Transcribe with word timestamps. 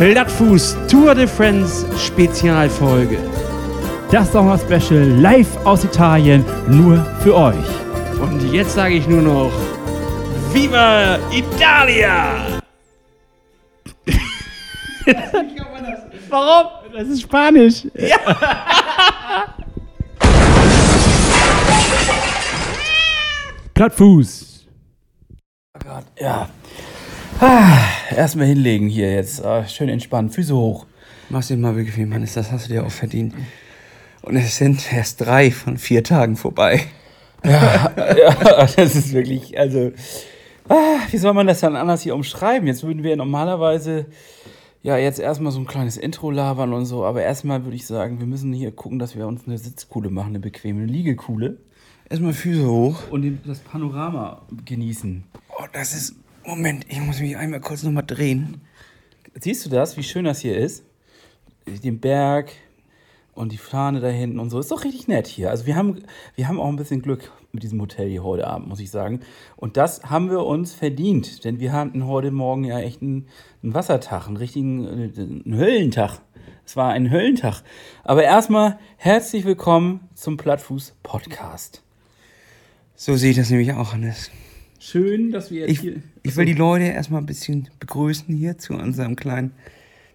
Plattfuß 0.00 0.76
Tour 0.88 1.14
de 1.14 1.26
France 1.26 1.84
Spezialfolge. 1.98 3.18
Das 4.10 4.32
Sommer-Special 4.32 5.04
live 5.20 5.58
aus 5.66 5.84
Italien, 5.84 6.42
nur 6.68 7.04
für 7.22 7.36
euch. 7.36 7.54
Und 8.18 8.50
jetzt 8.50 8.72
sage 8.72 8.94
ich 8.94 9.06
nur 9.06 9.20
noch: 9.20 9.52
Viva 10.54 11.18
Italia! 11.30 12.62
Warum? 16.30 16.66
Das 16.94 17.06
ist 17.06 17.20
Spanisch. 17.20 17.86
Plattfuß. 23.74 24.66
Oh 25.74 25.80
Gott, 25.84 26.06
ja. 26.18 26.48
Ah, 27.38 27.99
Erstmal 28.14 28.46
hinlegen 28.46 28.88
hier 28.88 29.12
jetzt. 29.12 29.44
Ah, 29.44 29.66
schön 29.66 29.88
entspannen. 29.88 30.30
Füße 30.30 30.54
hoch. 30.54 30.86
Mach's 31.28 31.46
dir 31.46 31.56
mal 31.56 31.74
bequem, 31.74 32.12
Hannes, 32.12 32.34
das 32.34 32.50
hast 32.50 32.68
du 32.68 32.72
dir 32.72 32.84
auch 32.84 32.90
verdient. 32.90 33.34
Und 34.22 34.36
es 34.36 34.56
sind 34.56 34.92
erst 34.92 35.20
drei 35.20 35.52
von 35.52 35.78
vier 35.78 36.02
Tagen 36.02 36.36
vorbei. 36.36 36.82
Ja, 37.44 37.92
ja 37.96 38.66
das 38.76 38.96
ist 38.96 39.12
wirklich, 39.12 39.56
also, 39.56 39.92
ah, 40.68 40.98
wie 41.08 41.16
soll 41.18 41.32
man 41.32 41.46
das 41.46 41.60
dann 41.60 41.76
anders 41.76 42.02
hier 42.02 42.16
umschreiben? 42.16 42.66
Jetzt 42.66 42.82
würden 42.82 43.04
wir 43.04 43.14
normalerweise, 43.14 44.06
ja, 44.82 44.96
jetzt 44.96 45.20
erstmal 45.20 45.52
so 45.52 45.60
ein 45.60 45.66
kleines 45.66 45.96
Intro 45.96 46.32
labern 46.32 46.72
und 46.72 46.84
so, 46.84 47.04
aber 47.04 47.22
erstmal 47.22 47.64
würde 47.64 47.76
ich 47.76 47.86
sagen, 47.86 48.18
wir 48.18 48.26
müssen 48.26 48.52
hier 48.52 48.72
gucken, 48.72 48.98
dass 48.98 49.16
wir 49.16 49.28
uns 49.28 49.46
eine 49.46 49.56
Sitzkuhle 49.56 50.10
machen, 50.10 50.30
eine 50.30 50.40
bequeme 50.40 50.84
Liegekuhle. 50.84 51.58
Erstmal 52.08 52.32
Füße 52.32 52.68
hoch. 52.68 53.08
Und 53.12 53.38
das 53.46 53.60
Panorama 53.60 54.42
genießen. 54.64 55.22
Oh, 55.56 55.64
das 55.72 55.94
ist. 55.94 56.16
Moment, 56.44 56.86
ich 56.88 56.98
muss 57.00 57.20
mich 57.20 57.36
einmal 57.36 57.60
kurz 57.60 57.82
nochmal 57.82 58.04
drehen. 58.06 58.62
Siehst 59.38 59.64
du 59.66 59.70
das, 59.70 59.96
wie 59.96 60.02
schön 60.02 60.24
das 60.24 60.40
hier 60.40 60.56
ist? 60.56 60.84
Den 61.66 62.00
Berg 62.00 62.52
und 63.34 63.52
die 63.52 63.58
Fahne 63.58 64.00
da 64.00 64.08
hinten 64.08 64.38
und 64.38 64.48
so. 64.48 64.58
Ist 64.58 64.70
doch 64.70 64.84
richtig 64.84 65.06
nett 65.06 65.26
hier. 65.26 65.50
Also 65.50 65.66
wir 65.66 65.76
haben, 65.76 66.02
wir 66.36 66.48
haben 66.48 66.58
auch 66.58 66.68
ein 66.68 66.76
bisschen 66.76 67.02
Glück 67.02 67.30
mit 67.52 67.62
diesem 67.62 67.80
Hotel 67.80 68.08
hier 68.08 68.24
heute 68.24 68.46
Abend, 68.46 68.68
muss 68.68 68.80
ich 68.80 68.90
sagen. 68.90 69.20
Und 69.56 69.76
das 69.76 70.04
haben 70.04 70.30
wir 70.30 70.44
uns 70.46 70.72
verdient, 70.72 71.44
denn 71.44 71.60
wir 71.60 71.72
hatten 71.72 72.06
heute 72.06 72.30
Morgen 72.30 72.64
ja 72.64 72.80
echt 72.80 73.02
einen, 73.02 73.26
einen 73.62 73.74
Wassertag, 73.74 74.26
einen 74.26 74.38
richtigen 74.38 74.88
einen 74.88 75.56
Höllentag. 75.56 76.20
Es 76.64 76.74
war 76.74 76.92
ein 76.92 77.10
Höllentag. 77.10 77.62
Aber 78.02 78.22
erstmal 78.22 78.78
herzlich 78.96 79.44
willkommen 79.44 80.08
zum 80.14 80.38
Plattfuß 80.38 80.94
Podcast. 81.02 81.82
So 82.96 83.14
sehe 83.16 83.30
ich 83.30 83.36
das 83.36 83.50
nämlich 83.50 83.72
auch, 83.74 83.92
Hannes. 83.92 84.30
Schön, 84.82 85.30
dass 85.30 85.50
wir 85.50 85.60
jetzt 85.60 85.70
Ich, 85.70 85.80
hier. 85.80 85.96
ich 86.22 86.36
will 86.36 86.46
die 86.46 86.54
Leute 86.54 86.84
erstmal 86.84 87.20
ein 87.20 87.26
bisschen 87.26 87.68
begrüßen 87.80 88.34
hier 88.34 88.56
zu 88.56 88.72
unserem 88.72 89.14
kleinen, 89.14 89.52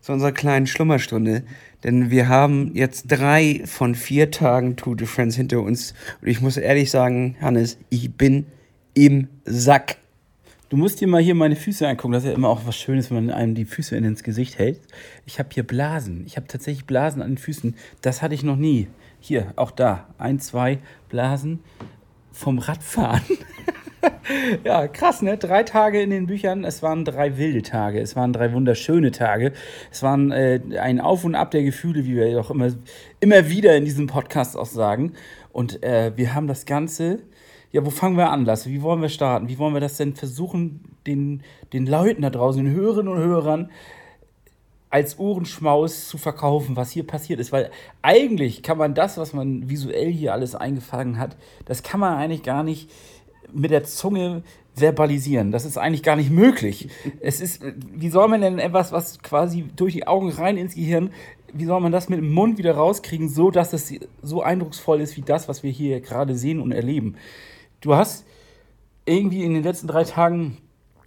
zu 0.02 0.12
unserer 0.12 0.32
kleinen 0.32 0.66
Schlummerstunde. 0.66 1.44
Denn 1.84 2.10
wir 2.10 2.30
haben 2.30 2.72
jetzt 2.74 3.06
drei 3.08 3.62
von 3.66 3.94
vier 3.94 4.32
Tagen 4.32 4.76
Tour 4.76 4.96
de 4.96 5.06
France 5.06 5.38
hinter 5.38 5.62
uns. 5.62 5.94
Und 6.20 6.30
ich 6.30 6.42
muss 6.42 6.58
ehrlich 6.58 6.90
sagen, 6.90 7.36
Hannes, 7.40 7.78
ich 7.92 8.12
bin 8.14 8.48
im 8.96 9.28
Sack. 9.46 9.98
Du 10.70 10.78
musst 10.78 11.00
dir 11.00 11.08
mal 11.08 11.22
hier 11.22 11.36
meine 11.36 11.56
Füße 11.56 11.88
angucken. 11.88 12.14
Das 12.14 12.24
ist 12.24 12.30
ja 12.30 12.36
immer 12.36 12.50
auch 12.50 12.66
was 12.66 12.76
Schönes, 12.76 13.12
wenn 13.12 13.28
man 13.28 13.36
einem 13.36 13.54
die 13.54 13.66
Füße 13.66 13.96
ins 13.96 14.24
Gesicht 14.24 14.58
hält. 14.58 14.82
Ich 15.28 15.38
habe 15.38 15.50
hier 15.54 15.62
Blasen. 15.62 16.24
Ich 16.26 16.38
habe 16.38 16.48
tatsächlich 16.48 16.86
Blasen 16.86 17.22
an 17.22 17.34
den 17.34 17.38
Füßen. 17.38 17.76
Das 18.02 18.24
hatte 18.24 18.34
ich 18.34 18.42
noch 18.42 18.58
nie. 18.58 18.88
Hier, 19.20 19.54
auch 19.58 19.70
da. 19.70 20.08
Ein, 20.18 20.40
zwei 20.40 20.80
Blasen 21.08 21.60
vom 22.32 22.58
Radfahren. 22.58 23.22
ja, 24.64 24.88
krass, 24.88 25.22
ne? 25.22 25.38
Drei 25.38 25.64
Tage 25.64 26.02
in 26.02 26.10
den 26.10 26.28
Büchern. 26.28 26.64
Es 26.64 26.82
waren 26.82 27.06
drei 27.06 27.38
wilde 27.38 27.62
Tage. 27.62 28.00
Es 28.00 28.16
waren 28.16 28.34
drei 28.34 28.54
wunderschöne 28.54 29.12
Tage. 29.12 29.54
Es 29.92 30.04
waren 30.04 30.32
äh, 30.32 30.60
ein 30.80 31.00
Auf 31.00 31.24
und 31.24 31.36
Ab 31.36 31.52
der 31.52 31.64
Gefühle, 31.64 32.06
wie 32.06 32.16
wir 32.16 32.34
doch 32.34 32.52
immer, 32.52 32.70
immer 33.20 33.50
wieder 33.50 33.76
in 33.76 33.86
diesem 33.86 34.08
Podcast 34.08 34.58
auch 34.58 34.66
sagen. 34.66 35.14
Und 35.52 35.84
äh, 35.84 36.12
wir 36.16 36.34
haben 36.34 36.48
das 36.48 36.66
Ganze. 36.66 37.20
Ja, 37.72 37.86
wo 37.86 37.90
fangen 37.90 38.18
wir 38.18 38.30
an, 38.30 38.46
Lasse? 38.46 38.70
Wie 38.70 38.82
wollen 38.82 39.02
wir 39.02 39.10
starten? 39.10 39.50
Wie 39.50 39.58
wollen 39.58 39.74
wir 39.74 39.82
das 39.82 39.98
denn 39.98 40.16
versuchen, 40.16 40.82
den, 41.06 41.44
den 41.74 41.86
Leuten 41.86 42.22
da 42.22 42.30
draußen, 42.30 42.64
den 42.64 42.74
Hörerinnen 42.74 43.12
und 43.12 43.20
Hörern, 43.20 43.70
als 44.96 45.20
Ohrenschmaus 45.20 46.08
zu 46.08 46.18
verkaufen, 46.18 46.78
was 46.78 46.92
hier 46.92 47.06
passiert 47.06 47.42
ist. 47.42 47.52
Weil 47.52 47.70
eigentlich 48.02 48.64
kann 48.64 48.78
man 48.78 48.94
das, 48.94 49.18
was 49.18 49.34
man 49.34 49.70
visuell 49.70 50.10
hier 50.10 50.32
alles 50.32 50.56
eingefangen 50.56 51.20
hat, 51.20 51.36
das 51.66 51.84
kann 51.84 52.00
man 52.00 52.18
eigentlich 52.18 52.44
gar 52.44 52.64
nicht 52.64 52.90
mit 53.54 53.72
der 53.72 53.84
Zunge 53.84 54.44
verbalisieren. 54.76 55.52
Das 55.52 55.66
ist 55.66 55.78
eigentlich 55.78 56.04
gar 56.04 56.16
nicht 56.16 56.30
möglich. 56.30 56.90
Es 57.22 57.40
ist, 57.40 57.62
wie 57.94 58.10
soll 58.10 58.28
man 58.28 58.42
denn 58.42 58.60
etwas, 58.60 58.92
was 58.92 59.20
quasi 59.20 59.66
durch 59.76 59.94
die 59.94 60.08
Augen 60.08 60.30
rein 60.30 60.58
ins 60.58 60.76
Gehirn, 60.76 61.12
wie 61.54 61.66
soll 61.66 61.80
man 61.80 61.92
das 61.92 62.10
mit 62.10 62.20
dem 62.20 62.34
Mund 62.34 62.58
wieder 62.58 62.76
rauskriegen, 62.76 63.30
so 63.30 63.52
dass 63.52 63.72
es 63.72 63.94
so 64.22 64.42
eindrucksvoll 64.42 65.00
ist 65.00 65.16
wie 65.16 65.22
das, 65.22 65.48
was 65.48 65.64
wir 65.64 65.72
hier 65.72 66.02
gerade 66.02 66.36
sehen 66.36 66.60
und 66.60 66.74
erleben? 66.74 67.16
Du 67.80 67.96
hast 67.96 68.26
irgendwie 69.06 69.44
in 69.44 69.54
den 69.54 69.64
letzten 69.64 69.88
drei 69.88 70.04
Tagen 70.04 70.58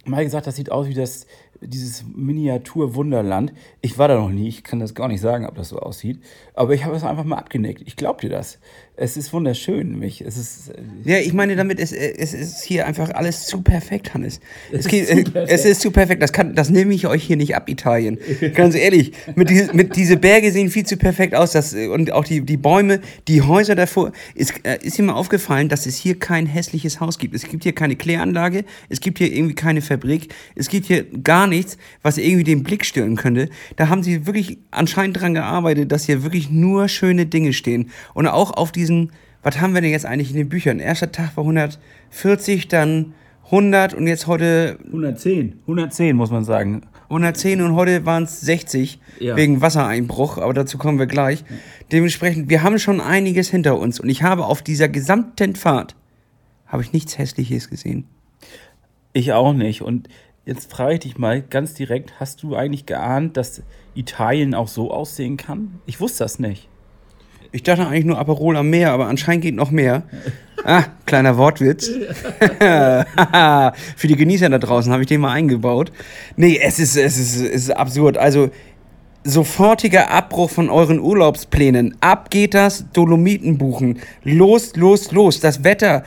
mal 0.05 0.23
gesagt, 0.23 0.47
das 0.47 0.55
sieht 0.55 0.71
aus 0.71 0.87
wie 0.87 0.93
das, 0.93 1.27
dieses 1.61 2.05
Miniatur-Wunderland. 2.15 3.53
Ich 3.81 3.97
war 3.97 4.07
da 4.07 4.15
noch 4.15 4.29
nie, 4.29 4.47
ich 4.47 4.63
kann 4.63 4.79
das 4.79 4.93
gar 4.95 5.07
nicht 5.07 5.21
sagen, 5.21 5.45
ob 5.45 5.55
das 5.55 5.69
so 5.69 5.79
aussieht. 5.79 6.19
Aber 6.53 6.73
ich 6.73 6.85
habe 6.85 6.95
es 6.95 7.03
einfach 7.03 7.23
mal 7.23 7.37
abgenickt. 7.37 7.81
Ich 7.85 7.95
glaube 7.95 8.21
dir 8.21 8.29
das. 8.29 8.59
Es 8.95 9.15
ist 9.15 9.31
wunderschön, 9.31 9.91
nämlich. 9.91 10.19
Es 10.21 10.37
ist. 10.37 10.69
äh, 10.69 10.81
Ja, 11.05 11.17
ich 11.19 11.33
meine 11.33 11.55
damit, 11.55 11.79
es, 11.79 11.93
es 11.93 12.33
ist 12.33 12.63
hier 12.63 12.85
einfach 12.85 13.11
alles 13.11 13.45
zu 13.45 13.61
perfekt, 13.61 14.13
Hannes. 14.13 14.41
Es, 14.71 14.79
ist 14.81 14.89
geht, 14.89 15.07
zu 15.07 15.15
perfekt. 15.23 15.51
es 15.51 15.65
ist 15.65 15.81
zu 15.81 15.91
perfekt. 15.91 16.21
Das, 16.21 16.33
kann, 16.33 16.53
das 16.55 16.69
nehme 16.69 16.93
ich 16.93 17.07
euch 17.07 17.23
hier 17.23 17.37
nicht 17.37 17.55
ab, 17.55 17.69
Italien. 17.69 18.19
Ganz 18.53 18.75
ehrlich, 18.75 19.13
mit, 19.35 19.49
diese, 19.49 19.73
mit 19.73 19.95
diese 19.95 20.17
Berge 20.17 20.51
sehen 20.51 20.69
viel 20.69 20.85
zu 20.85 20.97
perfekt 20.97 21.33
aus. 21.33 21.53
Das, 21.53 21.73
und 21.73 22.11
auch 22.11 22.25
die, 22.25 22.41
die 22.41 22.57
Bäume, 22.57 22.99
die 23.29 23.41
Häuser 23.41 23.75
davor. 23.75 24.11
Ist, 24.35 24.53
äh, 24.65 24.79
ist 24.81 24.97
dir 24.97 25.03
mal 25.03 25.13
aufgefallen, 25.13 25.69
dass 25.69 25.85
es 25.85 25.95
hier 25.95 26.19
kein 26.19 26.45
hässliches 26.45 26.99
Haus 26.99 27.17
gibt. 27.17 27.33
Es 27.35 27.43
gibt 27.43 27.63
hier 27.63 27.73
keine 27.73 27.95
Kläranlage, 27.95 28.65
es 28.89 28.99
gibt 28.99 29.19
hier 29.19 29.31
irgendwie 29.31 29.55
keine 29.55 29.81
Fabrik, 29.81 30.33
es 30.55 30.67
gibt 30.67 30.87
hier 30.87 31.05
gar 31.05 31.38
nichts, 31.47 31.77
was 32.01 32.17
irgendwie 32.17 32.43
den 32.43 32.63
Blick 32.63 32.85
stören 32.85 33.15
könnte. 33.15 33.49
Da 33.75 33.89
haben 33.89 34.03
sie 34.03 34.25
wirklich 34.25 34.57
anscheinend 34.71 35.19
dran 35.19 35.33
gearbeitet, 35.33 35.91
dass 35.91 36.05
hier 36.05 36.23
wirklich 36.23 36.49
nur 36.49 36.87
schöne 36.87 37.25
Dinge 37.25 37.53
stehen. 37.53 37.89
Und 38.13 38.27
auch 38.27 38.51
auf 38.51 38.71
diesen, 38.71 39.11
was 39.43 39.59
haben 39.59 39.73
wir 39.73 39.81
denn 39.81 39.91
jetzt 39.91 40.05
eigentlich 40.05 40.31
in 40.31 40.37
den 40.37 40.49
Büchern? 40.49 40.79
Erster 40.79 41.11
Tag 41.11 41.35
war 41.37 41.43
140, 41.43 42.67
dann 42.67 43.13
100 43.45 43.93
und 43.95 44.05
jetzt 44.07 44.27
heute 44.27 44.77
110. 44.85 45.59
110, 45.61 46.15
muss 46.15 46.29
man 46.29 46.43
sagen. 46.43 46.83
110 47.05 47.61
und 47.61 47.73
heute 47.73 48.05
waren 48.05 48.23
es 48.23 48.41
60 48.41 48.99
Ja. 49.19 49.35
wegen 49.35 49.61
Wassereinbruch, 49.61 50.37
aber 50.37 50.53
dazu 50.53 50.77
kommen 50.77 50.99
wir 50.99 51.07
gleich. 51.07 51.43
Dementsprechend, 51.91 52.49
wir 52.49 52.61
haben 52.61 52.77
schon 52.77 53.01
einiges 53.01 53.49
hinter 53.49 53.79
uns 53.79 53.99
und 53.99 54.09
ich 54.09 54.21
habe 54.21 54.45
auf 54.45 54.61
dieser 54.61 54.87
gesamten 54.87 55.55
Fahrt 55.55 55.95
habe 56.67 56.83
ich 56.83 56.93
nichts 56.93 57.17
Hässliches 57.17 57.69
gesehen. 57.69 58.05
Ich 59.11 59.33
auch 59.33 59.53
nicht. 59.53 59.81
Und 59.81 60.07
jetzt 60.49 60.71
frage 60.71 60.95
ich 60.95 60.99
dich 60.99 61.17
mal 61.17 61.41
ganz 61.41 61.73
direkt: 61.75 62.19
Hast 62.19 62.43
du 62.43 62.55
eigentlich 62.55 62.85
geahnt, 62.85 63.37
dass 63.37 63.61
Italien 63.93 64.53
auch 64.53 64.67
so 64.67 64.91
aussehen 64.91 65.37
kann? 65.37 65.79
Ich 65.85 66.01
wusste 66.01 66.23
das 66.23 66.39
nicht. 66.39 66.67
Ich 67.51 67.63
dachte 67.63 67.87
eigentlich 67.87 68.05
nur 68.05 68.19
Aperol 68.19 68.57
am 68.57 68.69
Meer, 68.69 68.91
aber 68.91 69.07
anscheinend 69.07 69.43
geht 69.43 69.55
noch 69.55 69.71
mehr. 69.71 70.03
Ah, 70.63 70.83
kleiner 71.05 71.37
Wortwitz. 71.37 71.87
Für 72.59 74.07
die 74.07 74.15
Genießer 74.15 74.49
da 74.49 74.59
draußen 74.59 74.91
habe 74.91 75.01
ich 75.01 75.07
den 75.07 75.21
mal 75.21 75.31
eingebaut. 75.31 75.91
Nee, 76.35 76.59
es 76.61 76.77
ist, 76.79 76.95
es 76.95 77.17
ist, 77.17 77.37
es 77.37 77.49
ist 77.49 77.71
absurd. 77.71 78.19
Also, 78.19 78.51
sofortiger 79.23 80.11
Abbruch 80.11 80.51
von 80.51 80.69
euren 80.69 80.99
Urlaubsplänen. 80.99 81.95
Ab 82.01 82.29
geht 82.29 82.53
das, 82.53 82.85
Dolomiten 82.91 83.57
buchen. 83.57 83.99
Los, 84.23 84.75
los, 84.75 85.11
los. 85.11 85.39
Das 85.39 85.63
Wetter 85.63 86.03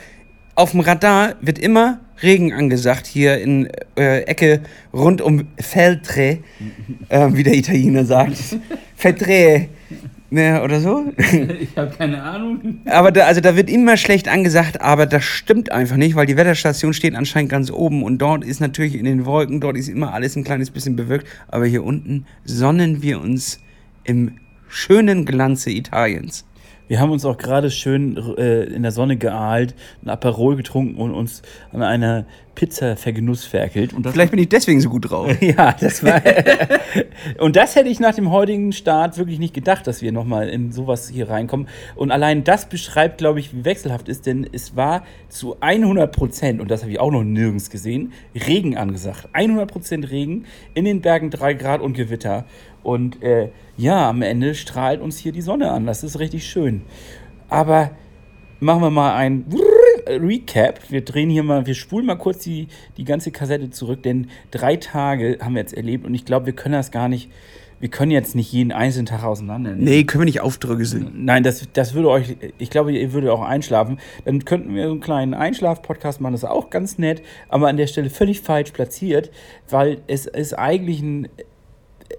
auf 0.55 0.71
dem 0.71 0.79
Radar 0.79 1.35
wird 1.41 1.59
immer 1.59 1.99
Regen 2.23 2.53
angesagt 2.53 3.05
hier 3.05 3.37
in 3.39 3.67
äh, 3.95 4.21
Ecke 4.21 4.61
rund 4.93 5.21
um 5.21 5.47
Feltre, 5.59 6.39
äh, 7.09 7.29
wie 7.33 7.43
der 7.43 7.55
Italiener 7.55 8.05
sagt. 8.05 8.37
Feltre. 8.95 9.67
Ne, 10.29 10.63
oder 10.63 10.79
so? 10.81 11.13
Ich 11.61 11.77
habe 11.77 11.93
keine 11.95 12.23
Ahnung. 12.23 12.79
Aber 12.85 13.11
da, 13.11 13.25
also 13.27 13.39
da 13.39 13.55
wird 13.55 13.69
immer 13.69 13.97
schlecht 13.97 14.27
angesagt, 14.27 14.81
aber 14.81 15.05
das 15.05 15.23
stimmt 15.23 15.71
einfach 15.71 15.95
nicht, 15.95 16.15
weil 16.15 16.25
die 16.25 16.35
Wetterstation 16.35 16.91
steht 16.93 17.13
anscheinend 17.13 17.51
ganz 17.51 17.69
oben 17.69 18.01
und 18.01 18.17
dort 18.17 18.43
ist 18.43 18.59
natürlich 18.59 18.95
in 18.95 19.05
den 19.05 19.27
Wolken, 19.27 19.61
dort 19.61 19.77
ist 19.77 19.89
immer 19.89 20.11
alles 20.11 20.35
ein 20.35 20.43
kleines 20.43 20.71
bisschen 20.71 20.95
bewölkt, 20.95 21.27
aber 21.49 21.67
hier 21.67 21.83
unten 21.83 22.25
sonnen 22.45 23.03
wir 23.03 23.21
uns 23.21 23.59
im 24.05 24.31
schönen 24.69 25.25
Glanze 25.25 25.69
Italiens. 25.69 26.45
Wir 26.87 26.99
haben 26.99 27.11
uns 27.11 27.25
auch 27.25 27.37
gerade 27.37 27.71
schön 27.71 28.17
äh, 28.37 28.63
in 28.63 28.83
der 28.83 28.91
Sonne 28.91 29.17
geahlt, 29.17 29.73
ein 30.03 30.09
Aperol 30.09 30.55
getrunken 30.55 30.99
und 30.99 31.13
uns 31.13 31.41
an 31.71 31.81
einer 31.81 32.25
Pizza 32.55 32.95
vergenussferkelt. 32.95 33.93
Und 33.93 34.07
Vielleicht 34.07 34.31
bin 34.31 34.39
ich 34.39 34.49
deswegen 34.49 34.79
so 34.79 34.89
gut 34.89 35.09
drauf. 35.09 35.29
ja, 35.41 35.73
das 35.79 36.03
war. 36.03 36.21
und 37.39 37.55
das 37.55 37.75
hätte 37.75 37.89
ich 37.89 37.99
nach 37.99 38.13
dem 38.13 38.31
heutigen 38.31 38.73
Start 38.73 39.17
wirklich 39.17 39.39
nicht 39.39 39.53
gedacht, 39.53 39.87
dass 39.87 40.01
wir 40.01 40.11
nochmal 40.11 40.49
in 40.49 40.71
sowas 40.71 41.09
hier 41.09 41.29
reinkommen. 41.29 41.67
Und 41.95 42.11
allein 42.11 42.43
das 42.43 42.67
beschreibt, 42.67 43.17
glaube 43.17 43.39
ich, 43.39 43.53
wie 43.53 43.65
wechselhaft 43.65 44.09
ist, 44.09 44.25
denn 44.25 44.47
es 44.51 44.75
war 44.75 45.03
zu 45.29 45.57
100 45.61 46.11
Prozent, 46.11 46.61
und 46.61 46.69
das 46.69 46.81
habe 46.81 46.91
ich 46.91 46.99
auch 46.99 47.11
noch 47.11 47.23
nirgends 47.23 47.69
gesehen, 47.69 48.13
Regen 48.35 48.77
angesagt. 48.77 49.29
100 49.33 49.71
Prozent 49.71 50.11
Regen, 50.11 50.45
in 50.73 50.85
den 50.85 51.01
Bergen 51.01 51.29
3 51.29 51.53
Grad 51.53 51.81
und 51.81 51.93
Gewitter. 51.93 52.45
Und 52.83 53.23
äh, 53.23 53.49
ja, 53.77 54.09
am 54.09 54.21
Ende 54.21 54.55
strahlt 54.55 55.01
uns 55.01 55.17
hier 55.17 55.31
die 55.31 55.41
Sonne 55.41 55.71
an. 55.71 55.85
Das 55.85 56.03
ist 56.03 56.19
richtig 56.19 56.45
schön. 56.47 56.83
Aber 57.49 57.91
machen 58.59 58.81
wir 58.81 58.89
mal 58.89 59.15
ein 59.15 59.45
Recap. 60.07 60.79
Wir 60.89 61.03
drehen 61.03 61.29
hier 61.29 61.43
mal, 61.43 61.65
wir 61.65 61.75
spulen 61.75 62.05
mal 62.05 62.15
kurz 62.15 62.39
die, 62.39 62.67
die 62.97 63.03
ganze 63.03 63.31
Kassette 63.31 63.69
zurück, 63.69 64.03
denn 64.03 64.27
drei 64.51 64.75
Tage 64.75 65.37
haben 65.41 65.55
wir 65.55 65.61
jetzt 65.61 65.73
erlebt 65.73 66.05
und 66.05 66.13
ich 66.13 66.25
glaube, 66.25 66.47
wir 66.47 66.53
können 66.53 66.73
das 66.73 66.91
gar 66.91 67.07
nicht, 67.07 67.29
wir 67.79 67.89
können 67.89 68.11
jetzt 68.11 68.35
nicht 68.35 68.51
jeden 68.51 68.71
einzelnen 68.71 69.05
Tag 69.05 69.23
auseinandernehmen. 69.23 69.83
Nee, 69.83 70.03
können 70.03 70.21
wir 70.21 70.25
nicht 70.25 70.41
aufdröseln. 70.41 71.25
Nein, 71.25 71.43
das, 71.43 71.67
das 71.73 71.93
würde 71.93 72.09
euch, 72.09 72.37
ich 72.57 72.69
glaube, 72.69 72.91
ihr 72.91 73.13
würdet 73.13 73.29
auch 73.29 73.41
einschlafen. 73.41 73.99
Dann 74.25 74.43
könnten 74.45 74.75
wir 74.75 74.85
so 74.85 74.91
einen 74.91 75.01
kleinen 75.01 75.33
Einschlaf-Podcast 75.33 76.21
machen, 76.21 76.33
das 76.33 76.43
ist 76.43 76.49
auch 76.49 76.69
ganz 76.69 76.97
nett, 76.97 77.21
aber 77.49 77.67
an 77.67 77.77
der 77.77 77.87
Stelle 77.87 78.09
völlig 78.09 78.41
falsch 78.41 78.71
platziert, 78.71 79.31
weil 79.69 79.99
es 80.07 80.25
ist 80.25 80.53
eigentlich 80.53 81.01
ein, 81.01 81.27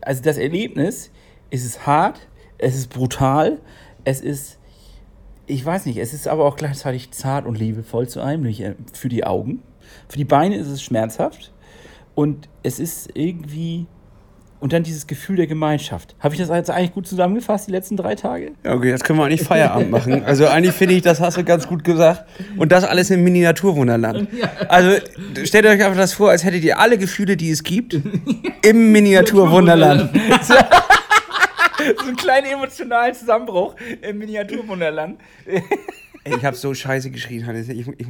also 0.02 0.22
das 0.22 0.38
Erlebnis, 0.38 1.10
es 1.54 1.64
ist 1.64 1.86
hart, 1.86 2.18
es 2.58 2.74
ist 2.74 2.88
brutal, 2.88 3.58
es 4.04 4.20
ist, 4.20 4.58
ich 5.46 5.64
weiß 5.64 5.86
nicht, 5.86 5.98
es 5.98 6.12
ist 6.12 6.26
aber 6.26 6.44
auch 6.44 6.56
gleichzeitig 6.56 7.10
zart 7.12 7.46
und 7.46 7.58
liebevoll 7.58 8.08
zu 8.08 8.20
einem, 8.20 8.42
nämlich 8.42 8.60
äh, 8.60 8.74
für 8.92 9.08
die 9.08 9.24
Augen. 9.24 9.62
Für 10.08 10.16
die 10.16 10.24
Beine 10.24 10.56
ist 10.56 10.68
es 10.68 10.82
schmerzhaft 10.82 11.52
und 12.14 12.48
es 12.62 12.80
ist 12.80 13.10
irgendwie, 13.14 13.86
und 14.58 14.72
dann 14.72 14.82
dieses 14.82 15.06
Gefühl 15.06 15.36
der 15.36 15.46
Gemeinschaft. 15.46 16.16
Habe 16.18 16.34
ich 16.34 16.40
das 16.40 16.48
jetzt 16.48 16.70
eigentlich 16.70 16.92
gut 16.92 17.06
zusammengefasst, 17.06 17.68
die 17.68 17.72
letzten 17.72 17.96
drei 17.96 18.14
Tage? 18.14 18.52
Ja, 18.64 18.74
okay, 18.74 18.88
jetzt 18.88 19.04
können 19.04 19.18
wir 19.18 19.26
eigentlich 19.26 19.42
Feierabend 19.42 19.90
machen. 19.90 20.24
Also 20.24 20.48
eigentlich 20.48 20.74
finde 20.74 20.94
ich, 20.94 21.02
das 21.02 21.20
hast 21.20 21.36
du 21.36 21.44
ganz 21.44 21.68
gut 21.68 21.84
gesagt. 21.84 22.24
Und 22.56 22.72
das 22.72 22.82
alles 22.84 23.10
im 23.10 23.22
Miniaturwunderland. 23.22 24.28
Also 24.68 24.96
stellt 25.44 25.66
euch 25.66 25.84
einfach 25.84 25.96
das 25.96 26.14
vor, 26.14 26.30
als 26.30 26.42
hättet 26.42 26.64
ihr 26.64 26.80
alle 26.80 26.98
Gefühle, 26.98 27.36
die 27.36 27.50
es 27.50 27.62
gibt, 27.62 28.00
im 28.62 28.92
Miniaturwunderland. 28.92 30.10
so 31.98 32.06
einen 32.06 32.16
kleinen 32.16 32.46
emotionalen 32.46 33.14
Zusammenbruch 33.14 33.76
im 34.02 34.18
Miniaturwunderland. 34.18 35.20
Ey, 35.46 36.36
ich 36.36 36.44
habe 36.44 36.56
so 36.56 36.72
scheiße 36.72 37.10
geschrien, 37.10 37.46
Hannes. 37.46 37.68
Ich, 37.68 37.86
ich, 37.86 38.06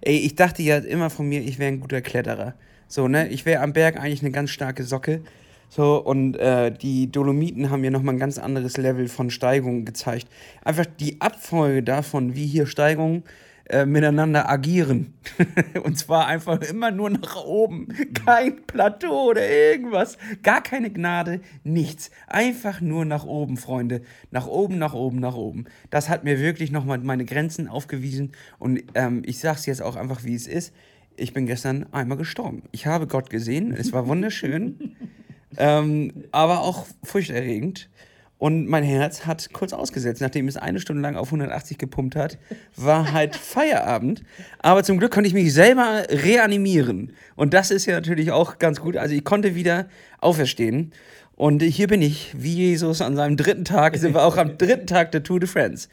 ey, 0.00 0.16
ich 0.16 0.34
dachte 0.36 0.62
ja 0.62 0.78
immer 0.78 1.10
von 1.10 1.28
mir, 1.28 1.40
ich 1.40 1.58
wäre 1.58 1.72
ein 1.72 1.80
guter 1.80 2.00
Kletterer. 2.00 2.54
So, 2.86 3.08
ne? 3.08 3.28
Ich 3.28 3.44
wäre 3.46 3.62
am 3.62 3.72
Berg 3.72 3.98
eigentlich 3.98 4.22
eine 4.22 4.30
ganz 4.30 4.50
starke 4.50 4.84
Socke. 4.84 5.22
So, 5.68 6.02
und 6.02 6.36
äh, 6.36 6.70
die 6.70 7.10
Dolomiten 7.10 7.70
haben 7.70 7.82
mir 7.82 7.90
nochmal 7.90 8.14
ein 8.14 8.18
ganz 8.18 8.38
anderes 8.38 8.76
Level 8.76 9.08
von 9.08 9.30
Steigung 9.30 9.84
gezeigt. 9.84 10.28
Einfach 10.64 10.86
die 10.86 11.20
Abfolge 11.20 11.82
davon, 11.82 12.34
wie 12.34 12.46
hier 12.46 12.66
Steigungen 12.66 13.24
äh, 13.68 13.84
miteinander 13.84 14.48
agieren. 14.48 15.14
und 15.84 15.98
zwar 15.98 16.26
einfach 16.26 16.60
immer 16.62 16.90
nur 16.90 17.10
nach 17.10 17.44
oben. 17.44 17.88
Kein 18.14 18.64
Plateau 18.66 19.30
oder 19.30 19.48
irgendwas. 19.48 20.16
Gar 20.42 20.62
keine 20.62 20.90
Gnade, 20.90 21.40
nichts. 21.64 22.10
Einfach 22.26 22.80
nur 22.80 23.04
nach 23.04 23.26
oben, 23.26 23.56
Freunde. 23.56 24.00
Nach 24.30 24.46
oben, 24.46 24.78
nach 24.78 24.94
oben, 24.94 25.20
nach 25.20 25.34
oben. 25.34 25.66
Das 25.90 26.08
hat 26.08 26.24
mir 26.24 26.38
wirklich 26.40 26.70
nochmal 26.70 26.98
meine 26.98 27.24
Grenzen 27.24 27.68
aufgewiesen. 27.68 28.32
Und 28.58 28.82
ähm, 28.94 29.22
ich 29.26 29.38
sag's 29.38 29.66
jetzt 29.66 29.82
auch 29.82 29.96
einfach, 29.96 30.24
wie 30.24 30.34
es 30.34 30.46
ist. 30.46 30.72
Ich 31.16 31.32
bin 31.32 31.46
gestern 31.46 31.86
einmal 31.92 32.16
gestorben. 32.16 32.62
Ich 32.72 32.86
habe 32.86 33.06
Gott 33.06 33.28
gesehen. 33.28 33.72
Es 33.72 33.92
war 33.92 34.06
wunderschön. 34.06 34.96
ähm, 35.58 36.24
aber 36.30 36.60
auch 36.60 36.86
furchterregend. 37.02 37.90
Und 38.38 38.68
mein 38.68 38.84
Herz 38.84 39.26
hat 39.26 39.52
kurz 39.52 39.72
ausgesetzt. 39.72 40.20
Nachdem 40.20 40.46
es 40.46 40.56
eine 40.56 40.78
Stunde 40.78 41.02
lang 41.02 41.16
auf 41.16 41.28
180 41.28 41.76
gepumpt 41.76 42.14
hat, 42.14 42.38
war 42.76 43.12
halt 43.12 43.34
Feierabend. 43.36 44.22
Aber 44.60 44.84
zum 44.84 44.98
Glück 44.98 45.12
konnte 45.12 45.26
ich 45.26 45.34
mich 45.34 45.52
selber 45.52 46.04
reanimieren. 46.08 47.12
Und 47.34 47.52
das 47.52 47.72
ist 47.72 47.86
ja 47.86 47.94
natürlich 47.94 48.30
auch 48.30 48.58
ganz 48.58 48.80
gut. 48.80 48.96
Also 48.96 49.14
ich 49.14 49.24
konnte 49.24 49.56
wieder 49.56 49.88
auferstehen. 50.20 50.92
Und 51.34 51.62
hier 51.62 51.88
bin 51.88 52.02
ich, 52.02 52.32
wie 52.36 52.54
Jesus 52.54 53.00
an 53.00 53.16
seinem 53.16 53.36
dritten 53.36 53.64
Tag, 53.64 53.96
sind 53.96 54.14
wir 54.14 54.24
auch 54.24 54.36
am 54.36 54.56
dritten 54.56 54.86
Tag 54.86 55.12
der 55.12 55.22
Tour 55.22 55.40
de 55.40 55.48
France. 55.48 55.88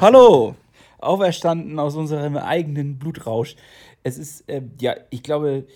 Hallo! 0.00 0.56
Auferstanden 0.98 1.78
aus 1.78 1.94
unserem 1.94 2.36
eigenen 2.36 2.98
Blutrausch. 2.98 3.54
Es 4.02 4.18
ist, 4.18 4.48
äh, 4.48 4.62
ja, 4.80 4.94
ich 5.10 5.22
glaube, 5.22 5.66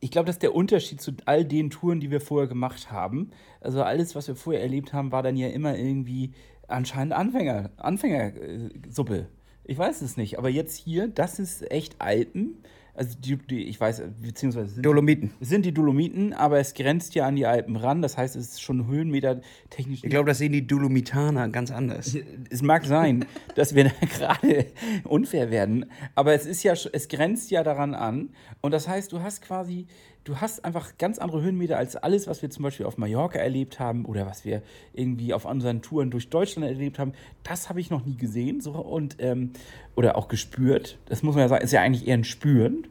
ich 0.00 0.10
glaube, 0.10 0.26
das 0.26 0.36
ist 0.36 0.42
der 0.42 0.54
Unterschied 0.54 1.00
zu 1.00 1.12
all 1.26 1.44
den 1.44 1.70
Touren, 1.70 2.00
die 2.00 2.10
wir 2.10 2.20
vorher 2.20 2.48
gemacht 2.48 2.90
haben. 2.90 3.30
Also 3.60 3.82
alles, 3.82 4.14
was 4.14 4.28
wir 4.28 4.34
vorher 4.34 4.62
erlebt 4.62 4.92
haben, 4.92 5.12
war 5.12 5.22
dann 5.22 5.36
ja 5.36 5.48
immer 5.48 5.76
irgendwie 5.76 6.32
anscheinend 6.68 7.12
Anfänger, 7.12 7.70
Anfängersuppe. 7.76 9.28
Ich 9.64 9.76
weiß 9.76 10.00
es 10.02 10.16
nicht, 10.16 10.38
aber 10.38 10.48
jetzt 10.48 10.76
hier, 10.76 11.06
das 11.08 11.38
ist 11.38 11.70
echt 11.70 12.00
Alpen. 12.00 12.62
Also 13.00 13.16
die, 13.18 13.36
die 13.38 13.64
ich 13.64 13.80
weiß, 13.80 14.02
beziehungsweise 14.20 14.74
sind, 14.74 14.84
Dolomiten. 14.84 15.30
es 15.40 15.48
sind 15.48 15.64
die 15.64 15.72
Dolomiten, 15.72 16.34
aber 16.34 16.58
es 16.58 16.74
grenzt 16.74 17.14
ja 17.14 17.26
an 17.26 17.34
die 17.34 17.46
Alpen 17.46 17.76
ran. 17.76 18.02
Das 18.02 18.18
heißt, 18.18 18.36
es 18.36 18.50
ist 18.50 18.62
schon 18.62 18.88
Höhenmeter 18.88 19.40
technisch. 19.70 20.04
Ich 20.04 20.10
glaube, 20.10 20.28
das 20.28 20.36
sehen 20.36 20.52
die 20.52 20.66
Dolomitaner 20.66 21.48
ganz 21.48 21.70
anders. 21.70 22.14
Es 22.50 22.60
mag 22.60 22.84
sein, 22.84 23.24
dass 23.54 23.74
wir 23.74 23.84
da 23.84 23.92
gerade 24.06 24.66
unfair 25.04 25.50
werden, 25.50 25.86
aber 26.14 26.34
es 26.34 26.44
ist 26.44 26.62
ja, 26.62 26.74
es 26.74 27.08
grenzt 27.08 27.50
ja 27.50 27.62
daran 27.62 27.94
an. 27.94 28.34
Und 28.60 28.72
das 28.72 28.86
heißt, 28.86 29.10
du 29.12 29.22
hast 29.22 29.40
quasi, 29.40 29.86
du 30.24 30.36
hast 30.36 30.64
einfach 30.64 30.98
ganz 30.98 31.18
andere 31.18 31.42
Höhenmeter 31.42 31.78
als 31.78 31.96
alles, 31.96 32.26
was 32.26 32.42
wir 32.42 32.50
zum 32.50 32.62
Beispiel 32.62 32.86
auf 32.86 32.98
Mallorca 32.98 33.38
erlebt 33.38 33.80
haben 33.80 34.04
oder 34.04 34.26
was 34.26 34.44
wir 34.44 34.62
irgendwie 34.92 35.32
auf 35.32 35.44
unseren 35.44 35.82
Touren 35.82 36.10
durch 36.10 36.28
Deutschland 36.28 36.66
erlebt 36.66 36.98
haben. 36.98 37.12
Das 37.42 37.68
habe 37.68 37.80
ich 37.80 37.90
noch 37.90 38.04
nie 38.04 38.16
gesehen 38.16 38.60
so, 38.60 38.72
und, 38.72 39.16
ähm, 39.18 39.52
oder 39.96 40.16
auch 40.16 40.28
gespürt. 40.28 40.98
Das 41.06 41.22
muss 41.22 41.34
man 41.34 41.42
ja 41.42 41.48
sagen, 41.48 41.64
ist 41.64 41.72
ja 41.72 41.80
eigentlich 41.80 42.06
eher 42.06 42.14
ein 42.14 42.24
Spüren. 42.24 42.86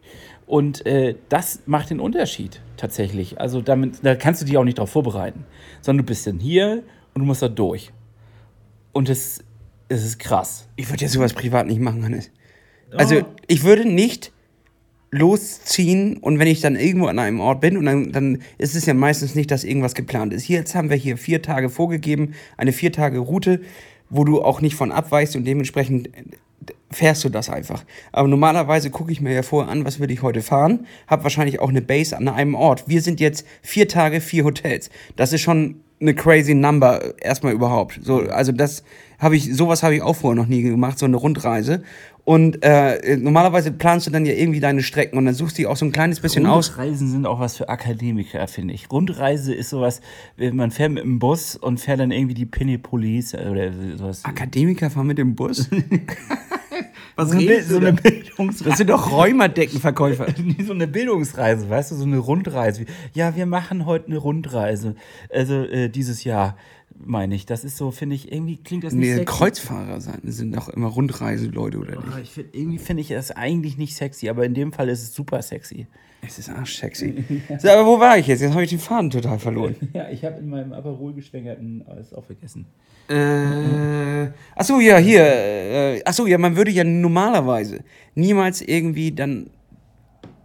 Und 0.48 0.86
äh, 0.88 1.16
das 1.30 1.62
macht 1.68 1.92
den 1.92 2.00
Unterschied 2.00 2.62
tatsächlich. 2.76 3.40
Also 3.40 3.62
damit, 3.62 4.04
da 4.04 4.16
kannst 4.16 4.42
du 4.42 4.46
dich 4.46 4.58
auch 4.58 4.64
nicht 4.64 4.80
darauf 4.80 4.90
vorbereiten, 4.90 5.46
sondern 5.82 6.06
du 6.06 6.10
bist 6.10 6.26
dann 6.26 6.40
hier 6.40 6.84
und 7.14 7.22
du 7.22 7.26
musst 7.26 7.44
da 7.44 7.48
durch. 7.48 7.92
Und 8.92 9.10
es, 9.10 9.44
es 9.88 10.04
ist 10.04 10.18
krass. 10.18 10.68
Ich 10.76 10.90
würde 10.90 11.04
ja 11.04 11.10
sowas 11.10 11.34
privat 11.34 11.68
nicht 11.68 11.80
machen, 11.80 12.04
Hannes. 12.04 12.32
Also, 12.92 13.22
ich 13.46 13.64
würde 13.64 13.88
nicht 13.88 14.32
losziehen 15.12 16.18
und 16.18 16.40
wenn 16.40 16.48
ich 16.48 16.62
dann 16.62 16.76
irgendwo 16.76 17.08
an 17.08 17.20
einem 17.20 17.40
Ort 17.40 17.62
bin 17.62 17.78
und 17.78 17.86
dann, 17.86 18.12
dann 18.12 18.42
ist 18.58 18.76
es 18.76 18.86
ja 18.86 18.94
meistens 18.94 19.36
nicht, 19.36 19.50
dass 19.50 19.64
irgendwas 19.64 19.96
geplant 19.96 20.34
ist. 20.34 20.44
Hier, 20.44 20.60
jetzt 20.60 20.76
haben 20.76 20.90
wir 20.90 20.98
hier 20.98 21.18
vier 21.18 21.42
Tage 21.42 21.70
vorgegeben, 21.70 22.34
eine 22.58 22.74
vier 22.74 22.92
Tage 22.92 23.20
Route, 23.20 23.62
wo 24.10 24.24
du 24.24 24.42
auch 24.42 24.62
nicht 24.62 24.76
von 24.76 24.92
abweichst 24.92 25.36
und 25.36 25.46
dementsprechend 25.46 26.08
äh, 26.08 26.24
fährst 26.92 27.24
du 27.24 27.30
das 27.30 27.50
einfach. 27.50 27.84
Aber 28.12 28.28
normalerweise 28.28 28.90
gucke 28.90 29.12
ich 29.12 29.22
mir 29.22 29.34
ja 29.34 29.44
vorher 29.44 29.72
an, 29.72 29.86
was 29.86 30.00
will 30.00 30.12
ich 30.12 30.22
heute 30.22 30.42
fahren, 30.42 30.86
habe 31.08 31.24
wahrscheinlich 31.24 31.60
auch 31.60 31.70
eine 31.70 31.82
Base 31.82 32.16
an 32.16 32.28
einem 32.28 32.56
Ort. 32.56 32.84
Wir 32.88 33.02
sind 33.02 33.20
jetzt 33.20 33.46
vier 33.62 33.88
Tage, 33.88 34.22
vier 34.22 34.44
Hotels. 34.44 34.90
Das 35.16 35.34
ist 35.34 35.42
schon 35.42 35.82
eine 36.02 36.14
crazy 36.14 36.54
number 36.54 37.16
erstmal 37.22 37.54
überhaupt. 37.54 38.00
So, 38.02 38.20
also 38.22 38.52
das 38.52 38.84
habe 39.18 39.36
ich, 39.36 39.54
sowas 39.56 39.84
habe 39.84 39.96
ich 39.96 40.02
auch 40.02 40.16
vorher 40.16 40.42
noch 40.42 40.48
nie 40.48 40.62
gemacht, 40.62 40.98
so 40.98 41.06
eine 41.06 41.18
Rundreise. 41.18 41.84
Und 42.30 42.60
äh, 42.62 43.18
normalerweise 43.18 43.72
planst 43.72 44.06
du 44.06 44.12
dann 44.12 44.24
ja 44.24 44.34
irgendwie 44.34 44.60
deine 44.60 44.84
Strecken 44.84 45.18
und 45.18 45.26
dann 45.26 45.34
suchst 45.34 45.58
du 45.58 45.64
die 45.64 45.66
auch 45.66 45.76
so 45.76 45.86
ein 45.86 45.92
kleines 45.92 46.20
bisschen 46.20 46.46
aus. 46.46 46.70
Rundreisen 46.70 47.10
sind 47.10 47.26
auch 47.26 47.40
was 47.40 47.58
für 47.58 47.70
Akademiker, 47.70 48.48
finde 48.48 48.76
ich. 48.76 48.92
Rundreise 48.92 49.52
ist 49.52 49.72
sowas, 49.72 50.00
man 50.38 50.70
fährt 50.70 50.92
mit 50.92 51.04
dem 51.04 51.18
Bus 51.18 51.56
und 51.56 51.80
fährt 51.80 52.00
dann 52.00 52.12
irgendwie 52.12 52.36
die 52.36 52.46
Pinnepolis 52.46 53.34
oder 53.34 53.72
sowas. 53.98 54.26
Akademiker 54.26 54.92
fahren 54.92 55.08
mit 55.08 55.18
dem 55.18 55.34
Bus. 55.34 55.72
Was 57.16 57.32
so 57.32 57.38
eine, 57.38 57.64
so 57.64 57.78
eine? 57.78 57.94
Bildungsreise. 57.94 58.64
Das 58.64 58.78
sind 58.78 58.92
doch 58.92 59.12
Räumerdeckenverkäufer. 59.12 60.28
so 60.66 60.74
eine 60.74 60.88
Bildungsreise, 60.88 61.68
weißt 61.68 61.92
du, 61.92 61.96
so 61.96 62.06
eine 62.06 62.20
Rundreise. 62.20 62.86
Ja, 63.14 63.36
wir 63.36 63.48
machen 63.48 63.88
heute 63.88 64.06
eine 64.06 64.18
Rundreise. 64.18 64.96
Also 65.34 65.64
äh, 65.64 65.90
dieses 65.90 66.24
Jahr, 66.24 66.56
meine 67.06 67.36
ich. 67.36 67.46
Das 67.46 67.64
ist 67.64 67.78
so, 67.78 67.92
finde 67.92 68.16
ich, 68.16 68.32
irgendwie 68.32 68.58
klingt 68.58 68.84
das 68.84 68.94
nicht 68.94 69.08
Nee, 69.08 69.16
sexy. 69.16 69.26
Kreuzfahrer 69.26 70.02
sein, 70.02 70.20
das 70.24 70.36
sind 70.38 70.56
doch 70.56 70.70
immer 70.70 70.88
Rundreiseleute, 70.88 71.78
oder 71.78 71.98
Ah, 71.98 72.06
nicht? 72.18 72.24
Ich 72.24 72.32
find, 72.32 72.56
irgendwie 72.56 72.78
finde 72.80 73.02
ich 73.02 73.12
es 73.12 73.32
eigentlich 73.32 73.78
nicht 73.78 73.96
sexy, 73.96 74.30
aber 74.30 74.46
in 74.46 74.54
dem 74.54 74.72
Fall 74.74 74.90
ist 74.90 75.02
es 75.04 75.14
super 75.14 75.42
sexy. 75.42 75.88
Es 76.22 76.38
ist 76.38 76.50
arschsexy. 76.50 77.24
so, 77.60 77.70
aber 77.70 77.86
wo 77.86 77.98
war 78.00 78.18
ich 78.18 78.28
jetzt? 78.28 78.42
Jetzt 78.42 78.52
habe 78.52 78.64
ich 78.64 78.70
den 78.70 78.80
Faden 78.80 79.10
total 79.10 79.40
verloren. 79.40 79.76
Ja, 79.94 80.10
ich 80.10 80.26
habe 80.26 80.40
in 80.40 80.50
meinem 80.50 80.74
Aperol 80.74 81.14
geschwängerten 81.14 81.84
alles 81.88 82.14
auch 82.14 82.26
vergessen. 82.26 82.66
Äh, 83.08 84.32
achso, 84.56 84.80
ja, 84.80 84.98
hier. 84.98 85.24
Äh, 85.26 86.04
achso, 86.04 86.28
ja, 86.28 86.38
man 86.38 86.56
würde 86.58 86.72
ja 86.72 86.84
normalerweise 86.84 87.80
niemals 88.16 88.62
irgendwie 88.62 89.12
dann 89.14 89.50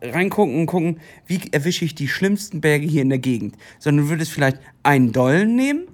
reingucken 0.01 0.55
und 0.61 0.67
gucken, 0.67 0.99
wie 1.27 1.41
erwische 1.51 1.85
ich 1.85 1.95
die 1.95 2.09
schlimmsten 2.09 2.61
Berge 2.61 2.87
hier 2.87 3.03
in 3.03 3.09
der 3.09 3.19
Gegend. 3.19 3.57
Sondern 3.79 4.05
du 4.07 4.11
würdest 4.11 4.31
vielleicht 4.33 4.59
einen 4.83 5.13
Dollen 5.13 5.57
nehmen 5.57 5.85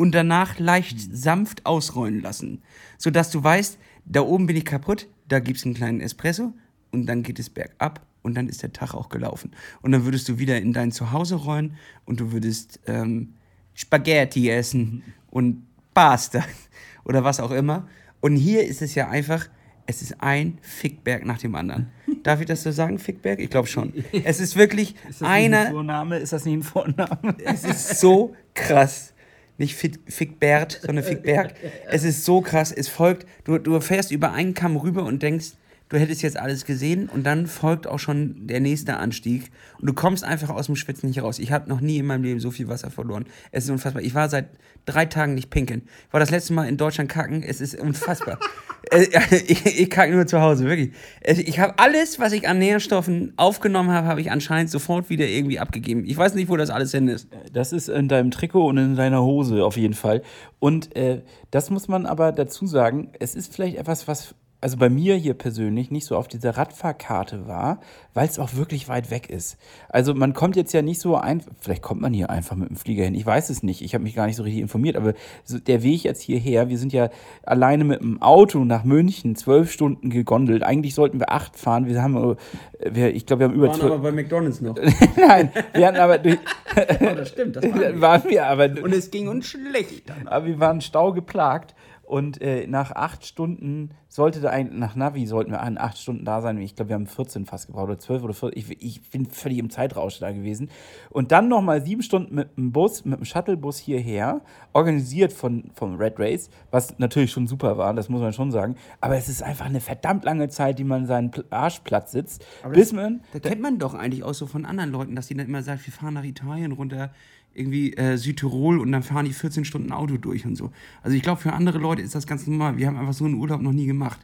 und 0.00 0.12
danach 0.12 0.58
leicht 0.58 0.98
sanft 1.14 1.66
ausrollen 1.66 2.22
lassen. 2.22 2.62
Sodass 2.96 3.30
du 3.30 3.44
weißt, 3.44 3.76
da 4.06 4.22
oben 4.22 4.46
bin 4.46 4.56
ich 4.56 4.64
kaputt, 4.64 5.08
da 5.28 5.40
gibt 5.40 5.58
es 5.58 5.66
einen 5.66 5.74
kleinen 5.74 6.00
Espresso 6.00 6.54
und 6.90 7.04
dann 7.04 7.22
geht 7.22 7.38
es 7.38 7.50
bergab 7.50 8.00
und 8.22 8.34
dann 8.34 8.48
ist 8.48 8.62
der 8.62 8.72
Tag 8.72 8.94
auch 8.94 9.10
gelaufen. 9.10 9.50
Und 9.82 9.92
dann 9.92 10.06
würdest 10.06 10.26
du 10.30 10.38
wieder 10.38 10.56
in 10.56 10.72
dein 10.72 10.90
Zuhause 10.90 11.34
rollen 11.34 11.76
und 12.06 12.18
du 12.18 12.32
würdest 12.32 12.80
ähm, 12.86 13.34
Spaghetti 13.74 14.48
essen 14.48 15.02
und 15.30 15.66
Pasta 15.92 16.44
oder 17.04 17.22
was 17.22 17.38
auch 17.38 17.50
immer. 17.50 17.86
Und 18.22 18.36
hier 18.36 18.66
ist 18.66 18.80
es 18.80 18.94
ja 18.94 19.10
einfach, 19.10 19.50
es 19.84 20.00
ist 20.00 20.22
ein 20.22 20.56
Fickberg 20.62 21.26
nach 21.26 21.38
dem 21.38 21.54
anderen. 21.54 21.88
Darf 22.22 22.40
ich 22.40 22.46
das 22.46 22.62
so 22.62 22.70
sagen, 22.70 22.98
Fickberg? 22.98 23.38
Ich 23.38 23.50
glaube 23.50 23.68
schon. 23.68 23.92
Es 24.24 24.40
ist 24.40 24.56
wirklich 24.56 24.94
Ist 25.10 25.20
das 25.20 25.20
nicht 25.20 25.28
ein 25.28 25.52
einer, 25.52 25.70
Vorname? 25.70 26.16
Ist 26.16 26.32
das 26.32 26.46
nicht 26.46 26.54
ein 26.54 26.62
Vorname? 26.62 27.36
es 27.44 27.64
ist 27.64 28.00
so 28.00 28.34
krass. 28.54 29.12
Nicht 29.60 29.76
Fick, 29.76 30.00
Fickbert, 30.06 30.80
sondern 30.82 31.04
Fickberg. 31.04 31.52
Es 31.86 32.02
ist 32.02 32.24
so 32.24 32.40
krass. 32.40 32.72
Es 32.72 32.88
folgt, 32.88 33.26
du, 33.44 33.58
du 33.58 33.78
fährst 33.82 34.10
über 34.10 34.32
einen 34.32 34.54
Kamm 34.54 34.78
rüber 34.78 35.04
und 35.04 35.22
denkst, 35.22 35.48
du 35.90 35.98
hättest 35.98 36.22
jetzt 36.22 36.38
alles 36.38 36.64
gesehen 36.64 37.08
und 37.08 37.24
dann 37.24 37.46
folgt 37.46 37.86
auch 37.86 37.98
schon 37.98 38.46
der 38.46 38.60
nächste 38.60 38.96
Anstieg 38.96 39.50
und 39.78 39.86
du 39.86 39.92
kommst 39.92 40.24
einfach 40.24 40.48
aus 40.48 40.66
dem 40.66 40.76
Schwitzen 40.76 41.08
nicht 41.08 41.22
raus. 41.22 41.38
Ich 41.38 41.52
habe 41.52 41.68
noch 41.68 41.80
nie 41.80 41.98
in 41.98 42.06
meinem 42.06 42.22
Leben 42.22 42.40
so 42.40 42.50
viel 42.50 42.68
Wasser 42.68 42.90
verloren. 42.90 43.26
Es 43.50 43.64
ist 43.64 43.70
unfassbar. 43.70 44.02
Ich 44.02 44.14
war 44.14 44.28
seit 44.28 44.48
drei 44.86 45.04
Tagen 45.04 45.34
nicht 45.34 45.50
pinkeln. 45.50 45.82
Ich 46.06 46.12
war 46.12 46.20
das 46.20 46.30
letzte 46.30 46.52
Mal 46.52 46.68
in 46.68 46.76
Deutschland 46.76 47.10
kacken. 47.10 47.42
Es 47.42 47.60
ist 47.60 47.78
unfassbar. 47.78 48.38
Äh, 48.90 49.06
ich, 49.46 49.66
ich 49.66 49.90
kacke 49.90 50.10
nur 50.10 50.26
zu 50.26 50.40
Hause, 50.40 50.64
wirklich. 50.64 50.92
Ich 51.22 51.60
habe 51.60 51.78
alles, 51.78 52.18
was 52.18 52.32
ich 52.32 52.48
an 52.48 52.58
Nährstoffen 52.58 53.34
aufgenommen 53.36 53.90
habe, 53.90 54.06
habe 54.06 54.22
ich 54.22 54.30
anscheinend 54.30 54.70
sofort 54.70 55.10
wieder 55.10 55.26
irgendwie 55.26 55.58
abgegeben. 55.58 56.04
Ich 56.06 56.16
weiß 56.16 56.34
nicht, 56.34 56.48
wo 56.48 56.56
das 56.56 56.70
alles 56.70 56.90
hin 56.90 57.06
ist. 57.06 57.28
Das 57.52 57.74
ist 57.74 57.90
in 57.90 58.08
deinem 58.08 58.30
Trikot 58.30 58.66
und 58.66 58.78
in 58.78 58.96
deiner 58.96 59.22
Hose 59.22 59.64
auf 59.64 59.76
jeden 59.76 59.92
Fall. 59.92 60.22
Und 60.58 60.96
äh, 60.96 61.22
das 61.50 61.68
muss 61.68 61.88
man 61.88 62.06
aber 62.06 62.32
dazu 62.32 62.66
sagen, 62.66 63.12
es 63.20 63.34
ist 63.34 63.54
vielleicht 63.54 63.76
etwas, 63.76 64.08
was 64.08 64.34
also 64.60 64.76
bei 64.76 64.90
mir 64.90 65.16
hier 65.16 65.34
persönlich 65.34 65.90
nicht 65.90 66.04
so 66.04 66.16
auf 66.16 66.28
dieser 66.28 66.56
Radfahrkarte 66.56 67.46
war, 67.46 67.80
weil 68.12 68.28
es 68.28 68.38
auch 68.38 68.54
wirklich 68.54 68.88
weit 68.88 69.10
weg 69.10 69.30
ist. 69.30 69.56
Also 69.88 70.14
man 70.14 70.34
kommt 70.34 70.56
jetzt 70.56 70.72
ja 70.72 70.82
nicht 70.82 71.00
so 71.00 71.16
ein, 71.16 71.42
vielleicht 71.60 71.82
kommt 71.82 72.00
man 72.00 72.12
hier 72.12 72.28
einfach 72.28 72.56
mit 72.56 72.68
dem 72.68 72.76
Flieger 72.76 73.04
hin. 73.04 73.14
Ich 73.14 73.24
weiß 73.24 73.48
es 73.50 73.62
nicht. 73.62 73.80
Ich 73.82 73.94
habe 73.94 74.04
mich 74.04 74.14
gar 74.14 74.26
nicht 74.26 74.36
so 74.36 74.42
richtig 74.42 74.60
informiert, 74.60 74.96
aber 74.96 75.14
so 75.44 75.58
der 75.58 75.82
Weg 75.82 76.04
jetzt 76.04 76.20
hierher, 76.20 76.68
wir 76.68 76.76
sind 76.76 76.92
ja 76.92 77.08
alleine 77.42 77.84
mit 77.84 78.00
dem 78.00 78.20
Auto 78.20 78.64
nach 78.64 78.84
München 78.84 79.34
zwölf 79.34 79.72
Stunden 79.72 80.10
gegondelt. 80.10 80.62
Eigentlich 80.62 80.94
sollten 80.94 81.20
wir 81.20 81.30
acht 81.30 81.56
fahren. 81.56 81.86
Wir 81.86 82.02
haben, 82.02 82.36
äh, 82.80 82.94
wir, 82.94 83.14
ich 83.14 83.24
glaube, 83.24 83.40
wir 83.40 83.48
haben 83.48 83.54
über 83.54 83.72
zwölf. 83.72 84.02
bei 84.02 84.12
McDonalds 84.12 84.60
noch. 84.60 84.76
Nein, 85.16 85.50
wir 85.72 85.86
hatten 85.86 85.98
aber 85.98 86.18
durch, 86.18 86.38
das 87.00 87.28
stimmt, 87.30 87.56
das 87.56 87.64
waren 88.00 88.28
wir 88.28 88.46
aber 88.46 88.64
Und 88.82 88.92
es 88.92 89.10
ging 89.10 89.28
uns 89.28 89.46
schlecht. 89.46 90.12
aber 90.26 90.46
wir 90.46 90.60
waren 90.60 90.80
Stau 90.80 91.12
geplagt 91.12 91.74
und 92.10 92.42
äh, 92.42 92.66
nach 92.66 92.90
acht 92.90 93.24
Stunden 93.24 93.90
sollte 94.08 94.40
da 94.40 94.50
ein, 94.50 94.76
nach 94.80 94.96
Navi 94.96 95.26
sollten 95.26 95.52
wir 95.52 95.62
in 95.62 95.78
acht 95.78 95.96
Stunden 95.96 96.24
da 96.24 96.40
sein. 96.40 96.58
Ich 96.58 96.74
glaube, 96.74 96.88
wir 96.88 96.96
haben 96.96 97.06
14 97.06 97.46
fast 97.46 97.68
gebraucht 97.68 97.84
oder 97.84 97.98
12 98.00 98.24
oder 98.24 98.34
14. 98.34 98.58
Ich, 98.58 98.82
ich 98.82 99.10
bin 99.10 99.26
völlig 99.26 99.58
im 99.58 99.70
Zeitrausch 99.70 100.18
da 100.18 100.32
gewesen. 100.32 100.70
Und 101.10 101.30
dann 101.30 101.46
nochmal 101.46 101.84
sieben 101.84 102.02
Stunden 102.02 102.34
mit 102.34 102.56
dem 102.56 102.72
Bus, 102.72 103.04
mit 103.04 103.20
dem 103.20 103.24
Shuttlebus 103.24 103.78
hierher, 103.78 104.40
organisiert 104.72 105.32
von, 105.32 105.70
vom 105.74 105.94
Red 105.94 106.18
Race, 106.18 106.50
was 106.72 106.98
natürlich 106.98 107.30
schon 107.30 107.46
super 107.46 107.78
war, 107.78 107.94
das 107.94 108.08
muss 108.08 108.20
man 108.20 108.32
schon 108.32 108.50
sagen. 108.50 108.74
Aber 109.00 109.16
es 109.16 109.28
ist 109.28 109.44
einfach 109.44 109.66
eine 109.66 109.80
verdammt 109.80 110.24
lange 110.24 110.48
Zeit, 110.48 110.80
die 110.80 110.84
man 110.84 111.06
seinen 111.06 111.30
Pl- 111.30 111.44
Arschplatz 111.50 112.10
sitzt, 112.10 112.44
bis 112.72 112.92
man 112.92 113.20
Da 113.32 113.38
kennt 113.38 113.62
man 113.62 113.78
doch 113.78 113.94
eigentlich 113.94 114.24
auch 114.24 114.34
so 114.34 114.48
von 114.48 114.64
anderen 114.64 114.90
Leuten, 114.90 115.14
dass 115.14 115.28
die 115.28 115.34
dann 115.36 115.46
immer 115.46 115.62
sagen, 115.62 115.80
wir 115.84 115.92
fahren 115.92 116.14
nach 116.14 116.24
Italien 116.24 116.72
runter, 116.72 117.10
irgendwie 117.54 117.94
äh, 117.94 118.16
Südtirol 118.16 118.78
und 118.78 118.92
dann 118.92 119.02
fahren 119.02 119.24
die 119.24 119.32
14 119.32 119.64
Stunden 119.64 119.92
Auto 119.92 120.16
durch 120.16 120.46
und 120.46 120.56
so. 120.56 120.70
Also 121.02 121.16
ich 121.16 121.22
glaube, 121.22 121.40
für 121.40 121.52
andere 121.52 121.78
Leute 121.78 122.02
ist 122.02 122.14
das 122.14 122.26
ganz 122.26 122.46
normal. 122.46 122.76
Wir 122.76 122.86
haben 122.86 122.96
einfach 122.96 123.12
so 123.12 123.24
einen 123.24 123.34
Urlaub 123.34 123.60
noch 123.60 123.72
nie 123.72 123.86
gemacht. 123.86 124.20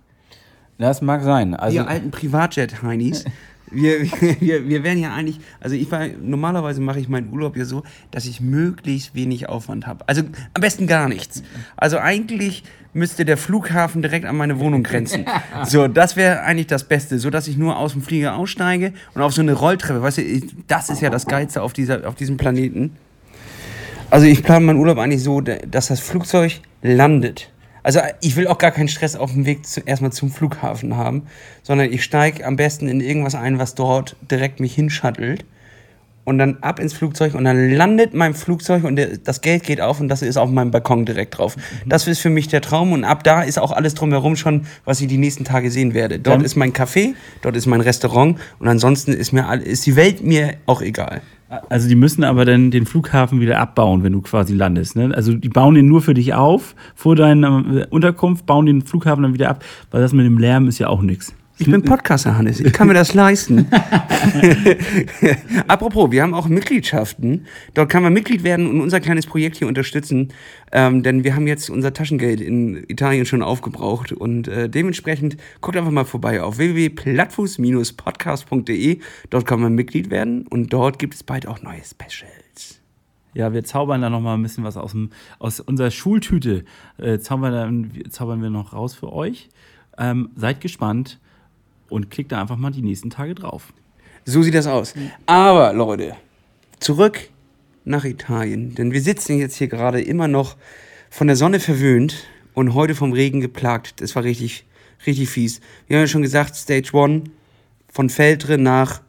Das 0.78 1.02
mag 1.02 1.22
sein. 1.22 1.54
Also, 1.54 1.74
Wir 1.74 1.88
alten 1.88 2.10
Privatjet-Heinis, 2.10 3.24
wir, 3.70 4.02
wir, 4.40 4.68
wir 4.68 4.84
werden 4.84 5.00
ja 5.00 5.14
eigentlich, 5.14 5.40
also 5.60 5.74
ich 5.74 5.90
war, 5.90 6.06
normalerweise 6.06 6.80
mache 6.80 7.00
ich 7.00 7.08
meinen 7.08 7.32
Urlaub 7.32 7.56
ja 7.56 7.64
so, 7.64 7.82
dass 8.10 8.26
ich 8.26 8.40
möglichst 8.40 9.14
wenig 9.14 9.48
Aufwand 9.48 9.86
habe. 9.86 10.08
Also 10.08 10.22
am 10.54 10.60
besten 10.60 10.86
gar 10.86 11.08
nichts. 11.08 11.42
Also 11.76 11.98
eigentlich 11.98 12.62
müsste 12.92 13.24
der 13.24 13.36
Flughafen 13.36 14.02
direkt 14.02 14.24
an 14.24 14.36
meine 14.36 14.58
Wohnung 14.58 14.82
grenzen. 14.82 15.26
So, 15.64 15.88
das 15.88 16.16
wäre 16.16 16.42
eigentlich 16.42 16.66
das 16.66 16.84
Beste, 16.84 17.18
so 17.18 17.30
dass 17.30 17.48
ich 17.48 17.56
nur 17.56 17.78
aus 17.78 17.92
dem 17.92 18.02
Flieger 18.02 18.36
aussteige 18.36 18.92
und 19.14 19.22
auf 19.22 19.32
so 19.32 19.40
eine 19.40 19.54
Rolltreppe, 19.54 20.02
weißt 20.02 20.18
du, 20.18 20.22
das 20.68 20.90
ist 20.90 21.00
ja 21.00 21.10
das 21.10 21.26
Geilste 21.26 21.62
auf, 21.62 21.72
dieser, 21.72 22.06
auf 22.06 22.14
diesem 22.14 22.36
Planeten. 22.36 22.92
Also 24.10 24.26
ich 24.26 24.42
plane 24.42 24.64
meinen 24.64 24.78
Urlaub 24.78 24.98
eigentlich 24.98 25.22
so, 25.22 25.40
dass 25.40 25.88
das 25.88 26.00
Flugzeug 26.00 26.60
landet. 26.82 27.50
Also 27.82 28.00
ich 28.20 28.36
will 28.36 28.46
auch 28.46 28.58
gar 28.58 28.70
keinen 28.70 28.88
Stress 28.88 29.16
auf 29.16 29.32
dem 29.32 29.46
Weg 29.46 29.66
zu, 29.66 29.80
erstmal 29.80 30.12
zum 30.12 30.30
Flughafen 30.30 30.96
haben, 30.96 31.26
sondern 31.62 31.92
ich 31.92 32.02
steige 32.04 32.44
am 32.44 32.56
besten 32.56 32.88
in 32.88 33.00
irgendwas 33.00 33.34
ein, 33.34 33.58
was 33.58 33.74
dort 33.74 34.16
direkt 34.30 34.60
mich 34.60 34.74
hinschattelt 34.74 35.44
und 36.26 36.38
dann 36.38 36.58
ab 36.60 36.80
ins 36.80 36.92
Flugzeug 36.92 37.34
und 37.34 37.44
dann 37.44 37.70
landet 37.70 38.12
mein 38.12 38.34
Flugzeug 38.34 38.84
und 38.84 38.96
der, 38.96 39.16
das 39.16 39.40
Geld 39.40 39.62
geht 39.62 39.80
auf 39.80 40.00
und 40.00 40.08
das 40.08 40.22
ist 40.22 40.36
auf 40.36 40.50
meinem 40.50 40.72
Balkon 40.72 41.06
direkt 41.06 41.38
drauf. 41.38 41.56
Das 41.86 42.06
ist 42.08 42.18
für 42.18 42.30
mich 42.30 42.48
der 42.48 42.60
Traum 42.60 42.92
und 42.92 43.04
ab 43.04 43.22
da 43.22 43.42
ist 43.42 43.58
auch 43.58 43.70
alles 43.70 43.94
drumherum 43.94 44.34
schon, 44.36 44.66
was 44.84 45.00
ich 45.00 45.06
die 45.06 45.18
nächsten 45.18 45.44
Tage 45.44 45.70
sehen 45.70 45.94
werde. 45.94 46.18
Dort 46.18 46.38
Dann- 46.38 46.44
ist 46.44 46.56
mein 46.56 46.72
Café, 46.72 47.14
dort 47.42 47.56
ist 47.56 47.66
mein 47.66 47.80
Restaurant 47.80 48.38
und 48.58 48.68
ansonsten 48.68 49.12
ist 49.12 49.32
mir 49.32 49.46
ist 49.64 49.86
die 49.86 49.94
Welt 49.94 50.22
mir 50.24 50.54
auch 50.66 50.82
egal. 50.82 51.22
Also 51.68 51.88
die 51.88 51.94
müssen 51.94 52.24
aber 52.24 52.44
dann 52.44 52.72
den 52.72 52.86
Flughafen 52.86 53.40
wieder 53.40 53.60
abbauen, 53.60 54.02
wenn 54.02 54.12
du 54.12 54.20
quasi 54.20 54.52
landest. 54.52 54.96
Ne? 54.96 55.12
Also 55.14 55.32
die 55.32 55.48
bauen 55.48 55.76
den 55.76 55.86
nur 55.86 56.02
für 56.02 56.12
dich 56.12 56.34
auf, 56.34 56.74
vor 56.96 57.14
deiner 57.14 57.86
Unterkunft, 57.90 58.46
bauen 58.46 58.66
den 58.66 58.82
Flughafen 58.82 59.22
dann 59.22 59.32
wieder 59.32 59.50
ab, 59.50 59.64
weil 59.92 60.00
das 60.02 60.12
mit 60.12 60.26
dem 60.26 60.38
Lärm 60.38 60.66
ist 60.66 60.80
ja 60.80 60.88
auch 60.88 61.02
nichts. 61.02 61.32
Ich 61.58 61.70
bin 61.70 61.82
Podcaster, 61.82 62.36
Hannes. 62.36 62.60
Ich 62.60 62.74
kann 62.74 62.86
mir 62.86 62.92
das 62.92 63.14
leisten. 63.14 63.66
Apropos, 65.68 66.10
wir 66.10 66.22
haben 66.22 66.34
auch 66.34 66.48
Mitgliedschaften. 66.48 67.46
Dort 67.72 67.88
kann 67.88 68.02
man 68.02 68.12
Mitglied 68.12 68.44
werden 68.44 68.68
und 68.68 68.82
unser 68.82 69.00
kleines 69.00 69.24
Projekt 69.24 69.56
hier 69.56 69.66
unterstützen. 69.66 70.34
Ähm, 70.70 71.02
denn 71.02 71.24
wir 71.24 71.34
haben 71.34 71.46
jetzt 71.46 71.70
unser 71.70 71.94
Taschengeld 71.94 72.42
in 72.42 72.84
Italien 72.88 73.24
schon 73.24 73.42
aufgebraucht. 73.42 74.12
Und 74.12 74.48
äh, 74.48 74.68
dementsprechend 74.68 75.38
guckt 75.62 75.78
einfach 75.78 75.90
mal 75.90 76.04
vorbei 76.04 76.42
auf 76.42 76.58
www.plattfuß-podcast.de. 76.58 79.00
Dort 79.30 79.46
kann 79.46 79.60
man 79.60 79.74
Mitglied 79.74 80.10
werden 80.10 80.46
und 80.46 80.74
dort 80.74 80.98
gibt 80.98 81.14
es 81.14 81.22
bald 81.22 81.48
auch 81.48 81.62
neue 81.62 81.80
Specials. 81.82 82.82
Ja, 83.32 83.54
wir 83.54 83.64
zaubern 83.64 84.02
da 84.02 84.10
noch 84.10 84.20
mal 84.20 84.34
ein 84.34 84.42
bisschen 84.42 84.64
was 84.64 84.76
aus, 84.76 84.90
dem, 84.90 85.08
aus 85.38 85.60
unserer 85.60 85.90
Schultüte. 85.90 86.66
Äh, 86.98 87.18
zaubern, 87.18 87.52
dann, 87.52 87.92
zaubern 88.10 88.42
wir 88.42 88.50
noch 88.50 88.74
raus 88.74 88.94
für 88.94 89.10
euch. 89.10 89.48
Ähm, 89.96 90.28
seid 90.36 90.60
gespannt 90.60 91.18
und 91.88 92.10
klickt 92.10 92.32
da 92.32 92.40
einfach 92.40 92.56
mal 92.56 92.70
die 92.70 92.82
nächsten 92.82 93.10
Tage 93.10 93.34
drauf. 93.34 93.72
So 94.24 94.42
sieht 94.42 94.54
das 94.54 94.66
aus. 94.66 94.94
Aber 95.26 95.72
Leute, 95.72 96.16
zurück 96.80 97.30
nach 97.84 98.04
Italien. 98.04 98.74
Denn 98.74 98.92
wir 98.92 99.00
sitzen 99.00 99.38
jetzt 99.38 99.56
hier 99.56 99.68
gerade 99.68 100.00
immer 100.00 100.28
noch 100.28 100.56
von 101.08 101.28
der 101.28 101.36
Sonne 101.36 101.60
verwöhnt 101.60 102.26
und 102.52 102.74
heute 102.74 102.94
vom 102.94 103.12
Regen 103.12 103.40
geplagt. 103.40 104.00
Das 104.00 104.14
war 104.16 104.24
richtig, 104.24 104.66
richtig 105.06 105.28
fies. 105.28 105.60
Wir 105.86 105.96
haben 105.96 106.02
ja 106.02 106.08
schon 106.08 106.22
gesagt, 106.22 106.56
Stage 106.56 106.90
One 106.92 107.24
von 107.88 108.10
Feltre 108.10 108.58
nach. 108.58 109.02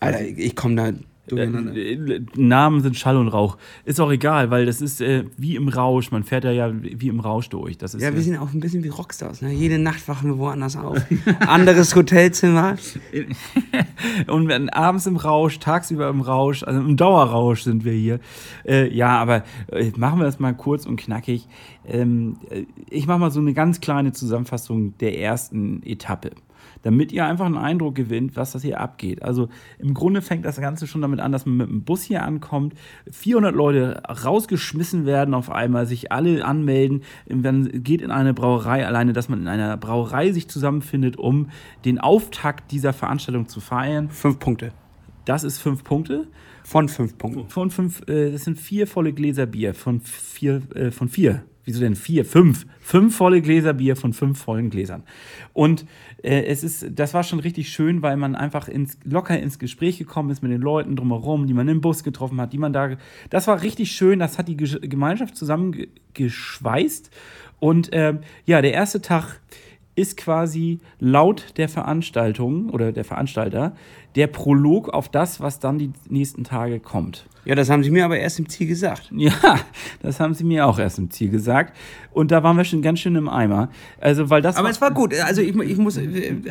Alter, 0.00 0.22
ich, 0.22 0.56
komme 0.56 0.76
da. 0.76 0.92
Äh, 1.32 2.20
Namen 2.36 2.80
sind 2.82 2.96
Schall 2.96 3.16
und 3.16 3.28
Rauch. 3.28 3.56
Ist 3.84 4.00
auch 4.00 4.10
egal, 4.10 4.50
weil 4.50 4.66
das 4.66 4.80
ist 4.80 5.00
äh, 5.00 5.24
wie 5.36 5.56
im 5.56 5.68
Rausch. 5.68 6.10
Man 6.10 6.22
fährt 6.22 6.44
da 6.44 6.50
ja 6.50 6.72
wie 6.72 7.08
im 7.08 7.20
Rausch 7.20 7.48
durch. 7.48 7.78
Das 7.78 7.94
ist, 7.94 8.02
Ja, 8.02 8.12
wir 8.12 8.20
äh, 8.20 8.22
sind 8.22 8.38
auch 8.38 8.52
ein 8.52 8.60
bisschen 8.60 8.84
wie 8.84 8.88
Rockstars. 8.88 9.42
Ne? 9.42 9.52
Jede 9.52 9.78
Nacht 9.78 10.06
wachen 10.08 10.30
wir 10.30 10.38
woanders 10.38 10.76
auf. 10.76 10.98
Anderes 11.40 11.94
Hotelzimmer. 11.94 12.76
Und 14.28 14.48
wenn 14.48 14.68
abends 14.70 15.06
im 15.06 15.16
Rausch, 15.16 15.58
tagsüber 15.58 16.08
im 16.08 16.20
Rausch, 16.20 16.62
also 16.62 16.80
im 16.80 16.96
Dauerrausch 16.96 17.62
sind 17.62 17.84
wir 17.84 17.92
hier. 17.92 18.20
Äh, 18.64 18.94
ja, 18.94 19.18
aber 19.18 19.42
äh, 19.72 19.90
machen 19.96 20.20
wir 20.20 20.24
das 20.24 20.38
mal 20.38 20.54
kurz 20.54 20.86
und 20.86 20.96
knackig. 20.96 21.48
Ähm, 21.86 22.36
äh, 22.50 22.64
ich 22.90 23.06
mache 23.06 23.18
mal 23.18 23.30
so 23.30 23.40
eine 23.40 23.54
ganz 23.54 23.80
kleine 23.80 24.12
Zusammenfassung 24.12 24.96
der 24.98 25.18
ersten 25.18 25.82
Etappe. 25.82 26.30
Damit 26.86 27.10
ihr 27.10 27.26
einfach 27.26 27.46
einen 27.46 27.58
Eindruck 27.58 27.96
gewinnt, 27.96 28.36
was 28.36 28.52
das 28.52 28.62
hier 28.62 28.80
abgeht. 28.80 29.20
Also 29.20 29.48
im 29.80 29.92
Grunde 29.92 30.22
fängt 30.22 30.44
das 30.44 30.60
Ganze 30.60 30.86
schon 30.86 31.02
damit 31.02 31.18
an, 31.18 31.32
dass 31.32 31.44
man 31.44 31.56
mit 31.56 31.68
dem 31.68 31.82
Bus 31.82 32.02
hier 32.02 32.22
ankommt, 32.22 32.74
400 33.10 33.52
Leute 33.52 34.04
rausgeschmissen 34.04 35.04
werden 35.04 35.34
auf 35.34 35.50
einmal, 35.50 35.86
sich 35.86 36.12
alle 36.12 36.44
anmelden, 36.44 37.02
dann 37.26 37.82
geht 37.82 38.02
in 38.02 38.12
eine 38.12 38.34
Brauerei, 38.34 38.86
alleine, 38.86 39.12
dass 39.12 39.28
man 39.28 39.40
in 39.40 39.48
einer 39.48 39.76
Brauerei 39.76 40.30
sich 40.30 40.46
zusammenfindet, 40.46 41.16
um 41.18 41.48
den 41.84 41.98
Auftakt 41.98 42.70
dieser 42.70 42.92
Veranstaltung 42.92 43.48
zu 43.48 43.58
feiern. 43.58 44.08
Fünf 44.08 44.38
Punkte. 44.38 44.70
Das 45.24 45.42
ist 45.42 45.58
fünf 45.58 45.82
Punkte. 45.82 46.28
Von 46.62 46.88
fünf 46.88 47.18
Punkten. 47.18 47.48
Von 47.48 47.72
fünf, 47.72 48.02
äh, 48.08 48.30
das 48.30 48.44
sind 48.44 48.60
vier 48.60 48.86
volle 48.86 49.12
Gläser 49.12 49.46
Bier. 49.46 49.74
Von 49.74 50.00
vier, 50.02 50.62
äh, 50.76 50.92
von 50.92 51.08
vier. 51.08 51.42
Wieso 51.66 51.80
denn 51.80 51.96
vier? 51.96 52.24
Fünf. 52.24 52.64
Fünf 52.80 53.16
volle 53.16 53.42
Gläser 53.42 53.74
Bier 53.74 53.96
von 53.96 54.12
fünf 54.12 54.38
vollen 54.38 54.70
Gläsern. 54.70 55.02
Und 55.52 55.84
äh, 56.22 56.44
es 56.44 56.62
ist, 56.62 56.86
das 56.94 57.12
war 57.12 57.24
schon 57.24 57.40
richtig 57.40 57.70
schön, 57.70 58.02
weil 58.02 58.16
man 58.16 58.36
einfach 58.36 58.68
ins, 58.68 58.96
locker 59.02 59.38
ins 59.38 59.58
Gespräch 59.58 59.98
gekommen 59.98 60.30
ist 60.30 60.42
mit 60.42 60.52
den 60.52 60.60
Leuten 60.60 60.94
drumherum, 60.94 61.48
die 61.48 61.54
man 61.54 61.66
im 61.66 61.80
Bus 61.80 62.04
getroffen 62.04 62.40
hat, 62.40 62.52
die 62.52 62.58
man 62.58 62.72
da. 62.72 62.96
Das 63.30 63.48
war 63.48 63.62
richtig 63.62 63.90
schön. 63.90 64.20
Das 64.20 64.38
hat 64.38 64.46
die 64.46 64.56
Ge- 64.56 64.86
Gemeinschaft 64.86 65.36
zusammengeschweißt. 65.36 67.10
Und 67.58 67.88
ähm, 67.90 68.20
ja, 68.44 68.62
der 68.62 68.72
erste 68.72 69.02
Tag 69.02 69.40
ist 69.96 70.16
quasi 70.16 70.78
laut 71.00 71.54
der 71.56 71.68
Veranstaltung 71.68 72.70
oder 72.70 72.92
der 72.92 73.04
Veranstalter 73.04 73.74
der 74.14 74.28
Prolog 74.28 74.88
auf 74.88 75.08
das, 75.08 75.40
was 75.40 75.58
dann 75.58 75.78
die 75.78 75.90
nächsten 76.08 76.44
Tage 76.44 76.80
kommt. 76.80 77.26
Ja, 77.44 77.54
das 77.54 77.70
haben 77.70 77.82
sie 77.82 77.90
mir 77.90 78.04
aber 78.04 78.18
erst 78.18 78.38
im 78.38 78.48
Ziel 78.48 78.66
gesagt. 78.66 79.10
Ja, 79.14 79.32
das 80.02 80.20
haben 80.20 80.34
sie 80.34 80.44
mir 80.44 80.66
auch 80.66 80.78
erst 80.78 80.98
im 80.98 81.10
Ziel 81.10 81.30
gesagt. 81.30 81.76
Und 82.12 82.30
da 82.30 82.42
waren 82.42 82.56
wir 82.56 82.64
schon 82.64 82.82
ganz 82.82 83.00
schön 83.00 83.14
im 83.16 83.28
Eimer. 83.28 83.70
Also, 84.00 84.30
weil 84.30 84.42
das 84.42 84.56
Aber 84.56 84.70
es 84.70 84.80
war 84.80 84.90
gut. 84.90 85.14
Also 85.20 85.42
ich, 85.42 85.54
ich 85.56 85.78
muss, 85.78 85.98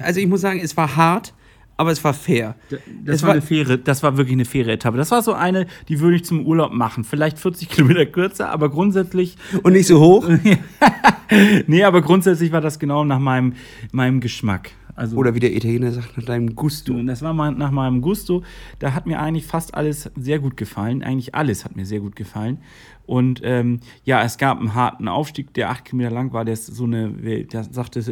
also 0.02 0.20
ich 0.20 0.28
muss 0.28 0.42
sagen, 0.42 0.60
es 0.64 0.75
war 0.78 0.96
hart, 0.96 1.34
aber 1.77 1.91
es 1.91 2.03
war 2.03 2.13
fair. 2.13 2.55
Das 2.70 3.15
Es 3.17 3.22
war, 3.24 3.27
war- 3.29 3.34
eine 3.34 3.41
faire, 3.41 3.77
das 3.77 4.01
war 4.03 4.17
wirklich 4.17 4.34
eine 4.36 4.46
faire 4.46 4.70
Etappe. 4.72 4.98
Das 4.98 5.12
war 5.12 5.22
so 5.22 5.34
eine, 5.34 5.67
die 5.89 6.00
würde 6.00 6.15
ich 6.17 6.25
zum 6.25 6.46
Urlaub 6.46 6.72
machen. 6.72 7.03
Vielleicht 7.03 7.38
40 7.39 7.70
Kilometer 7.70 8.05
kürzer, 8.05 8.50
aber 8.50 8.70
grundsätzlich, 8.70 9.36
Und 9.63 9.74
nicht 9.74 9.88
so 9.88 10.00
hoch. 10.00 10.27
nee, 11.67 11.84
aber 11.84 12.01
grundsätzlich 12.01 12.51
war 12.51 12.62
das 12.62 12.79
genau 12.79 13.03
nach 13.03 13.20
meinem, 13.20 13.53
meinem 13.91 14.20
Geschmack. 14.20 14.72
Also, 14.96 15.18
Oder 15.18 15.36
wie 15.36 15.42
der 15.42 15.54
Italiener 15.54 15.92
sagt, 15.92 16.18
nach 16.18 16.24
deinem 16.24 16.56
Gusto. 16.56 16.94
Und 16.94 17.08
das 17.08 17.22
war 17.22 17.34
mal 17.34 17.52
nach 17.52 17.72
meinem 17.72 18.02
Gusto. 18.02 18.44
Da 18.80 18.94
hat 18.94 19.06
mir 19.06 19.20
eigentlich 19.20 19.46
fast 19.46 19.74
alles 19.74 20.10
sehr 20.16 20.40
gut 20.40 20.56
gefallen. 20.56 21.04
Eigentlich 21.04 21.36
alles 21.36 21.66
hat 21.66 21.75
mir 21.75 21.86
sehr 21.86 22.00
gut 22.00 22.16
gefallen. 22.16 22.60
Und 23.06 23.42
ähm, 23.44 23.82
ja, 24.06 24.24
es 24.24 24.38
gab 24.38 24.58
einen 24.58 24.74
harten 24.74 25.10
Aufstieg, 25.10 25.54
der 25.54 25.70
acht 25.70 25.84
Kilometer 25.84 26.12
lang 26.12 26.32
war. 26.32 26.46
Der 26.46 26.54
ist 26.54 26.68
so 26.68 26.86
eine, 26.86 27.12
da 27.52 27.64
sagtest 27.64 28.12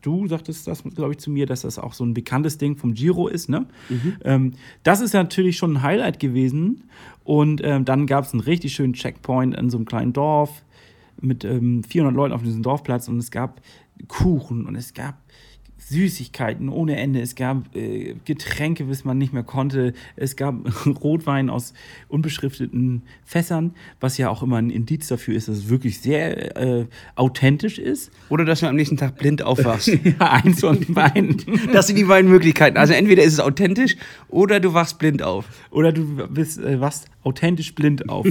du, 0.00 0.26
sagtest 0.26 0.66
das, 0.66 0.82
glaube 0.82 1.12
ich, 1.12 1.18
zu 1.18 1.30
mir, 1.30 1.44
dass 1.44 1.62
das 1.62 1.78
auch 1.78 1.92
so 1.92 2.04
ein 2.04 2.14
bekanntes 2.14 2.56
Ding 2.56 2.76
vom 2.76 2.94
Giro 2.94 3.28
ist. 3.28 3.50
Ne? 3.50 3.66
Ähm, 4.24 4.54
das 4.82 5.02
ist 5.02 5.12
natürlich 5.12 5.58
schon 5.58 5.74
ein 5.74 5.82
Highlight 5.82 6.18
gewesen. 6.18 6.84
Und 7.24 7.60
ähm, 7.62 7.84
dann 7.84 8.06
gab 8.06 8.24
es 8.24 8.32
einen 8.32 8.40
richtig 8.40 8.72
schönen 8.72 8.94
Checkpoint 8.94 9.54
in 9.54 9.68
so 9.68 9.76
einem 9.76 9.84
kleinen 9.84 10.12
Dorf 10.14 10.64
mit 11.20 11.44
ähm, 11.44 11.84
400 11.84 12.16
Leuten 12.16 12.34
auf 12.34 12.42
diesem 12.42 12.62
Dorfplatz 12.62 13.06
und 13.06 13.18
es 13.18 13.30
gab 13.30 13.60
Kuchen 14.08 14.66
und 14.66 14.74
es 14.74 14.94
gab 14.94 15.16
Süßigkeiten 15.92 16.68
ohne 16.68 16.96
Ende. 16.96 17.20
Es 17.20 17.34
gab 17.34 17.76
äh, 17.76 18.14
Getränke, 18.24 18.84
bis 18.84 19.04
man 19.04 19.18
nicht 19.18 19.32
mehr 19.32 19.42
konnte. 19.42 19.92
Es 20.16 20.36
gab 20.36 20.54
Rotwein 21.02 21.50
aus 21.50 21.74
unbeschrifteten 22.08 23.02
Fässern, 23.24 23.74
was 24.00 24.16
ja 24.18 24.30
auch 24.30 24.42
immer 24.42 24.56
ein 24.56 24.70
Indiz 24.70 25.08
dafür 25.08 25.36
ist, 25.36 25.48
dass 25.48 25.58
es 25.58 25.68
wirklich 25.68 26.00
sehr 26.00 26.56
äh, 26.56 26.86
authentisch 27.14 27.78
ist. 27.78 28.10
Oder 28.30 28.44
dass 28.44 28.60
du 28.60 28.66
am 28.66 28.76
nächsten 28.76 28.96
Tag 28.96 29.18
blind 29.18 29.42
aufwachst. 29.42 29.88
ja, 30.04 30.32
eins 30.32 30.60
von 30.60 30.80
beiden. 30.88 31.36
Das 31.72 31.86
sind 31.86 31.96
die 31.96 32.04
beiden 32.04 32.30
Möglichkeiten. 32.30 32.76
Also 32.76 32.92
entweder 32.92 33.22
ist 33.22 33.34
es 33.34 33.40
authentisch 33.40 33.96
oder 34.28 34.60
du 34.60 34.74
wachst 34.74 34.98
blind 34.98 35.22
auf. 35.22 35.46
Oder 35.70 35.92
du 35.92 36.26
bist, 36.28 36.58
äh, 36.58 36.80
wachst 36.80 37.08
authentisch 37.22 37.74
blind 37.74 38.08
auf. 38.08 38.26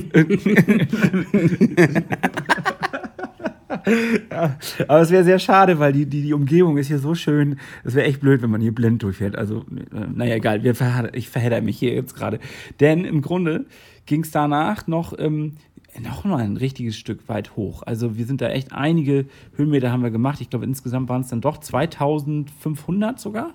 Ja, 4.32 4.58
aber 4.88 5.02
es 5.02 5.12
wäre 5.12 5.24
sehr 5.24 5.40
schade, 5.40 5.80
weil 5.80 5.94
die, 5.94 6.06
die, 6.06 6.22
die 6.22 6.34
Umgebung 6.34 6.78
ist 6.78 6.88
hier 6.88 7.00
so 7.00 7.16
schön. 7.16 7.58
Es 7.84 7.96
wäre 7.96 8.08
echt 8.08 8.22
blöd, 8.22 8.42
wenn 8.42 8.50
man 8.50 8.62
hier 8.62 8.74
blind 8.74 9.04
durchfährt. 9.04 9.36
Also, 9.36 9.66
äh, 9.94 10.08
naja, 10.14 10.36
egal. 10.36 10.64
Wir 10.64 10.76
verhedder, 10.76 11.14
ich 11.14 11.30
verhedder 11.30 11.62
mich 11.62 11.78
hier 11.78 11.94
jetzt 11.94 12.16
gerade. 12.16 12.40
Denn 12.80 13.06
im 13.06 13.22
Grunde 13.22 13.66
ging 14.06 14.24
es 14.24 14.32
danach 14.32 14.88
noch, 14.88 15.18
ähm, 15.18 15.54
noch 16.00 16.24
mal 16.24 16.44
ein 16.44 16.58
richtiges 16.58 16.98
Stück 16.98 17.28
weit 17.28 17.56
hoch. 17.56 17.84
Also 17.86 18.18
wir 18.18 18.26
sind 18.26 18.42
da 18.42 18.50
echt 18.50 18.72
einige 18.72 19.26
Höhenmeter 19.56 19.92
haben 19.92 20.04
wir 20.04 20.12
gemacht. 20.12 20.42
Ich 20.42 20.50
glaube, 20.50 20.66
insgesamt 20.66 21.10
waren 21.10 21.22
es 21.22 21.28
dann 21.28 21.42
doch 21.42 21.58
2500 21.58 23.20
sogar. 23.20 23.54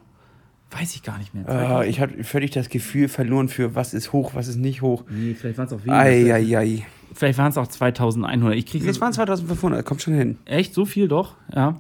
Weiß 0.71 0.95
ich 0.97 1.03
gar 1.03 1.19
nicht 1.19 1.33
mehr. 1.33 1.47
Äh, 1.49 1.89
ich 1.89 2.01
habe 2.01 2.25
völlig 2.25 2.51
das 2.51 2.69
Gefühl 2.69 3.09
verloren 3.09 3.49
für 3.49 3.75
was 3.75 3.95
ist 3.95 4.13
hoch, 4.13 4.35
was 4.35 4.49
ist 4.49 4.57
nicht 4.57 4.83
hoch. 4.83 5.05
nee, 5.09 5.35
vielleicht 5.35 5.59
waren 5.59 5.67
es 5.67 5.73
auch 5.73 5.85
weniger. 5.85 5.99
Eieiei. 5.99 6.85
Vielleicht 7.13 7.39
waren 7.39 7.51
es 7.51 7.59
auch 7.59 7.67
2100. 7.67 8.57
Ich 8.57 8.67
kriege 8.67 8.89
Es 8.89 9.01
waren 9.01 9.13
2500, 9.13 9.85
kommt 9.85 10.03
schon 10.03 10.15
hin. 10.15 10.39
Echt 10.45 10.75
so 10.75 10.85
viel 10.85 11.09
doch? 11.09 11.35
Ja. 11.55 11.77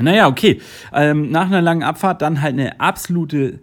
Naja, 0.00 0.26
okay. 0.28 0.60
Ähm, 0.92 1.30
nach 1.30 1.46
einer 1.46 1.62
langen 1.62 1.82
Abfahrt 1.82 2.22
dann 2.22 2.40
halt 2.40 2.54
eine 2.54 2.80
absolute 2.80 3.60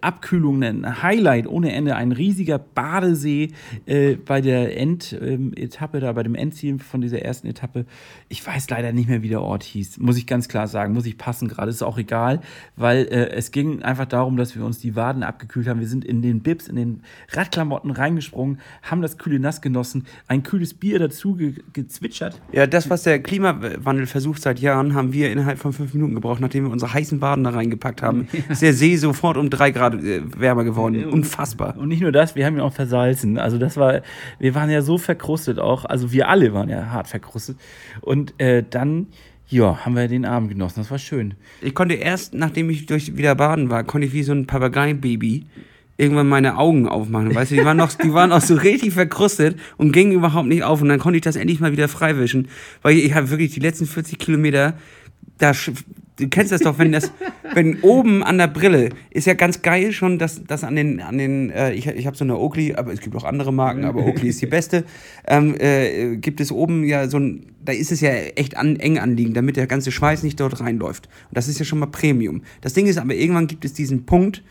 Abkühlung, 0.00 0.62
ein 0.62 1.02
Highlight 1.02 1.46
ohne 1.46 1.72
Ende, 1.72 1.96
ein 1.96 2.12
riesiger 2.12 2.58
Badesee 2.58 3.50
äh, 3.86 4.16
bei 4.16 4.40
der 4.40 4.76
Endetappe, 4.76 6.00
da 6.00 6.12
bei 6.12 6.22
dem 6.22 6.34
Endziel 6.34 6.78
von 6.78 7.00
dieser 7.00 7.22
ersten 7.22 7.46
Etappe. 7.46 7.86
Ich 8.28 8.46
weiß 8.46 8.68
leider 8.70 8.92
nicht 8.92 9.08
mehr, 9.08 9.22
wie 9.22 9.28
der 9.28 9.42
Ort 9.42 9.62
hieß. 9.62 9.98
Muss 9.98 10.16
ich 10.16 10.26
ganz 10.26 10.48
klar 10.48 10.66
sagen, 10.66 10.92
muss 10.92 11.06
ich 11.06 11.18
passen 11.18 11.48
gerade, 11.48 11.70
ist 11.70 11.82
auch 11.82 11.98
egal, 11.98 12.40
weil 12.76 13.06
äh, 13.06 13.30
es 13.30 13.52
ging 13.52 13.82
einfach 13.82 14.06
darum, 14.06 14.36
dass 14.36 14.56
wir 14.56 14.64
uns 14.64 14.78
die 14.78 14.96
Waden 14.96 15.22
abgekühlt 15.22 15.68
haben. 15.68 15.80
Wir 15.80 15.88
sind 15.88 16.04
in 16.04 16.22
den 16.22 16.40
Bibs, 16.40 16.68
in 16.68 16.76
den 16.76 17.02
Radklamotten 17.30 17.90
reingesprungen, 17.90 18.58
haben 18.82 19.02
das 19.02 19.18
kühle 19.18 19.38
Nass 19.38 19.60
genossen, 19.60 20.04
ein 20.26 20.42
kühles 20.42 20.74
Bier 20.74 20.98
dazu 20.98 21.36
ge 21.36 21.54
gezwitschert. 21.72 22.40
Ja, 22.52 22.66
das, 22.66 22.90
was 22.90 23.02
der 23.02 23.22
Klimawandel 23.22 24.06
versucht 24.06 24.42
seit 24.42 24.60
Jahren, 24.60 24.94
haben 24.94 25.12
wir 25.12 25.30
innerhalb 25.30 25.58
von 25.58 25.72
fünf 25.72 25.94
Minuten 25.94 26.14
gebraucht, 26.14 26.40
nachdem 26.40 26.64
wir 26.64 26.70
unsere 26.70 26.92
heißen 26.92 27.20
Baden 27.20 27.44
da 27.44 27.50
reingepackt 27.50 28.02
haben. 28.02 28.28
Ist 28.48 28.62
der 28.62 28.72
See 28.72 28.96
sofort 28.96 29.36
um 29.36 29.50
drei 29.50 29.59
Grad 29.68 29.94
äh, 30.02 30.22
wärmer 30.40 30.64
geworden. 30.64 31.04
Unfassbar. 31.04 31.76
Und 31.76 31.88
nicht 31.88 32.00
nur 32.00 32.12
das, 32.12 32.34
wir 32.34 32.46
haben 32.46 32.54
ihn 32.54 32.60
auch 32.60 32.72
versalzen. 32.72 33.38
Also 33.38 33.58
das 33.58 33.76
war, 33.76 34.00
wir 34.38 34.54
waren 34.54 34.70
ja 34.70 34.80
so 34.80 34.96
verkrustet 34.96 35.58
auch, 35.58 35.84
also 35.84 36.12
wir 36.12 36.28
alle 36.28 36.54
waren 36.54 36.68
ja 36.68 36.86
hart 36.86 37.08
verkrustet. 37.08 37.58
Und 38.00 38.32
äh, 38.40 38.64
dann, 38.68 39.08
ja, 39.48 39.84
haben 39.84 39.94
wir 39.94 40.08
den 40.08 40.24
Abend 40.24 40.48
genossen. 40.48 40.80
Das 40.80 40.90
war 40.90 40.98
schön. 40.98 41.34
Ich 41.60 41.74
konnte 41.74 41.94
erst, 41.94 42.32
nachdem 42.32 42.70
ich 42.70 42.86
durch 42.86 43.16
wieder 43.16 43.34
baden 43.34 43.68
war, 43.68 43.84
konnte 43.84 44.06
ich 44.06 44.12
wie 44.14 44.22
so 44.22 44.32
ein 44.32 44.46
Papageibaby 44.46 45.46
irgendwann 46.00 46.28
meine 46.28 46.56
Augen 46.56 46.88
aufmachen. 46.88 47.34
Weißt 47.34 47.50
du, 47.50 47.56
die 47.56 47.64
waren 47.64 47.76
noch, 47.76 47.92
die 47.92 48.14
waren 48.14 48.32
auch 48.32 48.40
so 48.40 48.54
richtig 48.54 48.94
verkrustet 48.94 49.58
und 49.76 49.92
gingen 49.92 50.12
überhaupt 50.12 50.48
nicht 50.48 50.64
auf. 50.64 50.80
Und 50.80 50.88
dann 50.88 50.98
konnte 50.98 51.18
ich 51.18 51.22
das 51.22 51.36
endlich 51.36 51.60
mal 51.60 51.72
wieder 51.72 51.88
freiwischen. 51.88 52.48
Weil 52.80 52.96
ich 52.96 53.14
habe 53.14 53.28
wirklich 53.28 53.52
die 53.52 53.60
letzten 53.60 53.86
40 53.86 54.18
Kilometer, 54.18 54.74
da, 55.36 55.52
du 56.20 56.28
kennst 56.28 56.52
das 56.52 56.60
doch, 56.60 56.78
wenn 56.78 56.92
das, 56.92 57.12
wenn 57.54 57.80
oben 57.80 58.22
an 58.22 58.38
der 58.38 58.46
Brille 58.46 58.90
ist 59.10 59.26
ja 59.26 59.34
ganz 59.34 59.62
geil 59.62 59.92
schon, 59.92 60.18
dass 60.18 60.44
das 60.44 60.64
an 60.64 60.76
den, 60.76 61.00
an 61.00 61.18
den, 61.18 61.50
äh, 61.50 61.72
ich, 61.72 61.86
ich 61.86 62.06
habe 62.06 62.16
so 62.16 62.24
eine 62.24 62.38
Oakley, 62.38 62.74
aber 62.74 62.92
es 62.92 63.00
gibt 63.00 63.16
auch 63.16 63.24
andere 63.24 63.52
Marken, 63.52 63.84
aber 63.84 64.06
Oakley 64.06 64.28
ist 64.28 64.40
die 64.40 64.46
beste. 64.46 64.84
Ähm, 65.26 65.54
äh, 65.58 66.16
gibt 66.16 66.40
es 66.40 66.52
oben 66.52 66.84
ja 66.84 67.08
so 67.08 67.18
ein, 67.18 67.46
da 67.64 67.72
ist 67.72 67.92
es 67.92 68.00
ja 68.00 68.10
echt 68.10 68.56
an, 68.56 68.76
eng 68.76 68.98
anliegend, 68.98 69.36
damit 69.36 69.56
der 69.56 69.66
ganze 69.66 69.90
Schweiß 69.90 70.22
nicht 70.22 70.38
dort 70.38 70.60
reinläuft. 70.60 71.08
Und 71.28 71.36
das 71.36 71.48
ist 71.48 71.58
ja 71.58 71.64
schon 71.64 71.78
mal 71.78 71.86
Premium. 71.86 72.42
Das 72.60 72.74
Ding 72.74 72.86
ist 72.86 72.98
aber, 72.98 73.14
irgendwann 73.14 73.46
gibt 73.46 73.64
es 73.64 73.72
diesen 73.72 74.06
Punkt, 74.06 74.42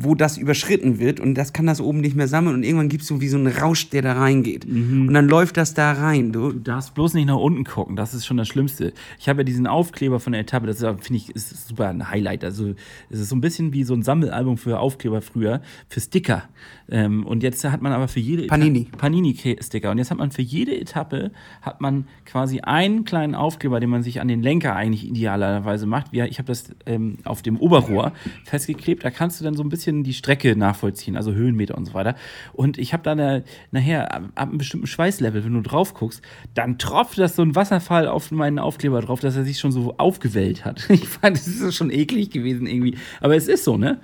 wo 0.00 0.14
das 0.14 0.36
überschritten 0.38 0.98
wird 0.98 1.20
und 1.20 1.34
das 1.34 1.52
kann 1.52 1.66
das 1.66 1.80
oben 1.80 2.00
nicht 2.00 2.16
mehr 2.16 2.28
sammeln 2.28 2.56
und 2.56 2.62
irgendwann 2.62 2.88
gibt 2.88 3.02
es 3.02 3.08
so 3.08 3.20
wie 3.20 3.28
so 3.28 3.36
einen 3.36 3.46
Rausch, 3.46 3.90
der 3.90 4.02
da 4.02 4.14
reingeht. 4.14 4.64
Und 4.64 5.14
dann 5.14 5.28
läuft 5.28 5.56
das 5.56 5.74
da 5.74 5.92
rein. 5.92 6.32
Du, 6.32 6.52
Du 6.52 6.60
darfst 6.60 6.94
bloß 6.94 7.14
nicht 7.14 7.26
nach 7.26 7.36
unten 7.36 7.64
gucken, 7.64 7.96
das 7.96 8.14
ist 8.14 8.26
schon 8.26 8.36
das 8.36 8.48
Schlimmste. 8.48 8.92
Ich 9.18 9.28
habe 9.28 9.40
ja 9.40 9.44
diesen 9.44 9.66
Aufkleber 9.66 10.20
von 10.20 10.32
der 10.32 10.42
Etappe, 10.42 10.66
das 10.66 10.78
finde 10.78 11.14
ich, 11.14 11.30
ist 11.30 11.68
super 11.68 11.88
ein 11.88 12.10
Highlight. 12.10 12.44
Also 12.44 12.74
es 13.10 13.20
ist 13.20 13.28
so 13.28 13.36
ein 13.36 13.40
bisschen 13.40 13.72
wie 13.72 13.84
so 13.84 13.94
ein 13.94 14.02
Sammelalbum 14.02 14.56
für 14.56 14.78
Aufkleber 14.80 15.22
früher, 15.22 15.60
für 15.88 16.00
Sticker. 16.00 16.44
Ähm, 16.90 17.26
und 17.26 17.42
jetzt 17.42 17.64
hat 17.64 17.82
man 17.82 17.92
aber 17.92 18.08
für 18.08 18.20
jede 18.20 18.46
Panini. 18.46 18.88
Panini-Sticker. 18.96 19.90
Und 19.90 19.98
jetzt 19.98 20.10
hat 20.10 20.18
man 20.18 20.30
für 20.30 20.42
jede 20.42 20.78
Etappe 20.78 21.30
hat 21.62 21.80
man 21.80 22.06
quasi 22.24 22.60
einen 22.60 23.04
kleinen 23.04 23.34
Aufkleber, 23.34 23.80
den 23.80 23.90
man 23.90 24.02
sich 24.02 24.20
an 24.20 24.28
den 24.28 24.42
Lenker 24.42 24.74
eigentlich 24.74 25.06
idealerweise 25.06 25.86
macht. 25.86 26.12
Ich 26.12 26.38
habe 26.38 26.46
das 26.46 26.70
ähm, 26.86 27.18
auf 27.24 27.42
dem 27.42 27.58
Oberrohr 27.58 28.12
festgeklebt. 28.44 29.04
Da 29.04 29.10
kannst 29.10 29.40
du 29.40 29.44
dann 29.44 29.54
so 29.54 29.62
ein 29.62 29.68
bisschen 29.68 29.87
die 29.92 30.14
Strecke 30.14 30.56
nachvollziehen, 30.56 31.16
also 31.16 31.32
Höhenmeter 31.32 31.76
und 31.76 31.84
so 31.86 31.94
weiter. 31.94 32.14
Und 32.52 32.78
ich 32.78 32.92
habe 32.92 33.02
dann 33.02 33.42
nachher 33.70 34.14
ab, 34.14 34.22
ab 34.34 34.48
einem 34.48 34.58
bestimmten 34.58 34.86
Schweißlevel, 34.86 35.44
wenn 35.44 35.54
du 35.54 35.62
drauf 35.62 35.94
guckst, 35.94 36.22
dann 36.54 36.78
tropft 36.78 37.18
das 37.18 37.36
so 37.36 37.42
ein 37.42 37.54
Wasserfall 37.54 38.08
auf 38.08 38.30
meinen 38.30 38.58
Aufkleber 38.58 39.00
drauf, 39.00 39.20
dass 39.20 39.36
er 39.36 39.44
sich 39.44 39.58
schon 39.58 39.72
so 39.72 39.94
aufgewellt 39.98 40.64
hat. 40.64 40.86
Ich 40.98 41.06
fand, 41.06 41.36
das 41.36 41.46
ist 41.46 41.76
schon 41.76 41.90
eklig 41.90 42.30
gewesen 42.30 42.66
irgendwie. 42.66 42.96
Aber 43.20 43.36
es 43.36 43.46
ist 43.46 43.64
so, 43.64 43.76
ne? 43.76 44.00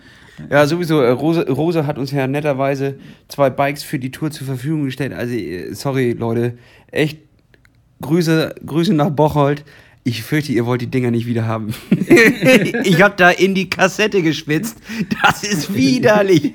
Ja, 0.50 0.66
sowieso. 0.66 1.00
äh, 1.00 1.10
Rose, 1.10 1.48
Rose 1.48 1.86
hat 1.86 1.98
uns 1.98 2.10
ja 2.10 2.26
netterweise 2.26 2.98
zwei 3.28 3.50
Bikes 3.50 3.82
für 3.82 3.98
die 3.98 4.10
Tour 4.10 4.30
zur 4.30 4.46
Verfügung 4.46 4.84
gestellt. 4.84 5.12
Also, 5.12 5.34
äh, 5.34 5.72
sorry, 5.74 6.12
Leute. 6.12 6.58
Echt 6.90 7.18
Grüße, 8.00 8.54
Grüße 8.64 8.94
nach 8.94 9.10
Bocholt. 9.10 9.64
Ich 10.06 10.22
fürchte, 10.22 10.52
ihr 10.52 10.66
wollt 10.66 10.82
die 10.82 10.86
Dinger 10.86 11.10
nicht 11.10 11.26
wieder 11.26 11.46
haben. 11.46 11.74
ich 12.84 13.00
habe 13.00 13.14
da 13.16 13.30
in 13.30 13.54
die 13.54 13.70
Kassette 13.70 14.20
geschwitzt. 14.22 14.76
Das 15.22 15.42
ist 15.42 15.74
widerlich. 15.74 16.52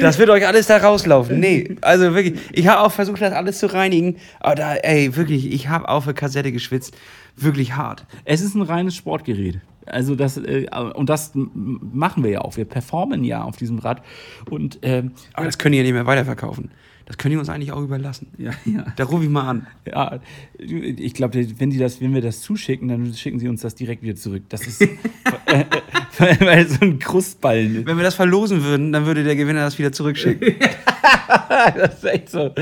Das 0.00 0.18
wird 0.18 0.30
euch 0.30 0.46
alles 0.46 0.66
da 0.68 0.76
rauslaufen. 0.78 1.40
Nee, 1.40 1.76
also 1.80 2.14
wirklich. 2.14 2.40
Ich 2.52 2.68
habe 2.68 2.80
auch 2.80 2.92
versucht, 2.92 3.20
das 3.20 3.32
alles 3.32 3.58
zu 3.58 3.72
reinigen. 3.72 4.16
Aber 4.40 4.54
da, 4.54 4.74
ey, 4.74 5.16
wirklich, 5.16 5.52
ich 5.52 5.68
habe 5.68 5.88
auf 5.88 6.04
der 6.04 6.14
Kassette 6.14 6.52
geschwitzt. 6.52 6.96
Wirklich 7.36 7.74
hart. 7.74 8.06
Es 8.24 8.40
ist 8.40 8.54
ein 8.54 8.62
reines 8.62 8.94
Sportgerät. 8.94 9.60
Also 9.84 10.14
das, 10.14 10.36
äh, 10.36 10.66
und 10.94 11.08
das 11.08 11.32
machen 11.34 12.24
wir 12.24 12.30
ja 12.30 12.40
auch. 12.40 12.56
Wir 12.56 12.64
performen 12.64 13.24
ja 13.24 13.42
auf 13.42 13.56
diesem 13.56 13.78
Rad. 13.78 14.02
Und 14.50 14.78
ähm, 14.82 15.12
Aber 15.34 15.46
das 15.46 15.58
könnt 15.58 15.74
ihr 15.74 15.82
nicht 15.82 15.92
mehr 15.92 16.06
weiterverkaufen. 16.06 16.70
Das 17.06 17.18
könnt 17.18 17.32
ihr 17.32 17.38
uns 17.38 17.48
eigentlich 17.48 17.70
auch 17.70 17.82
überlassen. 17.82 18.26
ja, 18.36 18.50
ja. 18.64 18.84
Da 18.96 19.04
rufe 19.04 19.22
ich 19.22 19.30
mal 19.30 19.48
an. 19.48 19.66
Ja, 19.86 20.18
ich 20.58 21.14
glaube, 21.14 21.46
wenn, 21.58 21.70
die 21.70 21.78
das, 21.78 22.00
wenn 22.00 22.12
wir 22.12 22.20
das 22.20 22.40
zuschicken, 22.40 22.88
dann 22.88 23.14
schicken 23.14 23.38
sie 23.38 23.48
uns 23.48 23.60
das 23.60 23.76
direkt 23.76 24.02
wieder 24.02 24.16
zurück. 24.16 24.42
Das 24.48 24.66
ist 24.66 24.80
weil, 26.18 26.66
so 26.66 26.84
ein 26.84 26.98
Krustballen 26.98 27.76
ist. 27.76 27.86
Wenn 27.86 27.96
wir 27.96 28.02
das 28.02 28.16
verlosen 28.16 28.64
würden, 28.64 28.92
dann 28.92 29.06
würde 29.06 29.22
der 29.22 29.36
Gewinner 29.36 29.60
das 29.60 29.78
wieder 29.78 29.92
zurückschicken. 29.92 30.56
das 31.76 31.94
ist 31.94 32.04
echt 32.04 32.28
so. 32.28 32.52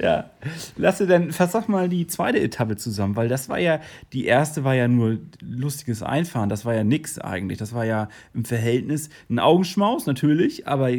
Ja. 0.00 0.30
Lasse 0.76 1.06
denn, 1.06 1.30
versag 1.30 1.68
mal 1.68 1.90
die 1.90 2.06
zweite 2.06 2.40
Etappe 2.40 2.76
zusammen, 2.76 3.16
weil 3.16 3.28
das 3.28 3.50
war 3.50 3.58
ja, 3.58 3.80
die 4.14 4.24
erste 4.24 4.64
war 4.64 4.74
ja 4.74 4.88
nur 4.88 5.18
lustiges 5.42 6.02
Einfahren, 6.02 6.48
das 6.48 6.64
war 6.64 6.74
ja 6.74 6.84
nix 6.84 7.18
eigentlich. 7.18 7.58
Das 7.58 7.74
war 7.74 7.84
ja 7.84 8.08
im 8.32 8.46
Verhältnis 8.46 9.10
ein 9.28 9.38
Augenschmaus 9.38 10.06
natürlich, 10.06 10.66
aber 10.66 10.90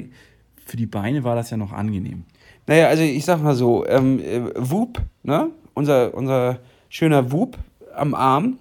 für 0.64 0.78
die 0.78 0.86
Beine 0.86 1.24
war 1.24 1.36
das 1.36 1.50
ja 1.50 1.58
noch 1.58 1.72
angenehm. 1.72 2.26
Naja, 2.68 2.88
also 2.88 3.04
ich 3.04 3.26
sag 3.26 3.42
mal 3.42 3.56
so, 3.56 3.86
ähm, 3.88 4.20
äh, 4.20 4.42
Whoop, 4.56 5.02
ne? 5.24 5.50
Unser, 5.74 6.14
unser 6.14 6.60
schöner 6.90 7.32
Whoop 7.32 7.58
am 7.96 8.14
Arm, 8.14 8.58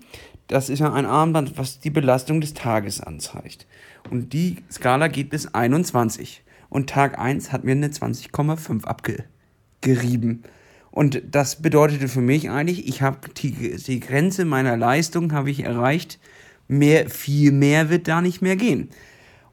das 0.46 0.68
ist 0.68 0.78
ja 0.78 0.92
ein 0.92 1.06
Armband, 1.06 1.58
was 1.58 1.80
die 1.80 1.90
Belastung 1.90 2.40
des 2.40 2.54
Tages 2.54 3.00
anzeigt. 3.00 3.66
Und 4.10 4.32
die 4.32 4.56
Skala 4.70 5.08
geht 5.08 5.30
bis 5.30 5.54
21. 5.54 6.42
Und 6.68 6.88
Tag 6.88 7.18
1 7.18 7.52
hat 7.52 7.64
mir 7.64 7.72
eine 7.72 7.88
20,5 7.88 8.84
abgerieben. 8.84 10.44
Und 10.90 11.22
das 11.30 11.62
bedeutete 11.62 12.08
für 12.08 12.20
mich 12.20 12.50
eigentlich, 12.50 12.88
ich 12.88 13.02
habe 13.02 13.28
die, 13.36 13.76
die 13.76 14.00
Grenze 14.00 14.44
meiner 14.44 14.76
Leistung 14.76 15.32
habe 15.32 15.50
ich 15.50 15.64
erreicht. 15.64 16.18
Mehr, 16.66 17.08
viel 17.08 17.52
mehr 17.52 17.90
wird 17.90 18.08
da 18.08 18.20
nicht 18.20 18.42
mehr 18.42 18.56
gehen. 18.56 18.90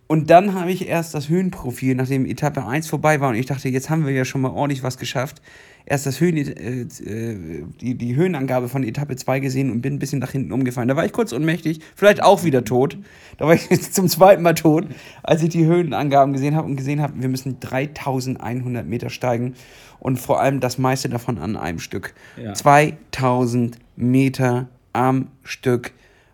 Und 0.08 0.30
dann 0.30 0.54
habe 0.54 0.72
ich 0.72 0.88
erst 0.88 1.14
das 1.14 1.28
Höhenprofil, 1.28 1.94
nachdem 1.96 2.26
Etappe 2.26 2.66
1 2.66 2.88
vorbei 2.88 3.20
war 3.20 3.30
und 3.30 3.36
ich 3.36 3.46
dachte, 3.46 3.68
jetzt 3.68 3.90
haben 3.90 4.06
wir 4.06 4.14
ja 4.14 4.24
schon 4.24 4.40
mal 4.40 4.52
ordentlich 4.52 4.82
was 4.82 4.98
geschafft, 4.98 5.42
erst 5.86 6.06
das 6.06 6.22
Höhen, 6.22 6.38
äh, 6.38 6.82
äh, 6.82 7.64
die, 7.82 7.96
die 7.96 8.16
Höhenangabe 8.16 8.70
von 8.70 8.84
Etappe 8.84 9.18
2 9.18 9.42
gesehen 9.42 9.70
und 9.70 9.82
bin 9.82 9.96
ein 9.96 10.00
bisschen 10.00 10.20
nach 10.20 10.32
hinten 10.32 10.54
umgefallen. 10.54 10.88
Da 10.88 10.96
war 10.96 11.06
ich 11.06 11.12
kurz 11.12 11.34
ohnmächtig, 11.34 11.82
vielleicht 11.96 12.24
auch 12.24 12.46
wieder 12.46 12.64
tot. 12.64 12.98
Da 13.38 13.48
war 13.48 13.54
ich 13.54 13.66
jetzt 13.70 13.96
zum 13.96 14.08
zweiten 14.08 14.44
Mal 14.44 14.54
tot, 14.54 14.88
als 15.24 15.44
ich 15.44 15.50
die 15.50 15.66
Höhenangaben 15.66 16.32
gesehen 16.32 16.56
habe 16.56 16.68
und 16.68 16.78
gesehen 16.78 17.02
habe, 17.02 17.14
wir 17.22 17.28
müssen 17.30 17.60
3100 17.60 18.88
Meter 18.88 19.10
steigen 19.10 19.56
und 20.00 20.20
vor 20.20 20.40
allem 20.40 20.62
das 20.62 20.78
meiste 20.78 21.10
davon 21.10 21.38
an 21.38 21.58
einem 21.58 21.80
Stück. 21.80 22.14
Ja. 22.42 22.54
2000 22.54 23.78
Meter 23.98 24.70
am 24.94 25.28
Stück 25.44 25.92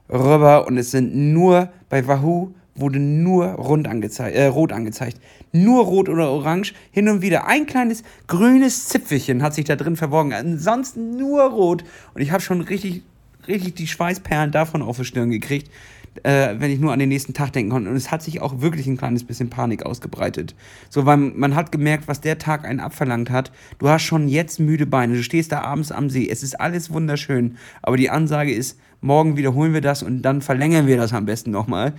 rüber 0.10 0.68
und 0.68 0.78
es 0.78 0.92
sind 0.92 1.16
nur 1.16 1.70
bei 1.90 2.08
Wahoo 2.08 2.54
wurde 2.76 3.00
nur 3.00 3.46
rund 3.46 3.88
angezeigt, 3.88 4.36
äh, 4.36 4.46
rot 4.46 4.72
angezeigt. 4.72 5.20
Nur 5.52 5.84
rot 5.86 6.10
oder 6.10 6.30
orange. 6.30 6.74
Hin 6.92 7.08
und 7.10 7.22
wieder 7.22 7.46
ein 7.48 7.66
kleines 7.66 8.04
grünes 8.28 8.88
Zipfelchen 8.88 9.44
hat 9.44 9.54
sich 9.54 9.66
da 9.66 9.76
drin 9.76 9.96
verborgen. 9.96 10.34
Ansonsten 10.34 11.16
nur 11.18 11.44
rot. 11.44 11.84
Und 12.14 12.22
ich 12.22 12.32
habe 12.32 12.42
schon 12.42 12.62
richtig, 12.62 13.04
richtig 13.48 13.76
die 13.76 13.88
Schweißperlen 13.88 14.52
davon 14.52 14.82
auf 14.82 14.98
die 14.98 15.06
Stirn 15.06 15.30
gekriegt, 15.30 15.70
äh, 16.24 16.56
wenn 16.58 16.72
ich 16.72 16.80
nur 16.80 16.94
an 16.94 17.00
den 17.00 17.10
nächsten 17.10 17.36
Tag 17.36 17.54
denken 17.54 17.72
konnte. 17.72 17.92
Und 17.92 17.96
es 17.96 18.10
hat 18.10 18.24
sich 18.24 18.42
auch 18.42 18.62
wirklich 18.62 18.88
ein 18.88 18.98
kleines 18.98 19.24
bisschen 19.24 19.52
Panik 19.52 19.86
ausgebreitet. 19.86 20.56
So, 20.90 21.06
weil 21.06 21.18
man 21.18 21.56
hat 21.56 21.72
gemerkt, 21.72 22.08
was 22.08 22.22
der 22.22 22.40
Tag 22.40 22.66
einen 22.66 22.80
abverlangt 22.80 23.30
hat. 23.30 23.52
Du 23.78 23.88
hast 23.90 24.04
schon 24.04 24.28
jetzt 24.28 24.60
müde 24.60 24.88
Beine. 24.88 25.16
Du 25.16 25.24
stehst 25.24 25.52
da 25.52 25.62
abends 25.62 25.92
am 25.92 26.10
See. 26.10 26.28
Es 26.28 26.42
ist 26.42 26.60
alles 26.60 26.92
wunderschön. 26.92 27.58
Aber 27.84 27.98
die 27.98 28.10
Ansage 28.10 28.52
ist, 28.52 28.80
morgen 29.04 29.38
wiederholen 29.38 29.74
wir 29.74 29.82
das 29.82 30.02
und 30.02 30.22
dann 30.22 30.42
verlängern 30.42 30.88
wir 30.88 30.98
das 30.98 31.14
am 31.14 31.26
besten 31.26 31.52
nochmal. 31.52 31.94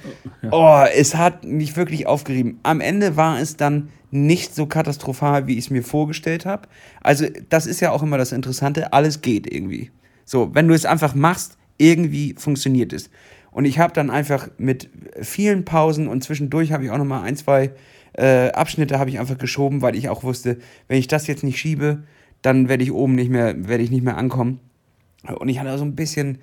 Oh, 0.51 0.85
es 0.95 1.15
hat 1.15 1.45
mich 1.45 1.77
wirklich 1.77 2.07
aufgerieben. 2.07 2.59
Am 2.63 2.81
Ende 2.81 3.17
war 3.17 3.39
es 3.39 3.57
dann 3.57 3.91
nicht 4.11 4.55
so 4.55 4.67
katastrophal, 4.67 5.47
wie 5.47 5.53
ich 5.53 5.67
es 5.67 5.71
mir 5.71 5.83
vorgestellt 5.83 6.47
habe. 6.47 6.69
Also, 7.03 7.27
das 7.49 7.67
ist 7.67 7.81
ja 7.81 7.91
auch 7.91 8.03
immer 8.03 8.19
das 8.19 8.33
Interessante. 8.33 8.93
Alles 8.93 9.23
geht 9.23 9.53
irgendwie. 9.53 9.91
So, 10.25 10.55
wenn 10.55 10.69
du 10.69 10.75
es 10.75 10.87
einfach 10.87 11.15
machst, 11.15 11.59
irgendwie 11.79 12.35
funktioniert 12.39 12.93
es. 12.93 13.11
Und 13.51 13.65
ich 13.67 13.79
habe 13.79 13.93
dann 13.93 14.11
einfach 14.11 14.49
mit 14.57 14.89
vielen 15.21 15.65
Pausen 15.65 16.09
und 16.09 16.25
zwischendurch 16.25 16.73
habe 16.73 16.85
ich 16.85 16.91
auch 16.91 16.99
nochmal 16.99 17.23
ein, 17.23 17.37
zwei 17.37 17.73
äh, 18.15 18.51
Abschnitte 18.53 18.99
habe 18.99 19.11
ich 19.11 19.19
einfach 19.19 19.39
geschoben, 19.39 19.83
weil 19.83 19.97
ich 19.97 20.09
auch 20.09 20.23
wusste, 20.23 20.59
wenn 20.89 20.99
ich 20.99 21.09
das 21.09 21.27
jetzt 21.27 21.45
nicht 21.45 21.59
schiebe, 21.59 22.05
dann 22.43 22.69
werde 22.69 22.85
ich 22.85 22.93
oben 22.93 23.15
nicht 23.15 23.31
mehr, 23.31 23.69
werde 23.69 23.83
ich 23.83 23.91
nicht 23.91 24.05
mehr 24.05 24.17
ankommen. 24.17 24.61
Und 25.39 25.49
ich 25.49 25.59
hatte 25.59 25.77
so 25.79 25.85
ein 25.85 25.95
bisschen, 25.95 26.39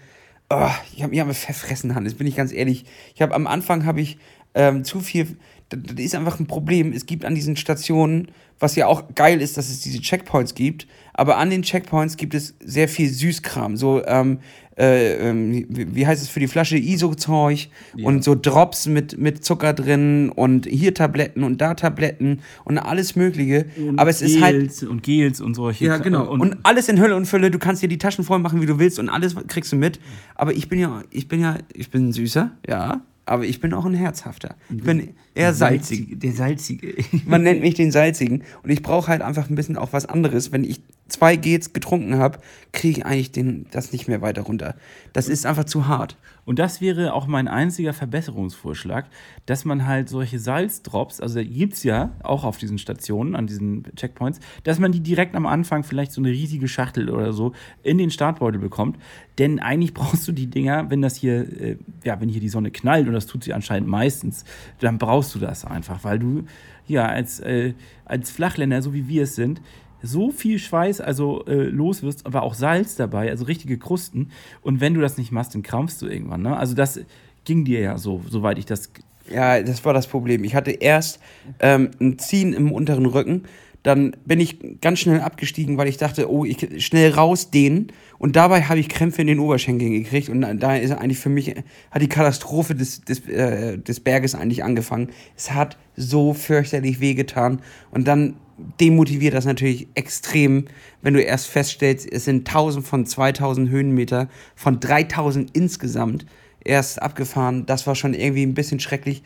oh, 0.51 0.69
ich 0.95 1.01
habe 1.01 1.11
mich 1.11 1.21
einfach 1.21 1.35
verfressen, 1.35 1.95
Hannes, 1.95 2.15
bin 2.15 2.27
ich 2.27 2.35
ganz 2.35 2.51
ehrlich. 2.51 2.85
Ich 3.15 3.21
habe 3.21 3.33
am 3.33 3.47
Anfang 3.47 3.85
habe 3.85 4.01
ich 4.01 4.17
ähm, 4.53 4.83
zu 4.83 4.99
viel, 4.99 5.37
das, 5.69 5.79
das 5.83 5.99
ist 6.05 6.15
einfach 6.15 6.39
ein 6.39 6.47
Problem. 6.47 6.91
Es 6.91 7.05
gibt 7.05 7.25
an 7.25 7.35
diesen 7.35 7.55
Stationen, 7.55 8.29
was 8.59 8.75
ja 8.75 8.87
auch 8.87 9.15
geil 9.15 9.41
ist, 9.41 9.57
dass 9.57 9.69
es 9.69 9.81
diese 9.81 10.01
Checkpoints 10.01 10.53
gibt, 10.53 10.87
aber 11.21 11.37
an 11.37 11.51
den 11.51 11.61
Checkpoints 11.61 12.17
gibt 12.17 12.33
es 12.33 12.55
sehr 12.65 12.87
viel 12.87 13.07
Süßkram, 13.07 13.77
so 13.77 14.03
ähm, 14.07 14.39
äh, 14.75 15.29
ähm, 15.29 15.67
wie, 15.69 16.07
heißt 16.07 16.19
es 16.19 16.29
für 16.29 16.39
die 16.39 16.47
Flasche 16.47 16.77
ISO-Zeug 16.77 17.69
Ja. 17.95 18.07
und 18.07 18.23
so 18.23 18.33
Drops 18.33 18.87
mit, 18.87 19.19
mit 19.19 19.45
Zucker 19.45 19.73
drin 19.73 20.29
und 20.29 20.65
hier 20.65 20.95
Tabletten 20.95 21.43
und 21.43 21.61
da 21.61 21.75
Tabletten 21.75 22.39
und 22.65 22.79
alles 22.79 23.15
Mögliche. 23.15 23.67
aber 23.97 24.09
es 24.09 24.23
ist 24.23 24.41
halt 24.41 24.57
Gels 24.57 24.81
und 24.83 25.03
Gels 25.03 25.41
und 25.41 25.53
solche. 25.53 25.85
ja, 25.85 25.97
genau. 25.97 26.27
Und, 26.27 26.41
Und, 26.41 26.57
alles 26.63 26.89
in 26.89 26.99
Hölle 26.99 27.15
und 27.15 27.27
Fülle. 27.27 27.51
Du 27.51 27.59
kannst 27.59 27.83
dir 27.83 27.89
die 27.89 27.99
Taschen 27.99 28.23
voll 28.23 28.39
machen, 28.39 28.59
wie 28.59 28.65
du 28.65 28.79
willst 28.79 28.97
und 28.97 29.07
alles 29.09 29.35
kriegst 29.47 29.71
du 29.71 29.75
mit. 29.75 29.99
Aber 30.33 30.53
ich 30.53 30.69
bin 30.69 30.79
ja, 30.79 31.03
ich 31.11 31.27
bin 31.27 31.39
ja, 31.39 31.57
ich 31.73 31.91
bin 31.91 32.07
ein 32.09 32.13
süßer, 32.13 32.49
ja. 32.67 33.01
Aber 33.27 33.45
ich 33.45 33.61
bin 33.61 33.73
auch 33.73 33.85
ein 33.85 33.93
herzhafter. 33.93 34.55
Ich 34.75 34.83
bin 34.83 35.09
eher 35.35 35.53
salzig. 35.53 36.19
Der 36.19 36.33
salzige. 36.33 36.95
Man 37.25 37.43
nennt 37.43 37.61
mich 37.61 37.75
den 37.75 37.91
salzigen. 37.91 38.43
Und 38.63 38.71
ich 38.71 38.81
brauche 38.81 39.07
halt 39.09 39.21
einfach 39.21 39.47
ein 39.49 39.55
bisschen 39.55 39.77
auch 39.77 39.93
was 39.93 40.05
anderes. 40.07 40.51
Wenn 40.51 40.63
ich 40.63 40.81
zwei 41.11 41.35
Gels 41.35 41.73
getrunken 41.73 42.17
habe, 42.17 42.39
kriege 42.71 42.99
ich 42.99 43.05
eigentlich 43.05 43.31
den, 43.31 43.67
das 43.71 43.91
nicht 43.91 44.07
mehr 44.07 44.21
weiter 44.21 44.43
runter. 44.43 44.75
Das 45.13 45.27
ist 45.27 45.45
einfach 45.45 45.65
zu 45.65 45.87
hart. 45.87 46.17
Und 46.45 46.57
das 46.57 46.81
wäre 46.81 47.13
auch 47.13 47.27
mein 47.27 47.47
einziger 47.47 47.93
Verbesserungsvorschlag, 47.93 49.05
dass 49.45 49.63
man 49.63 49.85
halt 49.85 50.09
solche 50.09 50.39
Salzdrops, 50.39 51.21
also 51.21 51.39
gibt 51.43 51.73
es 51.73 51.83
ja 51.83 52.11
auch 52.23 52.43
auf 52.43 52.57
diesen 52.57 52.77
Stationen, 52.77 53.35
an 53.35 53.45
diesen 53.45 53.83
Checkpoints, 53.95 54.39
dass 54.63 54.79
man 54.79 54.91
die 54.91 55.01
direkt 55.01 55.35
am 55.35 55.45
Anfang 55.45 55.83
vielleicht 55.83 56.11
so 56.11 56.21
eine 56.21 56.29
riesige 56.29 56.67
Schachtel 56.67 57.09
oder 57.09 57.31
so 57.33 57.53
in 57.83 57.97
den 57.97 58.09
Startbeutel 58.09 58.59
bekommt. 58.59 58.97
Denn 59.37 59.59
eigentlich 59.59 59.93
brauchst 59.95 60.27
du 60.27 60.31
die 60.31 60.47
Dinger, 60.47 60.89
wenn 60.89 61.01
das 61.01 61.15
hier, 61.15 61.61
äh, 61.61 61.77
ja, 62.03 62.19
wenn 62.19 62.29
hier 62.29 62.41
die 62.41 62.49
Sonne 62.49 62.71
knallt, 62.71 63.07
und 63.07 63.13
das 63.13 63.27
tut 63.27 63.43
sie 63.43 63.53
anscheinend 63.53 63.89
meistens, 63.89 64.43
dann 64.79 64.97
brauchst 64.97 65.35
du 65.35 65.39
das 65.39 65.65
einfach, 65.65 66.03
weil 66.03 66.19
du 66.19 66.45
ja 66.87 67.05
als, 67.05 67.39
äh, 67.41 67.73
als 68.05 68.31
Flachländer, 68.31 68.81
so 68.81 68.93
wie 68.93 69.07
wir 69.07 69.23
es 69.23 69.35
sind, 69.35 69.61
so 70.01 70.31
viel 70.31 70.59
Schweiß 70.59 71.01
also 71.01 71.45
äh, 71.45 71.63
los 71.63 72.03
wirst, 72.03 72.25
aber 72.25 72.43
auch 72.43 72.53
Salz 72.53 72.95
dabei, 72.95 73.29
also 73.29 73.45
richtige 73.45 73.77
Krusten. 73.77 74.31
Und 74.61 74.81
wenn 74.81 74.93
du 74.93 75.01
das 75.01 75.17
nicht 75.17 75.31
machst, 75.31 75.53
dann 75.53 75.63
krampfst 75.63 75.97
du 76.01 76.07
irgendwann. 76.07 76.41
Ne? 76.41 76.55
Also 76.55 76.73
das 76.75 76.99
ging 77.45 77.65
dir 77.65 77.79
ja 77.79 77.97
so, 77.97 78.21
soweit 78.27 78.57
ich 78.57 78.65
das. 78.65 78.91
Ja, 79.31 79.61
das 79.61 79.85
war 79.85 79.93
das 79.93 80.07
Problem. 80.07 80.43
Ich 80.43 80.55
hatte 80.55 80.71
erst 80.71 81.19
ähm, 81.59 81.91
ein 81.99 82.19
Ziehen 82.19 82.53
im 82.53 82.71
unteren 82.71 83.05
Rücken. 83.05 83.43
Dann 83.83 84.15
bin 84.25 84.39
ich 84.39 84.59
ganz 84.79 84.99
schnell 84.99 85.21
abgestiegen, 85.21 85.77
weil 85.77 85.87
ich 85.87 85.97
dachte, 85.97 86.29
oh, 86.29 86.45
ich 86.45 86.85
schnell 86.85 87.11
rausdehnen. 87.11 87.91
Und 88.19 88.35
dabei 88.35 88.63
habe 88.63 88.79
ich 88.79 88.89
Krämpfe 88.89 89.21
in 89.21 89.27
den 89.27 89.39
Oberschenkeln 89.39 89.91
gekriegt. 89.91 90.29
Und 90.29 90.41
da 90.59 90.75
ist 90.75 90.91
eigentlich 90.91 91.17
für 91.17 91.29
mich, 91.29 91.55
hat 91.89 92.01
die 92.01 92.09
Katastrophe 92.09 92.75
des, 92.75 93.01
des, 93.01 93.27
äh, 93.27 93.79
des 93.79 93.99
Berges 93.99 94.35
eigentlich 94.35 94.63
angefangen. 94.63 95.09
Es 95.35 95.51
hat 95.51 95.77
so 95.95 96.33
fürchterlich 96.33 96.99
wehgetan. 96.99 97.61
Und 97.89 98.07
dann 98.07 98.35
demotiviert 98.79 99.33
das 99.33 99.45
natürlich 99.45 99.87
extrem, 99.95 100.65
wenn 101.01 101.13
du 101.13 101.21
erst 101.21 101.47
feststellst, 101.47 102.11
es 102.11 102.25
sind 102.25 102.47
1000 102.47 102.85
von 102.85 103.05
2000 103.05 103.69
Höhenmeter, 103.69 104.29
von 104.55 104.79
3000 104.79 105.55
insgesamt 105.55 106.25
erst 106.63 107.01
abgefahren. 107.01 107.65
Das 107.65 107.87
war 107.87 107.95
schon 107.95 108.13
irgendwie 108.13 108.43
ein 108.43 108.53
bisschen 108.53 108.79
schrecklich. 108.79 109.23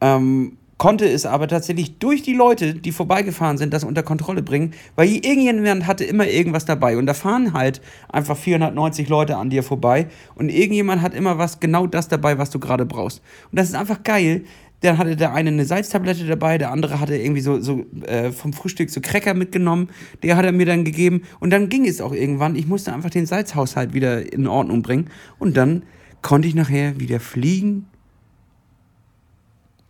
Ähm, 0.00 0.56
konnte 0.78 1.08
es 1.08 1.24
aber 1.24 1.48
tatsächlich 1.48 1.98
durch 1.98 2.22
die 2.22 2.34
Leute, 2.34 2.74
die 2.74 2.92
vorbeigefahren 2.92 3.56
sind, 3.56 3.72
das 3.72 3.84
unter 3.84 4.02
Kontrolle 4.02 4.42
bringen, 4.42 4.74
weil 4.94 5.08
irgendjemand 5.08 5.86
hatte 5.86 6.04
immer 6.04 6.26
irgendwas 6.26 6.66
dabei 6.66 6.98
und 6.98 7.06
da 7.06 7.14
fahren 7.14 7.54
halt 7.54 7.80
einfach 8.08 8.36
490 8.36 9.08
Leute 9.08 9.36
an 9.36 9.50
dir 9.50 9.62
vorbei 9.62 10.08
und 10.34 10.50
irgendjemand 10.50 11.00
hat 11.00 11.14
immer 11.14 11.38
was, 11.38 11.60
genau 11.60 11.86
das 11.86 12.08
dabei, 12.08 12.38
was 12.38 12.50
du 12.50 12.58
gerade 12.58 12.84
brauchst. 12.84 13.22
Und 13.50 13.58
das 13.58 13.68
ist 13.68 13.74
einfach 13.74 14.02
geil. 14.02 14.44
Dann 14.80 14.98
hatte 14.98 15.16
der 15.16 15.32
eine 15.32 15.50
eine 15.50 15.64
Salztablette 15.64 16.26
dabei, 16.26 16.58
der 16.58 16.70
andere 16.70 17.00
hatte 17.00 17.16
irgendwie 17.16 17.40
so, 17.40 17.60
so 17.60 17.86
äh, 18.06 18.30
vom 18.30 18.52
Frühstück 18.52 18.90
so 18.90 19.00
Cracker 19.00 19.34
mitgenommen. 19.34 19.88
Der 20.22 20.36
hat 20.36 20.44
er 20.44 20.52
mir 20.52 20.66
dann 20.66 20.84
gegeben. 20.84 21.22
Und 21.40 21.50
dann 21.50 21.68
ging 21.68 21.86
es 21.86 22.00
auch 22.00 22.12
irgendwann. 22.12 22.56
Ich 22.56 22.66
musste 22.66 22.92
einfach 22.92 23.10
den 23.10 23.26
Salzhaushalt 23.26 23.94
wieder 23.94 24.32
in 24.32 24.46
Ordnung 24.46 24.82
bringen. 24.82 25.10
Und 25.38 25.56
dann 25.56 25.82
konnte 26.22 26.48
ich 26.48 26.54
nachher 26.54 27.00
wieder 27.00 27.20
fliegen. 27.20 27.86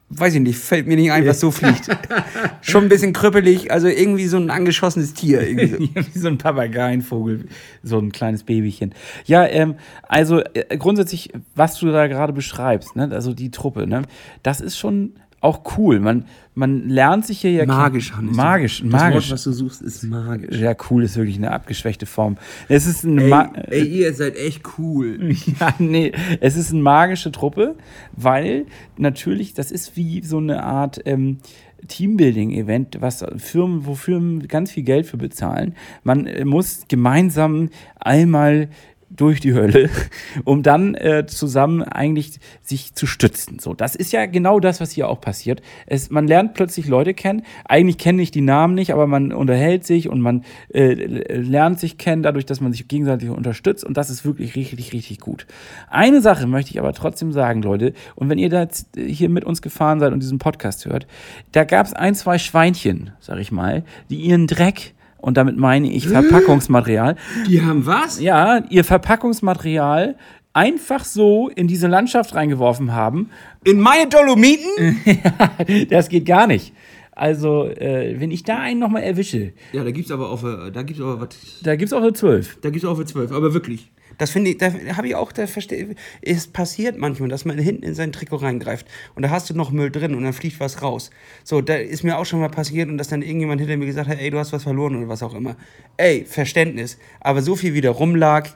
Weiß 0.08 0.34
ich 0.34 0.40
nicht, 0.40 0.56
fällt 0.56 0.86
mir 0.86 0.96
nicht 0.96 1.10
ein, 1.10 1.26
was 1.26 1.40
so 1.40 1.50
fliegt. 1.50 1.88
Schon 2.60 2.84
ein 2.84 2.88
bisschen 2.88 3.12
krüppelig, 3.12 3.72
also 3.72 3.88
irgendwie 3.88 4.26
so 4.26 4.36
ein 4.36 4.50
angeschossenes 4.50 5.14
Tier. 5.14 5.40
Irgendwie 5.40 5.66
so. 5.66 5.78
Wie 6.14 6.18
so 6.18 6.28
ein 6.28 6.38
Papageienvogel, 6.38 7.46
so 7.82 7.98
ein 7.98 8.12
kleines 8.12 8.44
Babychen. 8.44 8.94
Ja, 9.24 9.44
ähm, 9.46 9.74
also 10.06 10.40
äh, 10.40 10.76
grundsätzlich, 10.78 11.32
was 11.56 11.78
du 11.80 11.90
da 11.90 12.06
gerade 12.06 12.32
beschreibst, 12.32 12.94
ne, 12.94 13.10
also 13.10 13.34
die 13.34 13.50
Truppe, 13.50 13.88
ne, 13.88 14.02
das 14.44 14.60
ist 14.60 14.78
schon 14.78 15.14
auch 15.40 15.76
cool. 15.76 16.00
Man, 16.00 16.24
man 16.54 16.88
lernt 16.88 17.26
sich 17.26 17.40
hier 17.40 17.50
ja 17.50 17.66
Magisch, 17.66 18.12
Hannes. 18.12 18.36
Magisch, 18.36 18.82
das 18.82 18.90
magisch. 18.90 19.14
Wort, 19.14 19.32
was 19.32 19.44
du 19.44 19.52
suchst, 19.52 19.82
ist 19.82 20.02
magisch. 20.04 20.58
ja, 20.58 20.74
cool 20.90 21.04
ist 21.04 21.16
wirklich 21.16 21.36
eine 21.36 21.52
abgeschwächte 21.52 22.06
Form. 22.06 22.36
Es 22.68 22.86
ist 22.86 23.04
ein 23.04 23.28
Ma 23.28 23.52
ey, 23.68 23.84
ihr 23.84 24.14
seid 24.14 24.36
echt 24.36 24.62
cool. 24.78 25.34
Ja, 25.60 25.74
nee, 25.78 26.12
es 26.40 26.56
ist 26.56 26.72
eine 26.72 26.82
magische 26.82 27.30
Truppe, 27.30 27.76
weil 28.12 28.66
natürlich, 28.96 29.54
das 29.54 29.70
ist 29.70 29.96
wie 29.96 30.22
so 30.22 30.38
eine 30.38 30.62
Art 30.62 31.00
ähm, 31.04 31.38
Teambuilding-Event, 31.86 32.98
was 33.00 33.24
Firmen, 33.36 33.86
wo 33.86 33.94
Firmen 33.94 34.48
ganz 34.48 34.72
viel 34.72 34.82
Geld 34.82 35.06
für 35.06 35.16
bezahlen. 35.16 35.74
Man 36.02 36.26
äh, 36.26 36.44
muss 36.44 36.84
gemeinsam 36.88 37.70
einmal 38.00 38.68
durch 39.16 39.40
die 39.40 39.54
Hölle, 39.54 39.90
um 40.44 40.62
dann 40.62 40.94
äh, 40.94 41.26
zusammen 41.26 41.82
eigentlich 41.82 42.38
sich 42.62 42.94
zu 42.94 43.06
stützen. 43.06 43.58
So, 43.58 43.74
das 43.74 43.94
ist 43.94 44.12
ja 44.12 44.26
genau 44.26 44.60
das, 44.60 44.80
was 44.80 44.92
hier 44.92 45.08
auch 45.08 45.20
passiert. 45.20 45.62
Es, 45.86 46.10
man 46.10 46.26
lernt 46.26 46.54
plötzlich 46.54 46.86
Leute 46.86 47.14
kennen. 47.14 47.42
Eigentlich 47.64 47.98
kenne 47.98 48.22
ich 48.22 48.30
die 48.30 48.40
Namen 48.40 48.74
nicht, 48.74 48.92
aber 48.92 49.06
man 49.06 49.32
unterhält 49.32 49.84
sich 49.84 50.08
und 50.08 50.20
man 50.20 50.44
äh, 50.72 50.94
lernt 50.94 51.80
sich 51.80 51.98
kennen, 51.98 52.22
dadurch, 52.22 52.46
dass 52.46 52.60
man 52.60 52.72
sich 52.72 52.88
gegenseitig 52.88 53.30
unterstützt. 53.30 53.84
Und 53.84 53.96
das 53.96 54.10
ist 54.10 54.24
wirklich 54.24 54.56
richtig, 54.56 54.92
richtig 54.92 55.20
gut. 55.20 55.46
Eine 55.88 56.20
Sache 56.20 56.46
möchte 56.46 56.70
ich 56.70 56.78
aber 56.78 56.92
trotzdem 56.92 57.32
sagen, 57.32 57.62
Leute. 57.62 57.92
Und 58.14 58.28
wenn 58.28 58.38
ihr 58.38 58.50
da 58.50 58.60
jetzt 58.60 58.88
hier 58.96 59.28
mit 59.28 59.44
uns 59.44 59.62
gefahren 59.62 60.00
seid 60.00 60.12
und 60.12 60.20
diesen 60.20 60.38
Podcast 60.38 60.86
hört, 60.86 61.06
da 61.52 61.64
gab 61.64 61.86
es 61.86 61.92
ein, 61.92 62.14
zwei 62.14 62.38
Schweinchen, 62.38 63.10
sag 63.20 63.38
ich 63.38 63.52
mal, 63.52 63.84
die 64.10 64.16
ihren 64.16 64.46
Dreck 64.46 64.95
und 65.26 65.36
damit 65.36 65.56
meine 65.56 65.92
ich 65.92 66.06
Verpackungsmaterial, 66.08 67.16
Die 67.48 67.60
haben 67.60 67.84
was? 67.84 68.20
ja, 68.20 68.62
ihr 68.70 68.84
Verpackungsmaterial 68.84 70.14
einfach 70.52 71.04
so 71.04 71.48
in 71.48 71.66
diese 71.66 71.88
Landschaft 71.88 72.34
reingeworfen 72.34 72.94
haben. 72.94 73.30
In 73.64 73.80
meine 73.80 74.08
Dolomiten? 74.08 74.96
Das 75.90 76.08
geht 76.08 76.24
gar 76.26 76.46
nicht. 76.46 76.72
Also, 77.12 77.64
äh, 77.68 78.14
wenn 78.20 78.30
ich 78.30 78.42
da 78.44 78.58
einen 78.60 78.78
nochmal 78.78 79.02
erwische, 79.02 79.52
Ja, 79.72 79.82
da 79.84 79.90
gibt's 79.90 80.10
aber 80.10 80.30
auch, 80.30 80.44
äh, 80.44 80.70
da 80.70 80.82
gibt's 80.82 81.02
aber 81.02 81.20
was. 81.20 81.28
da 81.62 81.74
gibt's 81.74 81.92
auch 81.92 82.02
eine 82.02 82.12
12. 82.12 82.58
Da 82.60 82.70
gibt's 82.70 82.84
auch 82.86 82.94
für 82.96 83.04
zwölf, 83.06 83.32
aber 83.32 83.52
wirklich. 83.52 83.90
Das 84.18 84.30
finde 84.30 84.50
ich, 84.50 84.58
da 84.58 84.72
habe 84.96 85.08
ich 85.08 85.14
auch, 85.14 85.32
da 85.32 85.46
verstehe 85.46 85.94
es 86.22 86.46
passiert 86.46 86.98
manchmal, 86.98 87.28
dass 87.28 87.44
man 87.44 87.58
hinten 87.58 87.82
in 87.82 87.94
sein 87.94 88.12
Trikot 88.12 88.36
reingreift 88.36 88.86
und 89.14 89.22
da 89.22 89.30
hast 89.30 89.50
du 89.50 89.54
noch 89.54 89.70
Müll 89.70 89.90
drin 89.90 90.14
und 90.14 90.24
dann 90.24 90.32
fliegt 90.32 90.60
was 90.60 90.82
raus. 90.82 91.10
So, 91.44 91.60
da 91.60 91.74
ist 91.74 92.02
mir 92.02 92.18
auch 92.18 92.24
schon 92.24 92.40
mal 92.40 92.48
passiert 92.48 92.88
und 92.88 92.98
dass 92.98 93.08
dann 93.08 93.22
irgendjemand 93.22 93.60
hinter 93.60 93.76
mir 93.76 93.86
gesagt 93.86 94.08
hat, 94.08 94.18
ey, 94.18 94.30
du 94.30 94.38
hast 94.38 94.52
was 94.52 94.62
verloren 94.62 94.96
oder 94.96 95.08
was 95.08 95.22
auch 95.22 95.34
immer. 95.34 95.56
Ey, 95.96 96.24
Verständnis. 96.24 96.98
Aber 97.20 97.42
so 97.42 97.56
viel 97.56 97.74
wie 97.74 97.80
da 97.80 97.90
rumlag, 97.90 98.50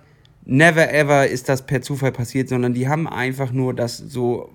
never 0.45 0.93
ever 0.93 1.27
ist 1.27 1.49
das 1.49 1.67
per 1.67 1.83
Zufall 1.83 2.13
passiert, 2.13 2.49
sondern 2.49 2.75
die 2.75 2.89
haben 2.89 3.07
einfach 3.07 3.53
nur 3.53 3.75
das 3.75 3.99
so 3.99 4.51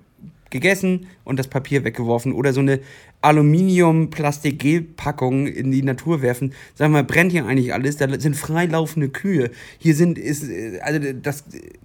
gegessen 0.50 1.06
und 1.24 1.40
das 1.40 1.48
Papier 1.48 1.84
weggeworfen 1.84 2.34
oder 2.34 2.54
so 2.54 2.62
eine 2.62 2.80
Aluminium-Plastik-Gel-Packung 3.22 5.48
in 5.48 5.72
die 5.72 5.82
Natur 5.82 6.22
werfen. 6.22 6.54
Sag 6.76 6.92
mal, 6.92 7.04
brennt 7.04 7.32
hier 7.32 7.46
eigentlich 7.46 7.74
alles? 7.74 7.98
Da 7.98 8.08
sind 8.20 8.36
freilaufende 8.36 9.10
Kühe. 9.10 9.50
Hier 9.78 9.96
sind, 9.96 10.18
ist, 10.18 10.46
also 10.82 11.00
das 11.22 11.44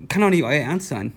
kann 0.08 0.22
doch 0.22 0.30
nicht 0.30 0.44
euer 0.44 0.60
Ernst 0.60 0.88
sein. 0.88 1.12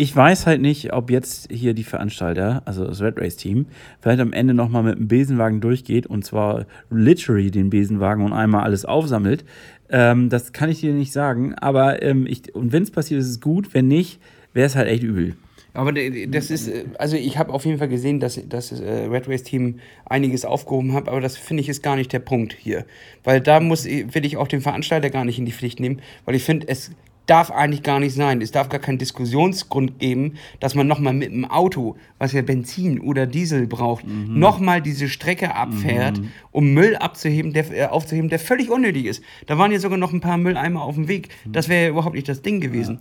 Ich 0.00 0.14
weiß 0.14 0.46
halt 0.46 0.60
nicht, 0.60 0.92
ob 0.92 1.10
jetzt 1.10 1.50
hier 1.50 1.74
die 1.74 1.82
Veranstalter, 1.82 2.62
also 2.66 2.84
das 2.84 3.00
Red 3.00 3.18
Race 3.18 3.34
Team, 3.34 3.66
vielleicht 4.00 4.20
am 4.20 4.32
Ende 4.32 4.54
nochmal 4.54 4.84
mit 4.84 4.96
dem 4.96 5.08
Besenwagen 5.08 5.60
durchgeht 5.60 6.06
und 6.06 6.24
zwar 6.24 6.66
literally 6.88 7.50
den 7.50 7.68
Besenwagen 7.68 8.24
und 8.24 8.32
einmal 8.32 8.62
alles 8.62 8.84
aufsammelt. 8.84 9.44
Ähm, 9.90 10.28
das 10.28 10.52
kann 10.52 10.70
ich 10.70 10.80
dir 10.80 10.92
nicht 10.92 11.12
sagen, 11.12 11.54
aber 11.56 12.02
ähm, 12.02 12.26
ich, 12.26 12.54
und 12.54 12.72
wenn 12.72 12.84
es 12.84 12.92
passiert, 12.92 13.20
ist 13.20 13.28
es 13.28 13.40
gut. 13.40 13.74
Wenn 13.74 13.88
nicht, 13.88 14.20
wäre 14.52 14.66
es 14.66 14.76
halt 14.76 14.86
echt 14.86 15.02
übel. 15.02 15.34
Aber 15.78 15.92
das 15.92 16.50
ist, 16.50 16.66
äh, 16.66 16.86
also 16.98 17.16
ich 17.16 17.38
habe 17.38 17.52
auf 17.52 17.64
jeden 17.64 17.78
Fall 17.78 17.86
gesehen, 17.86 18.18
dass 18.18 18.40
das 18.48 18.72
äh, 18.72 19.04
Red 19.04 19.28
Race 19.28 19.44
Team 19.44 19.78
einiges 20.06 20.44
aufgehoben 20.44 20.92
hat, 20.92 21.08
aber 21.08 21.20
das 21.20 21.36
finde 21.36 21.60
ich 21.60 21.68
ist 21.68 21.84
gar 21.84 21.94
nicht 21.94 22.12
der 22.12 22.18
Punkt 22.18 22.52
hier. 22.52 22.84
Weil 23.22 23.40
da 23.40 23.60
muss, 23.60 23.84
will 23.84 24.26
ich 24.26 24.36
auch 24.38 24.48
den 24.48 24.60
Veranstalter 24.60 25.08
gar 25.08 25.24
nicht 25.24 25.38
in 25.38 25.46
die 25.46 25.52
Pflicht 25.52 25.78
nehmen, 25.78 26.02
weil 26.24 26.34
ich 26.34 26.42
finde, 26.42 26.66
es 26.66 26.90
darf 27.26 27.52
eigentlich 27.52 27.84
gar 27.84 28.00
nicht 28.00 28.12
sein. 28.12 28.42
Es 28.42 28.50
darf 28.50 28.70
gar 28.70 28.80
keinen 28.80 28.98
Diskussionsgrund 28.98 30.00
geben, 30.00 30.34
dass 30.58 30.74
man 30.74 30.88
nochmal 30.88 31.12
mit 31.12 31.30
dem 31.30 31.44
Auto, 31.44 31.94
was 32.18 32.32
ja 32.32 32.42
Benzin 32.42 32.98
oder 32.98 33.26
Diesel 33.26 33.68
braucht, 33.68 34.04
nochmal 34.04 34.82
diese 34.82 35.08
Strecke 35.08 35.54
abfährt, 35.54 36.20
um 36.50 36.74
Müll 36.74 36.96
abzuheben, 36.96 37.52
der, 37.52 37.70
äh, 37.70 37.86
aufzuheben, 37.86 38.30
der 38.30 38.40
völlig 38.40 38.68
unnötig 38.68 39.04
ist. 39.04 39.22
Da 39.46 39.58
waren 39.58 39.70
ja 39.70 39.78
sogar 39.78 39.98
noch 39.98 40.12
ein 40.12 40.20
paar 40.20 40.38
Mülleimer 40.38 40.82
auf 40.82 40.96
dem 40.96 41.06
Weg. 41.06 41.28
Das 41.44 41.68
wäre 41.68 41.84
ja 41.84 41.90
überhaupt 41.90 42.16
nicht 42.16 42.28
das 42.28 42.42
Ding 42.42 42.60
gewesen. 42.60 42.98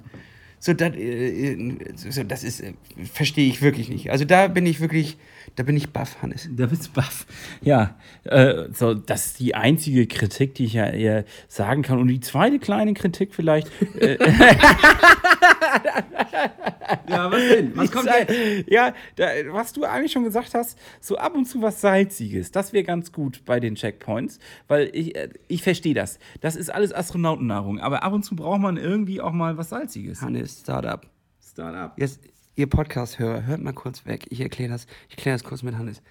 So, 0.60 0.74
das, 0.74 0.96
äh, 0.96 1.54
äh, 1.54 1.78
so, 1.96 2.24
das 2.24 2.43
ist, 2.43 2.62
äh, 2.62 2.74
verstehe 3.12 3.48
ich 3.48 3.62
wirklich 3.62 3.89
nicht. 3.89 4.12
Also 4.12 4.26
da 4.26 4.48
bin 4.48 4.65
ich 4.65 4.80
wirklich, 4.80 5.17
da 5.56 5.64
bin 5.64 5.76
ich 5.78 5.92
baff, 5.92 6.22
Hannes. 6.22 6.50
Da 6.52 6.66
bist 6.68 6.88
du 6.88 6.92
baff. 6.92 7.26
Ja, 7.62 7.98
äh, 8.24 8.66
so, 8.74 8.94
das 8.94 9.28
ist 9.28 9.40
die 9.40 9.56
einzige 9.56 10.08
Kritik, 10.08 10.56
die 10.56 10.66
ich 10.66 10.74
ja 10.74 10.88
eher 10.88 11.26
sagen 11.48 11.82
kann. 11.82 12.00
Und 12.00 12.08
die 12.08 12.20
zweite 12.20 12.60
kleine 12.60 12.94
Kritik 12.94 13.34
vielleicht. 13.34 13.70
Äh, 14.00 14.18
Ja, 17.10 17.32
was 17.32 17.42
denn? 17.42 17.76
Was 17.76 17.92
kommt 17.92 18.08
äh, 18.08 18.64
Ja, 18.68 18.94
da, 19.16 19.28
was 19.50 19.74
du 19.74 19.84
eigentlich 19.84 20.12
schon 20.12 20.24
gesagt 20.24 20.54
hast, 20.54 20.78
so 21.00 21.18
ab 21.18 21.36
und 21.36 21.46
zu 21.46 21.62
was 21.62 21.82
Salziges, 21.82 22.52
das 22.52 22.74
wäre 22.74 22.84
ganz 22.84 23.12
gut 23.12 23.44
bei 23.46 23.60
den 23.60 23.76
Checkpoints, 23.76 24.40
weil 24.68 24.90
ich, 24.94 25.16
äh, 25.16 25.30
ich 25.48 25.64
verstehe 25.64 25.94
das. 25.94 26.20
Das 26.42 26.56
ist 26.56 26.70
alles 26.70 26.94
Astronautennahrung, 26.94 27.80
aber 27.80 28.04
ab 28.04 28.14
und 28.14 28.24
zu 28.24 28.36
braucht 28.36 28.62
man 28.62 28.78
irgendwie 28.78 29.22
auch 29.22 29.32
mal 29.32 29.58
was 29.58 29.70
Salziges. 29.70 30.22
Hannes, 30.22 30.62
Startup. 30.62 31.06
Startup. 31.42 31.94
Jetzt, 31.98 32.22
ihr 32.58 32.67
Podcast-Hörer, 32.67 33.46
hört 33.46 33.62
mal 33.62 33.72
kurz 33.72 34.06
weg. 34.06 34.26
Ich 34.30 34.41
erkläre 34.41 34.72
das, 34.72 34.88
ich 35.08 35.15
erkläre 35.15 35.36
das 35.36 35.43
kurz 35.43 35.63
mit 35.63 35.78
Hannes. 35.78 36.02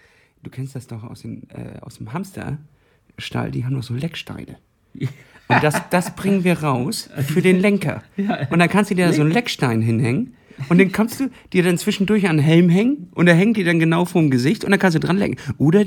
Du 0.42 0.50
kennst 0.50 0.76
das 0.76 0.86
doch 0.86 1.02
aus, 1.02 1.22
den, 1.22 1.50
äh, 1.50 1.80
aus 1.80 1.98
dem 1.98 2.12
Hamsterstall, 2.12 3.50
die 3.50 3.64
haben 3.64 3.74
doch 3.74 3.82
so 3.82 3.94
Lecksteine. 3.94 4.56
Und 5.48 5.62
das, 5.62 5.80
das 5.90 6.16
bringen 6.16 6.44
wir 6.44 6.62
raus 6.62 7.10
für 7.28 7.42
den 7.42 7.60
Lenker. 7.60 8.02
Und 8.50 8.58
dann 8.58 8.68
kannst 8.68 8.90
du 8.90 8.94
dir 8.94 9.06
da 9.06 9.12
so 9.12 9.22
einen 9.22 9.30
Leckstein 9.30 9.82
hinhängen. 9.82 10.34
Und 10.68 10.78
den 10.78 10.90
kannst 10.90 11.20
du 11.20 11.30
dir 11.52 11.62
dann 11.62 11.78
zwischendurch 11.78 12.28
an 12.28 12.38
den 12.38 12.44
Helm 12.44 12.70
hängen 12.70 13.10
und 13.12 13.26
der 13.26 13.34
hängt 13.34 13.58
dir 13.58 13.64
dann 13.66 13.78
genau 13.78 14.06
vorm 14.06 14.30
Gesicht 14.30 14.64
und 14.64 14.70
dann 14.70 14.80
kannst 14.80 14.94
du 14.94 15.00
dran 15.00 15.18
lenken. 15.18 15.38
Oder 15.58 15.84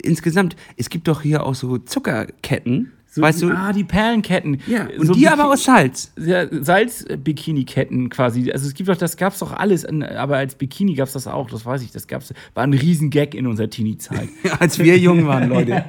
insgesamt, 0.00 0.54
es 0.76 0.90
gibt 0.90 1.08
doch 1.08 1.22
hier 1.22 1.44
auch 1.44 1.56
so 1.56 1.76
Zuckerketten, 1.78 2.92
So, 3.14 3.20
weißt 3.20 3.42
du? 3.42 3.50
Ah, 3.50 3.74
die 3.74 3.84
Perlenketten. 3.84 4.62
ja, 4.66 4.86
und 4.98 5.06
So 5.06 5.12
die 5.12 5.26
Biki- 5.26 5.28
aber 5.32 5.50
aus 5.50 5.64
Salz. 5.64 6.12
ja, 6.18 6.46
Salz-Bikini-Ketten 6.50 8.08
quasi. 8.08 8.50
Also 8.50 8.66
es 8.66 8.72
gibt 8.72 8.88
doch, 8.88 8.96
das 8.96 9.18
gab's 9.18 9.38
doch 9.40 9.52
alles, 9.52 9.84
aber 9.84 10.38
als 10.38 10.54
Bikini 10.54 10.94
gab's 10.94 11.12
das 11.12 11.26
auch, 11.26 11.50
das 11.50 11.66
weiß 11.66 11.82
ich, 11.82 11.90
das 11.92 12.06
gab's, 12.06 12.32
war 12.54 12.62
ein 12.64 12.72
Riesengag 12.72 13.34
in 13.34 13.46
unserer 13.46 13.68
Teenie-Zeit. 13.68 14.28
Als 14.58 14.78
wir 14.78 14.96
jung 14.98 15.26
waren, 15.26 15.48
Leute. 15.50 15.84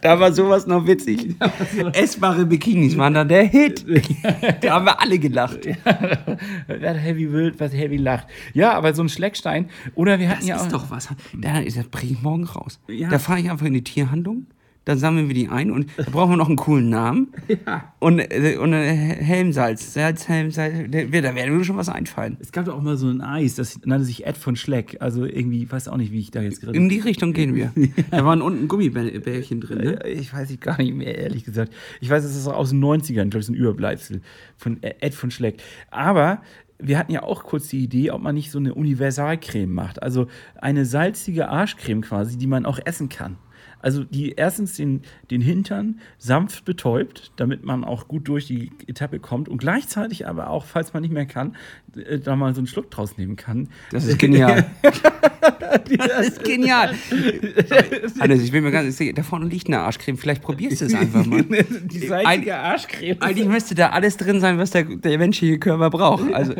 da 0.00 0.20
war 0.20 0.32
sowas 0.32 0.66
noch 0.68 0.86
witzig. 0.86 1.34
Essbare 1.92 2.46
Bikinis 2.46 2.96
waren 2.96 3.14
da 3.14 3.24
der 3.24 3.44
Hit. 3.44 3.84
Da 4.60 4.74
haben 4.74 4.84
wir 4.86 5.00
alle 5.00 5.18
gelacht. 5.18 5.60
Wer 6.68 6.94
Heavy 6.94 7.32
wild, 7.32 7.58
was 7.58 7.72
Heavy 7.72 7.96
lacht. 7.96 8.28
Ja, 8.54 8.74
aber 8.74 8.94
so 8.94 9.02
ein 9.02 9.08
Schleckstein. 9.08 9.70
Oder 9.96 10.18
wir 10.18 10.28
hatten 10.28 10.40
Das 10.40 10.48
ja 10.48 10.56
auch. 10.58 10.62
ist 10.66 10.72
doch 10.72 10.90
was. 10.90 11.08
Da 11.34 11.58
ist 11.58 11.76
das 11.76 11.86
bringe 11.88 12.12
ich 12.12 12.22
morgen 12.22 12.44
raus. 12.44 12.78
Ja. 12.88 13.08
Da 13.08 13.18
fahre 13.18 13.40
ich 13.40 13.50
einfach 13.50 13.66
in 13.66 13.74
die 13.74 13.82
Tierhandlung. 13.84 14.46
Dann 14.86 14.98
sammeln 14.98 15.26
wir 15.26 15.34
die 15.34 15.48
ein 15.48 15.72
und 15.72 15.90
da 15.96 16.04
brauchen 16.04 16.30
wir 16.30 16.36
noch 16.36 16.46
einen 16.46 16.56
coolen 16.56 16.88
Namen. 16.88 17.32
Und, 17.98 18.20
äh, 18.20 18.56
und 18.56 18.72
Helmsalz. 18.72 19.94
Salz, 19.94 20.28
Helmsalz. 20.28 20.74
Da 20.90 21.02
da 21.02 21.34
werden 21.34 21.56
mir 21.58 21.64
schon 21.64 21.76
was 21.76 21.88
einfallen. 21.88 22.36
Es 22.38 22.52
gab 22.52 22.66
doch 22.66 22.76
auch 22.76 22.82
mal 22.82 22.96
so 22.96 23.08
ein 23.08 23.20
Eis, 23.20 23.56
das 23.56 23.80
nannte 23.84 24.04
sich 24.04 24.24
Ed 24.26 24.36
von 24.36 24.54
Schleck. 24.54 24.98
Also 25.00 25.24
irgendwie, 25.24 25.68
weiß 25.68 25.88
auch 25.88 25.96
nicht, 25.96 26.12
wie 26.12 26.20
ich 26.20 26.30
da 26.30 26.40
jetzt 26.40 26.60
gerade. 26.60 26.76
In 26.76 26.88
die 26.88 27.00
Richtung 27.00 27.32
gehen 27.32 27.54
wir. 27.56 27.72
Da 28.12 28.24
waren 28.24 28.42
unten 28.42 28.68
Gummibärchen 28.68 29.60
drin. 29.60 29.78
Ne? 29.78 30.04
Äh, 30.04 30.12
Ich 30.12 30.32
weiß 30.32 30.50
ich 30.50 30.60
gar 30.60 30.80
nicht 30.80 30.94
mehr, 30.94 31.18
ehrlich 31.18 31.44
gesagt. 31.44 31.72
Ich 32.00 32.08
weiß, 32.08 32.22
es 32.24 32.36
ist 32.36 32.46
aus 32.46 32.70
den 32.70 32.84
90ern, 32.84 33.28
glaube 33.28 33.38
ich, 33.40 33.46
so 33.46 33.52
ein 33.52 33.56
Überbleibsel 33.56 34.20
von 34.56 34.80
Ed 34.82 35.14
von 35.14 35.32
Schleck. 35.32 35.60
Aber 35.90 36.42
wir 36.78 36.98
hatten 36.98 37.10
ja 37.12 37.24
auch 37.24 37.42
kurz 37.44 37.68
die 37.68 37.82
Idee, 37.82 38.12
ob 38.12 38.22
man 38.22 38.34
nicht 38.34 38.50
so 38.52 38.58
eine 38.58 38.74
Universalcreme 38.74 39.72
macht. 39.72 40.02
Also 40.02 40.28
eine 40.60 40.84
salzige 40.84 41.48
Arschcreme 41.48 42.02
quasi, 42.02 42.38
die 42.38 42.46
man 42.46 42.66
auch 42.66 42.78
essen 42.84 43.08
kann. 43.08 43.36
Also 43.80 44.04
die 44.04 44.32
erstens 44.32 44.74
den, 44.74 45.02
den 45.30 45.40
Hintern 45.40 46.00
sanft 46.18 46.64
betäubt, 46.64 47.32
damit 47.36 47.64
man 47.64 47.84
auch 47.84 48.08
gut 48.08 48.28
durch 48.28 48.46
die 48.46 48.72
Etappe 48.86 49.20
kommt 49.20 49.48
und 49.48 49.58
gleichzeitig 49.58 50.26
aber 50.26 50.50
auch, 50.50 50.64
falls 50.64 50.92
man 50.92 51.02
nicht 51.02 51.12
mehr 51.12 51.26
kann, 51.26 51.56
da 52.24 52.36
mal 52.36 52.54
so 52.54 52.60
einen 52.60 52.66
Schluck 52.66 52.90
draus 52.90 53.16
nehmen 53.16 53.36
kann. 53.36 53.68
Das 53.90 54.04
ist 54.04 54.18
genial. 54.18 54.66
das 54.82 56.28
ist 56.28 56.44
genial. 56.44 56.94
Hannes, 58.20 58.42
ich 58.42 58.52
will 58.52 58.60
mir 58.60 58.70
ganz 58.70 58.96
sicher, 58.96 59.12
da 59.12 59.22
vorne 59.22 59.46
liegt 59.46 59.68
eine 59.68 59.80
Arschcreme. 59.80 60.16
Vielleicht 60.16 60.42
probierst 60.42 60.80
du 60.80 60.86
es 60.86 60.94
einfach 60.94 61.24
mal. 61.26 61.42
Die 61.44 61.98
salzige 61.98 62.56
Arschcreme. 62.56 63.16
Eigentlich 63.20 63.48
müsste 63.48 63.74
da 63.74 63.90
alles 63.90 64.16
drin 64.16 64.40
sein, 64.40 64.58
was 64.58 64.70
der, 64.70 64.84
der 64.84 65.18
menschliche 65.18 65.58
Körper 65.58 65.90
braucht. 65.90 66.32
Also, 66.32 66.54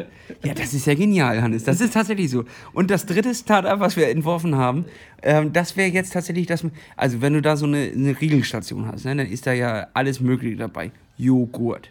ja, 0.44 0.54
das 0.54 0.74
ist 0.74 0.86
ja 0.86 0.94
genial, 0.94 1.42
Hannes. 1.42 1.64
Das 1.64 1.80
ist 1.80 1.94
tatsächlich 1.94 2.30
so. 2.30 2.44
Und 2.72 2.90
das 2.90 3.06
dritte 3.06 3.34
Startup, 3.34 3.78
was 3.80 3.96
wir 3.96 4.08
entworfen 4.08 4.56
haben, 4.56 4.86
ähm, 5.22 5.52
das 5.52 5.76
wäre 5.76 5.90
jetzt 5.90 6.12
tatsächlich 6.12 6.46
das. 6.46 6.64
Also, 6.96 7.20
wenn 7.20 7.34
du 7.34 7.42
da 7.42 7.56
so 7.56 7.66
eine, 7.66 7.90
eine 7.94 8.20
Riegelstation 8.20 8.86
hast, 8.86 9.04
ne, 9.04 9.16
dann 9.16 9.26
ist 9.26 9.46
da 9.46 9.52
ja 9.52 9.88
alles 9.94 10.20
Mögliche 10.20 10.56
dabei. 10.56 10.90
Joghurt, 11.16 11.90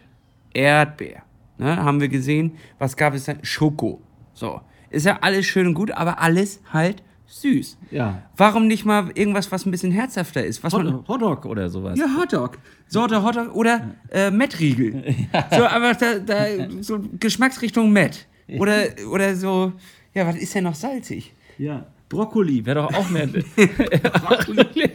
Erdbeer, 0.54 1.22
ne, 1.58 1.76
haben 1.76 2.00
wir 2.00 2.08
gesehen. 2.08 2.52
Was 2.78 2.96
gab 2.96 3.14
es 3.14 3.24
da? 3.24 3.34
Schoko. 3.42 4.00
So. 4.34 4.60
Ist 4.90 5.06
ja 5.06 5.18
alles 5.20 5.46
schön 5.46 5.66
und 5.66 5.74
gut, 5.74 5.90
aber 5.90 6.20
alles 6.20 6.60
halt 6.72 7.02
süß. 7.26 7.78
Ja. 7.90 8.22
Warum 8.36 8.66
nicht 8.66 8.84
mal 8.84 9.10
irgendwas, 9.14 9.50
was 9.50 9.66
ein 9.66 9.70
bisschen 9.70 9.90
herzhafter 9.90 10.44
ist? 10.44 10.62
Was 10.62 10.72
man, 10.72 10.94
Hot, 10.94 11.08
Hotdog 11.08 11.46
oder 11.46 11.68
sowas. 11.68 11.98
ja, 11.98 12.06
Hotdog. 12.18 12.58
Sorte 12.86 13.22
Hotdog 13.22 13.54
oder 13.54 13.94
äh, 14.10 14.30
Mettriegel. 14.30 15.14
So 15.50 15.64
einfach 15.64 15.96
da, 15.96 16.18
da, 16.18 16.46
so 16.80 17.00
Geschmacksrichtung 17.18 17.92
Met. 17.92 18.26
Oder, 18.58 18.84
oder 19.10 19.34
so, 19.34 19.72
ja, 20.14 20.26
was 20.26 20.36
ist 20.36 20.54
denn 20.54 20.64
noch 20.64 20.74
salzig? 20.74 21.32
Ja. 21.58 21.86
Brokkoli 22.08 22.64
wäre 22.64 22.82
doch 22.82 22.94
auch 22.94 23.10
mehr. 23.10 23.26
Brokkoli 23.26 24.90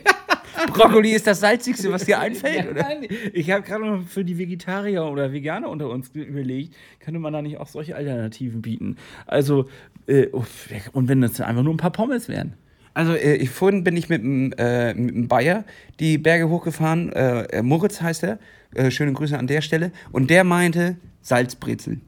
ist 1.03 1.27
das 1.27 1.39
salzigste, 1.39 1.91
was 1.91 2.05
dir 2.05 2.19
einfällt, 2.19 2.71
oder? 2.71 2.81
Nein, 2.81 3.07
ich 3.33 3.51
habe 3.51 3.63
gerade 3.63 3.85
noch 3.85 4.03
für 4.07 4.23
die 4.23 4.37
Vegetarier 4.37 5.05
oder 5.05 5.31
Veganer 5.31 5.69
unter 5.69 5.89
uns 5.89 6.09
überlegt, 6.13 6.75
könnte 6.99 7.19
man 7.19 7.33
da 7.33 7.41
nicht 7.41 7.57
auch 7.57 7.67
solche 7.67 7.95
Alternativen 7.95 8.61
bieten? 8.61 8.97
Also, 9.27 9.67
äh, 10.07 10.27
und 10.27 11.07
wenn 11.07 11.21
das 11.21 11.39
einfach 11.41 11.63
nur 11.63 11.73
ein 11.73 11.77
paar 11.77 11.91
Pommes 11.91 12.27
wären. 12.29 12.53
Also, 12.93 13.13
äh, 13.13 13.35
ich, 13.35 13.49
vorhin 13.49 13.83
bin 13.83 13.95
ich 13.95 14.09
mit 14.09 14.21
dem, 14.21 14.53
äh, 14.57 14.93
mit 14.93 15.29
Bayer 15.29 15.63
die 15.99 16.17
Berge 16.17 16.49
hochgefahren. 16.49 17.11
Äh, 17.13 17.43
äh, 17.43 17.61
Moritz 17.61 18.01
heißt 18.01 18.23
er. 18.23 18.39
Äh, 18.73 18.91
schöne 18.91 19.13
Grüße 19.13 19.37
an 19.37 19.47
der 19.47 19.61
Stelle. 19.61 19.91
Und 20.11 20.29
der 20.29 20.43
meinte 20.43 20.97
Salzbrezel. 21.21 22.01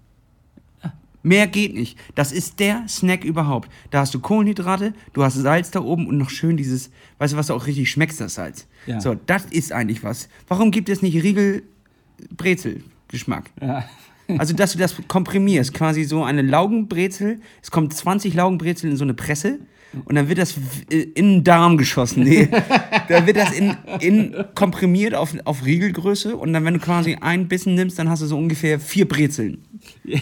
Mehr 1.24 1.48
geht 1.48 1.74
nicht. 1.74 1.98
Das 2.16 2.34
ist 2.34 2.60
der 2.60 2.84
Snack 2.88 3.24
überhaupt. 3.24 3.70
Da 3.92 4.02
hast 4.02 4.14
du 4.14 4.20
Kohlenhydrate, 4.20 4.94
du 5.14 5.24
hast 5.24 5.36
Salz 5.36 5.72
da 5.72 5.80
oben 5.82 6.06
und 6.08 6.18
noch 6.18 6.30
schön 6.30 6.58
dieses, 6.58 6.92
weißt 7.18 7.32
du, 7.34 7.38
was 7.38 7.48
du 7.48 7.54
auch 7.54 7.66
richtig 7.66 7.90
schmeckst, 7.90 8.20
das 8.20 8.34
Salz. 8.36 8.68
Ja. 8.86 9.00
So, 9.00 9.16
das 9.26 9.46
ist 9.46 9.72
eigentlich 9.72 10.04
was. 10.04 10.28
Warum 10.50 10.72
gibt 10.72 10.90
es 10.90 11.02
nicht 11.02 11.24
Riegel-Brezel-Geschmack? 11.24 13.52
Ja. 13.62 13.86
Also, 14.38 14.54
dass 14.54 14.72
du 14.72 14.78
das 14.78 14.96
komprimierst, 15.10 15.74
quasi 15.74 16.06
so 16.06 16.24
eine 16.24 16.42
Laugenbrezel. 16.42 17.42
Es 17.62 17.72
kommen 17.72 17.92
20 17.92 18.34
Laugenbrezel 18.34 18.90
in 18.90 18.96
so 18.96 19.04
eine 19.04 19.14
Presse 19.14 19.60
und 20.06 20.16
dann 20.16 20.28
wird 20.28 20.40
das 20.40 20.56
äh, 20.90 20.98
in 21.16 21.34
den 21.34 21.44
Darm 21.44 21.78
geschossen. 21.78 22.24
Nee, 22.24 22.50
da 23.10 23.26
wird 23.26 23.38
das 23.38 23.52
in, 23.52 23.76
in 24.00 24.46
komprimiert 24.56 25.16
auf, 25.16 25.36
auf 25.46 25.66
Riegelgröße 25.66 26.36
und 26.36 26.54
dann, 26.54 26.66
wenn 26.66 26.76
du 26.76 26.80
quasi 26.80 27.18
ein 27.20 27.48
Bissen 27.48 27.76
nimmst, 27.76 28.00
dann 28.00 28.10
hast 28.10 28.22
du 28.22 28.26
so 28.26 28.38
ungefähr 28.38 28.80
vier 28.80 29.08
Brezeln. 29.08 29.64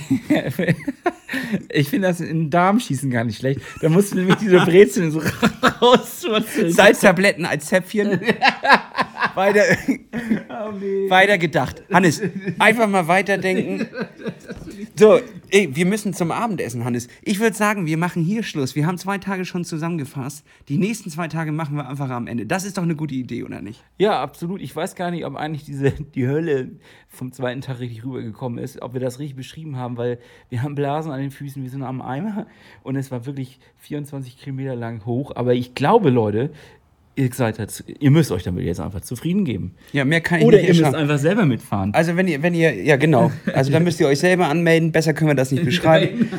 Ich 1.69 1.89
finde 1.89 2.09
das 2.09 2.19
in 2.19 2.27
den 2.27 2.49
Darm 2.49 2.79
schießen 2.79 3.09
gar 3.09 3.23
nicht 3.23 3.37
schlecht. 3.37 3.61
Da 3.81 3.87
musst 3.87 4.11
du 4.11 4.17
nämlich 4.17 4.35
diese 4.35 4.57
Brezeln 4.57 5.11
so 5.11 5.21
rausschwatzeln. 5.81 6.71
Salztabletten 6.71 7.45
als 7.45 7.67
Zäpfchen. 7.67 8.19
Weiter, 9.35 9.61
weiter 11.09 11.37
gedacht. 11.37 11.83
Hannes, 11.91 12.21
einfach 12.59 12.87
mal 12.87 13.07
weiterdenken. 13.07 13.87
So, 14.95 15.19
ey, 15.49 15.75
wir 15.75 15.85
müssen 15.85 16.13
zum 16.13 16.31
Abendessen, 16.31 16.83
Hannes. 16.85 17.07
Ich 17.23 17.39
würde 17.39 17.55
sagen, 17.55 17.85
wir 17.85 17.97
machen 17.97 18.23
hier 18.23 18.43
Schluss. 18.43 18.75
Wir 18.75 18.85
haben 18.85 18.97
zwei 18.97 19.17
Tage 19.17 19.45
schon 19.45 19.63
zusammengefasst. 19.63 20.45
Die 20.69 20.77
nächsten 20.77 21.09
zwei 21.09 21.27
Tage 21.27 21.51
machen 21.51 21.75
wir 21.75 21.87
einfach 21.87 22.09
am 22.09 22.27
Ende. 22.27 22.45
Das 22.45 22.65
ist 22.65 22.77
doch 22.77 22.83
eine 22.83 22.95
gute 22.95 23.15
Idee, 23.15 23.43
oder 23.43 23.61
nicht? 23.61 23.83
Ja, 23.97 24.21
absolut. 24.21 24.61
Ich 24.61 24.75
weiß 24.75 24.95
gar 24.95 25.11
nicht, 25.11 25.25
ob 25.25 25.35
eigentlich 25.35 25.63
diese, 25.63 25.91
die 25.91 26.27
Hölle 26.27 26.71
vom 27.07 27.31
zweiten 27.31 27.61
Tag 27.61 27.79
richtig 27.79 28.05
rübergekommen 28.05 28.59
ist, 28.59 28.81
ob 28.81 28.93
wir 28.93 29.01
das 29.01 29.19
richtig 29.19 29.35
beschrieben 29.35 29.75
haben, 29.77 29.97
weil 29.97 30.19
wir 30.49 30.61
haben 30.61 30.75
Blasen 30.75 31.11
an 31.11 31.19
den 31.19 31.31
Füßen, 31.31 31.61
wir 31.61 31.69
sind 31.69 31.83
am 31.83 32.01
Eimer 32.01 32.47
und 32.83 32.95
es 32.95 33.11
war 33.11 33.25
wirklich 33.25 33.59
24 33.77 34.37
Kilometer 34.37 34.75
lang 34.75 35.05
hoch. 35.05 35.31
Aber 35.35 35.53
ich 35.53 35.75
glaube, 35.75 36.09
Leute, 36.09 36.51
ihr 37.15 37.29
seid 37.33 37.57
jetzt, 37.57 37.83
ihr 37.99 38.11
müsst 38.11 38.31
euch 38.31 38.43
damit 38.43 38.65
jetzt 38.65 38.79
einfach 38.79 39.01
zufrieden 39.01 39.45
geben. 39.45 39.75
Ja, 39.91 40.05
mehr 40.05 40.21
kann 40.21 40.39
ich 40.39 40.45
Oder 40.45 40.57
nicht 40.57 40.69
ihr 40.69 40.83
müsst 40.83 40.95
einfach 40.95 41.17
selber 41.17 41.45
mitfahren. 41.45 41.93
Also 41.93 42.15
wenn 42.15 42.27
ihr, 42.27 42.41
wenn 42.41 42.53
ihr, 42.53 42.73
ja 42.83 42.95
genau, 42.95 43.31
also 43.53 43.71
dann 43.71 43.83
müsst 43.83 43.99
ihr 43.99 44.07
euch 44.07 44.19
selber 44.19 44.47
anmelden, 44.47 44.91
besser 44.91 45.13
können 45.13 45.29
wir 45.29 45.35
das 45.35 45.51
nicht 45.51 45.65
beschreiben. 45.71 46.29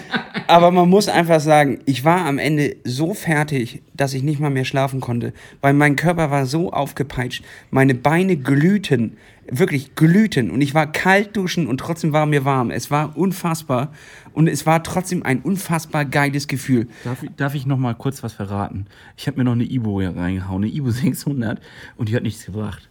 Aber 0.52 0.70
man 0.70 0.88
muss 0.88 1.08
einfach 1.08 1.40
sagen, 1.40 1.78
ich 1.86 2.04
war 2.04 2.26
am 2.26 2.38
Ende 2.38 2.76
so 2.84 3.14
fertig, 3.14 3.82
dass 3.94 4.12
ich 4.14 4.22
nicht 4.22 4.38
mal 4.40 4.50
mehr 4.50 4.64
schlafen 4.64 5.00
konnte, 5.00 5.32
weil 5.60 5.72
mein 5.72 5.96
Körper 5.96 6.30
war 6.30 6.44
so 6.46 6.72
aufgepeitscht, 6.72 7.42
meine 7.70 7.94
Beine 7.94 8.36
glühten, 8.36 9.16
wirklich 9.50 9.94
glühten 9.94 10.50
und 10.50 10.60
ich 10.60 10.74
war 10.74 10.90
kalt 10.92 11.36
duschen 11.36 11.66
und 11.66 11.78
trotzdem 11.78 12.12
war 12.12 12.26
mir 12.26 12.44
warm. 12.44 12.70
Es 12.70 12.90
war 12.90 13.16
unfassbar 13.16 13.92
und 14.34 14.46
es 14.46 14.66
war 14.66 14.82
trotzdem 14.82 15.22
ein 15.24 15.40
unfassbar 15.40 16.04
geiles 16.04 16.46
Gefühl. 16.48 16.86
Darf, 17.04 17.22
ich- 17.22 17.30
darf 17.36 17.54
ich 17.54 17.66
noch 17.66 17.78
mal 17.78 17.94
kurz 17.94 18.22
was 18.22 18.32
verraten? 18.34 18.86
Ich 19.16 19.26
habe 19.26 19.38
mir 19.38 19.44
noch 19.44 19.52
eine 19.52 19.64
Ibo 19.64 20.00
reingehauen, 20.00 20.64
eine 20.64 20.72
Ibo 20.72 20.90
600 20.90 21.60
und 21.96 22.08
die 22.10 22.14
hat 22.16 22.22
nichts 22.22 22.44
gebracht. 22.44 22.88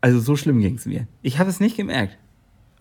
Also 0.00 0.18
so 0.20 0.36
schlimm 0.36 0.60
ging 0.60 0.74
es 0.74 0.84
mir. 0.84 1.06
Ich 1.22 1.38
habe 1.38 1.48
es 1.48 1.60
nicht 1.60 1.76
gemerkt. 1.76 2.18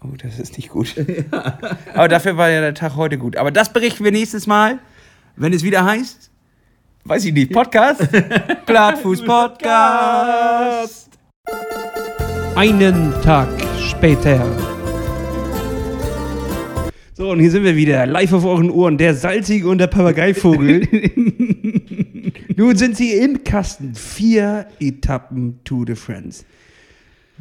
Oh, 0.03 0.15
das 0.21 0.37
ist 0.37 0.57
nicht 0.57 0.69
gut. 0.69 0.95
Aber 1.93 2.07
dafür 2.09 2.35
war 2.35 2.49
ja 2.49 2.59
der 2.59 2.73
Tag 2.73 2.97
heute 2.97 3.17
gut. 3.17 3.37
Aber 3.37 3.51
das 3.51 3.71
berichten 3.71 4.03
wir 4.03 4.11
nächstes 4.11 4.47
Mal, 4.47 4.79
wenn 5.37 5.53
es 5.53 5.63
wieder 5.63 5.85
heißt, 5.85 6.29
weiß 7.05 7.23
ich 7.25 7.33
nicht, 7.33 7.53
Podcast? 7.53 8.01
Plattfuß 8.65 9.23
Podcast. 9.23 11.09
Einen 12.55 13.13
Tag 13.21 13.47
später. 13.79 14.45
So, 17.13 17.29
und 17.29 17.39
hier 17.39 17.51
sind 17.51 17.63
wir 17.63 17.75
wieder, 17.77 18.05
live 18.05 18.33
auf 18.33 18.43
euren 18.43 18.71
Ohren, 18.71 18.97
der 18.97 19.13
Salzige 19.13 19.69
und 19.69 19.77
der 19.77 19.87
Papageivogel. 19.87 20.81
Nun 22.57 22.75
sind 22.75 22.97
sie 22.97 23.13
im 23.13 23.43
Kasten. 23.43 23.95
Vier 23.95 24.67
Etappen 24.79 25.59
Tour 25.63 25.85
de 25.85 25.95
France. 25.95 26.43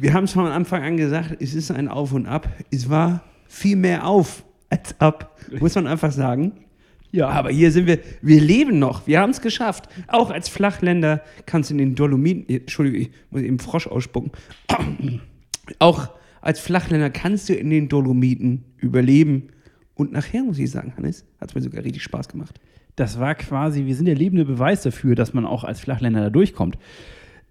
Wir 0.03 0.13
haben 0.13 0.25
es 0.25 0.33
von 0.33 0.47
Anfang 0.47 0.83
an 0.83 0.97
gesagt, 0.97 1.37
es 1.39 1.53
ist 1.53 1.71
ein 1.71 1.87
Auf 1.87 2.11
und 2.11 2.25
Ab. 2.25 2.49
Es 2.69 2.89
war 2.89 3.23
viel 3.47 3.77
mehr 3.77 4.05
auf 4.05 4.43
als 4.69 4.99
ab, 4.99 5.39
muss 5.61 5.75
man 5.75 5.87
einfach 5.87 6.11
sagen. 6.11 6.51
Ja, 7.11 7.29
aber 7.29 7.51
hier 7.51 7.71
sind 7.71 7.87
wir, 7.87 7.99
wir 8.21 8.41
leben 8.41 8.79
noch, 8.79 9.07
wir 9.07 9.21
haben 9.21 9.29
es 9.29 9.39
geschafft. 9.39 9.87
Auch 10.09 10.29
als 10.29 10.49
Flachländer 10.49 11.21
kannst 11.45 11.69
du 11.69 11.75
in 11.75 11.77
den 11.77 11.95
Dolomiten, 11.95 12.53
Entschuldigung, 12.53 12.99
ich 12.99 13.11
muss 13.31 13.43
eben 13.43 13.59
Frosch 13.59 13.87
ausspucken. 13.87 14.33
Auch 15.79 16.09
als 16.41 16.59
Flachländer 16.59 17.09
kannst 17.09 17.47
du 17.47 17.53
in 17.53 17.69
den 17.69 17.87
Dolomiten 17.87 18.65
überleben. 18.79 19.51
Und 19.93 20.11
nachher 20.11 20.43
muss 20.43 20.59
ich 20.59 20.69
sagen, 20.69 20.91
Hannes, 20.97 21.23
hat 21.39 21.51
es 21.51 21.55
mir 21.55 21.61
sogar 21.61 21.81
richtig 21.81 22.03
Spaß 22.03 22.27
gemacht. 22.27 22.59
Das 22.97 23.21
war 23.21 23.35
quasi, 23.35 23.85
wir 23.85 23.95
sind 23.95 24.07
der 24.07 24.15
lebende 24.15 24.43
Beweis 24.43 24.83
dafür, 24.83 25.15
dass 25.15 25.33
man 25.33 25.45
auch 25.45 25.63
als 25.63 25.79
Flachländer 25.79 26.19
da 26.19 26.29
durchkommt. 26.29 26.77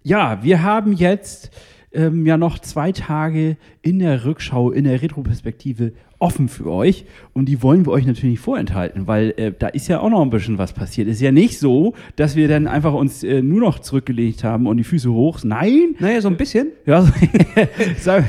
Ja, 0.03 0.43
wir 0.43 0.61
haben 0.61 0.93
jetzt 0.93 1.49
ähm, 1.93 2.25
ja 2.25 2.37
noch 2.37 2.59
zwei 2.59 2.91
Tage 2.91 3.57
in 3.81 3.99
der 3.99 4.25
Rückschau, 4.25 4.71
in 4.71 4.85
der 4.85 5.01
Retroperspektive 5.01 5.93
offen 6.23 6.47
für 6.47 6.71
euch. 6.71 7.05
Und 7.33 7.49
die 7.49 7.61
wollen 7.61 7.85
wir 7.85 7.91
euch 7.91 8.05
natürlich 8.05 8.39
vorenthalten, 8.39 9.07
weil 9.07 9.33
äh, 9.37 9.51
da 9.57 9.67
ist 9.67 9.89
ja 9.89 9.99
auch 9.99 10.09
noch 10.09 10.21
ein 10.21 10.29
bisschen 10.29 10.57
was 10.57 10.73
passiert. 10.73 11.07
Ist 11.07 11.21
ja 11.21 11.31
nicht 11.31 11.59
so, 11.59 11.93
dass 12.15 12.35
wir 12.35 12.47
dann 12.47 12.65
einfach 12.67 12.93
uns 12.93 13.23
äh, 13.23 13.41
nur 13.41 13.59
noch 13.59 13.79
zurückgelegt 13.79 14.43
haben 14.43 14.65
und 14.65 14.77
die 14.77 14.85
Füße 14.85 15.11
hoch. 15.11 15.39
Nein, 15.43 15.95
Naja, 15.99 16.21
so 16.21 16.29
ein 16.29 16.37
bisschen. 16.37 16.69
ja, 16.85 17.05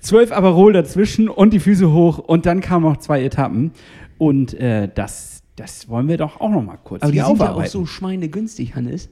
zwölf 0.00 0.32
Aperol 0.32 0.74
dazwischen 0.74 1.28
und 1.28 1.52
die 1.52 1.60
Füße 1.60 1.92
hoch 1.92 2.18
und 2.18 2.44
dann 2.46 2.60
kamen 2.60 2.84
noch 2.84 2.98
zwei 2.98 3.24
Etappen. 3.24 3.72
Und 4.18 4.54
äh, 4.54 4.88
das, 4.94 5.42
das 5.56 5.88
wollen 5.88 6.08
wir 6.08 6.18
doch 6.18 6.40
auch 6.40 6.50
noch 6.50 6.62
mal 6.62 6.76
kurz 6.76 7.02
Aber 7.02 7.12
die 7.12 7.20
sind 7.20 7.40
ja 7.40 7.52
auch 7.54 7.66
so 7.66 7.86
schweinegünstig, 7.86 8.74
Hannes. 8.74 9.08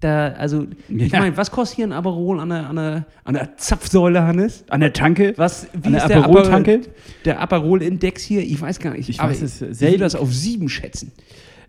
Da, 0.00 0.28
also, 0.28 0.66
ich 0.88 1.10
meine, 1.10 1.36
was 1.36 1.50
kostet 1.50 1.76
hier 1.76 1.86
ein 1.86 1.92
Aperol 1.92 2.38
an 2.38 2.50
der, 2.50 2.68
an 2.68 2.76
der, 2.76 3.06
an 3.24 3.34
der 3.34 3.56
Zapfsäule, 3.56 4.22
Hannes? 4.22 4.64
An 4.68 4.80
der 4.80 4.92
Tanke? 4.92 5.34
Was, 5.36 5.66
wie 5.72 5.86
An 5.86 5.92
der 5.92 6.02
ist 6.02 6.08
der 6.08 6.18
Aperol-Tanke? 6.18 6.74
Aperol, 6.74 6.94
der 7.24 7.40
Aperol-Index 7.40 8.22
hier? 8.22 8.42
Ich 8.42 8.60
weiß 8.60 8.78
gar 8.78 8.94
nicht. 8.94 9.08
Ich 9.08 9.18
weiß 9.18 9.42
es 9.42 9.60
Ich 9.60 9.78
selten. 9.78 9.94
will 9.94 9.98
das 10.00 10.14
auf 10.14 10.32
sieben 10.32 10.68
schätzen. 10.68 11.10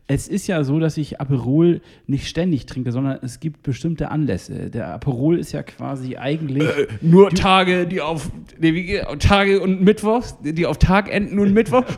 Es 0.05 0.27
ist 0.27 0.47
ja 0.47 0.63
so, 0.63 0.79
dass 0.79 0.97
ich 0.97 1.21
Aperol 1.21 1.81
nicht 2.07 2.27
ständig 2.27 2.65
trinke, 2.67 2.91
sondern 2.91 3.19
es 3.21 3.39
gibt 3.39 3.63
bestimmte 3.63 4.09
Anlässe. 4.09 4.69
Der 4.69 4.89
Aperol 4.89 5.37
ist 5.37 5.51
ja 5.51 5.61
quasi 5.63 6.17
eigentlich. 6.17 6.67
Nur 7.01 7.29
Tage, 7.31 7.87
die 7.87 8.01
auf, 8.01 8.31
nee, 8.59 8.73
wie, 8.73 9.01
Tage 9.19 9.61
und 9.61 9.81
Mittwochs, 9.81 10.35
die 10.41 10.65
auf 10.65 10.77
Tag 10.77 11.11
enden 11.11 11.39
und 11.39 11.53
Mittwoch. 11.53 11.83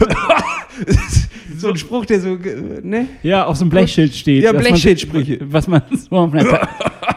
so 1.57 1.69
ein 1.69 1.77
Spruch, 1.77 2.05
der 2.05 2.19
so, 2.19 2.35
äh, 2.35 2.81
ne? 2.81 3.07
Ja, 3.23 3.45
auf 3.45 3.57
so 3.57 3.63
einem 3.63 3.71
Blechschild 3.71 4.13
steht. 4.13 4.43
Ja, 4.43 4.51
Blechschildsprüche. 4.51 5.39
Was 5.43 5.67
man 5.67 5.81
so 5.91 6.15
auf 6.15 6.33
einer 6.33 6.67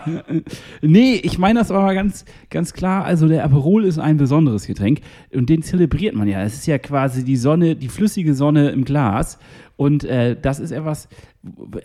Nee, 0.83 1.20
ich 1.23 1.38
meine 1.38 1.61
das 1.61 1.70
aber 1.70 1.83
mal 1.83 1.94
ganz, 1.94 2.25
ganz 2.51 2.73
klar. 2.73 3.05
Also 3.05 3.29
der 3.29 3.44
Aperol 3.44 3.85
ist 3.85 3.99
ein 3.99 4.16
besonderes 4.16 4.66
Getränk 4.66 5.01
und 5.33 5.49
den 5.49 5.62
zelebriert 5.62 6.14
man 6.14 6.29
ja. 6.29 6.42
Es 6.42 6.55
ist 6.55 6.66
ja 6.66 6.79
quasi 6.79 7.25
die 7.25 7.37
Sonne, 7.37 7.77
die 7.77 7.88
flüssige 7.88 8.35
Sonne 8.35 8.70
im 8.70 8.85
Glas. 8.85 9.38
Und 9.77 10.05
äh, 10.05 10.37
das 10.40 10.61
ist 10.61 10.70
etwas, 10.70 11.09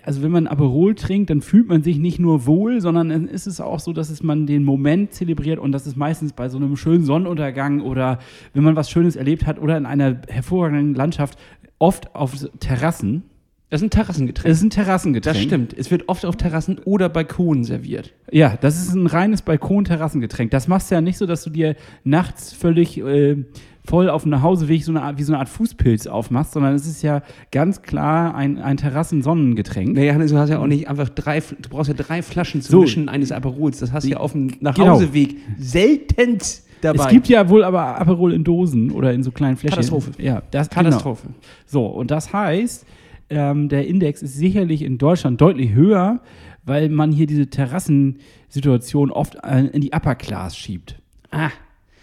also 0.04 0.22
wenn 0.22 0.30
man 0.30 0.46
Aperol 0.46 0.94
trinkt, 0.94 1.32
dann 1.32 1.42
fühlt 1.42 1.68
man 1.68 1.82
sich 1.82 1.98
nicht 1.98 2.20
nur 2.20 2.46
wohl, 2.46 2.82
sondern 2.82 3.10
dann 3.10 3.28
ist 3.28 3.48
es 3.48 3.60
auch 3.60 3.80
so, 3.80 3.94
dass 3.94 4.12
es 4.12 4.22
man 4.22 4.46
den 4.46 4.64
Moment 4.64 5.14
zelebriert 5.14 5.58
und 5.58 5.72
das 5.72 5.88
ist 5.88 5.98
meistens 5.98 6.34
bei 6.34 6.50
so 6.50 6.58
einem 6.58 6.76
schönen 6.76 7.04
Sonnenuntergang 7.04 7.82
oder 7.82 8.20
wenn 8.54 8.64
man 8.64 8.76
was 8.76 8.92
Schönes 8.92 9.16
erlebt 9.16 9.48
hat 9.48 9.60
oder 9.60 9.76
in 9.76 9.88
einer 9.88 10.22
hervorragenden 10.28 10.94
Landschaft, 10.94 11.40
oft 11.80 12.16
auf 12.16 12.34
Terrassen. 12.60 13.24
Das 13.70 13.82
ist 13.82 13.88
ein 13.88 13.90
Terrassengetränk. 13.92 14.52
Es 14.52 14.58
ist 14.58 14.64
ein 14.64 14.70
Terrassengetränk. 14.72 15.36
Das 15.36 15.44
stimmt. 15.44 15.74
Es 15.78 15.92
wird 15.92 16.10
oft 16.10 16.26
auf 16.26 16.36
Terrassen 16.38 16.80
oder 16.86 17.08
Balkonen 17.08 17.64
serviert. 17.64 18.14
Ja, 18.32 18.58
das 18.60 18.82
ist 18.82 18.96
ein 18.96 19.06
reines 19.06 19.44
Balkon-Terrassengetränk. 19.44 20.50
Das 20.50 20.68
machst 20.68 20.90
du 20.90 20.96
ja 20.96 21.02
nicht 21.02 21.20
so, 21.20 21.28
dass 21.28 21.44
du 21.44 21.52
dir 21.52 21.76
nachts 22.04 22.52
völlig 22.52 22.98
äh, 22.98 23.38
voll 23.86 24.10
auf 24.10 24.24
dem 24.24 24.32
Nachhauseweg 24.32 24.84
so 24.84 24.92
eine 24.92 25.04
Art, 25.04 25.20
wie 25.20 25.24
so 25.24 25.34
eine 25.34 25.40
Art 25.40 25.50
Fußpilz 25.50 26.08
aufmachst, 26.08 26.54
sondern 26.54 26.74
es 26.74 26.88
ist 26.88 27.04
ja 27.04 27.22
ganz 27.52 27.84
klar 27.84 28.34
ein, 28.34 28.58
ein 28.58 28.78
Terrassensonnengetränk. 28.78 29.94
Naja, 29.96 30.18
du 30.18 30.38
hast 30.38 30.50
ja 30.50 30.58
auch 30.58 30.68
nicht 30.68 30.88
einfach 30.88 31.10
drei, 31.10 31.40
du 31.40 31.70
brauchst 31.70 31.90
ja 31.90 31.94
drei 31.96 32.24
Flaschen 32.24 32.64
zum 32.64 32.72
So. 32.72 32.82
Mischen 32.82 33.08
eines 33.08 33.32
Aperols. 33.32 33.78
Das 33.80 33.92
hast 33.92 34.06
du 34.06 34.10
ja 34.10 34.18
auf 34.18 34.32
dem 34.32 34.48
Genau. 34.48 34.72
Nachhauseweg 34.72 35.36
seltenst 35.60 36.68
dabei. 36.82 37.04
Es 37.06 37.10
gibt 37.10 37.28
ja 37.28 37.50
wohl 37.50 37.64
aber 37.64 38.00
Aperol 38.00 38.34
in 38.34 38.44
Dosen 38.44 38.92
oder 38.92 39.14
in 39.14 39.24
so 39.24 39.32
kleinen 39.32 39.58
Fläschchen. 39.58 39.76
Katastrophe. 39.78 40.12
Ja, 40.22 40.42
das 40.52 40.70
Katastrophe. 40.70 41.28
Genau. 41.28 41.40
So, 41.66 41.86
und 41.86 42.12
das 42.12 42.32
heißt, 42.34 42.86
ähm, 43.30 43.70
der 43.70 43.88
Index 43.88 44.22
ist 44.22 44.36
sicherlich 44.36 44.82
in 44.82 44.98
Deutschland 44.98 45.40
deutlich 45.40 45.74
höher, 45.74 46.20
weil 46.66 46.90
man 46.90 47.12
hier 47.12 47.28
diese 47.28 47.48
Terrassensituation 47.48 49.12
oft 49.12 49.36
äh, 49.44 49.66
in 49.68 49.82
die 49.82 49.92
Upper 49.94 50.16
Class 50.16 50.58
schiebt. 50.58 51.00
Ah, 51.32 51.50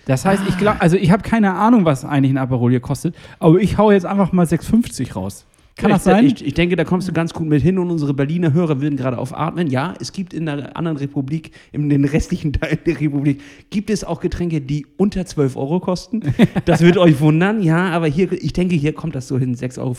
Das 0.07 0.25
heißt, 0.25 0.43
ich 0.49 0.57
glaube, 0.59 0.81
also 0.81 0.97
ich 0.97 1.11
habe 1.11 1.23
keine 1.23 1.55
Ahnung, 1.55 1.85
was 1.85 2.05
eigentlich 2.05 2.33
ein 2.33 2.39
Aperol 2.39 2.71
hier 2.71 2.81
kostet, 2.81 3.15
aber 3.39 3.59
ich 3.59 3.77
hau 3.79 3.91
jetzt 3.91 4.07
einfach 4.07 4.33
mal 4.33 4.47
6,50 4.47 5.15
raus. 5.15 5.47
Kann 5.77 5.91
das 5.91 6.01
ich, 6.01 6.05
sein? 6.05 6.27
Ich, 6.27 6.45
ich 6.45 6.55
denke, 6.55 6.75
da 6.75 6.85
kommst 6.85 7.07
du 7.07 7.13
ganz 7.13 7.35
gut 7.35 7.47
mit 7.47 7.63
hin 7.63 7.79
und 7.79 7.91
unsere 7.91 8.15
Berliner 8.15 8.55
Hörer 8.55 8.81
würden 8.81 8.97
gerade 8.97 9.19
aufatmen. 9.19 9.69
Ja, 9.69 9.95
es 10.01 10.13
gibt 10.13 10.33
in 10.33 10.47
der 10.47 10.75
anderen 10.77 10.97
Republik, 10.97 11.51
in 11.71 11.91
den 11.91 12.07
restlichen 12.07 12.55
Teilen 12.55 12.79
der 12.87 12.99
Republik, 12.99 13.43
gibt 13.69 13.91
es 13.91 14.03
auch 14.03 14.21
Getränke, 14.21 14.63
die 14.63 14.87
unter 14.97 15.27
12 15.27 15.57
Euro 15.57 15.81
kosten. 15.81 16.23
Das 16.65 16.81
wird 16.81 16.97
euch 16.97 17.21
wundern, 17.21 17.63
ja, 17.63 17.91
aber 17.91 18.07
hier, 18.07 18.33
ich 18.33 18.53
denke, 18.55 18.75
hier 18.75 18.95
kommt 18.95 19.15
das 19.15 19.29
so 19.29 19.39
hin, 19.39 19.55
6,50 19.55 19.79
Euro. 19.81 19.97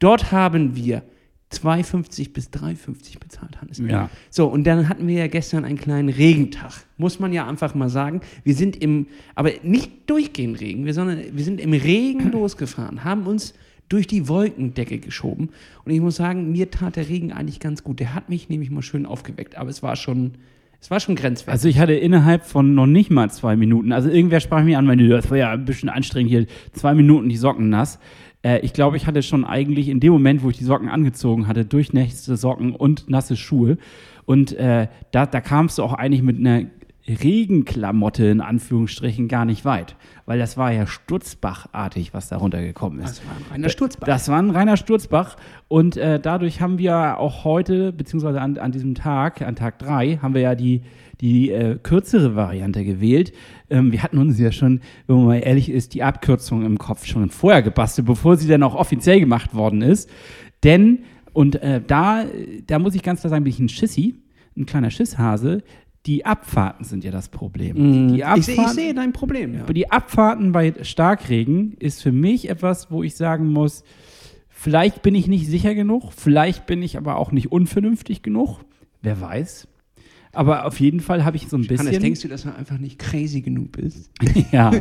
Dort 0.00 0.32
haben 0.32 0.74
wir 0.74 1.02
2,50 1.52 2.32
bis 2.32 2.48
3,50 2.48 3.20
bezahlt, 3.20 3.60
Hannes. 3.60 3.78
Ja. 3.78 4.10
So, 4.30 4.46
und 4.46 4.64
dann 4.64 4.88
hatten 4.88 5.06
wir 5.06 5.14
ja 5.14 5.26
gestern 5.28 5.64
einen 5.64 5.78
kleinen 5.78 6.08
Regentag. 6.08 6.72
Muss 6.96 7.20
man 7.20 7.32
ja 7.32 7.46
einfach 7.46 7.74
mal 7.74 7.88
sagen. 7.88 8.20
Wir 8.42 8.54
sind 8.54 8.82
im, 8.82 9.06
aber 9.34 9.50
nicht 9.62 10.10
durchgehend 10.10 10.60
Regen, 10.60 10.84
wir, 10.84 10.94
sondern 10.94 11.20
wir 11.32 11.44
sind 11.44 11.60
im 11.60 11.72
Regen 11.72 12.32
losgefahren, 12.32 13.04
haben 13.04 13.26
uns 13.26 13.54
durch 13.88 14.06
die 14.06 14.28
Wolkendecke 14.28 14.98
geschoben. 14.98 15.50
Und 15.84 15.92
ich 15.92 16.00
muss 16.00 16.16
sagen, 16.16 16.52
mir 16.52 16.70
tat 16.70 16.96
der 16.96 17.08
Regen 17.08 17.32
eigentlich 17.32 17.60
ganz 17.60 17.84
gut. 17.84 18.00
Der 18.00 18.14
hat 18.14 18.28
mich 18.28 18.48
nämlich 18.48 18.70
mal 18.70 18.82
schön 18.82 19.06
aufgeweckt, 19.06 19.56
aber 19.56 19.70
es 19.70 19.82
war 19.82 19.96
schon, 19.96 20.32
es 20.80 20.90
war 20.90 21.00
schon 21.00 21.16
grenzwertig. 21.16 21.52
Also 21.52 21.68
ich 21.68 21.78
hatte 21.78 21.94
innerhalb 21.94 22.44
von 22.44 22.74
noch 22.74 22.86
nicht 22.86 23.10
mal 23.10 23.30
zwei 23.30 23.56
Minuten, 23.56 23.92
also 23.92 24.08
irgendwer 24.08 24.40
sprach 24.40 24.64
mir 24.64 24.78
an, 24.78 24.86
meinte, 24.86 25.08
das 25.08 25.30
war 25.30 25.38
ja 25.38 25.52
ein 25.52 25.64
bisschen 25.64 25.88
anstrengend 25.88 26.30
hier, 26.30 26.46
zwei 26.72 26.94
Minuten 26.94 27.28
die 27.28 27.36
Socken 27.36 27.68
nass. 27.68 27.98
Äh, 28.42 28.60
ich 28.60 28.72
glaube, 28.72 28.96
ich 28.96 29.06
hatte 29.06 29.22
schon 29.22 29.44
eigentlich 29.44 29.88
in 29.88 30.00
dem 30.00 30.12
Moment, 30.12 30.42
wo 30.42 30.50
ich 30.50 30.58
die 30.58 30.64
Socken 30.64 30.88
angezogen 30.88 31.46
hatte, 31.46 31.64
durchnässte 31.64 32.36
Socken 32.36 32.74
und 32.74 33.08
nasse 33.08 33.36
Schuhe. 33.36 33.78
Und 34.26 34.52
äh, 34.52 34.88
da, 35.10 35.26
da 35.26 35.40
kamst 35.40 35.78
du 35.78 35.82
auch 35.82 35.92
eigentlich 35.92 36.22
mit 36.22 36.38
einer 36.38 36.64
Regenklamotte 37.06 38.24
in 38.26 38.40
Anführungsstrichen 38.40 39.28
gar 39.28 39.44
nicht 39.44 39.64
weit. 39.64 39.96
Weil 40.24 40.38
das 40.38 40.56
war 40.56 40.72
ja 40.72 40.86
Sturzbachartig, 40.86 42.14
was 42.14 42.28
da 42.28 42.38
runtergekommen 42.38 43.00
ist. 43.00 43.18
das 43.18 43.26
war 43.26 43.36
ein 43.36 43.52
reiner 43.52 43.68
Sturzbach. 43.68 44.06
Das 44.06 44.28
war 44.28 44.38
ein 44.38 44.50
reiner 44.50 44.76
Sturzbach 44.76 45.36
und 45.68 45.96
äh, 45.98 46.18
dadurch 46.18 46.62
haben 46.62 46.78
wir 46.78 47.18
auch 47.18 47.44
heute, 47.44 47.92
beziehungsweise 47.92 48.40
an, 48.40 48.56
an 48.56 48.72
diesem 48.72 48.94
Tag, 48.94 49.42
an 49.42 49.54
Tag 49.54 49.78
3, 49.80 50.20
haben 50.22 50.34
wir 50.34 50.40
ja 50.40 50.54
die, 50.54 50.82
die 51.20 51.50
äh, 51.50 51.78
kürzere 51.82 52.36
Variante 52.36 52.84
gewählt. 52.84 53.32
Ähm, 53.68 53.92
wir 53.92 54.02
hatten 54.02 54.18
uns 54.18 54.38
ja 54.38 54.50
schon, 54.50 54.80
wenn 55.06 55.16
man 55.16 55.26
mal 55.26 55.40
ehrlich 55.40 55.70
ist, 55.70 55.92
die 55.92 56.02
Abkürzung 56.02 56.64
im 56.64 56.78
Kopf 56.78 57.04
schon 57.04 57.28
vorher 57.28 57.62
gebastelt, 57.62 58.06
bevor 58.06 58.36
sie 58.36 58.48
dann 58.48 58.62
auch 58.62 58.74
offiziell 58.74 59.20
gemacht 59.20 59.54
worden 59.54 59.82
ist. 59.82 60.08
Denn, 60.62 61.04
und 61.34 61.56
äh, 61.56 61.82
da, 61.86 62.24
da 62.66 62.78
muss 62.78 62.94
ich 62.94 63.02
ganz 63.02 63.20
klar 63.20 63.28
sagen, 63.28 63.44
bin 63.44 63.52
ich 63.52 63.58
ein 63.58 63.68
Schissi, 63.68 64.14
ein 64.56 64.66
kleiner 64.66 64.90
Schisshase. 64.90 65.62
Die 66.06 66.26
Abfahrten 66.26 66.84
sind 66.84 67.02
ja 67.02 67.10
das 67.10 67.28
Problem. 67.30 67.76
Die 67.76 67.82
Mhm. 67.82 68.14
ich, 68.16 68.24
Abfahrten, 68.26 68.42
seh- 68.42 68.60
ich 68.62 68.68
sehe 68.68 68.94
dein 68.94 69.12
Problem, 69.14 69.54
ja. 69.54 69.62
aber 69.62 69.72
die 69.72 69.90
Abfahrten 69.90 70.52
bei 70.52 70.74
Starkregen 70.82 71.74
ist 71.78 72.02
für 72.02 72.12
mich 72.12 72.50
etwas, 72.50 72.90
wo 72.90 73.02
ich 73.02 73.14
sagen 73.16 73.48
muss, 73.48 73.84
vielleicht 74.50 75.00
bin 75.02 75.14
ich 75.14 75.28
nicht 75.28 75.46
sicher 75.46 75.74
genug, 75.74 76.12
vielleicht 76.12 76.66
bin 76.66 76.82
ich 76.82 76.98
aber 76.98 77.16
auch 77.16 77.32
nicht 77.32 77.50
unvernünftig 77.52 78.22
genug. 78.22 78.60
Wer 79.00 79.20
weiß. 79.20 79.66
Aber 80.36 80.66
auf 80.66 80.80
jeden 80.80 80.98
Fall 80.98 81.24
habe 81.24 81.36
ich 81.36 81.46
so 81.48 81.56
ein 81.56 81.60
bisschen. 81.66 81.86
Hannes, 81.86 82.00
denkst 82.00 82.20
du, 82.22 82.28
dass 82.28 82.42
du 82.42 82.52
einfach 82.52 82.76
nicht 82.78 82.98
crazy 82.98 83.40
genug 83.40 83.70
bist? 83.72 84.10
ja. 84.52 84.72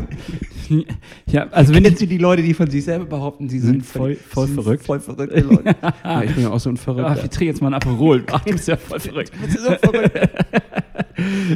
ja, 1.28 1.48
also 1.52 1.74
wenn 1.76 1.84
Kennst 1.84 2.02
ich. 2.02 2.08
du 2.10 2.16
die 2.16 2.18
Leute, 2.22 2.42
die 2.42 2.56
von 2.56 2.70
sich 2.72 2.84
selber 2.84 3.06
behaupten, 3.06 3.50
sie 3.50 3.60
sind 3.60 3.72
Sind 3.74 3.86
voll- 3.86 4.16
voll 4.16 4.48
sind 4.48 4.56
verrückt? 4.56 4.84
Voll 4.84 5.00
verrückte 5.00 5.42
Leute. 5.42 5.76
ja, 6.04 6.24
ich 6.24 6.34
bin 6.34 6.44
ja 6.46 6.50
auch 6.50 6.60
so 6.60 6.70
ein 6.72 6.76
Ach, 6.80 6.82
Verrückter. 6.84 7.24
ich 7.24 7.30
trinke 7.30 7.46
jetzt 7.46 7.62
mal 7.62 7.68
ein 7.68 7.74
Aperol. 7.76 8.24
Ach, 8.32 8.44
du 8.44 8.52
bist 8.52 8.68
ja 8.68 8.78
voll 8.78 9.00
verrückt. 9.00 9.32
so 9.50 9.76
verrückt. 9.76 10.20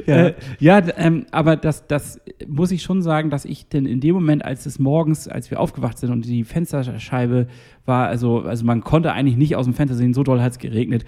Ja, 0.06 0.28
äh, 0.28 0.34
ja 0.60 0.82
ähm, 0.98 1.26
aber 1.32 1.56
das, 1.56 1.88
das 1.88 2.20
muss 2.48 2.72
ich 2.72 2.84
schon 2.84 3.02
sagen, 3.02 3.30
dass 3.30 3.46
ich 3.46 3.68
denn 3.68 3.86
in 3.86 4.00
dem 4.00 4.14
Moment, 4.16 4.44
als 4.46 4.66
es 4.66 4.80
morgens, 4.80 5.28
als 5.28 5.52
wir 5.52 5.60
aufgewacht 5.60 5.98
sind 5.98 6.12
und 6.12 6.26
die 6.26 6.44
Fensterscheibe 6.44 7.48
war, 7.86 8.08
also, 8.08 8.42
also 8.42 8.66
man 8.66 8.84
konnte 8.84 9.14
eigentlich 9.14 9.38
nicht 9.38 9.56
aus 9.56 9.66
dem 9.66 9.74
Fenster 9.74 9.96
sehen, 9.96 10.14
so 10.14 10.24
doll 10.24 10.42
hat 10.42 10.52
es 10.54 10.60
geregnet. 10.60 11.06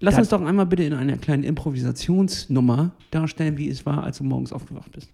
Lass 0.00 0.14
Da- 0.14 0.20
uns 0.20 0.28
doch 0.28 0.44
einmal 0.44 0.66
bitte 0.66 0.84
in 0.84 0.92
einer 0.94 1.16
kleinen 1.16 1.42
Improvisationsnummer 1.44 2.92
darstellen, 3.10 3.58
wie 3.58 3.68
es 3.68 3.84
war, 3.84 4.04
als 4.04 4.18
du 4.18 4.24
morgens 4.24 4.52
aufgewacht 4.52 4.92
bist. 4.92 5.10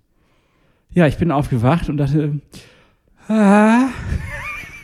Ja, 0.92 1.06
ich 1.06 1.16
bin 1.16 1.30
aufgewacht 1.30 1.88
und 1.88 1.96
dachte, 1.96 2.40
ah. 3.28 3.88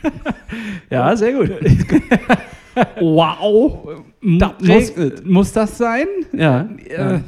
ja, 0.90 1.14
sehr 1.16 1.32
gut. 1.34 1.50
wow. 3.00 4.02
Da 4.22 4.54
muss, 4.62 4.92
muss 5.24 5.52
das 5.52 5.76
sein? 5.78 6.06
Ja. 6.32 6.68
Äh, 6.88 7.20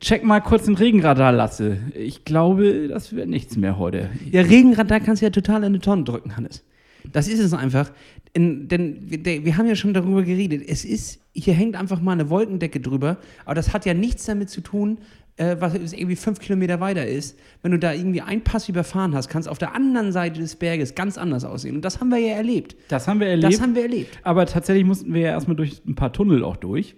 check 0.00 0.24
mal 0.24 0.40
kurz 0.40 0.64
den 0.64 0.74
Regenradar, 0.74 1.32
Lasse. 1.32 1.78
Ich 1.94 2.24
glaube, 2.24 2.88
das 2.88 3.14
wird 3.14 3.28
nichts 3.28 3.56
mehr 3.56 3.78
heute. 3.78 4.10
Ja, 4.30 4.42
Regenradar 4.42 5.00
kannst 5.00 5.22
du 5.22 5.26
ja 5.26 5.30
total 5.30 5.58
in 5.58 5.66
eine 5.66 5.80
Tonne 5.80 6.04
drücken, 6.04 6.36
Hannes. 6.36 6.64
Das 7.10 7.28
ist 7.28 7.40
es 7.40 7.54
einfach. 7.54 7.92
In, 8.32 8.68
denn 8.68 8.98
wir, 9.10 9.44
wir 9.44 9.56
haben 9.56 9.66
ja 9.66 9.74
schon 9.74 9.94
darüber 9.94 10.22
geredet. 10.22 10.62
Es 10.66 10.84
ist, 10.84 11.20
hier 11.32 11.54
hängt 11.54 11.76
einfach 11.76 12.00
mal 12.00 12.12
eine 12.12 12.30
Wolkendecke 12.30 12.80
drüber, 12.80 13.18
aber 13.44 13.54
das 13.54 13.72
hat 13.72 13.86
ja 13.86 13.94
nichts 13.94 14.26
damit 14.26 14.50
zu 14.50 14.60
tun, 14.60 14.98
äh, 15.36 15.56
was 15.58 15.74
irgendwie 15.74 16.16
fünf 16.16 16.38
Kilometer 16.38 16.80
weiter 16.80 17.06
ist. 17.06 17.38
Wenn 17.62 17.72
du 17.72 17.78
da 17.78 17.92
irgendwie 17.92 18.20
einen 18.20 18.42
Pass 18.42 18.68
überfahren 18.68 19.14
hast, 19.14 19.28
kann 19.28 19.40
es 19.40 19.48
auf 19.48 19.58
der 19.58 19.74
anderen 19.74 20.12
Seite 20.12 20.40
des 20.40 20.56
Berges 20.56 20.94
ganz 20.94 21.18
anders 21.18 21.44
aussehen. 21.44 21.76
Und 21.76 21.84
das 21.84 22.00
haben 22.00 22.10
wir 22.10 22.18
ja 22.18 22.34
erlebt. 22.34 22.76
Das 22.88 23.08
haben 23.08 23.20
wir 23.20 23.28
erlebt. 23.28 23.54
Das 23.54 23.60
haben 23.60 23.74
wir 23.74 23.82
erlebt. 23.82 24.18
aber 24.22 24.46
tatsächlich 24.46 24.84
mussten 24.84 25.12
wir 25.12 25.22
ja 25.22 25.30
erstmal 25.30 25.56
durch 25.56 25.82
ein 25.86 25.94
paar 25.94 26.12
Tunnel 26.12 26.44
auch 26.44 26.56
durch. 26.56 26.94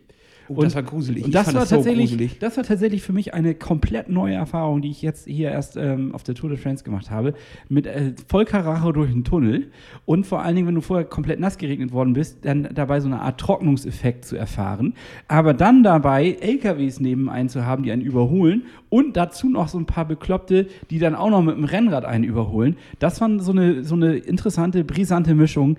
Oh, 0.56 0.62
das 0.62 0.74
war 0.74 0.82
gruselig. 0.82 1.24
Und 1.24 1.34
das 1.34 1.46
war, 1.48 1.60
das 1.60 1.68
so 1.68 1.76
tatsächlich, 1.76 2.10
gruselig. 2.10 2.38
das 2.38 2.56
war 2.56 2.64
tatsächlich 2.64 3.02
für 3.02 3.12
mich 3.12 3.34
eine 3.34 3.54
komplett 3.54 4.08
neue 4.08 4.34
Erfahrung, 4.34 4.82
die 4.82 4.90
ich 4.90 5.02
jetzt 5.02 5.26
hier 5.26 5.50
erst 5.50 5.76
ähm, 5.76 6.14
auf 6.14 6.22
der 6.22 6.34
Tour 6.34 6.50
de 6.50 6.58
France 6.58 6.84
gemacht 6.84 7.10
habe. 7.10 7.34
Mit 7.68 7.86
äh, 7.86 8.14
Vollkaracho 8.28 8.92
durch 8.92 9.10
einen 9.10 9.24
Tunnel 9.24 9.70
und 10.04 10.26
vor 10.26 10.42
allen 10.42 10.56
Dingen, 10.56 10.68
wenn 10.68 10.74
du 10.74 10.80
vorher 10.80 11.04
komplett 11.04 11.40
nass 11.40 11.58
geregnet 11.58 11.92
worden 11.92 12.12
bist, 12.12 12.44
dann 12.44 12.68
dabei 12.74 13.00
so 13.00 13.08
eine 13.08 13.20
Art 13.20 13.40
Trocknungseffekt 13.40 14.24
zu 14.24 14.36
erfahren. 14.36 14.94
Aber 15.28 15.54
dann 15.54 15.82
dabei 15.82 16.36
LKWs 16.40 17.00
neben 17.00 17.28
einen 17.28 17.48
zu 17.48 17.66
haben, 17.66 17.82
die 17.82 17.92
einen 17.92 18.02
überholen 18.02 18.62
und 18.88 19.16
dazu 19.16 19.48
noch 19.48 19.68
so 19.68 19.78
ein 19.78 19.86
paar 19.86 20.04
Bekloppte, 20.04 20.66
die 20.90 20.98
dann 20.98 21.14
auch 21.14 21.30
noch 21.30 21.42
mit 21.42 21.56
dem 21.56 21.64
Rennrad 21.64 22.04
einen 22.04 22.24
überholen. 22.24 22.76
Das 22.98 23.20
war 23.20 23.40
so 23.40 23.52
eine, 23.52 23.84
so 23.84 23.94
eine 23.94 24.16
interessante, 24.16 24.84
brisante 24.84 25.34
Mischung. 25.34 25.76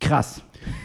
Krass. 0.00 0.42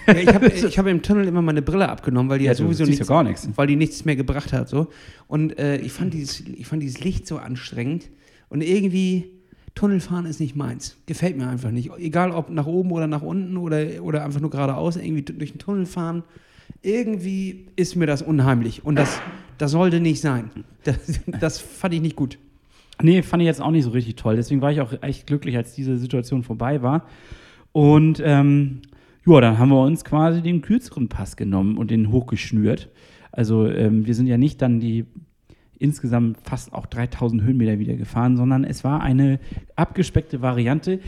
Ja, 0.07 0.15
ich 0.15 0.27
habe 0.27 0.47
hab 0.77 0.87
im 0.87 1.01
Tunnel 1.01 1.27
immer 1.27 1.41
meine 1.41 1.61
Brille 1.61 1.89
abgenommen, 1.89 2.29
weil 2.29 2.39
die 2.39 2.45
ja, 2.45 2.51
Ja, 2.51 2.55
sowieso 2.55 2.85
nichts, 2.85 3.07
gar 3.07 3.23
nichts. 3.23 3.49
weil 3.55 3.67
die 3.67 3.75
nichts 3.75 4.05
mehr 4.05 4.15
gebracht 4.15 4.53
hat. 4.53 4.69
So. 4.69 4.87
Und 5.27 5.57
äh, 5.59 5.77
ich, 5.77 5.91
fand 5.91 6.13
dieses, 6.13 6.41
ich 6.41 6.67
fand 6.67 6.81
dieses 6.83 7.01
Licht 7.01 7.27
so 7.27 7.37
anstrengend. 7.37 8.09
Und 8.49 8.61
irgendwie, 8.61 9.31
Tunnelfahren 9.75 10.25
ist 10.25 10.39
nicht 10.39 10.55
meins. 10.55 10.97
Gefällt 11.05 11.37
mir 11.37 11.47
einfach 11.47 11.71
nicht. 11.71 11.91
Egal 11.97 12.31
ob 12.31 12.49
nach 12.49 12.65
oben 12.65 12.91
oder 12.91 13.07
nach 13.07 13.21
unten 13.21 13.57
oder, 13.57 14.01
oder 14.01 14.23
einfach 14.23 14.39
nur 14.39 14.49
geradeaus, 14.49 14.95
irgendwie 14.95 15.21
durch 15.21 15.51
den 15.51 15.59
Tunnel 15.59 15.85
fahren. 15.85 16.23
Irgendwie 16.81 17.67
ist 17.75 17.95
mir 17.95 18.07
das 18.07 18.21
unheimlich. 18.21 18.83
Und 18.85 18.95
das, 18.95 19.19
das 19.57 19.71
sollte 19.71 19.99
nicht 19.99 20.21
sein. 20.21 20.49
Das, 20.83 20.97
das 21.39 21.59
fand 21.59 21.93
ich 21.93 22.01
nicht 22.01 22.15
gut. 22.15 22.37
Nee, 23.01 23.21
fand 23.21 23.43
ich 23.43 23.47
jetzt 23.47 23.61
auch 23.61 23.71
nicht 23.71 23.83
so 23.83 23.91
richtig 23.91 24.15
toll. 24.15 24.35
Deswegen 24.35 24.61
war 24.61 24.71
ich 24.71 24.81
auch 24.81 24.93
echt 25.01 25.27
glücklich, 25.27 25.55
als 25.55 25.75
diese 25.75 25.97
Situation 25.97 26.43
vorbei 26.43 26.81
war. 26.81 27.05
Und 27.71 28.21
ähm, 28.25 28.81
ja, 29.27 29.41
dann 29.41 29.59
haben 29.59 29.69
wir 29.69 29.81
uns 29.81 30.03
quasi 30.05 30.41
den 30.41 30.61
kürzeren 30.61 31.09
Pass 31.09 31.35
genommen 31.35 31.77
und 31.77 31.91
den 31.91 32.11
hochgeschnürt. 32.11 32.89
Also 33.31 33.67
ähm, 33.67 34.07
wir 34.07 34.15
sind 34.15 34.27
ja 34.27 34.37
nicht 34.37 34.61
dann 34.61 34.79
die 34.79 35.05
insgesamt 35.77 36.37
fast 36.43 36.73
auch 36.73 36.85
3000 36.85 37.43
Höhenmeter 37.43 37.77
wieder 37.77 37.95
gefahren, 37.95 38.37
sondern 38.37 38.63
es 38.63 38.83
war 38.83 39.01
eine 39.01 39.39
abgespeckte 39.75 40.41
Variante. 40.41 40.99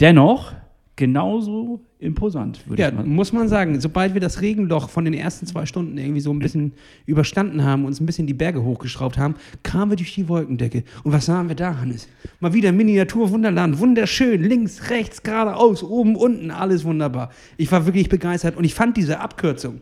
Dennoch 0.00 0.54
genauso 0.98 1.80
imposant, 2.00 2.68
würde 2.68 2.82
Ja, 2.82 2.88
ich 2.88 2.94
mal 2.94 3.06
muss 3.06 3.32
man 3.32 3.48
sagen, 3.48 3.80
sobald 3.80 4.14
wir 4.14 4.20
das 4.20 4.42
Regenloch 4.42 4.90
von 4.90 5.04
den 5.04 5.14
ersten 5.14 5.46
zwei 5.46 5.64
Stunden 5.64 5.96
irgendwie 5.96 6.20
so 6.20 6.32
ein 6.32 6.40
bisschen 6.40 6.72
überstanden 7.06 7.62
haben, 7.64 7.84
uns 7.84 8.00
ein 8.00 8.06
bisschen 8.06 8.26
die 8.26 8.34
Berge 8.34 8.62
hochgeschraubt 8.64 9.16
haben, 9.16 9.36
kamen 9.62 9.92
wir 9.92 9.96
durch 9.96 10.12
die 10.14 10.28
Wolkendecke. 10.28 10.82
Und 11.04 11.12
was 11.12 11.26
sahen 11.26 11.48
wir 11.48 11.54
da, 11.54 11.78
Hannes? 11.78 12.08
Mal 12.40 12.52
wieder 12.52 12.72
Miniatur-Wunderland, 12.72 13.78
wunderschön, 13.78 14.42
links, 14.42 14.90
rechts, 14.90 15.22
geradeaus, 15.22 15.84
oben, 15.84 16.16
unten, 16.16 16.50
alles 16.50 16.84
wunderbar. 16.84 17.30
Ich 17.56 17.70
war 17.70 17.86
wirklich 17.86 18.08
begeistert 18.08 18.56
und 18.56 18.64
ich 18.64 18.74
fand 18.74 18.96
diese 18.96 19.20
Abkürzung 19.20 19.80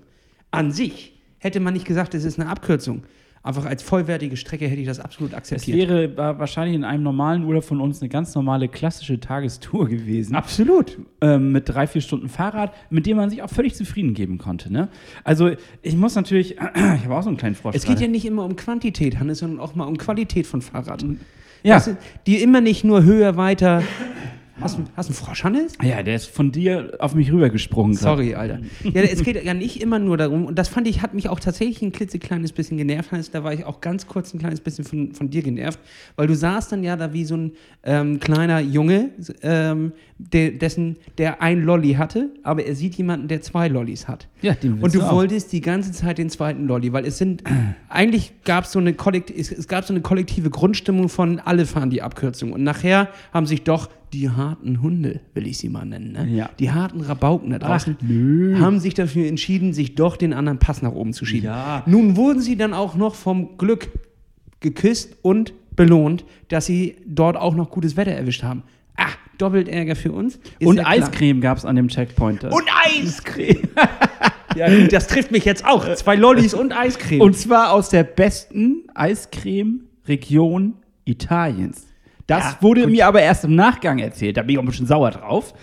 an 0.50 0.70
sich, 0.70 1.18
hätte 1.38 1.60
man 1.60 1.72
nicht 1.72 1.86
gesagt, 1.86 2.14
es 2.14 2.24
ist 2.24 2.38
eine 2.38 2.50
Abkürzung. 2.50 3.04
Einfach 3.47 3.64
als 3.64 3.82
vollwertige 3.82 4.36
Strecke 4.36 4.66
hätte 4.66 4.80
ich 4.80 4.88
das 4.88 4.99
absolut 4.99 5.30
Es 5.32 5.38
akzeptiert. 5.38 5.78
wäre 5.88 6.16
wa- 6.16 6.36
wahrscheinlich 6.38 6.74
in 6.74 6.82
einem 6.84 7.05
normalen 7.05 7.44
Urlaub 7.44 7.62
von 7.64 7.80
uns 7.80 8.03
eine 8.03 8.09
ganz 8.09 8.34
normale 8.34 8.66
klassische 8.68 9.20
Tagestour 9.20 9.88
gewesen. 9.88 10.34
absolut. 10.34 10.99
ähm, 11.20 11.53
mit 11.53 11.68
drei, 11.68 11.86
vier 11.86 12.01
Stunden 12.01 12.28
Fahrrad, 12.28 12.72
mit 12.90 13.07
dem 13.07 13.16
man 13.16 13.30
sich 13.30 13.42
auch 13.42 13.49
völlig 13.51 13.74
zufrieden 13.76 14.14
geben 14.14 14.38
konnte. 14.38 14.72
Ne? 14.72 14.88
Also 15.22 15.51
ich 15.82 15.94
muss 15.97 16.16
natürlich, 16.16 16.57
ich 16.74 17.05
habe 17.05 17.14
auch 17.14 17.22
so 17.22 17.28
einen 17.28 17.36
kleinen 17.38 17.55
Frosch. 17.55 17.76
Es 17.76 17.84
geht 17.84 18.01
ja 18.01 18.09
nicht 18.09 18.24
immer 18.26 18.44
um 18.44 18.57
Quantität, 18.57 19.18
Hannes, 19.20 19.38
sondern 19.38 19.61
auch 19.61 19.76
mal 19.76 19.84
um 19.84 19.97
Qualität 19.97 20.47
von 20.49 20.61
Fahrrad. 20.61 21.05
Ja. 21.62 21.76
Weißt 21.76 21.86
du, 21.86 21.97
die 22.26 22.42
immer 22.42 22.61
nicht 22.61 22.82
nur 22.84 23.05
höher, 23.05 23.36
weiter. 23.36 23.82
Hast 24.61 24.78
du 24.78 24.84
hast 24.96 25.09
du 25.09 25.12
einen 25.12 25.16
Frosch, 25.16 25.44
Hannes? 25.44 25.74
ja, 25.82 26.02
der 26.02 26.16
ist 26.16 26.26
von 26.26 26.50
dir 26.50 26.96
auf 26.98 27.14
mich 27.14 27.30
rübergesprungen. 27.30 27.94
Sorry, 27.94 28.34
Alter. 28.34 28.61
Ja, 28.84 29.02
es 29.02 29.22
geht 29.22 29.42
ja 29.44 29.54
nicht 29.54 29.82
immer 29.82 29.98
nur 29.98 30.16
darum, 30.16 30.46
und 30.46 30.59
das 30.59 30.68
fand 30.68 30.88
ich, 30.88 31.02
hat 31.02 31.12
mich 31.14 31.28
auch 31.28 31.40
tatsächlich 31.40 31.82
ein 31.82 31.92
klitzekleines 31.92 32.52
bisschen 32.52 32.78
genervt, 32.78 33.12
Hannes. 33.12 33.30
Da 33.30 33.44
war 33.44 33.52
ich 33.52 33.64
auch 33.64 33.80
ganz 33.80 34.07
kurz 34.07 34.32
ein 34.32 34.38
kleines 34.38 34.61
bisschen 34.61 34.84
von, 34.84 35.12
von 35.12 35.28
dir 35.30 35.42
genervt, 35.42 35.78
weil 36.16 36.26
du 36.26 36.34
saßt 36.34 36.72
dann 36.72 36.82
ja 36.82 36.96
da 36.96 37.12
wie 37.12 37.24
so 37.24 37.36
ein 37.36 37.52
ähm, 37.82 38.18
kleiner 38.18 38.61
Junge, 38.61 39.11
ähm, 39.42 39.92
der, 40.18 40.52
dessen, 40.52 40.96
der 41.18 41.42
ein 41.42 41.62
Lolli 41.62 41.94
hatte, 41.94 42.30
aber 42.42 42.64
er 42.64 42.74
sieht 42.74 42.94
jemanden, 42.94 43.28
der 43.28 43.42
zwei 43.42 43.68
Lollis 43.68 44.09
hat. 44.09 44.28
Ja, 44.40 44.54
den 44.54 44.80
Und 44.80 44.94
du 44.94 45.02
auch. 45.02 45.12
wolltest 45.12 45.52
die 45.52 45.61
ganze 45.61 45.92
Zeit 45.92 46.18
den 46.18 46.30
zweiten 46.30 46.66
Lolli, 46.66 46.92
weil 46.92 47.04
es 47.04 47.18
sind, 47.18 47.44
eigentlich 47.88 48.32
gab 48.44 48.64
es 48.64 48.72
so 48.72 48.80
es, 48.80 49.52
es 49.52 49.68
gab 49.68 49.84
so 49.84 49.92
eine 49.92 50.00
kollektive 50.00 50.48
Grundstimmung 50.48 51.09
von 51.09 51.40
alle 51.40 51.66
fahren 51.66 51.90
die 51.90 52.00
Abkürzung. 52.02 52.52
Und 52.52 52.62
nachher 52.62 53.09
haben 53.32 53.46
sich 53.46 53.62
doch 53.62 53.90
die 54.16 54.30
harten 54.30 54.80
Hunde, 54.80 55.20
will 55.34 55.46
ich 55.46 55.58
sie 55.58 55.68
mal 55.68 55.84
nennen, 55.84 56.12
ne? 56.12 56.26
Ja. 56.28 56.50
die 56.58 56.70
harten 56.70 57.02
Rabauken 57.02 57.50
da 57.50 57.58
draußen, 57.58 57.98
nö. 58.00 58.58
haben 58.58 58.80
sich 58.80 58.94
dafür 58.94 59.26
entschieden, 59.26 59.74
sich 59.74 59.94
doch 59.94 60.16
den 60.16 60.32
anderen 60.32 60.58
Pass 60.58 60.80
nach 60.80 60.92
oben 60.92 61.12
zu 61.12 61.26
schieben. 61.26 61.46
Ja. 61.46 61.82
Nun 61.86 62.16
wurden 62.16 62.40
sie 62.40 62.56
dann 62.56 62.72
auch 62.72 62.94
noch 62.94 63.14
vom 63.14 63.58
Glück 63.58 63.88
geküsst 64.60 65.16
und 65.20 65.52
belohnt, 65.76 66.24
dass 66.48 66.64
sie 66.64 66.96
dort 67.06 67.36
auch 67.36 67.54
noch 67.54 67.70
gutes 67.70 67.96
Wetter 67.96 68.12
erwischt 68.12 68.42
haben. 68.42 68.62
Ah, 68.96 69.10
doppelt 69.36 69.68
Ärger 69.68 69.94
für 69.94 70.12
uns. 70.12 70.36
Ist 70.58 70.66
Und 70.66 70.78
ja. 70.78 70.86
Eiscreme 70.86 71.42
gab 71.42 71.58
es 71.58 71.66
an 71.66 71.76
dem 71.76 71.88
Checkpoint. 71.88 72.44
Und 72.44 72.64
Eiscreme. 72.86 73.68
ja, 74.56 74.70
das 74.86 75.08
trifft 75.08 75.30
mich 75.30 75.44
jetzt 75.44 75.66
auch. 75.66 75.94
Zwei 75.94 76.16
Lollis 76.16 76.54
und 76.54 76.72
Eiscreme. 76.72 77.20
Und 77.20 77.36
zwar 77.36 77.72
aus 77.72 77.90
der 77.90 78.04
besten 78.04 78.84
Eiscreme-Region 78.94 80.74
Italiens. 81.04 81.86
Das 82.27 82.45
Ja, 82.45 82.59
wurde 82.61 82.83
gut. 82.83 82.91
mir 82.91 83.07
aber 83.07 83.22
erst 83.22 83.45
im 83.45 83.55
Nachgang 83.55 83.99
erzählt. 83.99 84.37
Da 84.37 84.43
bin 84.43 84.51
ich 84.51 84.59
auch 84.59 84.62
ein 84.62 84.66
bisschen 84.66 84.87
sauer 84.87 85.11
drauf. 85.12 85.55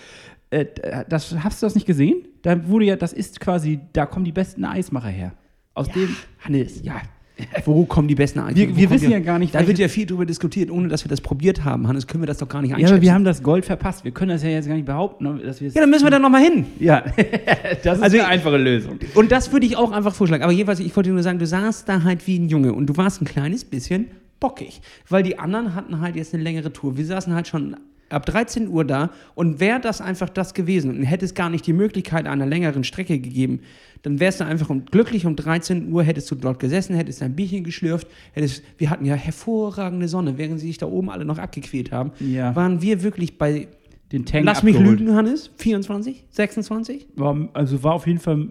Äh, 0.50 0.66
das, 1.10 1.36
hast 1.44 1.62
du 1.62 1.66
das 1.66 1.76
nicht 1.76 1.86
gesehen? 1.88 2.26
Da 2.42 2.68
wurde 2.68 2.86
ja, 2.86 2.96
das 2.96 3.12
ist 3.14 3.40
quasi, 3.40 3.80
da 3.92 4.06
kommen 4.06 4.24
die 4.26 4.32
besten 4.32 4.64
Eismacher 4.66 5.10
her. 5.10 5.34
Aus 5.74 5.90
dem. 5.90 6.16
Hannes, 6.42 6.82
ja. 6.84 6.96
Wo 7.66 7.84
kommen 7.86 8.08
die 8.08 8.14
besten 8.14 8.38
Eiscreme? 8.40 8.68
Wir- 8.70 8.78
wir 8.78 8.90
wissen 8.92 9.10
ja 9.10 9.18
gar 9.20 9.40
nicht, 9.40 9.56
Da 9.56 9.66
wird 9.66 9.80
ja 9.80 9.88
viel 9.88 10.06
drüber 10.06 10.24
diskutiert, 10.24 10.70
ohne 10.70 10.88
dass 10.88 11.04
wir 11.04 11.10
das 11.10 11.20
probiert 11.20 11.64
haben. 11.66 11.88
Hannes, 11.88 12.06
können 12.06 12.22
wir 12.22 12.28
das 12.28 12.38
doch 12.38 12.48
gar 12.48 12.62
nicht 12.62 12.70
Ja, 12.70 12.76
einschätzen. 12.76 12.94
aber 12.94 13.02
wir 13.02 13.14
haben 13.14 13.24
das 13.24 13.42
Gold 13.42 13.66
verpasst. 13.66 14.04
Wir 14.06 14.12
können 14.12 14.30
das 14.30 14.44
ja 14.44 14.50
jetzt 14.50 14.68
gar 14.68 14.76
nicht 14.76 14.86
behaupten, 14.86 15.26
dass 15.44 15.60
wir 15.60 15.68
es. 15.70 15.74
ja, 15.74 15.82
dann 15.82 15.90
müssen 15.90 16.04
wir 16.06 16.12
da 16.12 16.20
nochmal 16.20 16.44
hin. 16.44 16.66
Ja, 16.80 17.04
das 17.84 17.98
ist 17.98 18.04
Also- 18.04 18.18
eine 18.20 18.28
einfache 18.28 18.58
Lösung. 18.58 19.00
Und 19.16 19.32
das 19.32 19.52
würde 19.52 19.66
ich 19.66 19.76
auch 19.76 19.92
einfach 19.92 20.14
vorschlagen. 20.14 20.44
Aber 20.44 20.52
jedenfalls, 20.54 20.80
ich 20.80 20.96
wollte 20.96 21.10
nur 21.10 21.24
sagen, 21.24 21.40
du 21.40 21.48
saßt 21.48 21.90
da 21.90 22.04
halt 22.04 22.26
wie 22.28 22.38
ein 22.38 22.48
Junge 22.50 22.72
und 22.74 22.86
du 22.86 22.96
warst 22.96 23.20
ein 23.22 23.26
kleines 23.26 23.66
bisschen 23.66 24.06
bockig. 24.44 24.82
Weil 25.10 25.24
die 25.24 25.40
anderen 25.40 25.74
hatten 25.74 26.02
halt 26.02 26.16
jetzt 26.18 26.34
eine 26.34 26.44
längere 26.44 26.72
Tour. 26.74 26.98
Wir 26.98 27.06
saßen 27.06 27.34
halt 27.34 27.48
schon 27.48 27.78
ab 28.10 28.26
13 28.28 28.68
Uhr 28.68 28.86
da 28.86 29.10
und 29.34 29.60
wäre 29.60 29.80
das 29.80 30.00
einfach 30.02 30.30
das 30.30 30.54
gewesen 30.54 30.92
und 30.96 31.04
hätte 31.04 31.26
es 31.26 31.34
gar 31.34 31.50
nicht 31.50 31.66
die 31.66 31.74
Möglichkeit 31.74 32.28
einer 32.28 32.46
längeren 32.46 32.84
Strecke 32.84 33.18
gegeben, 33.20 33.62
dann 34.04 34.20
wärst 34.20 34.40
du 34.42 34.46
einfach 34.46 34.70
um, 34.70 34.86
glücklich 34.86 35.26
um 35.26 35.36
13 35.36 35.92
Uhr, 35.92 36.04
hättest 36.04 36.30
du 36.30 36.36
dort 36.36 36.60
gesessen, 36.60 36.96
hättest 36.96 37.22
dein 37.22 37.36
Bierchen 37.36 37.64
geschlürft, 37.64 38.08
hättest, 38.34 38.62
wir 38.78 38.90
hatten 38.92 39.06
ja 39.06 39.16
hervorragende 39.16 40.08
Sonne, 40.08 40.38
während 40.38 40.60
sie 40.60 40.68
sich 40.68 40.78
da 40.78 40.86
oben 40.86 41.10
alle 41.10 41.26
noch 41.26 41.40
abgequält 41.40 41.92
haben, 41.92 42.12
Ja. 42.20 42.56
waren 42.56 42.82
wir 42.84 43.02
wirklich 43.02 43.38
bei, 43.40 43.68
Den 44.14 44.26
Tank 44.26 44.46
lass 44.46 44.62
mich 44.62 44.76
abgeholt. 44.76 45.00
lügen, 45.00 45.16
Hannes, 45.16 45.50
24, 45.58 46.26
26? 46.30 47.08
War, 47.16 47.50
also 47.54 47.82
war 47.82 47.94
auf 47.94 48.06
jeden 48.06 48.20
Fall 48.20 48.46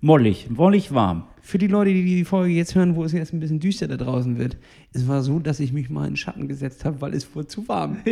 mollig, 0.00 0.50
mollig 0.50 0.92
warm. 0.92 1.28
Für 1.42 1.58
die 1.58 1.68
Leute, 1.68 1.92
die 1.92 2.04
die 2.04 2.24
Folge 2.24 2.52
jetzt 2.52 2.74
hören, 2.74 2.96
wo 2.96 3.04
es 3.04 3.12
jetzt 3.12 3.32
ein 3.32 3.38
bisschen 3.38 3.60
düster 3.60 3.86
da 3.86 3.96
draußen 3.96 4.36
wird, 4.36 4.56
es 4.92 5.06
war 5.06 5.22
so, 5.22 5.38
dass 5.38 5.60
ich 5.60 5.72
mich 5.72 5.90
mal 5.90 6.06
in 6.06 6.10
den 6.10 6.16
Schatten 6.16 6.48
gesetzt 6.48 6.84
habe, 6.84 7.00
weil 7.00 7.14
es 7.14 7.32
wurde 7.36 7.46
zu 7.46 7.68
warm. 7.68 7.98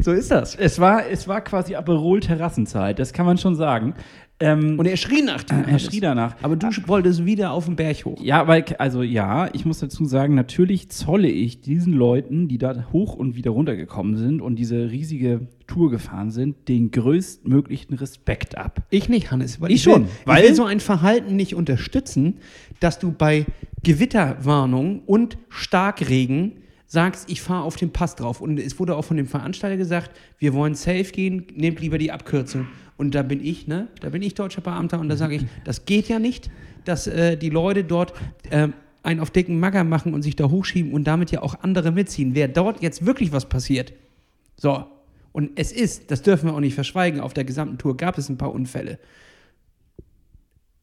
so 0.00 0.12
ist 0.12 0.30
das. 0.30 0.54
Es 0.54 0.78
war, 0.78 1.10
es 1.10 1.26
war 1.26 1.40
quasi 1.40 1.74
Aperol-Terrassenzeit, 1.74 3.00
das 3.00 3.12
kann 3.12 3.26
man 3.26 3.38
schon 3.38 3.56
sagen. 3.56 3.94
Ähm, 4.38 4.78
Und 4.78 4.84
er 4.86 4.98
schrie 4.98 5.22
nach 5.22 5.42
dir. 5.42 5.64
er 5.66 5.78
schrie 5.78 6.00
danach. 6.00 6.34
Aber 6.42 6.56
du 6.56 6.66
wolltest 6.86 7.24
wieder 7.24 7.52
auf 7.52 7.64
den 7.64 7.74
Berg 7.76 8.04
hoch. 8.04 8.20
Ja, 8.22 8.46
weil, 8.46 8.64
also 8.78 9.02
ja, 9.02 9.48
ich 9.54 9.64
muss 9.64 9.78
dazu 9.78 10.04
sagen, 10.04 10.34
natürlich 10.34 10.90
zolle 10.90 11.28
ich 11.28 11.62
diesen 11.62 11.94
Leuten, 11.94 12.46
die 12.46 12.58
da 12.58 12.86
hoch 12.92 13.14
und 13.16 13.34
wieder 13.34 13.52
runtergekommen 13.52 14.16
sind 14.18 14.42
und 14.42 14.56
diese 14.56 14.90
riesige 14.90 15.48
Tour 15.66 15.90
gefahren 15.90 16.30
sind, 16.30 16.68
den 16.68 16.90
größtmöglichen 16.90 17.94
Respekt 17.96 18.58
ab. 18.58 18.82
Ich 18.90 19.08
nicht, 19.08 19.30
Hannes. 19.30 19.60
Weil 19.62 19.70
Ich 19.72 19.82
schon, 19.82 20.02
Will, 20.02 20.10
weil- 20.26 20.42
ich 20.42 20.48
will 20.50 20.54
so 20.54 20.64
ein 20.64 20.80
Verhalten 20.80 21.34
nicht 21.36 21.54
unterstützen, 21.54 22.34
dass 22.78 22.98
du 22.98 23.12
bei 23.12 23.46
Gewitterwarnung 23.84 25.00
und 25.06 25.38
Starkregen 25.48 26.52
sagst, 26.86 27.30
ich 27.30 27.42
fahre 27.42 27.64
auf 27.64 27.76
den 27.76 27.92
Pass 27.92 28.14
drauf. 28.14 28.40
Und 28.40 28.58
es 28.58 28.78
wurde 28.78 28.96
auch 28.96 29.04
von 29.04 29.16
dem 29.16 29.26
Veranstalter 29.26 29.76
gesagt, 29.76 30.16
wir 30.38 30.54
wollen 30.54 30.74
safe 30.74 31.04
gehen, 31.04 31.46
nehmt 31.54 31.80
lieber 31.80 31.98
die 31.98 32.12
Abkürzung. 32.12 32.68
Und 32.96 33.14
da 33.14 33.22
bin 33.22 33.44
ich, 33.44 33.66
ne? 33.66 33.88
Da 34.00 34.10
bin 34.10 34.22
ich 34.22 34.34
deutscher 34.34 34.60
Beamter 34.60 34.98
und 35.00 35.08
da 35.08 35.16
sage 35.16 35.36
ich, 35.36 35.44
das 35.64 35.84
geht 35.84 36.08
ja 36.08 36.18
nicht, 36.18 36.50
dass 36.84 37.06
äh, 37.06 37.36
die 37.36 37.50
Leute 37.50 37.84
dort 37.84 38.14
ähm, 38.50 38.72
einen 39.02 39.20
auf 39.20 39.30
dicken 39.30 39.60
Magger 39.60 39.84
machen 39.84 40.14
und 40.14 40.22
sich 40.22 40.36
da 40.36 40.50
hochschieben 40.50 40.92
und 40.92 41.04
damit 41.04 41.30
ja 41.30 41.42
auch 41.42 41.60
andere 41.62 41.92
mitziehen. 41.92 42.34
Wer 42.34 42.48
dort 42.48 42.82
jetzt 42.82 43.04
wirklich 43.04 43.32
was 43.32 43.48
passiert, 43.48 43.92
so. 44.56 44.86
Und 45.32 45.50
es 45.56 45.70
ist, 45.70 46.10
das 46.10 46.22
dürfen 46.22 46.48
wir 46.48 46.54
auch 46.54 46.60
nicht 46.60 46.74
verschweigen, 46.74 47.20
auf 47.20 47.34
der 47.34 47.44
gesamten 47.44 47.76
Tour 47.76 47.96
gab 47.96 48.16
es 48.16 48.30
ein 48.30 48.38
paar 48.38 48.52
Unfälle. 48.52 48.98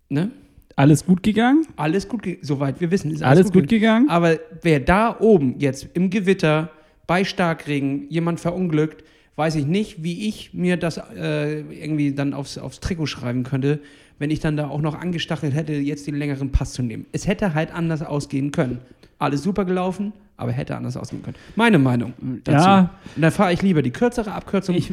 Ne? 0.09 0.31
Alles 0.75 1.05
gut 1.05 1.21
gegangen? 1.23 1.67
Alles 1.75 2.07
gut, 2.07 2.23
ge- 2.23 2.37
soweit 2.41 2.81
wir 2.81 2.89
wissen, 2.91 3.11
ist 3.11 3.21
Alles 3.23 3.51
gut 3.51 3.67
gegangen? 3.67 4.09
Aber 4.09 4.37
wer 4.61 4.79
da 4.79 5.17
oben 5.19 5.55
jetzt 5.59 5.87
im 5.93 6.09
Gewitter 6.09 6.69
bei 7.05 7.23
Starkregen 7.23 8.07
jemand 8.09 8.39
verunglückt, 8.39 9.03
weiß 9.35 9.55
ich 9.55 9.65
nicht, 9.65 10.03
wie 10.03 10.27
ich 10.27 10.53
mir 10.53 10.77
das 10.77 10.97
äh, 10.97 11.59
irgendwie 11.61 12.13
dann 12.13 12.33
aufs, 12.33 12.57
aufs 12.57 12.79
Trikot 12.79 13.05
schreiben 13.07 13.43
könnte, 13.43 13.79
wenn 14.19 14.31
ich 14.31 14.39
dann 14.39 14.57
da 14.57 14.67
auch 14.67 14.81
noch 14.81 14.95
angestachelt 14.99 15.53
hätte, 15.53 15.73
jetzt 15.73 16.07
den 16.07 16.15
längeren 16.15 16.51
Pass 16.51 16.73
zu 16.73 16.81
nehmen. 16.83 17.05
Es 17.11 17.27
hätte 17.27 17.53
halt 17.53 17.73
anders 17.73 18.01
ausgehen 18.03 18.51
können. 18.51 18.79
Alles 19.19 19.43
super 19.43 19.65
gelaufen, 19.65 20.13
aber 20.37 20.51
hätte 20.51 20.75
anders 20.75 20.97
ausgehen 20.97 21.23
können. 21.23 21.35
Meine 21.55 21.79
Meinung 21.79 22.13
dazu. 22.43 22.65
Ja. 22.67 22.79
Und 23.15 23.21
dann 23.21 23.31
fahre 23.31 23.53
ich 23.53 23.61
lieber 23.61 23.81
die 23.81 23.91
kürzere 23.91 24.31
Abkürzung 24.33 24.75
Ich- 24.75 24.91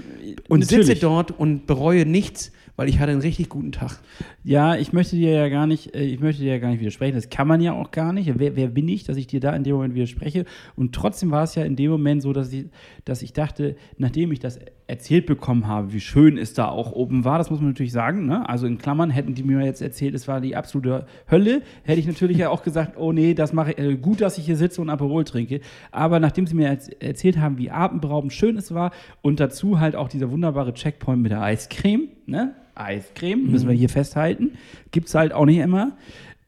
und 0.49 0.61
natürlich. 0.61 0.87
sitze 0.87 1.01
dort 1.01 1.31
und 1.39 1.67
bereue 1.67 2.07
nichts, 2.07 2.51
weil 2.77 2.89
ich 2.89 2.99
hatte 2.99 3.13
einen 3.13 3.21
richtig 3.21 3.49
guten 3.49 3.73
Tag. 3.73 4.01
Ja, 4.45 4.77
ich 4.77 4.93
möchte 4.93 5.17
dir 5.17 5.33
ja 5.33 5.49
gar 5.49 5.67
nicht, 5.67 5.95
äh, 5.95 6.05
ich 6.05 6.21
möchte 6.21 6.43
dir 6.43 6.53
ja 6.53 6.59
gar 6.59 6.71
nicht 6.71 6.81
widersprechen. 6.81 7.15
Das 7.15 7.29
kann 7.29 7.49
man 7.49 7.61
ja 7.61 7.73
auch 7.73 7.91
gar 7.91 8.13
nicht. 8.13 8.39
Wer, 8.39 8.57
wer 8.57 8.69
bin 8.69 8.89
ich, 8.89 9.05
dass 9.05 9.17
ich 9.17 9.27
dir 9.27 9.41
da 9.41 9.55
in 9.55 9.65
dem 9.65 9.75
Moment 9.75 9.95
widerspreche? 9.95 10.45
Und 10.77 10.95
trotzdem 10.95 11.31
war 11.31 11.45
es 11.45 11.55
ja 11.55 11.65
in 11.65 11.77
dem 11.77 11.91
Moment 11.91 12.23
so, 12.23 12.33
dass 12.33 12.53
ich, 12.53 12.67
dass 13.05 13.23
ich 13.23 13.33
dachte, 13.33 13.77
nachdem 13.99 14.33
ich 14.33 14.39
das 14.39 14.59
erzählt 14.91 15.25
bekommen 15.27 15.67
habe, 15.67 15.93
wie 15.93 16.01
schön 16.01 16.37
es 16.37 16.53
da 16.53 16.69
auch 16.69 16.93
oben 16.93 17.25
war, 17.25 17.39
das 17.39 17.49
muss 17.49 17.61
man 17.61 17.71
natürlich 17.71 17.93
sagen. 17.93 18.27
Ne? 18.27 18.47
Also 18.49 18.67
in 18.67 18.77
Klammern 18.77 19.11
hätten 19.11 19.35
die 19.35 19.45
mir 19.45 19.65
jetzt 19.65 19.81
erzählt, 19.81 20.15
es 20.15 20.27
war 20.27 20.41
die 20.41 20.57
absolute 20.57 21.07
Hölle, 21.31 21.63
hätte 21.85 22.01
ich 22.01 22.07
natürlich 22.07 22.37
ja 22.39 22.51
auch 22.51 22.63
gesagt, 22.63 22.99
oh 22.99 23.13
nee, 23.13 23.35
das 23.35 23.53
mache 23.53 23.73
ich, 23.73 23.79
äh, 23.79 23.97
gut, 23.97 24.21
dass 24.21 24.37
ich 24.37 24.47
hier 24.47 24.57
sitze 24.57 24.81
und 24.81 24.91
Aperol 24.91 25.25
trinke. 25.25 25.61
Aber 25.93 26.19
nachdem 26.19 26.47
sie 26.47 26.55
mir 26.55 26.69
erz- 26.69 26.91
erzählt 27.01 27.39
haben, 27.39 27.57
wie 27.57 27.71
atemberaubend 27.71 28.33
schön 28.33 28.57
es 28.57 28.75
war 28.75 28.91
und 29.23 29.39
dazu 29.39 29.79
halt 29.79 29.95
auch 29.95 30.09
dieser 30.09 30.31
wunderbare 30.31 30.75
Checkpoint 30.75 31.23
mit 31.23 31.31
der 31.31 31.43
Eiscreme, 31.43 32.09
ne? 32.27 32.55
Eiscreme, 32.75 33.51
müssen 33.51 33.69
wir 33.69 33.75
hier 33.75 33.91
festhalten. 33.91 34.53
Gibt 34.91 35.09
es 35.09 35.15
halt 35.15 35.33
auch 35.33 35.45
nicht 35.45 35.59
immer. 35.59 35.97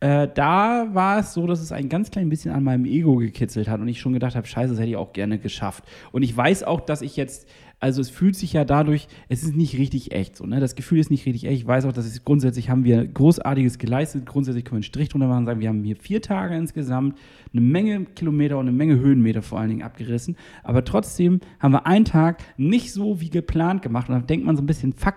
Äh, 0.01 0.29
da 0.35 0.89
war 0.93 1.21
es 1.21 1.33
so, 1.33 1.47
dass 1.47 1.61
es 1.61 1.71
ein 1.71 1.89
ganz 1.89 2.11
klein 2.11 2.29
bisschen 2.29 2.53
an 2.53 2.65
meinem 2.65 2.87
Ego 2.87 3.17
gekitzelt 3.17 3.69
hat 3.69 3.81
und 3.81 3.87
ich 3.87 4.01
schon 4.01 4.15
gedacht 4.15 4.35
habe, 4.35 4.47
scheiße, 4.47 4.71
das 4.71 4.79
hätte 4.81 4.91
ich 4.91 4.97
auch 4.97 5.13
gerne 5.13 5.39
geschafft. 5.39 5.85
Und 6.11 6.23
ich 6.23 6.37
weiß 6.37 6.65
auch, 6.65 6.81
dass 6.81 7.03
ich 7.03 7.17
jetzt, 7.17 7.49
also 7.83 8.01
es 8.01 8.11
fühlt 8.11 8.37
sich 8.37 8.53
ja 8.53 8.65
dadurch, 8.65 9.09
es 9.29 9.43
ist 9.43 9.57
nicht 9.57 9.77
richtig 9.77 10.13
echt 10.13 10.37
so, 10.37 10.47
ne? 10.47 10.61
Das 10.61 10.77
Gefühl 10.77 11.01
ist 11.01 11.11
nicht 11.11 11.27
richtig 11.27 11.47
echt. 11.47 11.63
Ich 11.63 11.67
weiß 11.67 11.85
auch, 11.85 11.93
dass 11.93 12.07
es 12.07 12.25
grundsätzlich 12.25 12.71
haben 12.71 12.85
wir 12.85 13.05
Großartiges 13.05 13.79
geleistet. 13.79 14.25
Grundsätzlich 14.25 14.65
können 14.65 14.75
wir 14.75 14.77
einen 14.77 14.83
Strich 14.85 15.09
drunter 15.09 15.27
machen 15.27 15.41
und 15.41 15.47
sagen, 15.47 15.61
wir 15.61 15.69
haben 15.69 15.83
hier 15.83 15.97
vier 15.97 16.23
Tage 16.23 16.55
insgesamt 16.55 17.19
eine 17.53 17.61
Menge 17.61 18.05
Kilometer 18.05 18.59
und 18.59 18.69
eine 18.69 18.77
Menge 18.77 19.01
Höhenmeter 19.01 19.43
vor 19.43 19.59
allen 19.59 19.71
Dingen 19.71 19.83
abgerissen. 19.83 20.37
Aber 20.63 20.85
trotzdem 20.85 21.41
haben 21.59 21.73
wir 21.73 21.85
einen 21.85 22.05
Tag 22.05 22.45
nicht 22.57 22.93
so 22.93 23.21
wie 23.21 23.31
geplant 23.31 23.83
gemacht. 23.83 24.09
Und 24.09 24.15
dann 24.15 24.27
denkt 24.29 24.47
man 24.47 24.57
so 24.57 24.63
ein 24.63 24.67
bisschen, 24.67 24.93
fuck, 24.93 25.17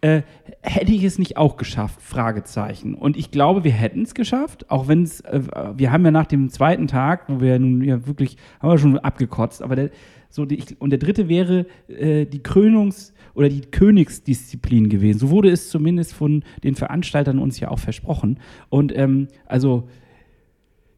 äh, 0.00 0.22
hätte 0.62 0.92
ich 0.92 1.04
es 1.04 1.18
nicht 1.18 1.36
auch 1.36 1.56
geschafft? 1.56 2.02
Fragezeichen. 2.02 2.94
Und 2.94 3.16
ich 3.16 3.30
glaube, 3.30 3.62
wir 3.62 3.72
hätten 3.72 4.02
es 4.02 4.14
geschafft, 4.14 4.68
auch 4.70 4.88
wenn 4.88 5.04
es, 5.04 5.20
äh, 5.20 5.42
wir 5.76 5.92
haben 5.92 6.04
ja 6.04 6.10
nach 6.10 6.26
dem 6.26 6.48
zweiten 6.48 6.88
Tag, 6.88 7.28
wo 7.28 7.40
wir 7.40 7.58
nun 7.58 7.84
ja 7.84 8.06
wirklich, 8.06 8.36
haben 8.60 8.70
wir 8.70 8.78
schon 8.78 8.98
abgekotzt, 8.98 9.62
aber 9.62 9.76
der, 9.76 9.90
so 10.30 10.44
die, 10.44 10.62
und 10.78 10.90
der 10.90 10.98
dritte 10.98 11.28
wäre 11.28 11.66
äh, 11.88 12.24
die 12.24 12.40
Krönungs- 12.40 13.12
oder 13.34 13.48
die 13.48 13.60
Königsdisziplin 13.60 14.88
gewesen. 14.88 15.18
So 15.18 15.30
wurde 15.30 15.50
es 15.50 15.68
zumindest 15.70 16.14
von 16.14 16.42
den 16.64 16.74
Veranstaltern 16.74 17.38
uns 17.38 17.60
ja 17.60 17.68
auch 17.68 17.78
versprochen. 17.78 18.38
Und 18.68 18.96
ähm, 18.96 19.28
also 19.46 19.88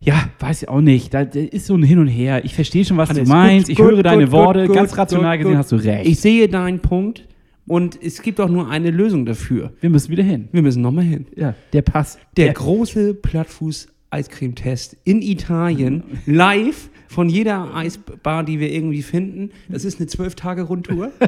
ja, 0.01 0.29
weiß 0.41 0.63
ich 0.63 0.69
auch 0.69 0.81
nicht. 0.81 1.15
Da, 1.15 1.21
ist 1.21 1.67
so 1.67 1.77
ein 1.77 1.83
Hin 1.83 1.99
und 1.99 2.09
Her. 2.09 2.45
Ich 2.45 2.55
verstehe 2.55 2.85
schon, 2.85 2.97
was 2.97 3.11
Hannes, 3.11 3.25
du 3.25 3.29
meinst. 3.29 3.67
gut, 3.67 3.73
ich 3.73 3.79
gut, 3.79 3.87
höre 3.93 4.03
deine 4.03 4.25
gut, 4.25 4.33
Worte. 4.33 4.67
gut, 4.67 4.75
Ganz 4.77 4.91
gut, 4.91 4.99
rational 4.99 5.37
gut, 5.39 5.45
gesehen 5.45 5.53
gut. 5.53 5.59
hast 5.59 5.73
du 5.73 5.77
recht. 5.77 6.09
Ich 6.09 6.21
sehe 6.21 6.49
deinen 6.49 6.81
Punkt 6.81 7.29
und 7.67 8.03
es 8.03 8.21
gibt 8.23 8.41
auch 8.41 8.49
nur 8.49 8.69
eine 8.69 8.91
Lösung 8.91 9.25
dafür. 9.25 9.73
Wir 9.81 9.91
müssen 9.91 10.11
wieder 10.11 10.25
hin. 10.25 10.49
Wir 10.51 10.63
müssen 10.63 10.83
nochmal 10.83 11.05
hin. 11.05 11.27
Ja, 11.37 11.55
der 11.73 11.83
Pass. 11.83 12.19
Der 12.37 12.53
große 12.53 13.15
Plattfuß-Eiscreme-Test 13.15 14.97
in 15.05 15.23
Italien, 15.23 16.03
live 16.27 16.91
von 17.13 17.29
jeder 17.29 17.75
Eisbar, 17.75 18.43
die 18.43 18.59
wir 18.59 18.73
irgendwie 18.73 19.03
finden. 19.03 19.51
Das 19.69 19.85
ist 19.85 20.01
eine 20.01 20.07
Zwölf-Tage-Rundtour. 20.07 21.13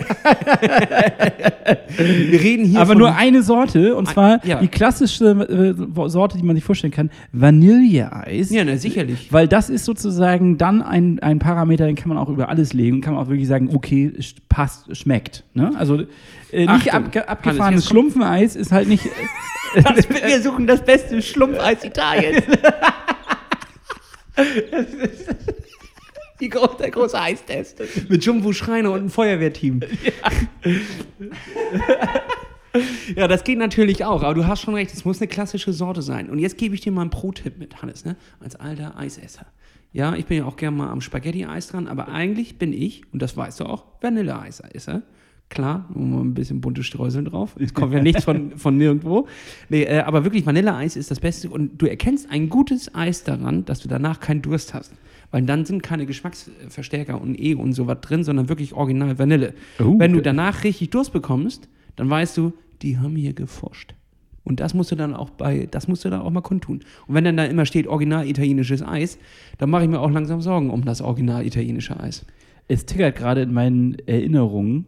wir 1.97 2.41
reden 2.41 2.64
hier 2.64 2.80
Aber 2.80 2.95
nur 2.95 3.14
eine 3.14 3.43
Sorte, 3.43 3.95
und 3.95 4.09
Ein- 4.09 4.12
zwar 4.14 4.47
ja. 4.47 4.61
die 4.61 4.68
klassische 4.68 5.26
äh, 5.26 6.09
Sorte, 6.09 6.39
die 6.39 6.43
man 6.43 6.57
sich 6.57 6.64
vorstellen 6.64 6.93
kann: 6.93 7.11
Vanilleeis. 7.32 8.51
Ja, 8.51 8.64
na, 8.64 8.78
sicherlich. 8.78 9.30
Weil 9.30 9.47
das 9.47 9.68
ist 9.68 9.85
sozusagen 9.85 10.57
dann 10.57 10.80
ein, 10.80 11.18
ein 11.20 11.39
Parameter, 11.39 11.87
den 11.87 11.97
kann 11.97 12.09
man 12.09 12.16
auch 12.16 12.30
über 12.30 12.49
alles 12.49 12.72
legen 12.72 12.97
und 12.97 13.01
kann 13.03 13.14
man 13.14 13.22
auch 13.22 13.28
wirklich 13.28 13.47
sagen, 13.47 13.68
okay, 13.74 14.11
passt, 14.49 14.97
schmeckt. 14.97 15.45
Ne? 15.53 15.72
Also 15.76 16.03
äh, 16.51 16.66
nicht 16.66 16.95
abge 16.95 17.28
abgefahrenes 17.28 17.87
Schlumpfeneis 17.87 18.57
ist 18.57 18.72
halt 18.72 18.89
nicht. 18.89 19.05
wir 19.74 20.41
suchen 20.41 20.66
das 20.66 20.82
beste 20.82 21.20
Schlumpfeis 21.20 21.85
Italiens. 21.85 22.43
Die 26.41 26.49
gro 26.49 26.66
der 26.66 26.91
große 26.91 27.18
Eistest. 27.18 27.82
Mit 28.09 28.24
Jumbo 28.24 28.53
Schreiner 28.53 28.91
und 28.91 29.01
einem 29.01 29.11
Feuerwehrteam. 29.11 29.80
Ja. 33.14 33.28
das 33.28 33.45
geht 33.45 33.59
natürlich 33.59 34.05
auch, 34.05 34.22
aber 34.22 34.35
du 34.35 34.47
hast 34.47 34.62
schon 34.62 34.74
recht, 34.74 34.93
es 34.93 35.05
muss 35.05 35.20
eine 35.20 35.28
klassische 35.28 35.72
Sorte 35.72 36.03
sein. 36.03 36.28
Und 36.28 36.39
jetzt 36.39 36.59
gebe 36.59 36.74
ich 36.74 36.80
dir 36.80 36.91
mal 36.91 37.03
einen 37.03 37.11
Pro-Tipp 37.11 37.59
mit, 37.59 37.80
Hannes, 37.82 38.05
ne? 38.05 38.16
als 38.41 38.57
alter 38.57 38.99
Eisesser. 38.99 39.47
Ja, 39.93 40.16
ich 40.16 40.26
bin 40.26 40.39
ja 40.39 40.45
auch 40.45 40.57
gerne 40.57 40.76
mal 40.76 40.91
am 40.91 41.01
Spaghetti-Eis 41.01 41.68
dran, 41.68 41.87
aber 41.87 42.09
eigentlich 42.09 42.59
bin 42.59 42.72
ich, 42.72 43.03
und 43.12 43.22
das 43.22 43.37
weißt 43.37 43.61
du 43.61 43.66
auch, 43.66 43.85
Vanilleeisesser. 44.01 45.03
Klar, 45.51 45.89
nur 45.95 46.07
mal 46.07 46.20
ein 46.22 46.35
bisschen 46.35 46.61
bunte 46.61 46.82
Streuseln 46.82 47.26
drauf. 47.26 47.55
Es 47.61 47.74
kommt 47.74 47.93
ja 47.93 48.03
nichts 48.03 48.24
von, 48.24 48.53
von 48.59 48.76
nirgendwo. 48.76 49.28
Nee, 49.68 49.85
äh, 49.85 50.01
aber 50.01 50.24
wirklich, 50.24 50.45
Vanilleeis 50.47 50.97
ist 50.97 51.12
das 51.12 51.20
Beste. 51.20 51.49
Und 51.49 51.80
du 51.80 51.87
erkennst 51.87 52.28
ein 52.30 52.49
gutes 52.49 52.93
Eis 52.93 53.22
daran, 53.22 53.64
dass 53.66 53.78
du 53.80 53.89
danach 53.89 54.18
keinen 54.18 54.43
Durst 54.43 54.74
hast. 54.74 54.93
Weil 55.35 55.43
dann 55.43 55.64
sind 55.64 55.82
keine 55.82 56.07
Geschmacksverstärker 56.07 57.20
und 57.20 57.37
E 57.41 57.57
und 57.57 57.72
sowas 57.72 57.99
drin, 58.03 58.22
sondern 58.22 58.49
wirklich 58.49 58.72
original 58.72 59.18
Vanille. 59.18 59.53
Oh, 59.80 59.99
Wenn 59.99 60.12
du 60.12 60.22
danach 60.22 60.62
richtig 60.62 60.91
Durst 60.91 61.12
bekommst, 61.12 61.68
dann 61.97 62.09
weißt 62.09 62.37
du, 62.37 62.53
die 62.82 62.99
haben 62.99 63.16
hier 63.16 63.32
geforscht. 63.32 63.97
Und 64.45 64.61
das 64.61 64.74
musst 64.74 64.93
du 64.93 64.95
dann 64.95 65.12
auch 65.12 65.30
bei, 65.30 65.66
das 65.68 65.89
musst 65.89 66.05
du 66.05 66.09
dann 66.09 66.20
auch 66.20 66.30
mal 66.30 66.41
kundtun. 66.41 66.85
Und 67.09 67.14
wenn 67.16 67.24
dann 67.24 67.37
da 67.37 67.47
immer 67.47 67.66
steht 67.66 67.89
original 67.89 68.28
italienisches 68.28 68.80
Eis, 68.80 69.18
dann 69.59 69.70
mache 69.70 69.82
ich 69.82 69.89
mir 69.89 69.99
auch 69.99 70.11
langsam 70.12 70.41
Sorgen 70.41 70.70
um 70.70 70.85
das 70.85 71.03
original 71.03 71.45
italienische 71.45 71.99
Eis. 71.99 72.24
es 72.68 72.87
tickert 72.87 73.16
gerade 73.16 73.43
in 73.43 73.53
meinen 73.53 73.97
Erinnerungen, 74.07 74.87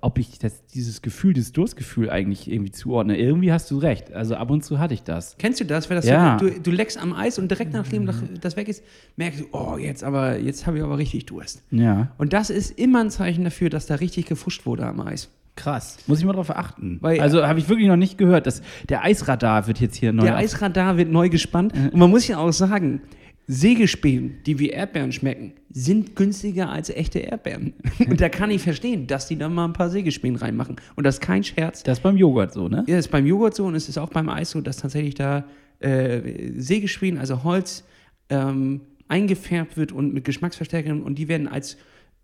ob 0.00 0.18
ich 0.18 0.38
das, 0.38 0.66
dieses 0.66 1.02
Gefühl, 1.02 1.32
dieses 1.32 1.52
Durstgefühl 1.52 2.10
eigentlich 2.10 2.50
irgendwie 2.50 2.70
zuordne. 2.72 3.16
Irgendwie 3.18 3.52
hast 3.52 3.70
du 3.70 3.78
recht. 3.78 4.12
Also 4.12 4.34
ab 4.36 4.50
und 4.50 4.64
zu 4.64 4.78
hatte 4.78 4.94
ich 4.94 5.02
das. 5.02 5.36
Kennst 5.38 5.60
du 5.60 5.64
das? 5.64 5.88
Wenn 5.90 5.96
das 5.96 6.06
Ja. 6.06 6.38
so, 6.40 6.48
du, 6.48 6.60
du 6.60 6.70
leckst 6.70 6.98
am 6.98 7.12
Eis 7.12 7.38
und 7.38 7.50
direkt 7.50 7.72
nachdem 7.72 8.06
das- 8.06 8.22
das 8.40 8.56
weg 8.56 8.68
ist, 8.68 8.82
merkst 9.16 9.40
du, 9.40 9.44
oh, 9.52 9.76
jetzt 9.78 10.04
aber, 10.04 10.38
jetzt 10.38 10.66
habe 10.66 10.78
ich 10.78 10.84
aber 10.84 10.98
richtig 10.98 11.26
Durst. 11.26 11.62
Ja. 11.70 12.12
Und 12.18 12.32
das 12.32 12.50
ist 12.50 12.78
immer 12.78 13.00
ein 13.00 13.10
Zeichen 13.10 13.44
dafür, 13.44 13.70
dass 13.70 13.86
da 13.86 13.96
richtig 13.96 14.26
gefuscht 14.26 14.66
wurde 14.66 14.86
am 14.86 15.00
Eis. 15.00 15.28
Krass. 15.54 15.98
Muss 16.06 16.18
ich 16.18 16.24
mal 16.24 16.32
drauf 16.32 16.50
achten. 16.50 16.96
Weil- 17.02 17.20
also 17.20 17.46
habe 17.46 17.58
ich 17.58 17.68
wirklich 17.68 17.86
noch 17.88 17.96
nicht 17.96 18.16
gehört. 18.16 18.46
Dass 18.46 18.62
der 18.88 19.04
Eisradar 19.04 19.66
wird 19.66 19.80
jetzt 19.80 19.96
hier 19.96 20.12
neu. 20.12 20.22
Der 20.24 20.36
Eisradar 20.36 20.96
wird 20.96 21.10
neu 21.10 21.28
gespannt. 21.28 21.74
Und 21.74 21.94
man 21.96 22.08
muss 22.08 22.26
ja 22.26 22.38
auch 22.38 22.52
sagen, 22.52 23.02
Sägespänen, 23.48 24.38
die 24.46 24.58
wie 24.58 24.70
Erdbeeren 24.70 25.12
schmecken, 25.12 25.52
sind 25.70 26.14
günstiger 26.16 26.70
als 26.70 26.90
echte 26.90 27.18
Erdbeeren. 27.18 27.74
Und 27.98 28.20
da 28.20 28.28
kann 28.28 28.50
ich 28.50 28.62
verstehen, 28.62 29.06
dass 29.06 29.26
die 29.26 29.36
da 29.36 29.48
mal 29.48 29.64
ein 29.64 29.72
paar 29.72 29.90
Sägespänen 29.90 30.36
reinmachen. 30.36 30.76
Und 30.94 31.04
das 31.04 31.16
ist 31.16 31.20
kein 31.20 31.42
Scherz. 31.42 31.82
Das 31.82 31.98
ist 31.98 32.02
beim 32.02 32.16
Joghurt 32.16 32.52
so, 32.52 32.68
ne? 32.68 32.84
Ja, 32.86 32.96
das 32.96 33.06
ist 33.06 33.10
beim 33.10 33.26
Joghurt 33.26 33.54
so 33.54 33.66
und 33.66 33.74
es 33.74 33.88
ist 33.88 33.98
auch 33.98 34.10
beim 34.10 34.28
Eis 34.28 34.50
so, 34.50 34.60
dass 34.60 34.76
tatsächlich 34.76 35.14
da 35.14 35.44
äh, 35.80 36.52
Sägespänen, 36.56 37.18
also 37.18 37.42
Holz, 37.42 37.84
ähm, 38.28 38.82
eingefärbt 39.08 39.76
wird 39.76 39.92
und 39.92 40.14
mit 40.14 40.24
Geschmacksverstärkern 40.24 41.02
und 41.02 41.16
die 41.16 41.28
werden 41.28 41.48
als 41.48 41.76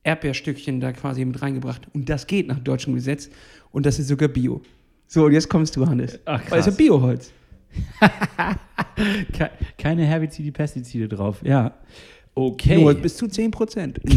Erdbeerstückchen 0.05 0.81
da 0.81 0.93
quasi 0.93 1.25
mit 1.25 1.43
reingebracht. 1.43 1.83
Und 1.93 2.09
das 2.09 2.27
geht 2.27 2.47
nach 2.47 2.61
deutschem 2.61 2.95
Gesetz 2.95 3.29
und 3.73 3.85
das 3.85 3.99
ist 3.99 4.09
sogar 4.09 4.29
Bio. 4.29 4.62
So, 5.07 5.25
und 5.25 5.33
jetzt 5.33 5.49
kommst 5.49 5.77
du, 5.77 5.87
Hannes. 5.87 6.19
Ach, 6.25 6.41
Weil 6.51 6.61
es 6.61 6.66
ist 6.66 6.77
krass. 6.77 6.79
ja 6.79 6.87
Bioholz. 6.87 7.33
Ke 9.33 9.51
keine 9.77 10.05
Herbizide, 10.05 10.53
Pestizide 10.53 11.09
drauf. 11.09 11.41
Ja. 11.45 11.75
Okay. 12.35 12.81
Nur 12.81 12.95
bis 12.95 13.16
zu 13.16 13.27
10 13.27 13.51
Prozent. 13.51 13.99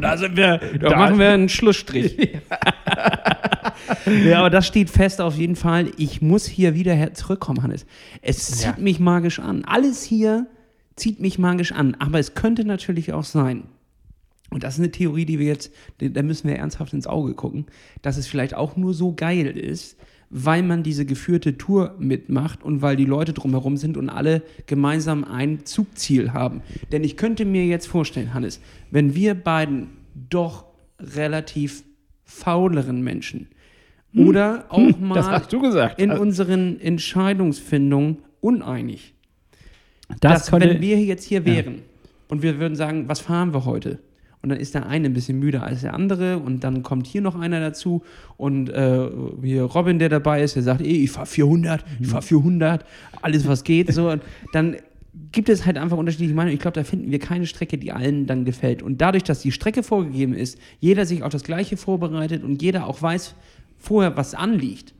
Da 0.00 0.16
sind 0.16 0.36
wir, 0.36 0.58
da, 0.58 0.88
Da- 0.90 0.96
machen 0.96 1.18
wir 1.18 1.30
einen 1.30 1.48
Schlussstrich. 1.48 2.16
ja, 4.26 4.38
aber 4.38 4.50
das 4.50 4.66
steht 4.66 4.90
fest 4.90 5.20
auf 5.20 5.36
jeden 5.36 5.56
Fall. 5.56 5.90
Ich 5.96 6.20
muss 6.22 6.46
hier 6.46 6.74
wieder 6.74 7.14
zurückkommen, 7.14 7.62
Hannes. 7.62 7.86
Es 8.22 8.46
zieht 8.46 8.66
Ja. 8.66 8.76
mich 8.78 9.00
magisch 9.00 9.38
an. 9.40 9.64
Alles 9.64 10.02
hier 10.04 10.46
zieht 10.96 11.20
mich 11.20 11.38
magisch 11.38 11.72
an. 11.72 11.96
Aber 11.98 12.18
es 12.18 12.34
könnte 12.34 12.64
natürlich 12.64 13.12
auch 13.12 13.24
sein, 13.24 13.64
und 14.50 14.62
das 14.62 14.74
ist 14.74 14.80
eine 14.80 14.90
Theorie, 14.90 15.24
die 15.26 15.38
wir 15.38 15.46
jetzt, 15.46 15.72
da 15.98 16.22
müssen 16.22 16.48
wir 16.48 16.56
ernsthaft 16.56 16.92
ins 16.92 17.06
Auge 17.06 17.34
gucken, 17.34 17.66
dass 18.02 18.16
es 18.16 18.26
vielleicht 18.26 18.54
auch 18.54 18.76
nur 18.76 18.94
so 18.94 19.12
geil 19.14 19.46
ist, 19.46 19.97
weil 20.30 20.62
man 20.62 20.82
diese 20.82 21.06
geführte 21.06 21.56
Tour 21.56 21.94
mitmacht 21.98 22.62
und 22.62 22.82
weil 22.82 22.96
die 22.96 23.04
Leute 23.04 23.32
drumherum 23.32 23.76
sind 23.76 23.96
und 23.96 24.10
alle 24.10 24.42
gemeinsam 24.66 25.24
ein 25.24 25.64
Zugziel 25.64 26.32
haben. 26.32 26.62
Denn 26.92 27.02
ich 27.04 27.16
könnte 27.16 27.44
mir 27.44 27.64
jetzt 27.64 27.86
vorstellen, 27.86 28.34
Hannes, 28.34 28.60
wenn 28.90 29.14
wir 29.14 29.34
beiden 29.34 29.88
doch 30.28 30.64
relativ 31.00 31.82
fauleren 32.24 33.02
Menschen 33.02 33.48
oder 34.14 34.66
auch 34.68 34.98
mal 34.98 35.40
du 35.48 35.60
gesagt. 35.60 36.00
in 36.00 36.10
unseren 36.10 36.80
Entscheidungsfindungen 36.80 38.18
uneinig 38.40 39.14
das 40.08 40.18
dass, 40.20 40.50
könnte, 40.50 40.70
wenn 40.70 40.80
wir 40.80 40.98
jetzt 41.00 41.24
hier 41.24 41.44
wären 41.44 41.82
und 42.28 42.42
wir 42.42 42.58
würden 42.58 42.74
sagen, 42.74 43.08
was 43.08 43.20
fahren 43.20 43.52
wir 43.52 43.64
heute? 43.64 43.98
Und 44.42 44.50
dann 44.50 44.60
ist 44.60 44.74
der 44.74 44.86
eine 44.86 45.06
ein 45.06 45.14
bisschen 45.14 45.38
müder 45.38 45.64
als 45.64 45.80
der 45.80 45.94
andere 45.94 46.38
und 46.38 46.62
dann 46.62 46.82
kommt 46.82 47.06
hier 47.06 47.20
noch 47.20 47.38
einer 47.38 47.58
dazu 47.60 48.02
und 48.36 48.70
äh, 48.70 49.08
hier 49.42 49.64
Robin, 49.64 49.98
der 49.98 50.08
dabei 50.08 50.42
ist, 50.42 50.54
der 50.54 50.62
sagt, 50.62 50.80
ey, 50.80 51.04
ich 51.04 51.10
fahre 51.10 51.26
400, 51.26 51.84
ich 52.00 52.06
fahre 52.06 52.22
400, 52.22 52.84
alles 53.20 53.48
was 53.48 53.64
geht, 53.64 53.92
so. 53.92 54.10
Und 54.10 54.22
dann 54.52 54.76
gibt 55.32 55.48
es 55.48 55.66
halt 55.66 55.76
einfach 55.76 55.96
unterschiedliche 55.96 56.34
Meinungen. 56.34 56.54
Ich 56.54 56.60
glaube, 56.60 56.76
da 56.76 56.84
finden 56.84 57.10
wir 57.10 57.18
keine 57.18 57.46
Strecke, 57.46 57.78
die 57.78 57.92
allen 57.92 58.26
dann 58.26 58.44
gefällt. 58.44 58.82
Und 58.82 59.00
dadurch, 59.00 59.24
dass 59.24 59.40
die 59.40 59.52
Strecke 59.52 59.82
vorgegeben 59.82 60.34
ist, 60.34 60.58
jeder 60.78 61.06
sich 61.06 61.22
auf 61.22 61.32
das 61.32 61.42
Gleiche 61.42 61.76
vorbereitet 61.76 62.44
und 62.44 62.62
jeder 62.62 62.86
auch 62.86 63.02
weiß 63.02 63.34
vorher, 63.76 64.16
was 64.16 64.34
anliegt, 64.34 64.94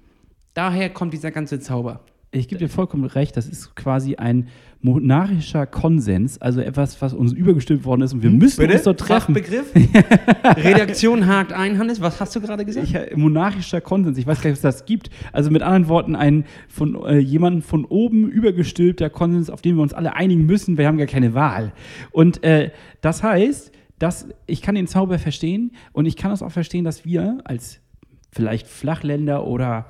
daher 0.55 0.91
kommt 0.91 1.13
dieser 1.13 1.31
ganze 1.31 1.61
Zauber. 1.61 2.01
Ich 2.31 2.49
gebe 2.49 2.59
dir 2.59 2.69
vollkommen 2.69 3.05
recht, 3.05 3.37
das 3.37 3.47
ist 3.47 3.75
quasi 3.75 4.17
ein 4.17 4.49
monarchischer 4.81 5.67
Konsens, 5.67 6.41
also 6.41 6.61
etwas, 6.61 7.01
was 7.03 7.15
uns 7.15 7.33
übergestimmt 7.33 7.85
worden 7.85 8.03
ist 8.03 8.13
und 8.13 8.23
wir 8.23 8.31
müssen 8.31 8.71
uns 8.71 8.83
dort 8.83 9.01
treffen. 9.01 9.35
Fachbegriff? 9.35 9.75
Redaktion 10.45 11.27
hakt 11.27 11.53
ein, 11.53 11.79
Hannes. 11.79 12.01
Was 12.01 12.21
hast 12.21 12.37
du 12.37 12.41
gerade 12.41 12.65
gesagt? 12.65 12.87
Ich, 12.87 12.95
äh, 12.95 13.17
monarchischer 13.17 13.81
Konsens, 13.81 14.19
ich 14.19 14.27
weiß 14.27 14.41
gar 14.41 14.51
nicht, 14.51 14.63
was 14.63 14.77
das 14.77 14.85
gibt. 14.85 15.11
Also 15.33 15.51
mit 15.51 15.63
anderen 15.63 15.89
Worten, 15.89 16.15
ein 16.15 16.45
von 16.69 17.03
äh, 17.07 17.19
jemandem 17.19 17.63
von 17.63 17.85
oben 17.87 18.29
übergestülpter 18.29 19.11
Konsens, 19.11 19.51
auf 19.51 19.63
den 19.63 19.77
wir 19.77 19.83
uns 19.83 19.95
alle 19.95 20.15
einigen 20.15 20.47
müssen, 20.47 20.79
wir 20.79 20.87
haben 20.87 20.99
gar 20.99 21.07
keine 21.07 21.35
Wahl. 21.35 21.73
Und 22.13 22.45
äh, 22.45 22.71
das 23.01 23.23
heißt, 23.23 23.73
dass 23.99 24.29
ich 24.47 24.63
kann 24.63 24.75
den 24.75 24.87
Zauber 24.87 25.19
verstehen 25.19 25.73
und 25.93 26.07
ich 26.07 26.17
kann 26.17 26.31
es 26.31 26.43
auch 26.43 26.53
verstehen, 26.53 26.85
dass 26.85 27.05
wir 27.05 27.39
als 27.45 27.81
vielleicht 28.31 28.67
Flachländer 28.69 29.45
oder 29.45 29.87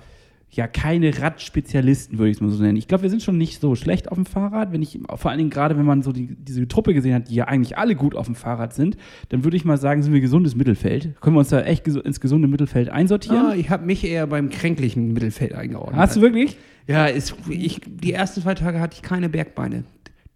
ja 0.50 0.66
keine 0.66 1.16
Radspezialisten, 1.20 2.18
würde 2.18 2.30
ich 2.30 2.38
es 2.38 2.40
mal 2.40 2.50
so 2.50 2.62
nennen. 2.62 2.76
Ich 2.76 2.88
glaube, 2.88 3.02
wir 3.02 3.10
sind 3.10 3.22
schon 3.22 3.36
nicht 3.36 3.60
so 3.60 3.74
schlecht 3.74 4.10
auf 4.10 4.16
dem 4.16 4.24
Fahrrad. 4.26 4.72
Wenn 4.72 4.82
ich, 4.82 4.98
vor 5.16 5.30
allen 5.30 5.38
Dingen 5.38 5.50
gerade, 5.50 5.76
wenn 5.76 5.84
man 5.84 6.02
so 6.02 6.10
die, 6.12 6.26
diese 6.36 6.66
Truppe 6.66 6.94
gesehen 6.94 7.14
hat, 7.14 7.28
die 7.28 7.34
ja 7.34 7.44
eigentlich 7.44 7.76
alle 7.76 7.94
gut 7.94 8.14
auf 8.14 8.26
dem 8.26 8.34
Fahrrad 8.34 8.72
sind, 8.74 8.96
dann 9.28 9.44
würde 9.44 9.56
ich 9.56 9.64
mal 9.64 9.76
sagen, 9.76 10.02
sind 10.02 10.12
wir 10.12 10.20
gesundes 10.20 10.56
Mittelfeld. 10.56 11.20
Können 11.20 11.36
wir 11.36 11.40
uns 11.40 11.50
da 11.50 11.60
echt 11.60 11.86
gesu- 11.86 12.00
ins 12.00 12.20
gesunde 12.20 12.48
Mittelfeld 12.48 12.88
einsortieren? 12.88 13.50
Ja, 13.50 13.54
ich 13.54 13.68
habe 13.70 13.84
mich 13.84 14.04
eher 14.04 14.26
beim 14.26 14.48
kränklichen 14.50 15.12
Mittelfeld 15.12 15.54
eingeordnet. 15.54 15.96
Hast 15.96 16.16
du 16.16 16.20
wirklich? 16.22 16.56
Ja, 16.86 17.06
ist, 17.06 17.34
ich, 17.50 17.80
die 17.86 18.12
ersten 18.14 18.40
zwei 18.40 18.54
Tage 18.54 18.80
hatte 18.80 18.94
ich 18.96 19.02
keine 19.02 19.28
Bergbeine. 19.28 19.84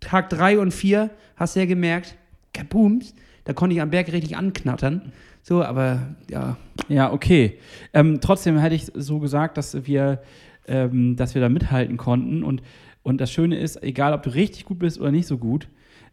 Tag 0.00 0.28
drei 0.28 0.58
und 0.58 0.72
vier 0.74 1.10
hast 1.36 1.56
du 1.56 1.60
ja 1.60 1.66
gemerkt, 1.66 2.16
kabooms, 2.52 3.14
da 3.44 3.54
konnte 3.54 3.74
ich 3.74 3.80
am 3.80 3.90
Berg 3.90 4.12
richtig 4.12 4.36
anknattern. 4.36 5.12
So, 5.42 5.62
aber 5.62 6.14
ja, 6.30 6.56
Ja, 6.88 7.12
okay. 7.12 7.58
Ähm, 7.92 8.20
trotzdem 8.20 8.58
hätte 8.58 8.74
ich 8.74 8.86
so 8.94 9.18
gesagt, 9.18 9.56
dass 9.56 9.86
wir, 9.86 10.22
ähm, 10.66 11.16
dass 11.16 11.34
wir 11.34 11.42
da 11.42 11.48
mithalten 11.48 11.96
konnten. 11.96 12.42
Und, 12.44 12.62
und 13.02 13.20
das 13.20 13.30
Schöne 13.30 13.58
ist, 13.58 13.82
egal 13.82 14.12
ob 14.12 14.22
du 14.22 14.34
richtig 14.34 14.64
gut 14.64 14.78
bist 14.78 15.00
oder 15.00 15.10
nicht 15.10 15.26
so 15.26 15.38
gut, 15.38 15.68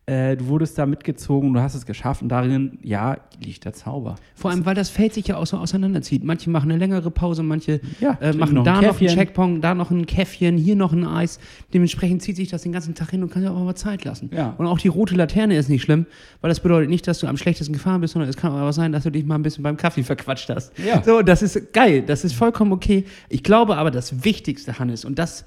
äh, 0.09 0.35
du 0.35 0.47
wurdest 0.47 0.77
da 0.77 0.87
mitgezogen, 0.87 1.53
du 1.53 1.61
hast 1.61 1.75
es 1.75 1.85
geschafft. 1.85 2.23
Und 2.23 2.29
darin, 2.29 2.79
ja, 2.81 3.17
liegt 3.39 3.65
der 3.65 3.73
Zauber. 3.73 4.15
vor 4.33 4.49
allem, 4.49 4.65
weil 4.65 4.73
das 4.73 4.89
Feld 4.89 5.13
sich 5.13 5.27
ja 5.27 5.37
auch 5.37 5.45
so 5.45 5.57
auseinanderzieht. 5.57 6.23
Manche 6.23 6.49
machen 6.49 6.71
eine 6.71 6.79
längere 6.79 7.11
Pause, 7.11 7.43
manche 7.43 7.79
Ja, 7.99 8.17
äh, 8.19 8.33
machen 8.33 8.55
noch 8.55 8.61
ein 8.61 8.65
da 8.65 8.73
noch 8.73 8.81
einen 8.81 8.89
Käffchen. 8.89 9.17
Checkpoint, 9.17 9.63
da 9.63 9.75
noch 9.75 9.91
ein 9.91 10.05
Käffchen, 10.07 10.57
hier 10.57 10.75
noch 10.75 10.93
ein 10.93 11.05
Eis. 11.05 11.39
Dementsprechend 11.73 12.23
zieht 12.23 12.37
sich 12.37 12.49
das 12.49 12.63
den 12.63 12.71
ganzen 12.71 12.95
Tag 12.95 13.11
hin 13.11 13.21
und 13.21 13.31
kann 13.31 13.43
ja 13.43 13.51
auch 13.51 13.63
mal 13.63 13.75
Zeit 13.75 14.03
lassen. 14.03 14.31
Ja. 14.33 14.55
Und 14.57 14.65
auch 14.65 14.79
die 14.79 14.87
rote 14.87 15.13
Laterne 15.15 15.55
ist 15.55 15.69
nicht 15.69 15.83
schlimm, 15.83 16.07
weil 16.41 16.49
das 16.49 16.59
bedeutet 16.59 16.89
nicht, 16.89 17.07
dass 17.07 17.19
du 17.19 17.27
am 17.27 17.37
schlechtesten 17.37 17.73
gefahren 17.73 18.01
bist, 18.01 18.13
sondern 18.13 18.29
es 18.29 18.37
kann 18.37 18.51
aber 18.51 18.73
sein, 18.73 18.91
dass 18.91 19.03
du 19.03 19.11
dich 19.11 19.25
mal 19.25 19.35
ein 19.35 19.43
bisschen 19.43 19.63
beim 19.63 19.77
Kaffee 19.77 20.03
verquatscht 20.03 20.49
hast. 20.49 20.71
Ja. 20.79 21.03
So, 21.03 21.21
das 21.21 21.43
ist 21.43 21.71
geil, 21.73 22.01
das 22.01 22.23
ist 22.23 22.33
vollkommen 22.33 22.71
okay. 22.71 23.05
Ich 23.29 23.43
glaube 23.43 23.77
aber, 23.77 23.91
das 23.91 24.23
Wichtigste, 24.23 24.79
Hannes, 24.79 25.05
und 25.05 25.19
das 25.19 25.45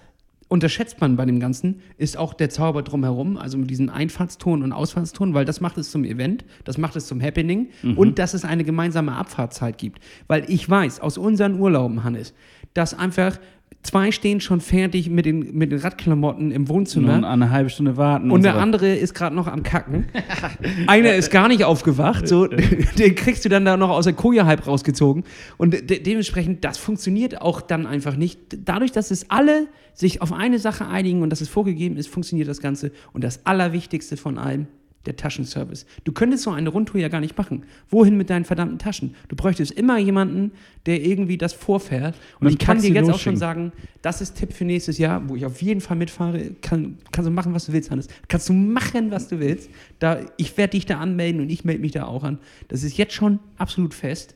unterschätzt 0.52 1.00
man 1.00 1.16
bei 1.16 1.24
dem 1.24 1.40
Ganzen, 1.40 1.80
ist 1.96 2.18
auch 2.18 2.34
der 2.34 2.50
Zauber 2.50 2.82
drumherum, 2.82 3.38
also 3.38 3.56
mit 3.56 3.70
diesen 3.70 3.88
Einfahrtston 3.88 4.62
und 4.62 4.72
Ausfahrtston, 4.72 5.32
weil 5.32 5.46
das 5.46 5.62
macht 5.62 5.78
es 5.78 5.90
zum 5.90 6.04
Event, 6.04 6.44
das 6.64 6.76
macht 6.76 6.94
es 6.94 7.06
zum 7.06 7.22
Happening 7.22 7.70
und 7.96 8.18
dass 8.18 8.34
es 8.34 8.44
eine 8.44 8.62
gemeinsame 8.62 9.12
Abfahrtzeit 9.12 9.78
gibt. 9.78 10.02
Weil 10.26 10.44
ich 10.48 10.68
weiß 10.68 11.00
aus 11.00 11.16
unseren 11.16 11.58
Urlauben, 11.58 12.04
Hannes, 12.04 12.34
dass 12.74 12.92
einfach 12.92 13.38
zwei 13.82 14.10
stehen 14.10 14.40
schon 14.40 14.60
fertig 14.60 15.08
mit 15.10 15.26
den, 15.26 15.56
mit 15.56 15.72
den 15.72 15.78
Radklamotten 15.78 16.50
im 16.50 16.68
Wohnzimmer. 16.68 17.18
Nur 17.18 17.28
eine 17.28 17.50
halbe 17.50 17.70
Stunde 17.70 17.96
warten. 17.96 18.30
Und 18.30 18.42
der 18.42 18.54
so. 18.54 18.58
andere 18.58 18.94
ist 18.94 19.14
gerade 19.14 19.34
noch 19.34 19.46
am 19.46 19.62
Kacken. 19.62 20.06
Einer 20.86 21.14
ist 21.14 21.30
gar 21.30 21.48
nicht 21.48 21.64
aufgewacht. 21.64 22.28
So, 22.28 22.46
den 22.98 23.14
kriegst 23.14 23.44
du 23.44 23.48
dann 23.48 23.64
da 23.64 23.76
noch 23.76 23.90
aus 23.90 24.04
der 24.04 24.14
Koje 24.14 24.46
halb 24.46 24.66
rausgezogen. 24.66 25.24
Und 25.56 25.72
de 25.72 26.00
dementsprechend, 26.00 26.64
das 26.64 26.78
funktioniert 26.78 27.40
auch 27.40 27.60
dann 27.60 27.86
einfach 27.86 28.16
nicht. 28.16 28.38
Dadurch, 28.64 28.92
dass 28.92 29.10
es 29.10 29.30
alle 29.30 29.68
sich 29.94 30.22
auf 30.22 30.32
eine 30.32 30.58
Sache 30.58 30.86
einigen 30.86 31.22
und 31.22 31.30
dass 31.30 31.40
es 31.40 31.48
vorgegeben 31.48 31.96
ist, 31.96 32.08
funktioniert 32.08 32.48
das 32.48 32.60
Ganze. 32.60 32.92
Und 33.12 33.24
das 33.24 33.46
Allerwichtigste 33.46 34.16
von 34.16 34.38
allem, 34.38 34.66
der 35.06 35.16
Taschenservice. 35.16 35.86
Du 36.04 36.12
könntest 36.12 36.44
so 36.44 36.50
eine 36.50 36.68
Rundtour 36.68 37.00
ja 37.00 37.08
gar 37.08 37.20
nicht 37.20 37.36
machen. 37.36 37.64
Wohin 37.90 38.16
mit 38.16 38.30
deinen 38.30 38.44
verdammten 38.44 38.78
Taschen? 38.78 39.14
Du 39.28 39.36
bräuchtest 39.36 39.72
immer 39.72 39.98
jemanden, 39.98 40.52
der 40.86 41.04
irgendwie 41.04 41.38
das 41.38 41.52
vorfährt. 41.52 42.14
Und 42.40 42.48
ich 42.48 42.58
kann 42.58 42.80
dir 42.80 42.90
jetzt 42.90 43.10
auch 43.10 43.18
schon 43.18 43.36
sagen, 43.36 43.72
das 44.02 44.20
ist 44.20 44.34
Tipp 44.36 44.52
für 44.52 44.64
nächstes 44.64 44.98
Jahr, 44.98 45.28
wo 45.28 45.36
ich 45.36 45.44
auf 45.46 45.60
jeden 45.62 45.80
Fall 45.80 45.96
mitfahre. 45.96 46.52
Kann, 46.60 46.98
kannst 47.12 47.28
du 47.28 47.32
machen, 47.32 47.54
was 47.54 47.66
du 47.66 47.72
willst, 47.72 47.90
Hannes. 47.90 48.08
Kannst 48.28 48.48
du 48.48 48.52
machen, 48.52 49.10
was 49.10 49.28
du 49.28 49.40
willst. 49.40 49.70
Da, 49.98 50.20
ich 50.36 50.56
werde 50.56 50.72
dich 50.72 50.86
da 50.86 50.98
anmelden 50.98 51.40
und 51.40 51.50
ich 51.50 51.64
melde 51.64 51.80
mich 51.80 51.92
da 51.92 52.04
auch 52.06 52.24
an. 52.24 52.38
Das 52.68 52.82
ist 52.82 52.96
jetzt 52.96 53.14
schon 53.14 53.38
absolut 53.58 53.94
fest. 53.94 54.34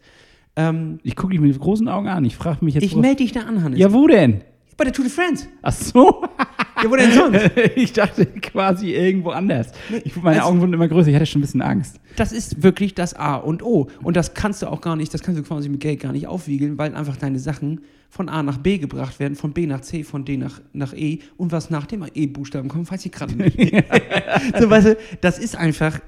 Ähm, 0.56 1.00
Ich 1.02 1.16
gucke 1.16 1.32
dich 1.32 1.40
mit 1.40 1.58
großen 1.58 1.88
Augen 1.88 2.08
an. 2.08 2.24
Ich 2.24 2.36
frage 2.36 2.64
mich 2.64 2.74
jetzt. 2.74 2.84
ich 2.84 2.96
melde 2.96 3.16
dich 3.16 3.32
da 3.32 3.40
an, 3.40 3.62
Hannes. 3.62 3.78
ja, 3.78 3.92
wo 3.92 4.06
denn? 4.06 4.40
Bei 4.76 4.84
der 4.84 4.92
Tour 4.92 5.04
de 5.04 5.12
France. 5.12 5.46
Ach 5.62 5.72
so. 5.72 6.24
Ja, 6.82 6.90
wo 6.90 6.96
denn 6.96 7.10
sonst? 7.10 7.52
ich 7.76 7.94
dachte 7.94 8.26
quasi 8.26 8.92
irgendwo 8.92 9.30
anders. 9.30 9.68
Ich, 10.04 10.14
meine 10.16 10.36
Also- 10.42 10.50
Augen 10.50 10.60
wurden 10.60 10.74
immer 10.74 10.88
größer. 10.88 11.08
Ich 11.08 11.14
hatte 11.14 11.24
schon 11.24 11.38
ein 11.38 11.40
bisschen 11.40 11.62
Angst. 11.62 11.98
Das 12.16 12.32
ist 12.32 12.62
wirklich 12.62 12.94
das 12.94 13.14
A 13.14 13.36
und 13.36 13.62
O. 13.62 13.88
Und 14.02 14.14
das 14.14 14.34
kannst 14.34 14.60
du 14.60 14.66
auch 14.66 14.82
gar 14.82 14.94
nicht, 14.94 15.14
das 15.14 15.22
kannst 15.22 15.40
du 15.40 15.42
quasi 15.42 15.70
mit 15.70 15.80
Geld 15.80 16.00
gar 16.00 16.12
nicht 16.12 16.26
aufwiegeln, 16.26 16.76
weil 16.76 16.94
einfach 16.94 17.16
deine 17.16 17.38
Sachen 17.38 17.80
von 18.10 18.28
A 18.28 18.42
nach 18.42 18.58
B 18.58 18.76
gebracht 18.76 19.18
werden, 19.20 19.36
von 19.36 19.54
B 19.54 19.66
nach 19.66 19.80
C, 19.80 20.04
von 20.04 20.26
D 20.26 20.36
nach, 20.36 20.60
nach 20.74 20.92
E. 20.92 21.20
Und 21.38 21.50
was 21.50 21.70
nach 21.70 21.86
dem 21.86 22.04
E-Buchstaben 22.14 22.68
kommt, 22.68 22.92
weiß 22.92 23.06
ich 23.06 23.12
gerade 23.12 23.34
nicht. 23.34 23.56
so, 24.60 24.68
weißt 24.68 24.88
du, 24.88 24.96
das 25.22 25.38
ist 25.38 25.56
einfach 25.56 25.98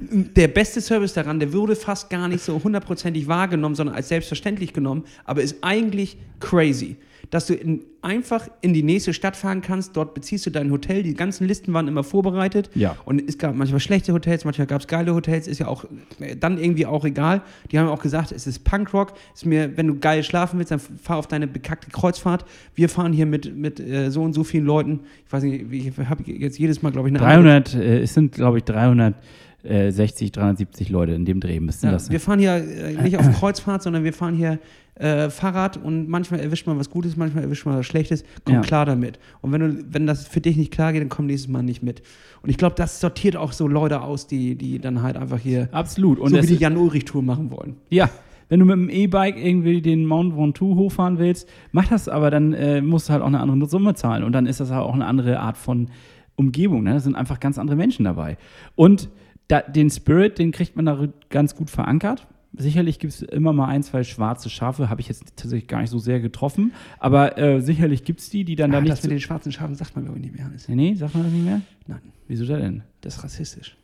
der 0.00 0.48
beste 0.48 0.80
Service 0.80 1.12
daran, 1.12 1.38
der 1.38 1.52
wurde 1.52 1.76
fast 1.76 2.08
gar 2.08 2.28
nicht 2.28 2.42
so 2.42 2.58
hundertprozentig 2.64 3.28
wahrgenommen, 3.28 3.74
sondern 3.74 3.94
als 3.94 4.08
selbstverständlich 4.08 4.72
genommen, 4.72 5.04
aber 5.26 5.42
ist 5.42 5.56
eigentlich 5.60 6.16
crazy. 6.40 6.96
Dass 7.30 7.46
du 7.46 7.54
in, 7.54 7.80
einfach 8.02 8.48
in 8.60 8.74
die 8.74 8.82
nächste 8.82 9.14
Stadt 9.14 9.36
fahren 9.36 9.60
kannst, 9.62 9.96
dort 9.96 10.14
beziehst 10.14 10.44
du 10.46 10.50
dein 10.50 10.70
Hotel, 10.70 11.02
die 11.02 11.14
ganzen 11.14 11.46
Listen 11.46 11.72
waren 11.72 11.88
immer 11.88 12.04
vorbereitet. 12.04 12.70
Ja. 12.74 12.96
Und 13.04 13.22
es 13.26 13.38
gab 13.38 13.54
manchmal 13.54 13.80
schlechte 13.80 14.12
Hotels, 14.12 14.44
manchmal 14.44 14.66
gab 14.66 14.80
es 14.82 14.86
geile 14.86 15.14
Hotels, 15.14 15.48
ist 15.48 15.58
ja 15.58 15.68
auch 15.68 15.84
äh, 16.20 16.36
dann 16.36 16.58
irgendwie 16.58 16.86
auch 16.86 17.04
egal. 17.04 17.42
Die 17.70 17.78
haben 17.78 17.88
auch 17.88 18.02
gesagt, 18.02 18.32
es 18.32 18.46
ist 18.46 18.64
Punkrock, 18.64 19.14
ist 19.34 19.46
mir, 19.46 19.76
wenn 19.76 19.86
du 19.86 19.98
geil 19.98 20.22
schlafen 20.22 20.58
willst, 20.58 20.70
dann 20.70 20.80
fahr 20.80 21.16
auf 21.16 21.26
deine 21.26 21.46
bekackte 21.46 21.90
Kreuzfahrt. 21.90 22.44
Wir 22.74 22.88
fahren 22.88 23.12
hier 23.12 23.26
mit, 23.26 23.56
mit 23.56 23.80
äh, 23.80 24.10
so 24.10 24.22
und 24.22 24.32
so 24.34 24.44
vielen 24.44 24.66
Leuten. 24.66 25.00
Ich 25.26 25.32
weiß 25.32 25.42
nicht, 25.44 25.72
ich 25.72 25.98
habe 26.08 26.22
jetzt 26.26 26.58
jedes 26.58 26.82
Mal, 26.82 26.92
glaube 26.92 27.08
ich, 27.08 27.14
eine 27.14 27.24
andere- 27.24 27.60
300, 27.62 27.74
äh, 27.74 28.00
es 28.02 28.14
sind, 28.14 28.32
glaube 28.32 28.58
ich, 28.58 28.64
360, 28.64 30.32
370 30.32 30.88
Leute 30.90 31.12
in 31.12 31.24
dem 31.24 31.40
Dreh 31.40 31.60
müssten 31.60 31.86
Ja, 31.86 31.92
das 31.92 32.10
wir 32.10 32.20
fahren 32.20 32.38
hier 32.38 32.54
äh, 32.56 33.00
nicht 33.02 33.16
auf 33.16 33.30
Kreuzfahrt, 33.38 33.82
sondern 33.82 34.04
wir 34.04 34.12
fahren 34.12 34.34
hier 34.34 34.58
äh, 34.96 35.28
Fahrrad 35.30 35.76
und 35.76 36.08
manchmal 36.08 36.40
erwischt 36.40 36.66
man 36.66 36.78
was 36.78 36.90
Gutes, 36.90 37.16
manchmal 37.16 37.44
erwischt 37.44 37.66
man 37.66 37.76
was 37.76 37.86
Schlechtes. 37.86 38.24
Komm 38.44 38.54
Ja. 38.56 38.60
klar 38.60 38.86
damit. 38.86 39.18
Und 39.40 39.52
wenn, 39.52 39.60
du, 39.60 39.84
wenn 39.90 40.06
das 40.06 40.26
für 40.28 40.40
dich 40.40 40.56
nicht 40.56 40.72
klar 40.72 40.92
geht, 40.92 41.02
dann 41.02 41.08
komm 41.08 41.26
nächstes 41.26 41.50
Mal 41.50 41.62
nicht 41.62 41.82
mit. 41.82 42.02
Und 42.42 42.50
ich 42.50 42.56
glaube, 42.58 42.76
das 42.76 43.00
sortiert 43.00 43.36
auch 43.36 43.52
so 43.52 43.66
Leute 43.66 44.02
aus, 44.02 44.26
die, 44.26 44.54
die 44.54 44.78
dann 44.78 45.02
halt 45.02 45.16
einfach 45.16 45.38
hier 45.38 45.68
Absolut. 45.72 46.18
Und 46.18 46.30
so 46.30 46.42
wie 46.42 46.46
die 46.46 46.56
Jan-Ulrich-Tour 46.56 47.22
machen 47.22 47.50
wollen. 47.50 47.76
Ja, 47.90 48.08
wenn 48.48 48.60
du 48.60 48.66
mit 48.66 48.76
dem 48.76 48.90
E-Bike 48.90 49.36
irgendwie 49.36 49.80
den 49.80 50.06
Mount 50.06 50.36
Ventoux 50.36 50.76
hochfahren 50.76 51.18
willst, 51.18 51.48
mach 51.72 51.88
das, 51.88 52.08
aber 52.08 52.30
dann 52.30 52.52
äh, 52.52 52.82
musst 52.82 53.08
du 53.08 53.14
halt 53.14 53.22
auch 53.22 53.26
eine 53.26 53.40
andere 53.40 53.68
Summe 53.68 53.94
zahlen. 53.94 54.22
Und 54.22 54.32
dann 54.32 54.46
ist 54.46 54.60
das 54.60 54.70
halt 54.70 54.82
auch 54.82 54.94
eine 54.94 55.06
andere 55.06 55.40
Art 55.40 55.56
von 55.56 55.88
Umgebung. 56.36 56.82
Ne? 56.84 56.92
Da 56.92 57.00
sind 57.00 57.16
einfach 57.16 57.40
ganz 57.40 57.58
andere 57.58 57.76
Menschen 57.76 58.04
dabei. 58.04 58.36
Und 58.76 59.08
da, 59.48 59.60
den 59.60 59.90
Spirit, 59.90 60.38
den 60.38 60.52
kriegt 60.52 60.76
man 60.76 60.86
da 60.86 61.08
ganz 61.30 61.54
gut 61.56 61.70
verankert. 61.70 62.26
Sicherlich 62.56 62.98
gibt 63.00 63.12
es 63.12 63.22
immer 63.22 63.52
mal 63.52 63.66
ein, 63.66 63.82
zwei 63.82 64.04
schwarze 64.04 64.48
Schafe, 64.48 64.88
habe 64.88 65.00
ich 65.00 65.08
jetzt 65.08 65.24
tatsächlich 65.36 65.66
gar 65.66 65.80
nicht 65.80 65.90
so 65.90 65.98
sehr 65.98 66.20
getroffen. 66.20 66.72
Aber 67.00 67.36
äh, 67.38 67.60
sicherlich 67.60 68.04
gibt 68.04 68.20
es 68.20 68.30
die, 68.30 68.44
die 68.44 68.54
dann 68.56 68.70
da 68.70 68.78
Ah, 68.78 68.80
nicht. 68.80 68.92
das 68.92 69.02
mit 69.02 69.10
den 69.12 69.20
schwarzen 69.20 69.50
Schafen 69.52 69.74
sagt 69.74 69.96
man, 69.96 70.04
glaube 70.04 70.18
ich, 70.20 70.24
nicht 70.26 70.36
mehr. 70.36 70.50
Nee, 70.68 70.74
nee, 70.74 70.94
sagt 70.94 71.14
man 71.14 71.24
das 71.24 71.32
nicht 71.32 71.44
mehr? 71.44 71.60
Nein, 71.86 72.00
Wieso 72.28 72.44
da 72.46 72.56
denn? 72.58 72.82
das 73.00 73.16
ist 73.16 73.24
rassistisch. 73.24 73.76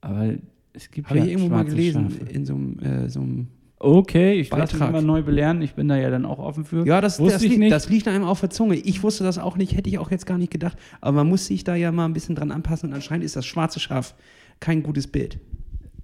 Aber 0.00 0.34
es 0.72 0.90
gibt 0.90 1.08
Habe 1.08 1.20
ja 1.20 1.24
ich 1.26 1.32
irgendwo 1.32 1.50
mal 1.50 1.64
gelesen 1.64 2.10
Schafe. 2.10 2.32
in 2.32 2.44
so 2.44 2.54
einem, 2.54 2.78
äh, 2.80 3.08
so 3.08 3.20
einem 3.20 3.48
Okay, 3.82 4.34
ich 4.34 4.50
lasse 4.50 4.76
mich 4.76 4.88
immer 4.88 5.00
neu 5.00 5.22
belehren. 5.22 5.62
Ich 5.62 5.72
bin 5.74 5.88
da 5.88 5.96
ja 5.96 6.10
dann 6.10 6.26
auch 6.26 6.38
offen 6.38 6.66
für. 6.66 6.84
Ja, 6.86 7.00
das, 7.00 7.18
Wusste 7.18 7.34
das, 7.34 7.42
ich 7.44 7.56
nicht. 7.56 7.72
das 7.72 7.88
liegt 7.88 8.08
einem 8.08 8.24
auf 8.24 8.40
der 8.40 8.50
Zunge. 8.50 8.74
Ich 8.76 9.02
wusste 9.02 9.24
das 9.24 9.38
auch 9.38 9.56
nicht, 9.56 9.74
hätte 9.74 9.88
ich 9.88 9.98
auch 9.98 10.10
jetzt 10.10 10.26
gar 10.26 10.36
nicht 10.36 10.50
gedacht. 10.52 10.76
Aber 11.00 11.16
man 11.18 11.28
muss 11.28 11.46
sich 11.46 11.64
da 11.64 11.74
ja 11.76 11.90
mal 11.90 12.04
ein 12.04 12.12
bisschen 12.12 12.34
dran 12.34 12.50
anpassen 12.50 12.90
und 12.90 12.94
anscheinend 12.94 13.24
ist 13.24 13.36
das 13.36 13.46
schwarze 13.46 13.80
Schaf 13.80 14.14
kein 14.58 14.82
gutes 14.82 15.06
Bild. 15.06 15.38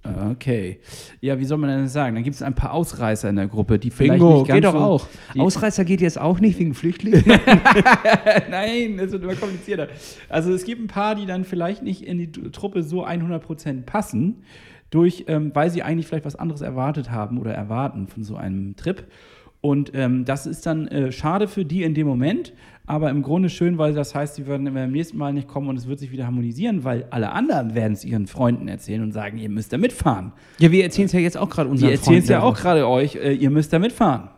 Okay. 0.03 0.79
Ja, 1.21 1.39
wie 1.39 1.45
soll 1.45 1.57
man 1.57 1.69
denn 1.69 1.83
das 1.83 1.93
sagen? 1.93 2.15
Dann 2.15 2.23
gibt 2.23 2.35
es 2.35 2.41
ein 2.41 2.55
paar 2.55 2.73
Ausreißer 2.73 3.29
in 3.29 3.35
der 3.35 3.47
Gruppe, 3.47 3.79
die 3.79 3.91
vielleicht 3.91 4.19
Bingo, 4.19 4.39
nicht 4.39 4.47
ganz 4.47 4.57
geht 4.57 4.63
doch 4.65 4.73
so, 4.73 4.79
auch. 4.79 5.07
Ausreißer 5.37 5.85
geht 5.85 6.01
jetzt 6.01 6.19
auch 6.19 6.39
nicht 6.39 6.59
wegen 6.59 6.73
Flüchtlingen. 6.73 7.23
Nein, 8.49 8.97
das 8.97 9.11
wird 9.11 9.23
immer 9.23 9.35
komplizierter. 9.35 9.87
Also 10.29 10.53
es 10.53 10.63
gibt 10.63 10.81
ein 10.81 10.87
paar, 10.87 11.15
die 11.15 11.25
dann 11.25 11.43
vielleicht 11.43 11.83
nicht 11.83 12.03
in 12.03 12.17
die 12.17 12.31
Truppe 12.31 12.83
so 12.83 13.05
100% 13.05 13.83
passen, 13.83 14.43
durch, 14.89 15.25
ähm, 15.27 15.51
weil 15.53 15.69
sie 15.69 15.83
eigentlich 15.83 16.07
vielleicht 16.07 16.25
was 16.25 16.35
anderes 16.35 16.61
erwartet 16.61 17.11
haben 17.11 17.37
oder 17.39 17.53
erwarten 17.53 18.07
von 18.07 18.23
so 18.23 18.35
einem 18.35 18.75
Trip. 18.75 19.05
Und 19.59 19.91
ähm, 19.95 20.23
das 20.23 20.45
ist 20.45 20.65
dann 20.65 20.87
äh, 20.87 21.11
schade 21.11 21.47
für 21.47 21.65
die 21.65 21.83
in 21.83 21.93
dem 21.93 22.07
Moment, 22.07 22.53
aber 22.87 23.09
im 23.11 23.21
Grunde 23.21 23.49
schön, 23.49 23.77
weil 23.77 23.93
das 23.93 24.15
heißt, 24.15 24.35
sie 24.35 24.47
werden 24.47 24.73
beim 24.73 24.91
nächsten 24.91 25.17
Mal 25.17 25.33
nicht 25.33 25.47
kommen 25.47 25.69
und 25.69 25.77
es 25.77 25.87
wird 25.87 25.99
sich 25.99 26.11
wieder 26.11 26.25
harmonisieren, 26.25 26.83
weil 26.83 27.05
alle 27.11 27.31
anderen 27.31 27.75
werden 27.75 27.93
es 27.93 28.03
ihren 28.03 28.25
Freunden 28.25 28.67
erzählen 28.67 29.03
und 29.03 29.11
sagen, 29.11 29.37
ihr 29.37 29.49
müsst 29.49 29.71
da 29.73 29.77
mitfahren. 29.77 30.31
ja, 30.57 30.71
wir 30.71 30.83
erzählen 30.83 31.05
es 31.05 31.11
ja 31.11 31.19
jetzt 31.19 31.37
auch 31.37 31.49
gerade 31.49 31.69
unseren 31.69 31.91
erzählen 31.91 32.19
es 32.23 32.29
ja 32.29 32.39
Freunden 32.39 32.55
auch 32.57 32.59
gerade 32.61 32.87
euch, 32.87 33.15
äh, 33.15 33.33
ihr 33.33 33.49
müsst 33.51 33.71
da 33.73 33.77
mitfahren. 33.79 34.29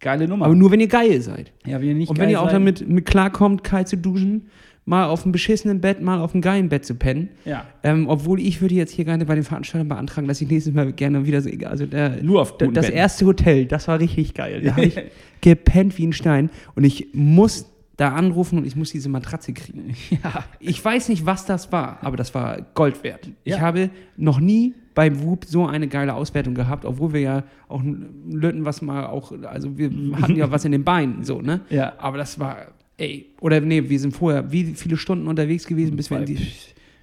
Geile 0.00 0.26
Nummer. 0.28 0.46
Aber 0.46 0.54
nur 0.56 0.70
wenn 0.72 0.80
ihr 0.80 0.88
geil 0.88 1.20
seid. 1.22 1.52
ja, 1.64 1.80
wenn 1.80 1.88
ihr 1.88 1.94
nicht 1.94 2.10
Und 2.10 2.18
wenn 2.18 2.28
ihr 2.28 2.40
auch 2.40 2.46
seid- 2.46 2.54
damit 2.54 2.88
mit 2.88 3.06
klarkommt, 3.06 3.62
kalt 3.62 3.86
zu 3.86 3.96
duschen, 3.96 4.48
mal 4.84 5.04
auf 5.06 5.22
einem 5.22 5.30
beschissenen 5.30 5.80
Bett, 5.80 6.02
mal 6.02 6.18
auf 6.20 6.34
einem 6.34 6.42
geilen 6.42 6.68
Bett 6.68 6.84
zu 6.84 6.96
pennen. 6.96 7.28
Ja. 7.44 7.66
Ähm, 7.84 8.08
obwohl 8.08 8.40
ich 8.40 8.60
würde 8.60 8.74
jetzt 8.74 8.90
hier 8.90 9.04
gerne 9.04 9.24
bei 9.24 9.36
den 9.36 9.44
Veranstaltern 9.44 9.86
beantragen, 9.88 10.26
dass 10.26 10.40
ich 10.40 10.50
nächstes 10.50 10.74
Mal 10.74 10.92
gerne 10.92 11.24
wieder 11.24 11.40
so, 11.40 11.50
also 11.66 11.86
der, 11.86 12.20
Nur 12.20 12.40
auf 12.42 12.58
guten 12.58 12.74
das 12.74 12.86
Betten. 12.86 12.98
erste 12.98 13.26
Hotel, 13.26 13.66
das 13.66 13.86
war 13.86 14.00
richtig 14.00 14.34
geil. 14.34 14.60
Da 14.64 14.72
habe 14.72 14.84
ich 14.86 15.00
gepennt 15.40 15.96
wie 15.98 16.06
ein 16.08 16.12
Stein 16.12 16.50
und 16.74 16.82
ich 16.82 17.06
muss 17.12 17.71
da 17.96 18.10
anrufen 18.14 18.58
und 18.58 18.66
ich 18.66 18.74
muss 18.76 18.90
diese 18.90 19.08
Matratze 19.08 19.52
kriegen. 19.52 19.94
Ja. 20.10 20.44
Ich 20.60 20.82
weiß 20.84 21.08
nicht, 21.08 21.26
was 21.26 21.44
das 21.46 21.70
war, 21.72 21.98
aber 22.02 22.16
das 22.16 22.34
war 22.34 22.60
Gold 22.74 23.02
wert. 23.04 23.28
Ich 23.44 23.54
Ja. 23.54 23.60
habe 23.60 23.90
noch 24.16 24.40
nie 24.40 24.74
beim 24.94 25.22
Whoop 25.22 25.44
so 25.46 25.66
eine 25.66 25.88
geile 25.88 26.14
Auswertung 26.14 26.54
gehabt, 26.54 26.84
obwohl 26.84 27.12
wir 27.12 27.20
ja 27.20 27.42
auch 27.68 27.82
löten 28.28 28.64
was 28.64 28.82
mal 28.82 29.06
auch, 29.06 29.32
also 29.44 29.76
wir 29.78 29.90
hatten 30.20 30.36
ja 30.36 30.50
was 30.50 30.64
in 30.64 30.72
den 30.72 30.84
Beinen, 30.84 31.24
so, 31.24 31.40
ne? 31.40 31.60
Ja. 31.70 31.92
Aber 31.98 32.18
das 32.18 32.38
war, 32.38 32.68
ey, 32.98 33.26
oder 33.40 33.60
nee, 33.60 33.88
wir 33.88 33.98
sind 33.98 34.12
vorher 34.12 34.50
wie 34.52 34.64
viele 34.74 34.96
Stunden 34.96 35.28
unterwegs 35.28 35.66
gewesen, 35.66 35.96
bis 35.96 36.10
wir 36.10 36.18
in 36.18 36.26
die 36.26 36.38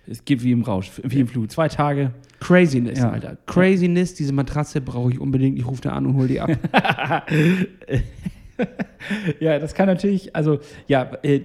Es 0.08 0.24
geht 0.26 0.44
wie 0.44 0.52
im 0.52 0.62
Rausch, 0.64 0.92
wie 1.04 1.20
im 1.20 1.28
Flug. 1.28 1.52
Zwei 1.52 1.68
Tage. 1.68 2.12
Craziness, 2.40 3.00
Ja. 3.00 3.10
Alter. 3.12 3.38
Craziness, 3.48 4.14
diese 4.16 4.34
Matratze 4.34 4.82
brauche 4.82 5.12
ich 5.12 5.20
unbedingt. 5.20 5.60
Ich 5.60 5.66
rufe 5.68 5.82
da 5.82 5.92
an 5.92 6.06
und 6.06 6.16
hol 6.16 6.28
die 6.28 6.40
ab. 6.40 6.50
Ja, 9.40 9.60
das 9.60 9.74
kann 9.74 9.88
natürlich, 9.88 10.36
also, 10.36 10.60
ja, 10.88 11.10
äh, 11.24 11.42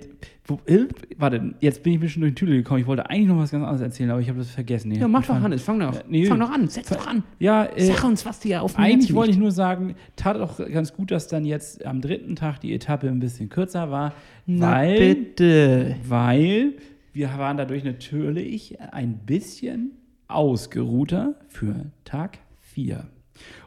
äh, 0.67 0.87
warte, 1.17 1.55
jetzt 1.61 1.83
bin 1.83 1.93
ich 1.93 1.99
ein 1.99 2.01
bisschen 2.03 2.21
durch 2.21 2.35
die 2.35 2.41
Tüte 2.41 2.53
gekommen. 2.53 2.81
Ich 2.81 2.87
wollte 2.87 3.09
eigentlich 3.09 3.29
noch 3.29 3.39
was 3.39 3.51
ganz 3.51 3.63
anderes 3.63 3.81
erzählen, 3.81 4.11
aber 4.11 4.21
ich 4.21 4.29
habe 4.29 4.39
das 4.39 4.51
vergessen. 4.51 4.93
Ja, 4.93 5.09
mach 5.09 5.25
doch, 5.25 5.41
Hannes, 5.41 5.63
fang 5.63 5.81
doch, 5.81 6.03
nee. 6.07 6.27
fang 6.27 6.41
doch 6.41 6.51
an, 6.51 6.69
setz 6.69 6.89
doch 6.91 7.07
an. 7.07 7.23
Ja, 7.39 7.65
äh, 7.65 7.85
Sag 7.85 8.05
uns, 8.05 8.27
was 8.27 8.41
dir 8.41 8.63
auf 8.63 8.75
dem 8.75 8.85
Eigentlich 8.85 9.15
wollte 9.15 9.31
ich 9.31 9.39
nur 9.39 9.53
sagen, 9.53 9.95
tat 10.17 10.37
auch 10.39 10.59
ganz 10.59 10.93
gut, 10.93 11.11
dass 11.11 11.29
dann 11.29 11.45
jetzt 11.45 11.87
am 11.87 12.01
dritten 12.01 12.37
Tag 12.37 12.61
die 12.61 12.75
Etappe 12.75 13.09
ein 13.09 13.21
bisschen 13.21 13.49
kürzer 13.49 13.91
war, 13.91 14.13
Na 14.47 14.73
weil, 14.73 15.15
bitte. 15.15 15.97
weil 16.07 16.75
wir 17.13 17.29
waren 17.39 17.57
dadurch 17.57 17.85
natürlich 17.85 18.77
ein 18.93 19.19
bisschen 19.19 19.93
ausgeruhter 20.29 21.37
für 21.49 21.87
Tag 22.05 22.39
4. 22.61 23.07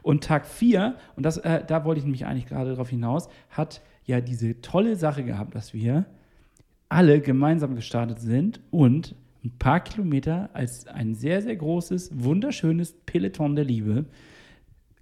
Und 0.02 0.24
Tag 0.24 0.46
4, 0.46 0.96
und 1.16 1.24
das, 1.24 1.38
äh, 1.38 1.64
da 1.66 1.84
wollte 1.84 1.98
ich 1.98 2.04
nämlich 2.04 2.26
eigentlich 2.26 2.46
gerade 2.46 2.70
darauf 2.70 2.88
hinaus, 2.90 3.28
hat 3.50 3.82
ja 4.04 4.20
diese 4.20 4.60
tolle 4.62 4.96
Sache 4.96 5.24
gehabt, 5.24 5.54
dass 5.54 5.74
wir 5.74 6.06
alle 6.88 7.20
gemeinsam 7.20 7.74
gestartet 7.74 8.20
sind 8.20 8.60
und 8.70 9.14
ein 9.44 9.52
paar 9.58 9.80
Kilometer 9.80 10.50
als 10.54 10.86
ein 10.86 11.14
sehr, 11.14 11.42
sehr 11.42 11.56
großes, 11.56 12.10
wunderschönes 12.14 12.94
Peloton 13.06 13.54
der 13.56 13.64
Liebe 13.64 14.06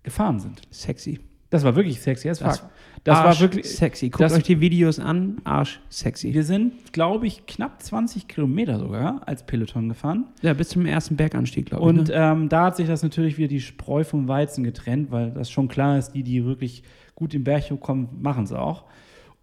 gefahren 0.03 0.41
sind. 0.41 0.63
Sexy. 0.71 1.21
Das 1.51 1.65
war 1.65 1.77
wirklich 1.77 2.01
sexy 2.01 2.29
as 2.29 2.41
Das- 2.41 2.59
fuck. 2.59 2.71
Das, 3.07 3.19
Arsch 3.19 3.27
war 3.27 3.41
wirklich 3.41 3.71
sexy. 3.71 4.09
Guckt 4.11 4.33
euch 4.33 4.43
die 4.43 4.61
Videos 4.61 4.99
an. 4.99 5.37
Arsch 5.45 5.79
sexy. 5.91 6.35
Wir 6.35 6.43
sind, 6.43 6.93
glaube 6.93 7.29
ich, 7.29 7.47
knapp 7.47 7.81
20 7.81 8.27
Kilometer 8.27 8.81
sogar 8.81 9.23
als 9.27 9.47
Peloton 9.47 9.89
gefahren. 9.89 10.25
Ja, 10.43 10.55
bis 10.55 10.71
zum 10.71 10.87
ersten 10.87 11.15
Berganstieg, 11.15 11.67
glaube 11.67 11.85
ich. 11.85 11.89
Und 11.89 12.09
ne? 12.09 12.15
ähm, 12.15 12.49
da 12.49 12.65
hat 12.65 12.77
sich 12.77 12.89
das 12.89 13.05
natürlich 13.05 13.39
wieder 13.39 13.47
die 13.47 13.61
Spreu 13.61 14.03
vom 14.03 14.27
Weizen 14.27 14.65
getrennt, 14.65 15.13
weil 15.13 15.31
das 15.31 15.53
schon 15.53 15.69
klar 15.69 15.97
ist, 15.97 16.15
die, 16.15 16.25
die 16.25 16.45
wirklich 16.45 16.83
gut 17.15 17.33
den 17.33 17.45
Berg 17.45 17.71
hochkommen, 17.71 18.09
machen 18.21 18.43
es 18.43 18.53
auch. 18.53 18.87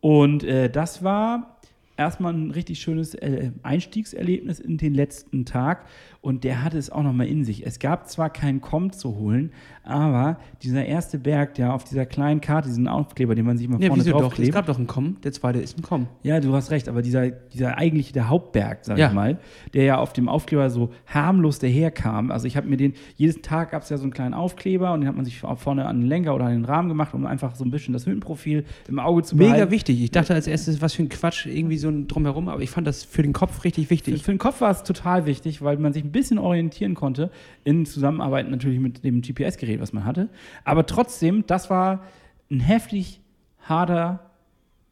Und 0.02 0.44
äh, 0.44 0.70
das 0.70 1.02
war 1.02 1.62
erstmal 1.96 2.34
ein 2.34 2.52
richtig 2.52 2.82
schönes 2.82 3.14
äh, 3.16 3.52
Einstiegserlebnis 3.64 4.60
in 4.60 4.76
den 4.76 4.94
letzten 4.94 5.46
Tag. 5.46 5.86
Und 6.26 6.46
der 6.46 6.64
hatte 6.64 6.78
es 6.78 6.90
auch 6.90 7.04
nochmal 7.04 7.28
in 7.28 7.44
sich. 7.44 7.66
Es 7.66 7.80
gab 7.80 8.08
zwar 8.10 8.30
keinen 8.30 8.62
Komm 8.62 8.94
zu 8.94 9.18
holen, 9.18 9.52
aber 9.84 10.38
dieser 10.62 10.86
erste 10.86 11.20
Berg, 11.20 11.56
der 11.56 11.74
auf 11.74 11.84
dieser 11.84 12.06
kleinen 12.06 12.40
Karte, 12.40 12.70
diesen 12.70 12.88
Aufkleber, 12.88 13.36
den 13.36 13.46
man 13.46 13.58
sich 13.58 13.68
mal 13.68 13.82
ja, 13.82 13.88
vorne 13.90 14.06
wieso 14.06 14.18
doch? 14.18 14.40
Es 14.40 14.50
gab 14.52 14.66
doch 14.66 14.78
einen 14.78 14.88
Komm. 14.88 15.18
Der 15.26 15.34
zweite 15.34 15.60
ist 15.60 15.78
ein 15.78 15.82
Komm. 15.82 16.08
Ja, 16.22 16.40
du 16.40 16.54
hast 16.56 16.72
recht, 16.72 16.88
aber 16.88 17.02
dieser, 17.02 17.30
dieser 17.30 17.78
eigentliche, 17.78 18.14
der 18.14 18.30
Hauptberg, 18.30 18.86
sag 18.86 18.98
Ja. 18.98 19.10
ich 19.10 19.14
mal, 19.14 19.38
der 19.74 19.84
ja 19.84 19.98
auf 19.98 20.14
dem 20.14 20.30
Aufkleber 20.30 20.70
so 20.70 20.92
harmlos 21.08 21.60
daherkam. 21.60 22.32
Also 22.32 22.48
ich 22.48 22.56
habe 22.56 22.70
mir 22.70 22.78
den, 22.78 22.94
jeden 23.18 23.42
Tag 23.42 23.72
gab 23.72 23.84
es 23.84 23.90
ja 23.90 23.98
so 23.98 24.04
einen 24.04 24.14
kleinen 24.14 24.34
Aufkleber 24.34 24.94
und 24.94 25.02
den 25.02 25.10
hat 25.10 25.18
man 25.18 25.26
sich 25.26 25.40
vorne 25.42 25.86
an 25.86 26.00
den 26.00 26.08
Lenker 26.08 26.34
oder 26.36 26.46
an 26.46 26.54
den 26.54 26.64
Rahmen 26.64 26.88
gemacht, 26.88 27.14
um 27.14 27.26
einfach 27.26 27.56
so 27.56 27.66
ein 27.66 27.70
bisschen 27.72 27.92
das 27.92 28.06
Höhenprofil 28.06 28.64
im 28.88 28.98
Auge 29.00 29.24
zu 29.24 29.36
Mega 29.36 29.52
behalten. 29.56 29.72
wichtig. 29.72 30.02
Ich 30.02 30.12
dachte 30.12 30.34
als 30.34 30.48
erstes, 30.48 30.82
was 30.82 30.94
für 30.94 31.04
ein 31.04 31.10
Quatsch, 31.10 31.48
irgendwie 31.48 31.78
so 31.78 31.90
ein 31.90 32.08
Drumherum, 32.08 32.48
aber 32.48 32.62
ich 32.62 32.70
fand 32.70 32.88
das 32.88 33.04
für 33.04 33.24
den 33.24 33.34
Kopf 33.34 33.66
richtig 33.66 33.88
Für, 33.88 33.92
wichtig. 33.92 34.24
für 34.24 34.32
den 34.32 34.38
Kopf 34.40 34.62
war 34.62 34.72
es 34.72 34.84
total 34.84 35.26
wichtig, 35.26 35.62
weil 35.62 35.76
man 35.80 35.92
sich 35.92 36.06
ein 36.06 36.13
bisschen 36.14 36.38
orientieren 36.40 36.96
konnte, 36.96 37.30
in 37.66 37.86
Zusammenarbeit 37.86 38.50
natürlich 38.50 38.80
mit 38.80 39.04
dem 39.04 39.22
GPS-Gerät, 39.22 39.82
was 39.82 39.92
man 39.92 40.06
hatte. 40.06 40.30
Aber 40.64 40.86
trotzdem, 40.86 41.44
das 41.46 41.70
war 41.70 42.04
ein 42.50 42.62
heftig 42.62 43.20
harter 43.60 44.32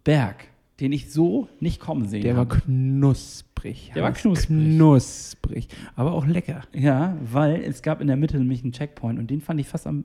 Berg, 0.03 0.47
den 0.80 0.91
ich 0.91 1.11
so 1.11 1.47
nicht 1.59 1.80
kommen 1.80 2.07
sehen 2.07 2.24
Der 2.24 2.36
war 2.36 2.45
habe. 2.49 2.61
knusprig. 2.65 3.91
Der 3.93 4.03
war 4.03 4.11
knusprig. 4.11 4.47
Knusprig. 4.47 5.67
Aber 5.95 6.13
auch 6.13 6.26
lecker. 6.26 6.61
Ja, 6.74 7.15
weil 7.22 7.61
es 7.61 7.82
gab 7.82 8.01
in 8.01 8.07
der 8.07 8.17
Mitte 8.17 8.38
nämlich 8.38 8.63
einen 8.63 8.72
Checkpoint 8.72 9.19
und 9.19 9.30
den 9.30 9.41
fand 9.41 9.59
ich 9.59 9.67
fast 9.67 9.88
am. 9.88 10.03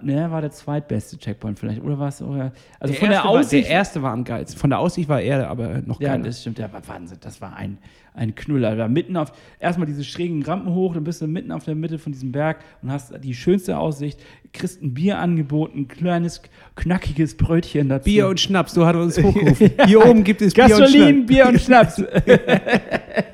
Ne, 0.00 0.30
war 0.30 0.40
der 0.40 0.52
zweitbeste 0.52 1.18
Checkpoint 1.18 1.58
vielleicht. 1.58 1.82
Oder 1.82 1.98
war 1.98 2.06
es. 2.06 2.22
Oder, 2.22 2.52
also 2.78 2.94
von 2.94 3.08
der 3.08 3.16
erste 3.16 3.28
war, 3.28 3.38
Aussicht. 3.40 3.66
der 3.66 3.72
erste 3.72 4.02
war 4.02 4.12
am 4.12 4.22
geilsten. 4.22 4.60
Von 4.60 4.70
der 4.70 4.78
Aussicht 4.78 5.08
war 5.08 5.20
er 5.20 5.48
aber 5.48 5.82
noch 5.82 6.00
ja, 6.00 6.10
geiler. 6.10 6.22
das 6.22 6.40
stimmt, 6.40 6.58
der 6.58 6.72
war 6.72 6.86
Wahnsinn. 6.86 7.18
Das 7.20 7.40
war 7.40 7.56
ein, 7.56 7.78
ein 8.14 8.34
Knüller. 8.34 8.76
Da 8.76 8.88
mitten 8.88 9.16
auf. 9.16 9.32
Erstmal 9.58 9.86
diese 9.86 10.04
schrägen 10.04 10.42
Rampen 10.42 10.74
hoch, 10.74 10.94
dann 10.94 11.04
bist 11.04 11.22
du 11.22 11.26
mitten 11.26 11.52
auf 11.52 11.64
der 11.64 11.74
Mitte 11.74 11.98
von 11.98 12.12
diesem 12.12 12.32
Berg 12.32 12.58
und 12.82 12.90
hast 12.90 13.12
die 13.22 13.34
schönste 13.34 13.78
Aussicht. 13.78 14.20
Kriegst 14.52 14.82
ein 14.82 14.92
Bier 14.92 15.18
angeboten, 15.18 15.80
ein 15.80 15.88
kleines, 15.88 16.42
knackiges 16.76 17.36
Brötchen 17.36 17.88
dazu. 17.88 18.04
Bier 18.04 18.28
und 18.28 18.38
Schnaps, 18.38 18.74
so 18.74 18.84
hat 18.86 18.94
er 18.96 19.02
uns 19.02 19.18
hochgerufen. 19.22 19.70
Hier 19.86 20.04
oben 20.04 20.24
gibt 20.24 20.42
es 20.42 20.52
Bier 20.52 20.64
und 20.64 20.70
Gasolin, 20.70 21.14
Schnaps. 21.14 21.26
Bier 21.26 21.48
und 21.48 21.60
Schnaps. 21.60 22.02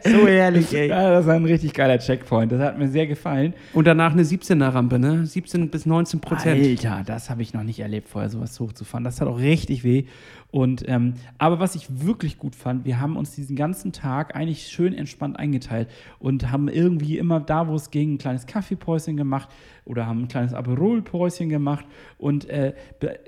So 0.05 0.27
herrlich, 0.27 0.73
ey. 0.75 0.89
ja, 0.89 1.11
das 1.11 1.27
war 1.27 1.35
ein 1.35 1.45
richtig 1.45 1.75
geiler 1.75 1.99
Checkpoint. 1.99 2.53
Das 2.53 2.61
hat 2.61 2.79
mir 2.79 2.89
sehr 2.89 3.07
gefallen. 3.07 3.55
Und 3.73 3.87
danach 3.87 4.13
eine 4.13 4.23
17er 4.23 4.73
Rampe, 4.73 4.99
ne? 4.99 5.27
17 5.27 5.69
bis 5.71 5.87
19 5.87 6.21
Prozent. 6.21 6.65
Alter, 6.65 7.03
das 7.05 7.31
habe 7.31 7.43
ich 7.43 7.53
noch 7.53 7.63
nicht 7.63 7.81
erlebt, 7.81 8.09
vorher 8.09 8.31
sowas 8.31 8.59
hochzufahren. 8.59 9.05
Das 9.05 9.21
hat 9.21 9.29
auch 9.29 9.39
richtig 9.39 9.85
weh. 9.85 10.05
Und 10.51 10.89
ähm, 10.89 11.15
aber 11.37 11.61
was 11.61 11.75
ich 11.75 12.03
wirklich 12.05 12.39
gut 12.39 12.55
fand, 12.55 12.87
wir 12.87 13.01
haben 13.01 13.17
uns 13.17 13.33
diesen 13.33 13.55
ganzen 13.55 13.93
Tag 13.93 14.35
eigentlich 14.35 14.69
schön 14.69 14.95
entspannt 14.95 15.39
eingeteilt 15.39 15.91
und 16.19 16.51
haben 16.51 16.69
irgendwie 16.69 17.19
immer 17.19 17.39
da, 17.39 17.69
wo 17.69 17.75
es 17.75 17.91
ging, 17.91 18.15
ein 18.15 18.19
kleines 18.19 18.47
Kaffeepäuschen 18.47 19.19
gemacht 19.19 19.51
oder 19.85 20.07
haben 20.07 20.23
ein 20.23 20.29
kleines 20.29 20.55
Aperol-Päuschen 20.55 21.51
gemacht. 21.51 21.85
Und 22.17 22.49
äh, 22.49 22.75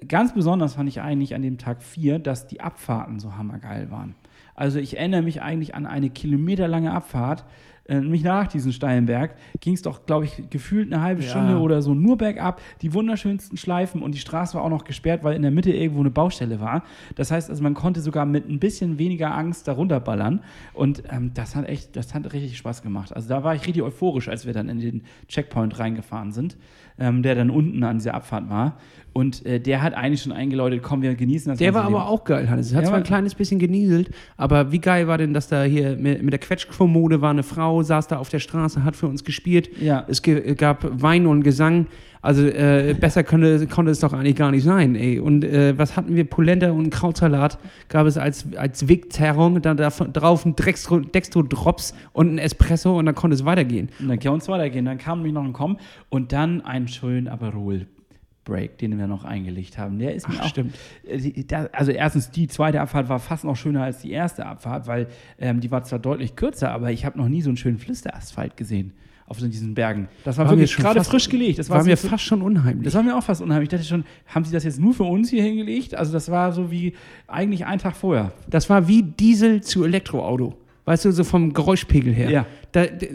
ganz 0.09 0.33
besonders 0.33 0.75
fand 0.75 0.89
ich 0.89 1.03
eigentlich 1.03 1.35
an 1.35 1.43
dem 1.43 1.59
Tag 1.59 1.83
4, 1.83 2.21
dass 2.21 2.47
die 2.47 2.63
Abfahrten 2.63 3.21
so 3.21 3.37
hammergeil 3.37 3.91
waren. 3.91 4.15
Also 4.55 4.79
ich 4.79 4.97
erinnere 4.97 5.23
mich 5.23 5.43
eigentlich 5.43 5.75
an 5.75 5.87
eine 5.87 6.11
kilometerlange 6.11 6.93
Abfahrt. 6.93 7.45
Äh, 7.91 8.01
Nämlich 8.01 8.23
nach 8.23 8.47
diesem 8.47 8.71
steilen 8.71 9.07
Berg 9.07 9.35
ging 9.61 9.75
es 9.75 9.83
doch, 9.83 10.07
glaube 10.07 10.25
ich, 10.25 10.49
gefühlt 10.49 10.93
eine 10.93 11.03
halbe 11.03 11.23
Ja. 11.23 11.29
Stunde 11.31 11.59
oder 11.59 11.83
so 11.83 11.93
nur 11.93 12.17
bergab. 12.17 12.61
Die 12.83 12.95
wunderschönsten 12.95 13.59
Schleifen 13.59 14.01
und 14.01 14.15
die 14.15 14.19
Straße 14.21 14.55
war 14.55 14.63
auch 14.63 14.71
noch 14.71 14.85
gesperrt, 14.85 15.25
weil 15.25 15.35
in 15.35 15.43
der 15.43 15.51
Mitte 15.51 15.73
irgendwo 15.73 16.01
eine 16.01 16.11
Baustelle 16.11 16.61
war. 16.61 16.85
Das 17.17 17.33
heißt, 17.33 17.51
also 17.51 17.63
man 17.63 17.75
konnte 17.75 18.01
sogar 18.01 18.25
mit 18.27 18.49
ein 18.49 18.61
bisschen 18.61 18.99
weniger 18.99 19.35
Angst 19.35 19.67
darunter 19.67 19.99
ballern. 19.99 20.41
Und 20.73 21.03
ähm, 21.11 21.33
das 21.35 21.57
hat 21.57 21.69
echt, 21.69 21.97
das 21.97 22.15
hat 22.15 22.33
richtig 22.33 22.57
Spaß 22.59 22.83
gemacht. 22.83 23.13
Also 23.15 23.29
da 23.29 23.43
war 23.43 23.55
ich 23.57 23.63
richtig 23.67 23.83
euphorisch, 23.83 24.29
als 24.29 24.47
wir 24.47 24.53
dann 24.53 24.69
in 24.69 24.79
den 24.79 25.03
Checkpoint 25.29 25.79
reingefahren 25.81 26.31
sind, 26.31 26.57
ähm, 27.01 27.23
der 27.23 27.35
dann 27.35 27.51
unten 27.51 27.83
an 27.83 27.99
dieser 27.99 28.15
Abfahrt 28.15 28.49
war. 28.49 28.77
Und 29.13 29.45
äh, 29.45 29.59
der 29.59 29.83
hat 29.83 29.95
eigentlich 29.95 30.23
schon 30.23 30.31
eingeläutet, 30.31 30.83
komm, 30.85 31.03
wir 31.03 31.15
genießen 31.17 31.51
das. 31.51 31.59
Der 31.59 31.75
war 31.75 31.83
ganze 31.83 31.97
aber 31.97 32.05
Leben. 32.05 32.15
auch 32.21 32.25
geil, 32.25 32.49
Hannes. 32.49 32.69
Es 32.69 32.75
hat 32.77 32.85
Ja, 32.85 32.89
zwar 32.91 32.99
ein 32.99 33.05
kleines 33.05 33.35
bisschen 33.35 33.59
genieselt, 33.59 34.11
aber 34.37 34.71
wie 34.71 34.79
geil 34.79 35.09
war 35.09 35.19
denn, 35.19 35.35
dass 35.35 35.49
da 35.49 35.65
hier 35.65 35.97
mit, 35.97 36.23
mit 36.23 36.33
der 36.33 36.39
Quetschkommode 36.39 37.21
war 37.21 37.31
eine 37.31 37.43
Frau, 37.43 37.83
saß 37.83 38.07
da 38.07 38.19
auf 38.19 38.29
der 38.29 38.39
Straße, 38.39 38.85
hat 38.85 38.95
für 38.95 39.09
uns 39.09 39.25
gespielt. 39.25 39.69
Ja. 39.81 40.05
Es 40.07 40.23
ge 40.23 40.55
gab 40.55 40.87
Wein 41.03 41.27
und 41.27 41.43
Gesang. 41.43 41.87
Also 42.23 42.47
äh, 42.47 42.95
besser 43.01 43.25
könnte, 43.25 43.67
konnte 43.67 43.91
es 43.91 44.01
doch 44.01 44.13
eigentlich 44.13 44.37
gar 44.37 44.51
nicht 44.51 44.63
sein, 44.65 44.95
ey. 44.95 45.19
Und 45.21 45.43
äh, 45.43 45.79
was 45.79 45.97
hatten 45.97 46.15
wir? 46.17 46.25
Polenta 46.25 46.71
und 46.71 46.91
Krautsalat 46.91 47.59
gab 47.89 48.07
es 48.07 48.19
als, 48.19 48.45
als 48.57 48.89
Wegzerrung, 48.89 49.63
dann 49.63 49.79
da 49.79 49.89
drauf 49.89 50.45
ein 50.45 50.55
Dextro- 50.55 51.01
Dextro-Drops 51.11 51.95
und 52.13 52.35
ein 52.35 52.39
Espresso 52.39 52.99
und 52.99 53.07
dann 53.07 53.15
konnte 53.15 53.35
es 53.35 53.45
weitergehen. 53.47 53.89
Und 54.01 54.09
dann 54.09 54.19
kann 54.19 54.35
uns 54.35 54.49
weitergehen. 54.49 54.85
Dann 54.85 54.99
kam 54.99 55.19
nämlich 55.21 55.33
noch 55.33 55.45
ein 55.45 55.55
Komm 55.55 55.79
und 56.11 56.33
dann 56.33 56.61
ein 56.61 56.89
schönen 56.89 57.27
Aperol-Break, 57.27 58.77
den 58.77 58.99
wir 58.99 59.07
noch 59.07 59.25
eingelegt 59.25 59.79
haben. 59.79 59.99
Der 59.99 60.15
ist 60.15 60.29
mir 60.29 60.35
Ach, 60.41 60.45
auch. 60.45 60.49
stimmt. 60.49 60.75
Äh, 61.07 61.43
Also, 61.73 61.93
erstens, 61.93 62.31
die 62.31 62.49
zweite 62.49 62.83
Abfahrt 62.83 63.09
war 63.09 63.19
fast 63.19 63.45
noch 63.45 63.57
schöner 63.57 63.83
als 63.85 64.01
die 64.01 64.11
erste 64.11 64.45
Abfahrt, 64.45 64.87
weil 64.87 65.07
ähm, 65.39 65.61
die 65.61 65.71
war 65.71 65.85
zwar 65.85 65.99
deutlich 65.99 66.37
kürzer, 66.37 66.71
aber 66.73 66.91
ich 66.93 67.07
habe 67.07 67.17
noch 67.19 67.29
nie 67.29 67.41
so 67.41 67.49
einen 67.49 67.57
schönen 67.57 67.79
Flüsterasphalt 67.79 68.59
gesehen 68.59 68.93
auf 69.31 69.39
so 69.39 69.47
diesen 69.47 69.75
Bergen. 69.75 70.09
Das 70.25 70.37
war, 70.39 70.47
War 70.47 70.53
wirklich 70.53 70.77
gerade 70.77 71.05
frisch 71.05 71.29
gelegt. 71.29 71.61
Das 71.61 71.71
war 71.71 71.81
so 71.83 71.89
mir 71.89 71.97
für- 71.97 72.09
fast 72.09 72.25
schon 72.25 72.43
unheimlich. 72.43 72.85
das 72.85 72.95
war 72.95 73.03
mir 73.05 73.17
auch 73.17 73.23
fast 73.23 73.41
unheimlich. 73.41 73.69
Ich 73.69 73.71
dachte 73.71 73.85
schon, 73.85 74.05
haben 74.27 74.45
sie 74.45 74.53
das 74.53 74.65
jetzt 74.65 74.81
nur 74.81 74.93
für 74.93 75.05
uns 75.05 75.31
hier 75.31 75.43
hingelegt? 75.45 75.95
Also, 75.95 76.13
das 76.13 76.31
war 76.31 76.53
so 76.53 76.71
wie 76.73 76.95
eigentlich 77.29 77.65
einen 77.65 77.79
Tag 77.79 77.95
vorher. 77.95 78.33
Das 78.49 78.69
war 78.69 78.89
wie 78.89 79.03
Diesel 79.05 79.63
zu 79.63 79.85
Elektroauto. 79.85 80.55
Weißt 80.85 81.05
du, 81.05 81.13
so 81.13 81.23
vom 81.23 81.53
Geräuschpegel 81.53 82.13
her. 82.13 82.31
Ja. 82.31 82.47
Da, 82.73 82.87
da, 82.87 83.07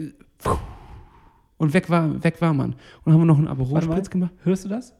und 1.58 1.74
weg 1.74 1.90
war, 1.90 2.22
weg 2.24 2.40
war 2.40 2.54
man. 2.54 2.70
Und 2.72 2.76
dann 3.04 3.14
haben 3.14 3.20
wir 3.20 3.26
noch 3.26 3.38
einen. 3.38 3.48
Aperol-Spritz 3.48 4.08
gemacht. 4.10 4.32
Hörst 4.42 4.64
du 4.64 4.68
das? 4.70 4.94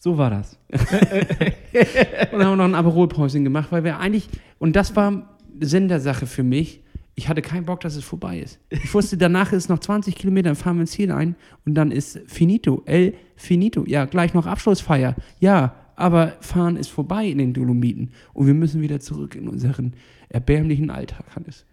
So 0.00 0.16
war 0.18 0.30
das. 0.30 0.58
Und 0.70 2.38
dann 2.38 2.44
haben 2.44 2.52
wir 2.52 2.56
noch 2.56 2.64
ein 2.64 2.74
Aperol-Päuschen 2.76 3.42
gemacht, 3.44 3.68
weil 3.72 3.82
wir 3.82 3.98
eigentlich, 3.98 4.28
und 4.58 4.76
das 4.76 4.94
war 4.94 5.36
Sinn 5.60 5.88
der 5.88 5.98
Sache 6.00 6.26
für 6.26 6.44
mich, 6.44 6.82
ich 7.18 7.28
hatte 7.28 7.42
keinen 7.42 7.64
Bock, 7.66 7.80
dass 7.80 7.96
es 7.96 8.04
vorbei 8.04 8.38
ist. 8.38 8.60
Ich 8.70 8.94
wusste, 8.94 9.16
danach 9.18 9.52
ist 9.52 9.68
noch 9.68 9.80
20 9.80 10.14
Kilometer, 10.14 10.50
dann 10.50 10.56
fahren 10.56 10.76
wir 10.76 10.82
ins 10.82 10.92
Ziel 10.92 11.10
ein 11.10 11.34
und 11.66 11.74
dann 11.74 11.90
ist 11.90 12.20
finito, 12.26 12.82
el 12.86 13.14
finito. 13.36 13.84
Ja, 13.86 14.04
gleich 14.04 14.34
noch 14.34 14.46
Abschlussfeier. 14.46 15.16
Ja, 15.40 15.74
aber 15.96 16.36
Fahren 16.40 16.76
ist 16.76 16.88
vorbei 16.90 17.26
in 17.26 17.38
den 17.38 17.52
Dolomiten 17.54 18.12
und 18.34 18.46
wir 18.46 18.54
müssen 18.54 18.80
wieder 18.80 19.00
zurück 19.00 19.34
in 19.34 19.48
unseren 19.48 19.94
erbärmlichen 20.28 20.90
Alltag, 20.90 21.24
Hannes. 21.34 21.66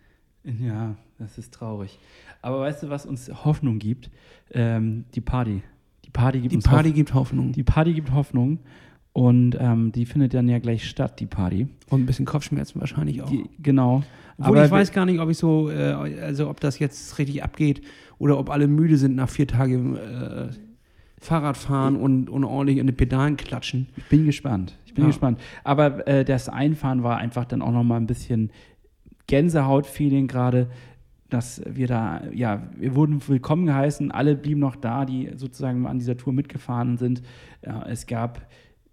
Ja, 0.44 0.96
das 1.20 1.38
ist 1.38 1.54
traurig. 1.54 2.00
Aber 2.42 2.62
weißt 2.62 2.84
du, 2.84 2.90
was 2.90 3.06
uns 3.06 3.32
Hoffnung 3.46 3.78
gibt? 3.80 4.10
Ähm, 4.52 5.06
die 5.14 5.22
Party. 5.22 5.62
Die 6.06 6.10
Party 6.12 6.40
gibt 6.42 6.54
Die 6.54 6.58
Party 6.58 6.90
Hoff- 6.90 6.96
gibt 6.96 7.14
Hoffnung. 7.14 7.52
Die 7.52 7.64
Party 7.64 7.94
gibt 7.94 8.12
Hoffnung. 8.12 8.60
Und 9.16 9.56
ähm, 9.62 9.94
die 9.94 10.06
findet 10.06 10.34
dann 10.34 10.50
ja 10.50 10.60
gleich 10.60 10.90
statt, 10.90 11.22
die 11.22 11.26
Party. 11.26 11.70
und 11.90 12.02
ein 12.02 12.06
bisschen 12.06 12.26
Kopfschmerzen 12.26 12.82
wahrscheinlich 12.82 13.22
auch. 13.22 13.30
Die, 13.30 13.46
genau. 13.64 14.04
Obwohl 14.38 14.58
Aber 14.58 14.66
ich 14.66 14.72
weiß 14.72 14.92
gar 14.92 15.06
nicht, 15.06 15.22
ob 15.22 15.30
ich 15.30 15.38
so, 15.38 15.70
äh, 15.72 15.94
also 16.22 16.50
ob 16.50 16.60
das 16.60 16.80
jetzt 16.80 17.18
richtig 17.18 17.42
abgeht 17.42 17.82
oder 18.18 18.38
ob 18.38 18.50
alle 18.50 18.68
müde 18.68 18.98
sind 18.98 19.16
nach 19.16 19.30
vier 19.30 19.48
Tagen 19.48 19.96
äh, 19.96 20.50
Fahrradfahren 21.22 21.96
und, 21.96 22.30
und 22.30 22.44
ordentlich 22.44 22.78
in 22.78 22.88
die 22.88 22.92
Pedalen 22.92 23.38
klatschen. 23.38 23.88
Ich 23.96 24.04
bin 24.10 24.26
gespannt. 24.26 24.78
Ich 24.86 24.94
bin 24.94 25.06
Ja. 25.06 25.08
gespannt. 25.12 25.40
Aber 25.64 26.06
äh, 26.10 26.26
das 26.26 26.50
Einfahren 26.50 27.02
war 27.04 27.16
einfach 27.16 27.46
dann 27.46 27.62
auch 27.62 27.72
noch 27.72 27.84
mal 27.86 27.96
ein 27.96 28.08
bisschen 28.08 28.52
Gänsehaut-Feeling 29.28 30.28
gerade, 30.28 30.68
dass 31.30 31.62
wir 31.66 31.88
da, 31.88 32.22
ja, 32.34 32.64
wir 32.78 32.96
wurden 32.96 33.26
willkommen 33.28 33.66
geheißen. 33.66 34.12
Alle 34.12 34.36
blieben 34.36 34.60
noch 34.60 34.76
da, 34.76 35.06
die 35.06 35.32
sozusagen 35.36 35.86
an 35.88 36.00
dieser 36.00 36.18
Tour 36.18 36.34
mitgefahren 36.34 36.98
sind. 36.98 37.22
Es 37.88 38.06
gab, 38.06 38.46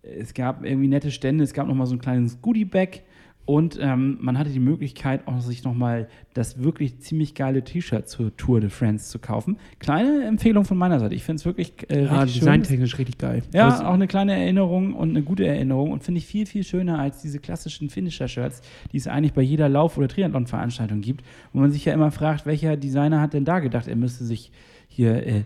es 0.03 0.35
gab 0.35 0.65
irgendwie 0.65 0.89
nette 0.89 1.11
Stände. 1.11 1.45
Es 1.45 1.53
gab 1.55 1.67
noch 1.69 1.75
mal 1.75 1.87
so 1.87 1.95
ein 1.95 2.01
kleines 2.01 2.41
Goodie-Bag. 2.43 3.03
Und 3.45 3.77
ähm, 3.83 4.19
man 4.21 4.39
hatte 4.39 4.51
die 4.51 4.61
Möglichkeit, 4.61 5.27
auch 5.27 5.41
sich 5.41 5.65
nochmal 5.65 6.07
das 6.33 6.63
wirklich 6.63 7.01
ziemlich 7.01 7.35
geile 7.35 7.65
T-Shirt 7.65 8.09
zur 8.09 8.37
Tour 8.37 8.61
de 8.61 8.71
France 8.71 9.11
zu 9.11 9.19
kaufen. 9.19 9.57
Kleine 9.81 10.25
Empfehlung 10.27 10.65
von 10.65 10.79
meiner 10.79 11.01
Seite. 11.01 11.17
Ich 11.17 11.25
finde 11.25 11.41
es 11.41 11.45
wirklich 11.45 11.73
äh, 11.91 12.05
Ja, 12.05 12.21
richtig 12.21 12.39
designtechnisch 12.39 12.97
richtig 12.99 13.19
geil. 13.19 13.43
Ja, 13.53 13.67
Das- 13.69 13.81
auch 13.81 13.95
eine 13.95 14.07
kleine 14.07 14.35
Erinnerung 14.41 14.95
und 14.95 15.11
eine 15.11 15.23
gute 15.23 15.45
Erinnerung 15.45 15.91
und 15.91 16.05
finde 16.05 16.19
ich 16.19 16.27
viel, 16.27 16.47
viel 16.47 16.63
schöner 16.63 17.01
als 17.01 17.21
diese 17.21 17.41
klassischen 17.41 17.91
Finisher-Shirts, 17.91 18.63
die 18.93 18.97
es 18.97 19.09
eigentlich 19.09 19.33
bei 19.33 19.43
jeder 19.43 19.69
Lauf- 19.69 19.99
oder 19.99 20.07
Triathlon-Veranstaltung 20.07 21.01
gibt. 21.01 21.25
Wo 21.53 21.59
man 21.59 21.73
sich 21.73 21.85
ja 21.85 21.95
immer 21.95 22.13
fragt, 22.13 22.47
welcher 22.47 22.77
Designer 22.77 23.21
hat 23.21 23.35
denn 23.35 23.45
da 23.45 23.59
gedacht, 23.59 23.89
er 23.89 23.97
müsste 23.97 24.23
sich 24.25 24.53
hier 24.95 25.27
äh, 25.27 25.43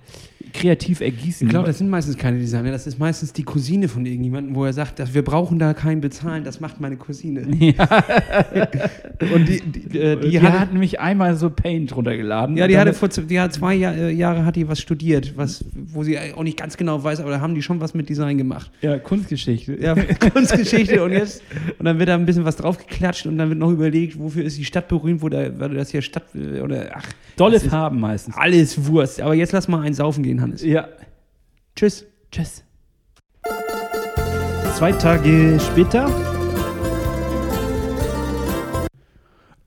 kreativ 0.53 1.01
ergießen. 1.01 1.47
Ich 1.47 1.51
glaube, 1.51 1.67
das 1.67 1.79
sind 1.79 1.89
meistens 1.89 2.17
keine 2.17 2.39
Designer, 2.39 2.71
das 2.71 2.87
ist 2.87 2.99
meistens 2.99 3.33
die 3.33 3.43
Cousine 3.43 3.89
von 3.89 4.07
irgendjemandem, 4.07 4.55
wo 4.55 4.65
er 4.65 4.73
sagt, 4.73 4.99
dass 4.99 5.15
wir 5.15 5.23
brauchen 5.23 5.59
da 5.59 5.75
keinen 5.75 6.01
bezahlen, 6.01 6.45
das 6.45 6.61
macht 6.61 6.81
meine 6.81 6.97
Cousine. 6.97 7.41
Und 9.35 9.49
die, 9.49 9.61
die, 9.61 9.99
äh, 9.99 10.17
die, 10.17 10.31
die, 10.31 10.41
hatte, 10.41 10.61
hat 10.61 10.73
nämlich 10.73 11.01
einmal 11.01 11.37
so 11.37 11.51
Paint 11.51 11.95
runtergeladen. 11.95 12.57
ja, 12.57 12.69
die 12.69 12.79
hatte 12.79 12.95
vor 12.95 13.09
die 13.09 13.41
hat 13.41 13.53
zwei 13.53 13.75
Jahr, 13.75 13.95
äh, 13.95 14.11
Jahre 14.11 14.45
hat 14.45 14.57
die 14.57 14.69
was 14.69 14.81
studiert, 14.81 15.37
was, 15.37 15.65
wo 15.75 16.03
sie 16.03 16.19
auch 16.19 16.43
nicht 16.43 16.59
ganz 16.59 16.77
genau 16.77 17.03
weiß, 17.03 17.21
aber 17.21 17.31
da 17.31 17.41
haben 17.41 17.55
die 17.55 17.63
schon 17.63 17.81
was 17.81 17.95
mit 17.95 18.09
Design 18.09 18.39
gemacht. 18.39 18.71
ja, 18.81 18.99
Kunstgeschichte. 18.99 19.79
Ja, 19.81 19.95
Kunstgeschichte 20.33 21.03
und 21.03 21.13
jetzt 21.13 21.43
und 21.79 21.85
dann 21.85 21.99
wird 21.99 22.09
da 22.09 22.15
ein 22.15 22.27
bisschen 22.27 22.45
was 22.45 22.57
draufgeklatscht 22.57 23.27
und 23.27 23.39
dann 23.39 23.49
wird 23.49 23.59
noch 23.59 23.71
überlegt, 23.71 24.19
wofür 24.19 24.45
ist 24.45 24.59
die 24.59 24.65
Stadt 24.65 24.89
berühmt, 24.89 25.23
wo 25.23 25.29
da, 25.29 25.59
weil 25.59 25.75
das 25.75 25.91
hier 25.91 26.03
Stadt 26.03 26.25
oder 26.35 26.91
ach, 26.95 27.05
Dolle 27.37 27.55
das 27.55 27.65
ist 27.65 27.71
Farben 27.71 28.01
meistens. 28.01 28.35
alles 28.37 28.87
Wurst. 28.87 29.21
Aber 29.21 29.35
jetzt 29.37 29.53
lass 29.53 29.69
mal 29.69 29.83
einen 29.83 29.95
saufen 29.95 30.23
gehen, 30.23 30.41
Hannes. 30.41 30.63
Ja. 30.63 30.89
Tschüss. 31.75 32.07
Tschüss. 32.31 32.65
Zwei 34.75 34.93
Tage 34.93 35.59
später. 35.61 36.11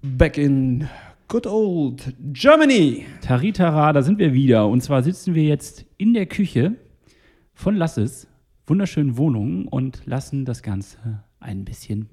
Back 0.02 0.38
in 0.38 0.88
good 1.28 1.48
old 1.48 2.14
Germany. 2.34 3.06
Taritara, 3.22 3.94
da 3.94 4.02
sind 4.02 4.20
wir 4.20 4.34
wieder. 4.34 4.68
Und 4.68 4.82
zwar 4.82 5.04
sitzen 5.04 5.36
wir 5.36 5.44
jetzt 5.44 5.86
in 5.98 6.14
der 6.14 6.26
Küche 6.26 6.76
von 7.54 7.76
Lasses 7.76 8.28
wunderschönen 8.70 9.18
Wohnung 9.18 9.68
und 9.68 10.04
lassen 10.06 10.46
das 10.46 10.62
Ganze 10.62 11.24
ein 11.40 11.66
bisschen 11.66 12.08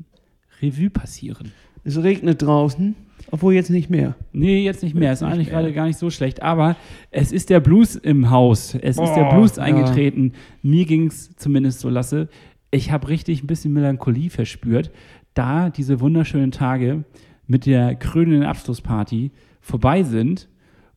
Revue 0.63 0.89
passieren. 0.89 1.53
Es 1.85 2.03
regnet 2.03 2.43
draußen, 2.43 2.95
obwohl 3.31 3.55
jetzt 3.55 3.71
nicht 3.71 3.91
mehr. 3.91 4.15
Nee, 4.33 4.65
jetzt 4.65 4.83
nicht 4.83 4.95
mehr. 4.95 5.13
Ist 5.13 5.23
Nicht 5.23 5.33
eigentlich 5.33 5.49
gerade 5.49 5.73
gar 5.73 5.87
nicht 5.87 5.99
so 5.99 6.11
schlecht. 6.11 6.43
Aber 6.43 6.77
es 7.11 7.33
ist 7.33 7.51
der 7.51 7.61
Blues 7.61 7.97
im 7.97 8.31
Haus. 8.31 8.75
Es 8.75 8.99
ist 8.99 9.15
der 9.15 9.25
Boah, 9.25 9.35
Blues 9.35 9.57
ja. 9.57 9.65
eingetreten. 9.65 10.33
Mir 10.63 10.85
ging 10.85 11.09
es 11.09 11.35
zumindest 11.37 11.81
so, 11.81 11.89
Lasse. 11.89 12.29
Ich 12.71 12.91
habe 12.91 13.09
richtig 13.09 13.43
ein 13.43 13.47
bisschen 13.47 13.73
Melancholie 13.73 14.31
verspürt, 14.31 14.91
da 15.35 15.71
diese 15.71 16.01
wunderschönen 16.01 16.51
Tage 16.51 17.05
mit 17.47 17.67
der 17.67 17.95
krönenden 17.95 18.43
Abschlussparty 18.43 19.31
vorbei 19.61 20.03
sind. 20.03 20.49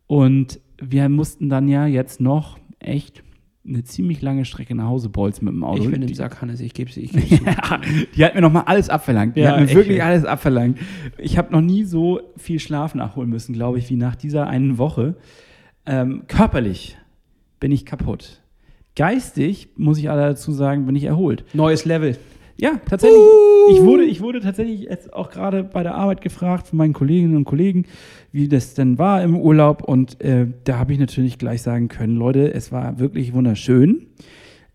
Und 0.08 0.60
wir 0.82 1.10
mussten 1.10 1.50
dann 1.50 1.68
ja 1.68 1.86
jetzt 1.86 2.22
noch 2.22 2.58
echt 2.80 3.24
eine 3.68 3.84
ziemlich 3.84 4.22
lange 4.22 4.46
Strecke 4.46 4.74
nach 4.74 4.88
Hause 4.88 5.10
bolzen 5.10 5.46
mit 5.46 5.54
dem 5.54 5.64
Auto. 5.64 5.84
Ich 5.84 5.92
bin 5.92 6.02
im 6.02 6.14
Sack, 6.14 6.42
Hannes, 6.42 6.60
ich 6.60 6.74
geb's 6.74 6.96
dir. 6.96 7.02
Ich 7.02 7.12
geb's 7.14 7.30
ja, 7.46 7.82
die 8.16 8.26
hat 8.26 8.36
mir 8.36 8.42
nochmal 8.42 8.64
alles 8.66 8.90
abverlangt. 8.90 9.36
Die 9.36 9.42
Ja, 9.42 9.52
hat 9.52 9.60
mir 9.60 9.74
wirklich 9.74 10.02
alles 10.02 10.26
abverlangt. 10.26 10.80
Ich 11.18 11.38
habe 11.38 11.52
noch 11.52 11.62
nie 11.62 11.84
so 11.84 12.22
viel 12.38 12.60
Schlaf 12.60 12.96
nachholen 12.96 13.30
müssen, 13.30 13.54
glaube 13.54 13.78
ich, 13.78 13.90
wie 13.90 13.96
nach 13.96 14.16
dieser 14.16 14.48
einen 14.48 14.78
Woche. 14.78 15.16
Ähm, 15.86 16.24
körperlich 16.28 16.98
bin 17.60 17.72
ich 17.72 17.86
kaputt. 17.86 18.42
Geistig, 18.96 19.70
muss 19.76 19.98
ich 19.98 20.10
alle 20.10 20.22
dazu 20.22 20.52
sagen, 20.52 20.86
bin 20.86 20.96
ich 20.96 21.04
erholt. 21.04 21.46
Neues 21.54 21.86
Level. 21.86 22.18
Ja, 22.62 22.80
tatsächlich. 22.90 23.22
Ich 23.72 23.82
wurde, 23.82 24.04
ich 24.04 24.22
wurde 24.22 24.42
tatsächlich 24.42 24.82
jetzt 24.82 25.14
auch 25.14 25.30
gerade 25.30 25.64
bei 25.64 25.82
der 25.82 25.96
Arbeit 25.96 26.22
gefragt 26.22 26.68
von 26.68 26.78
meinen 26.78 26.92
Kolleginnen 26.92 27.38
und 27.38 27.46
Kollegen, 27.46 27.86
wie 28.34 28.50
das 28.50 28.74
denn 28.74 28.98
war 28.98 29.24
im 29.24 29.38
Urlaub. 29.38 29.82
Und 29.84 30.20
äh, 30.22 30.48
da 30.66 30.78
habe 30.78 30.92
ich 30.92 31.00
natürlich 31.00 31.38
gleich 31.38 31.62
sagen 31.62 31.88
können, 31.88 32.18
Leute, 32.18 32.54
es 32.54 32.72
war 32.72 33.00
wirklich 33.00 33.34
wunderschön. 33.34 34.08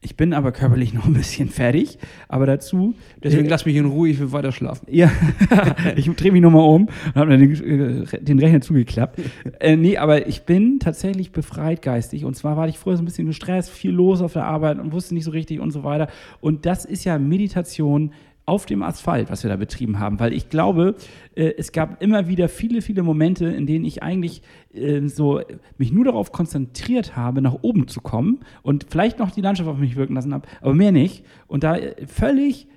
Ich 0.05 0.17
bin 0.17 0.35
aber 0.35 0.53
körperlich 0.53 0.93
noch 0.95 1.07
ein 1.07 1.15
bisschen 1.15 1.49
fertig. 1.49 1.99
Aber 2.29 2.47
dazu. 2.47 2.95
Deswegen 3.23 3.47
äh, 3.47 3.49
lass 3.49 3.65
mich 3.65 3.77
in 3.77 3.87
Ruhe, 3.87 4.11
ich 4.11 4.21
will 4.21 4.33
weiter 4.33 4.53
schlafen. 4.53 4.87
ja, 4.91 5.11
ich 5.97 6.09
drehe 6.11 6.31
mich 6.31 6.43
nochmal 6.43 6.69
um 6.69 6.87
und 6.87 7.15
habe 7.15 7.37
mir 7.37 7.39
den, 7.39 8.03
äh, 8.03 8.23
den 8.23 8.39
Rechner 8.39 8.61
zugeklappt. 8.61 9.21
äh, 9.61 9.77
nee, 9.77 9.97
aber 9.97 10.27
ich 10.29 10.43
bin 10.43 10.79
tatsächlich 10.79 11.33
befreit 11.33 11.83
geistig. 11.83 12.25
Und 12.25 12.37
zwar 12.37 12.57
war 12.57 12.69
ich 12.69 12.79
vorher 12.79 12.99
so 12.99 13.03
ein 13.03 13.07
bisschen 13.07 13.27
gestresst, 13.27 13.71
viel 13.71 13.93
los 13.93 14.21
auf 14.21 14.35
der 14.35 14.45
Arbeit 14.45 14.79
und 14.79 14.93
wusste 14.93 15.15
nicht 15.15 15.25
so 15.25 15.31
richtig 15.31 15.61
und 15.61 15.71
so 15.71 15.85
weiter. 15.85 16.09
Und 16.41 16.67
das 16.67 16.85
ist 16.85 17.05
ja 17.05 17.19
Meditation 17.19 18.13
auf 18.47 18.67
dem 18.67 18.83
Asphalt, 18.83 19.31
was 19.31 19.43
wir 19.43 19.49
da 19.49 19.57
betrieben 19.57 19.99
haben, 19.99 20.21
weil 20.21 20.33
ich 20.33 20.51
glaube, 20.51 20.97
äh, 21.35 21.55
es 21.57 21.73
gab 21.73 22.03
immer 22.03 22.29
wieder 22.29 22.49
viele, 22.49 22.83
viele 22.83 23.03
Momente, 23.03 23.47
in 23.47 23.67
denen 23.67 23.85
ich 23.85 24.03
eigentlich 24.03 24.43
äh, 24.75 25.07
so 25.09 25.41
mich 25.79 25.93
nur 25.93 26.05
darauf 26.05 26.31
konzentriert 26.31 27.17
habe, 27.17 27.41
nach 27.41 27.57
oben 27.63 27.89
zu 27.89 28.01
kommen 28.01 28.41
und 28.63 28.87
vielleicht 28.91 29.19
noch 29.19 29.31
die 29.31 29.41
Landschaft 29.41 29.69
auf 29.69 29.79
mich 29.79 29.97
wirken 29.97 30.15
lassen 30.15 30.35
habe, 30.35 30.47
aber 30.61 30.75
mehr 30.75 30.93
nicht. 30.93 31.25
Und 31.47 31.65
da 31.65 31.77
äh, 31.77 32.07
völlig 32.07 32.69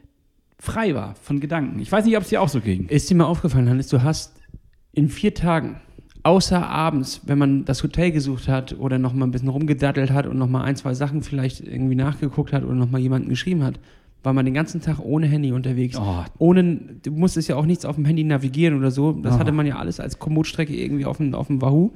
frei 0.58 0.96
war 0.96 1.16
von 1.16 1.40
Gedanken. 1.40 1.80
Ich 1.80 1.92
weiß 1.92 2.06
nicht, 2.06 2.16
ob 2.16 2.24
es 2.24 2.30
dir 2.30 2.42
auch 2.42 2.50
so 2.50 2.62
ging. 2.62 2.88
Ist 2.88 3.10
dir 3.10 3.16
mal 3.16 3.26
aufgefallen, 3.26 3.70
Hannes, 3.70 3.90
du 3.90 4.04
hast 4.04 4.40
in 4.94 5.10
vier 5.10 5.34
Tagen, 5.34 5.82
außer 6.24 6.68
abends, 6.68 7.22
wenn 7.26 7.38
man 7.38 7.66
das 7.66 7.84
Hotel 7.84 8.12
gesucht 8.12 8.48
hat 8.48 8.78
oder 8.80 9.00
noch 9.00 9.14
mal 9.14 9.26
ein 9.26 9.32
bisschen 9.32 9.50
rumgedattelt 9.50 10.12
hat 10.12 10.28
und 10.28 10.38
noch 10.38 10.50
mal 10.50 10.64
ein, 10.64 10.76
zwei 10.76 10.94
Sachen 10.94 11.24
vielleicht 11.24 11.62
irgendwie 11.62 11.96
nachgeguckt 11.96 12.54
hat 12.54 12.64
oder 12.64 12.74
noch 12.74 12.90
mal 12.90 13.00
jemanden 13.00 13.30
geschrieben 13.30 13.64
hat, 13.64 13.80
war 14.24 14.34
man 14.34 14.46
den 14.46 14.54
ganzen 14.54 14.82
Tag 14.82 15.00
ohne 15.00 15.28
Handy 15.28 15.52
unterwegs. 15.52 15.98
Oh. 15.98 16.24
Ohne, 16.38 16.80
du 17.04 17.12
musstest 17.12 17.48
ja 17.50 17.56
auch 17.56 17.66
nichts 17.66 17.86
auf 17.86 17.96
dem 17.96 18.06
Handy 18.06 18.24
navigieren 18.24 18.78
oder 18.78 18.92
so. 18.92 19.14
Das 19.14 19.36
Oh. 19.36 19.40
hatte 19.40 19.52
man 19.52 19.66
ja 19.66 19.78
alles 19.78 20.00
als 20.00 20.20
Komootstrecke 20.20 20.76
irgendwie 20.76 21.06
auf 21.06 21.18
dem, 21.18 21.34
auf 21.34 21.48
dem 21.48 21.62
Wahoo. 21.62 21.92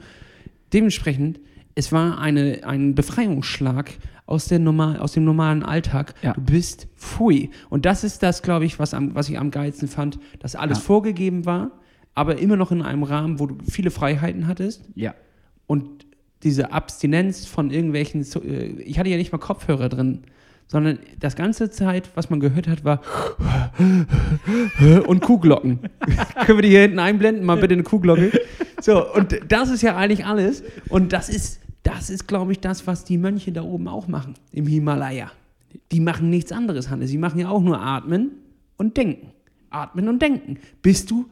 Dementsprechend, 0.73 1.39
es 1.75 1.91
war 1.91 2.19
eine, 2.19 2.61
ein 2.63 2.95
Befreiungsschlag 2.95 3.91
aus, 4.25 4.45
der 4.47 4.59
normal, 4.59 4.97
aus 4.99 5.13
dem 5.13 5.25
normalen 5.25 5.63
Alltag. 5.63 6.13
Ja. 6.21 6.33
Du 6.33 6.41
bist 6.41 6.87
pfui. 6.95 7.49
Und 7.69 7.85
das 7.85 8.03
ist 8.03 8.23
das, 8.23 8.41
glaube 8.41 8.65
ich, 8.65 8.79
was, 8.79 8.93
am, 8.93 9.13
was 9.15 9.27
ich 9.29 9.37
am 9.37 9.51
geilsten 9.51 9.87
fand, 9.87 10.19
dass 10.39 10.55
alles 10.55 10.77
Ja. 10.79 10.83
vorgegeben 10.85 11.45
war, 11.45 11.71
aber 12.13 12.39
immer 12.39 12.55
noch 12.55 12.71
in 12.71 12.81
einem 12.81 13.03
Rahmen, 13.03 13.39
wo 13.39 13.47
du 13.47 13.57
viele 13.69 13.91
Freiheiten 13.91 14.47
hattest 14.47 14.87
Ja. 14.95 15.13
und 15.67 16.05
diese 16.43 16.71
Abstinenz 16.71 17.45
von 17.45 17.69
irgendwelchen, 17.71 18.25
äh, 18.43 18.65
ich 18.81 18.97
hatte 18.97 19.09
ja 19.09 19.17
nicht 19.17 19.31
mal 19.31 19.37
Kopfhörer 19.37 19.89
drin, 19.89 20.21
sondern 20.71 20.99
das 21.19 21.35
ganze 21.35 21.69
Zeit, 21.69 22.09
was 22.15 22.29
man 22.29 22.39
gehört 22.39 22.69
hat, 22.69 22.85
war 22.85 23.01
und 25.05 25.19
Kuhglocken. 25.19 25.79
Können 26.45 26.57
wir 26.59 26.61
die 26.61 26.69
hier 26.69 26.83
hinten 26.83 26.99
einblenden? 26.99 27.43
Mal 27.43 27.57
bitte 27.57 27.73
eine 27.73 27.83
Kuhglocke. 27.83 28.31
So, 28.79 29.13
und 29.13 29.37
das 29.49 29.69
ist 29.69 29.81
ja 29.81 29.97
eigentlich 29.97 30.25
alles. 30.25 30.63
Und 30.87 31.11
das 31.11 31.27
ist, 31.27 31.59
das 31.83 32.09
ist, 32.09 32.25
glaube 32.25 32.53
ich, 32.53 32.61
das, 32.61 32.87
was 32.87 33.03
die 33.03 33.17
Mönche 33.17 33.51
da 33.51 33.63
oben 33.63 33.89
auch 33.89 34.07
machen, 34.07 34.35
im 34.53 34.65
Himalaya. 34.65 35.29
Die 35.91 35.99
machen 35.99 36.29
nichts 36.29 36.53
anderes, 36.53 36.89
Hannes. 36.89 37.09
Sie 37.09 37.17
machen 37.17 37.37
ja 37.37 37.49
auch 37.49 37.61
nur 37.61 37.81
atmen 37.81 38.31
und 38.77 38.95
denken. 38.95 39.33
Atmen 39.71 40.07
und 40.07 40.21
denken. 40.21 40.57
Bis 40.81 41.05
du 41.05 41.25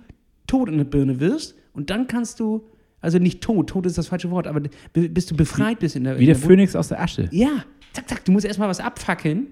tot 0.48 0.68
in 0.68 0.80
der 0.80 0.84
Birne 0.84 1.22
wirst 1.22 1.56
und 1.72 1.90
dann 1.90 2.08
kannst 2.08 2.42
du, 2.42 2.68
also 3.00 3.20
nicht 3.20 3.40
tot, 3.40 3.70
tot 3.70 3.86
ist 3.86 3.98
das 3.98 4.08
falsche 4.08 4.32
Wort, 4.32 4.48
aber 4.48 4.64
bis 4.92 5.28
du 5.28 5.38
befreit 5.38 5.80
bist 5.80 5.96
in 5.96 6.04
der 6.04 6.20
Wie 6.20 6.26
der 6.26 6.36
in 6.36 6.42
der 6.42 6.48
Phönix 6.50 6.76
aus 6.76 6.90
der 6.90 7.02
Asche. 7.02 7.30
ja, 7.32 7.64
zack, 7.94 8.10
zack, 8.10 8.26
du 8.26 8.32
musst 8.32 8.46
erstmal 8.46 8.70
was 8.70 8.80
abfackeln, 8.80 9.48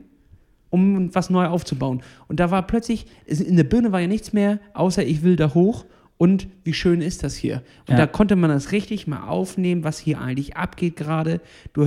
um 0.69 1.13
was 1.15 1.29
neu 1.29 1.45
aufzubauen. 1.47 2.01
Und 2.27 2.39
da 2.39 2.51
war 2.51 2.65
plötzlich, 2.67 3.05
in 3.25 3.55
der 3.55 3.63
Birne 3.63 3.91
war 3.91 4.01
ja 4.01 4.07
nichts 4.07 4.33
mehr, 4.33 4.59
außer 4.73 5.05
ich 5.05 5.23
will 5.23 5.35
da 5.35 5.53
hoch 5.53 5.85
und 6.17 6.47
wie 6.63 6.73
schön 6.73 7.01
ist 7.01 7.23
das 7.23 7.35
hier. 7.35 7.61
Und 7.87 7.91
Ja. 7.91 7.97
da 7.97 8.07
konnte 8.07 8.35
man 8.35 8.49
das 8.49 8.71
richtig 8.71 9.07
mal 9.07 9.27
aufnehmen, 9.27 9.83
was 9.83 9.99
hier 9.99 10.19
eigentlich 10.19 10.57
abgeht 10.57 10.95
gerade. 10.95 11.41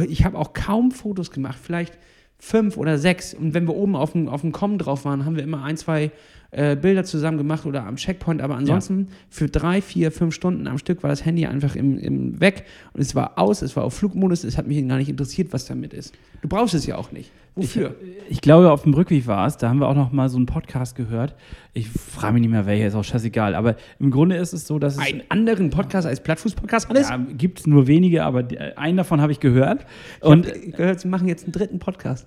Ich 0.08 0.24
habe 0.24 0.38
auch 0.38 0.52
kaum 0.52 0.92
Fotos 0.92 1.30
gemacht, 1.30 1.58
vielleicht 1.60 1.98
fünf 2.38 2.76
oder 2.78 2.96
sechs. 2.96 3.34
Und 3.34 3.52
wenn 3.54 3.66
wir 3.66 3.74
oben 3.76 3.96
auf 3.96 4.12
dem, 4.12 4.28
auf 4.28 4.40
dem 4.40 4.52
Com 4.52 4.78
drauf 4.78 5.04
waren, 5.04 5.26
haben 5.26 5.36
wir 5.36 5.42
immer 5.42 5.62
ein, 5.62 5.76
zwei 5.76 6.10
äh, 6.52 6.76
Bilder 6.76 7.04
zusammen 7.04 7.38
gemacht 7.38 7.66
oder 7.66 7.86
am 7.86 7.96
Checkpoint. 7.96 8.40
Aber 8.42 8.56
ansonsten 8.56 9.08
für 9.28 9.48
drei, 9.48 9.80
vier, 9.80 10.10
fünf 10.12 10.34
Stunden 10.34 10.66
am 10.66 10.78
Stück 10.78 11.02
war 11.02 11.10
das 11.10 11.24
Handy 11.24 11.46
einfach 11.46 11.76
im, 11.76 11.98
im 11.98 12.40
weg 12.40 12.64
und 12.92 13.00
es 13.00 13.14
war 13.14 13.38
aus, 13.38 13.62
es 13.62 13.76
war 13.76 13.84
auf 13.84 13.94
Flugmodus. 13.94 14.44
Es 14.44 14.56
hat 14.58 14.66
mich 14.66 14.86
gar 14.88 14.96
nicht 14.98 15.08
interessiert, 15.08 15.52
was 15.52 15.66
damit 15.66 15.92
ist. 15.94 16.14
Du 16.42 16.48
brauchst 16.48 16.74
es 16.74 16.86
ja 16.86 16.96
auch 16.96 17.12
nicht. 17.12 17.30
Wofür? 17.56 17.96
Ich 18.28 18.40
glaube, 18.40 18.70
auf 18.70 18.84
dem 18.84 18.94
Rückweg 18.94 19.26
war 19.26 19.46
es, 19.46 19.56
da 19.56 19.68
haben 19.68 19.78
wir 19.80 19.88
auch 19.88 19.94
noch 19.94 20.12
mal 20.12 20.28
so 20.28 20.36
einen 20.36 20.46
Podcast 20.46 20.94
gehört. 20.94 21.34
Ich 21.74 21.88
frage 21.88 22.34
mich 22.34 22.42
nicht 22.42 22.50
mehr, 22.50 22.64
welcher, 22.64 22.86
ist 22.86 22.94
auch 22.94 23.04
scheißegal. 23.04 23.54
Aber 23.54 23.76
im 23.98 24.10
Grunde 24.10 24.36
ist 24.36 24.52
es 24.52 24.66
so, 24.66 24.78
dass 24.78 24.94
es. 24.94 25.00
Einen 25.00 25.22
anderen 25.28 25.70
Podcast 25.70 26.06
als 26.06 26.20
Plattfuß-Podcast 26.22 26.88
alles? 26.90 27.08
Ja, 27.08 27.16
gibt 27.16 27.60
es 27.60 27.66
nur 27.66 27.86
wenige, 27.86 28.24
aber 28.24 28.42
die- 28.44 28.58
einen 28.58 28.96
davon 28.96 29.20
habe 29.20 29.32
ich 29.32 29.40
gehört. 29.40 29.84
Und 30.20 30.46
Und 30.46 30.56
ich 30.56 30.72
gehört, 30.74 31.00
sie 31.00 31.08
machen 31.08 31.28
jetzt 31.28 31.44
einen 31.44 31.52
dritten 31.52 31.80
Podcast 31.80 32.26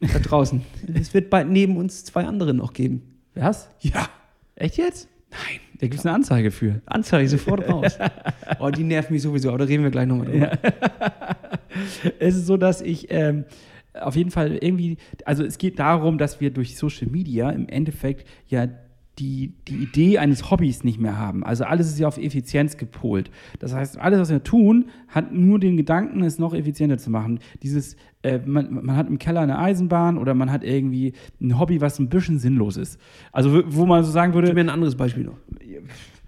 da 0.00 0.18
draußen. 0.18 0.62
es 0.94 1.14
wird 1.14 1.30
bald 1.30 1.48
neben 1.48 1.76
uns 1.76 2.04
zwei 2.04 2.24
andere 2.24 2.52
noch 2.52 2.72
geben. 2.72 3.02
Was? 3.34 3.68
Ja. 3.80 4.08
Echt 4.56 4.76
jetzt? 4.76 5.08
Nein. 5.30 5.60
Da 5.80 5.86
gibt 5.88 5.98
es 5.98 6.06
eine 6.06 6.14
Anzeige 6.14 6.50
für. 6.50 6.80
Anzeige 6.86 7.28
sofort 7.28 7.68
raus. 7.68 7.98
oh, 8.60 8.70
die 8.70 8.84
nerven 8.84 9.12
mich 9.12 9.22
sowieso, 9.22 9.48
aber 9.48 9.58
da 9.58 9.64
reden 9.64 9.82
wir 9.82 9.90
gleich 9.90 10.06
nochmal 10.06 10.26
drüber. 10.26 10.52
es 12.20 12.36
ist 12.36 12.46
so, 12.46 12.56
dass 12.56 12.80
ich 12.80 13.10
ähm, 13.10 13.44
auf 13.92 14.16
jeden 14.16 14.30
Fall 14.30 14.56
irgendwie, 14.60 14.96
also 15.24 15.44
es 15.44 15.58
geht 15.58 15.78
darum, 15.78 16.18
dass 16.18 16.40
wir 16.40 16.50
durch 16.50 16.76
Social 16.76 17.08
Media 17.08 17.50
im 17.50 17.68
Endeffekt 17.68 18.26
ja 18.46 18.68
die, 19.18 19.52
die 19.68 19.76
Idee 19.76 20.18
eines 20.18 20.50
Hobbys 20.50 20.82
nicht 20.84 21.00
mehr 21.00 21.16
haben. 21.18 21.44
Also 21.44 21.64
alles 21.64 21.86
ist 21.88 21.98
ja 21.98 22.08
auf 22.08 22.18
Effizienz 22.18 22.76
gepolt. 22.76 23.30
Das 23.60 23.72
heißt, 23.74 23.98
alles, 23.98 24.18
was 24.20 24.30
wir 24.30 24.42
tun, 24.42 24.86
hat 25.08 25.32
nur 25.32 25.60
den 25.60 25.76
Gedanken, 25.76 26.22
es 26.22 26.38
noch 26.38 26.52
effizienter 26.54 26.98
zu 26.98 27.10
machen. 27.10 27.38
Dieses, 27.62 27.96
äh, 28.22 28.40
man, 28.44 28.84
man 28.84 28.96
hat 28.96 29.08
im 29.08 29.18
Keller 29.18 29.40
eine 29.40 29.58
Eisenbahn 29.58 30.18
oder 30.18 30.34
man 30.34 30.50
hat 30.50 30.64
irgendwie 30.64 31.12
ein 31.40 31.58
Hobby, 31.58 31.80
was 31.80 31.98
ein 31.98 32.08
bisschen 32.08 32.38
sinnlos 32.38 32.76
ist. 32.76 32.98
Also 33.30 33.62
wo- 33.66 33.86
man 33.86 34.02
so 34.02 34.10
sagen 34.10 34.34
würde, 34.34 34.48
Gib 34.48 34.56
mir 34.56 34.62
ein 34.62 34.68
anderes 34.70 34.96
Beispiel 34.96 35.24
noch. 35.24 35.36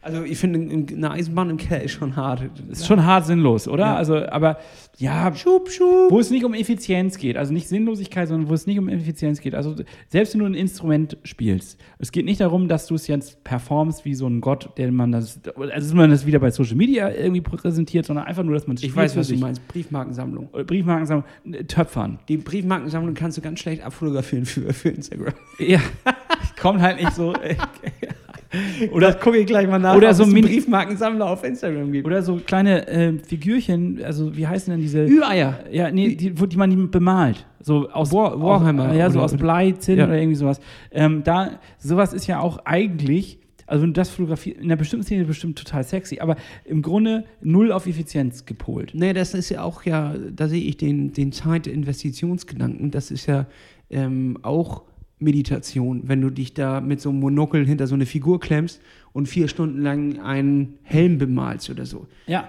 Also 0.06 0.22
ich 0.22 0.38
finde, 0.38 0.60
eine 0.94 1.10
Eisenbahn 1.10 1.50
im 1.50 1.56
Keller 1.56 1.82
ist 1.82 1.90
schon 1.90 2.14
hart. 2.14 2.40
ist 2.70 2.86
schon 2.86 3.04
hart 3.04 3.26
sinnlos, 3.26 3.66
oder? 3.66 3.86
Ja. 3.86 3.96
Also, 3.96 4.24
aber 4.24 4.60
ja, 4.98 5.34
Schub, 5.34 5.68
schub. 5.68 6.12
wo 6.12 6.20
es 6.20 6.30
nicht 6.30 6.44
um 6.44 6.54
Effizienz 6.54 7.18
geht, 7.18 7.36
also 7.36 7.52
nicht 7.52 7.66
Sinnlosigkeit, 7.66 8.28
sondern 8.28 8.48
wo 8.48 8.54
es 8.54 8.68
nicht 8.68 8.78
um 8.78 8.88
Effizienz 8.88 9.40
geht. 9.40 9.56
Also 9.56 9.74
selbst 10.08 10.34
wenn 10.34 10.42
du 10.42 10.46
ein 10.46 10.54
Instrument 10.54 11.18
spielst, 11.24 11.80
es 11.98 12.12
geht 12.12 12.24
nicht 12.24 12.40
darum, 12.40 12.68
dass 12.68 12.86
du 12.86 12.94
es 12.94 13.08
jetzt 13.08 13.42
performst 13.42 14.04
wie 14.04 14.14
so 14.14 14.28
ein 14.28 14.40
Gott, 14.40 14.70
der 14.78 14.92
man 14.92 15.10
das, 15.10 15.40
also 15.44 15.68
dass 15.68 15.92
man 15.92 16.08
das 16.10 16.24
wieder 16.24 16.38
bei 16.38 16.52
Social 16.52 16.76
Media 16.76 17.10
irgendwie 17.10 17.40
präsentiert, 17.40 18.06
sondern 18.06 18.26
einfach 18.26 18.44
nur, 18.44 18.54
dass 18.54 18.68
man 18.68 18.76
es 18.76 18.84
Ich 18.84 18.94
weiß, 18.94 19.16
was 19.16 19.26
du 19.26 19.36
meinst. 19.38 19.66
Briefmarkensammlung. 19.66 20.50
Oder 20.52 20.62
Briefmarken 20.62 21.06
sagen, 21.06 21.24
äh, 21.50 21.64
Töpfern. 21.64 22.20
Die 22.28 22.36
Briefmarkensammlung 22.36 23.14
kannst 23.14 23.38
du 23.38 23.42
ganz 23.42 23.58
schlecht 23.58 23.82
abfotografieren 23.82 24.46
für, 24.46 24.72
für 24.72 24.90
Instagram. 24.90 25.34
Ja, 25.58 25.80
kommt 26.60 26.80
halt 26.80 27.00
nicht 27.00 27.12
so. 27.12 27.34
Oder 28.92 29.14
gucke 29.14 29.38
ich 29.38 29.46
gleich 29.46 29.66
mal 29.68 29.78
nach, 29.78 29.96
Oder 29.96 30.14
so 30.14 30.24
Mini- 30.26 30.46
Briefmarkensammler 30.48 31.28
auf 31.28 31.42
Instagram 31.44 31.90
gibt. 31.92 32.06
Oder 32.06 32.22
so 32.22 32.36
kleine 32.36 32.86
äh, 32.88 33.12
Figürchen, 33.18 34.00
also 34.04 34.36
wie 34.36 34.46
heißen 34.46 34.70
denn 34.70 34.80
diese? 34.80 35.04
Ü-Eier. 35.06 35.60
Ja, 35.70 35.90
nee, 35.90 36.14
die, 36.14 36.38
wo- 36.40 36.46
die 36.46 36.56
man 36.56 36.90
bemalt. 36.90 37.46
So 37.60 37.88
aus 37.90 38.12
War- 38.12 38.40
Warhammer 38.40 38.90
Aus, 38.90 38.96
ja, 38.96 39.10
so 39.10 39.18
oder- 39.18 39.24
aus 39.24 39.36
Blei, 39.36 39.72
Zinn 39.72 39.98
Ja. 39.98 40.04
oder 40.06 40.16
irgendwie 40.16 40.36
sowas. 40.36 40.60
Ähm, 40.92 41.22
da, 41.24 41.58
sowas 41.78 42.12
ist 42.12 42.26
ja 42.28 42.38
auch 42.40 42.58
eigentlich, 42.64 43.40
also 43.66 43.82
wenn 43.82 43.90
du 43.92 44.00
das 44.00 44.10
fotografierst, 44.10 44.58
in 44.60 44.66
einer 44.66 44.76
bestimmten 44.76 45.04
Szene 45.04 45.24
bestimmt 45.24 45.58
total 45.58 45.82
sexy, 45.82 46.20
aber 46.20 46.36
im 46.64 46.82
Grunde 46.82 47.24
null 47.42 47.72
auf 47.72 47.86
Effizienz 47.88 48.44
gepolt. 48.46 48.92
Nee, 48.94 49.12
das 49.12 49.34
ist 49.34 49.48
ja 49.50 49.62
auch 49.62 49.82
ja, 49.84 50.14
da 50.34 50.46
sehe 50.46 50.62
ich 50.62 50.76
den, 50.76 51.12
den 51.12 51.32
Zeitinvestitionsgedanken. 51.32 52.90
Das 52.90 53.10
ist 53.10 53.26
ja 53.26 53.46
ähm, 53.90 54.38
auch 54.42 54.82
Meditation, 55.18 56.02
wenn 56.08 56.20
du 56.20 56.30
dich 56.30 56.52
da 56.54 56.80
mit 56.80 57.00
so 57.00 57.08
einem 57.10 57.20
Monokel 57.20 57.66
hinter 57.66 57.86
so 57.86 57.94
eine 57.94 58.06
Figur 58.06 58.38
klemmst 58.40 58.80
und 59.12 59.26
vier 59.28 59.48
Stunden 59.48 59.80
lang 59.80 60.20
einen 60.20 60.74
Helm 60.82 61.18
bemalst 61.18 61.70
oder 61.70 61.86
so. 61.86 62.06
Ja. 62.26 62.48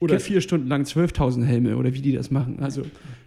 Oder 0.00 0.18
vier 0.20 0.40
Stunden 0.40 0.66
lang 0.68 0.82
12.000 0.82 1.44
Helme 1.44 1.76
oder 1.76 1.94
wie 1.94 2.02
die 2.02 2.12
das 2.12 2.30
machen. 2.30 2.58
Also 2.60 2.82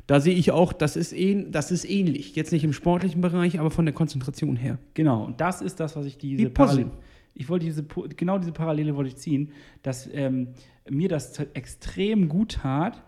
da 0.05 0.19
sehe 0.19 0.35
ich 0.35 0.51
auch, 0.51 0.73
das 0.73 0.95
ist, 0.95 1.11
ähn, 1.13 1.51
das 1.51 1.71
ist 1.71 1.89
ähnlich. 1.89 2.35
Jetzt 2.35 2.51
nicht 2.51 2.63
im 2.63 2.73
sportlichen 2.73 3.21
Bereich, 3.21 3.59
aber 3.59 3.71
von 3.71 3.85
der 3.85 3.93
Konzentration 3.95 4.55
her. 4.57 4.77
Genau, 4.93 5.23
und 5.23 5.39
das 5.41 5.61
ist 5.61 5.79
das, 5.79 5.95
was 5.95 6.05
ich 6.05 6.17
diese 6.17 6.43
Wie 6.43 6.49
Puzzle. 6.49 6.85
Parallel- 6.85 6.91
Ich 7.33 7.49
wollte 7.49 7.65
diese, 7.65 7.83
genau 8.15 8.37
diese 8.37 8.51
Parallele 8.51 8.95
wollte 8.95 9.09
ich 9.09 9.15
ziehen, 9.15 9.51
dass 9.81 10.09
ähm, 10.13 10.49
mir 10.89 11.07
das 11.09 11.39
extrem 11.53 12.27
gut 12.29 12.53
tat, 12.61 13.01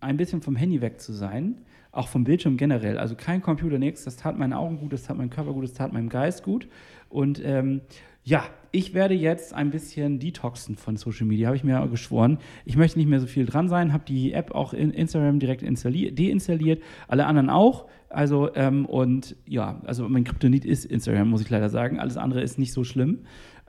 ein 0.00 0.16
bisschen 0.16 0.42
vom 0.42 0.54
Handy 0.54 0.80
weg 0.80 1.00
zu 1.00 1.12
sein, 1.12 1.62
auch 1.98 2.08
vom 2.08 2.24
Bildschirm 2.24 2.56
generell. 2.56 2.96
Also 2.96 3.14
kein 3.16 3.42
Computer, 3.42 3.78
nichts. 3.78 4.04
Das 4.04 4.16
tat 4.16 4.38
meinen 4.38 4.52
Augen 4.52 4.78
gut, 4.78 4.92
das 4.92 5.02
tat 5.02 5.18
meinem 5.18 5.30
Körper 5.30 5.52
gut, 5.52 5.64
das 5.64 5.72
tat 5.72 5.92
meinem 5.92 6.08
Geist 6.08 6.42
gut. 6.42 6.68
Und 7.08 7.42
ähm, 7.44 7.80
ja, 8.22 8.44
ich 8.72 8.94
werde 8.94 9.14
jetzt 9.14 9.54
ein 9.54 9.70
bisschen 9.70 10.18
detoxen 10.18 10.76
von 10.76 10.96
Social 10.96 11.26
Media, 11.26 11.46
habe 11.46 11.56
ich 11.56 11.64
mir 11.64 11.86
geschworen. 11.88 12.38
Ich 12.64 12.76
möchte 12.76 12.98
nicht 12.98 13.08
mehr 13.08 13.20
so 13.20 13.26
viel 13.26 13.46
dran 13.46 13.68
sein, 13.68 13.92
habe 13.92 14.04
die 14.06 14.32
App 14.32 14.54
auch 14.54 14.74
in 14.74 14.90
Instagram 14.90 15.38
direkt 15.38 15.62
installiert, 15.62 16.18
deinstalliert, 16.18 16.82
alle 17.08 17.26
anderen 17.26 17.50
auch. 17.50 17.86
Also, 18.10 18.54
ähm, 18.54 18.86
und 18.86 19.36
ja, 19.46 19.80
also 19.84 20.08
mein 20.08 20.24
Kryptonit 20.24 20.64
ist 20.64 20.84
Instagram, 20.84 21.30
muss 21.30 21.40
ich 21.40 21.50
leider 21.50 21.68
sagen. 21.68 21.98
Alles 21.98 22.16
andere 22.16 22.42
ist 22.42 22.58
nicht 22.58 22.72
so 22.72 22.84
schlimm. 22.84 23.20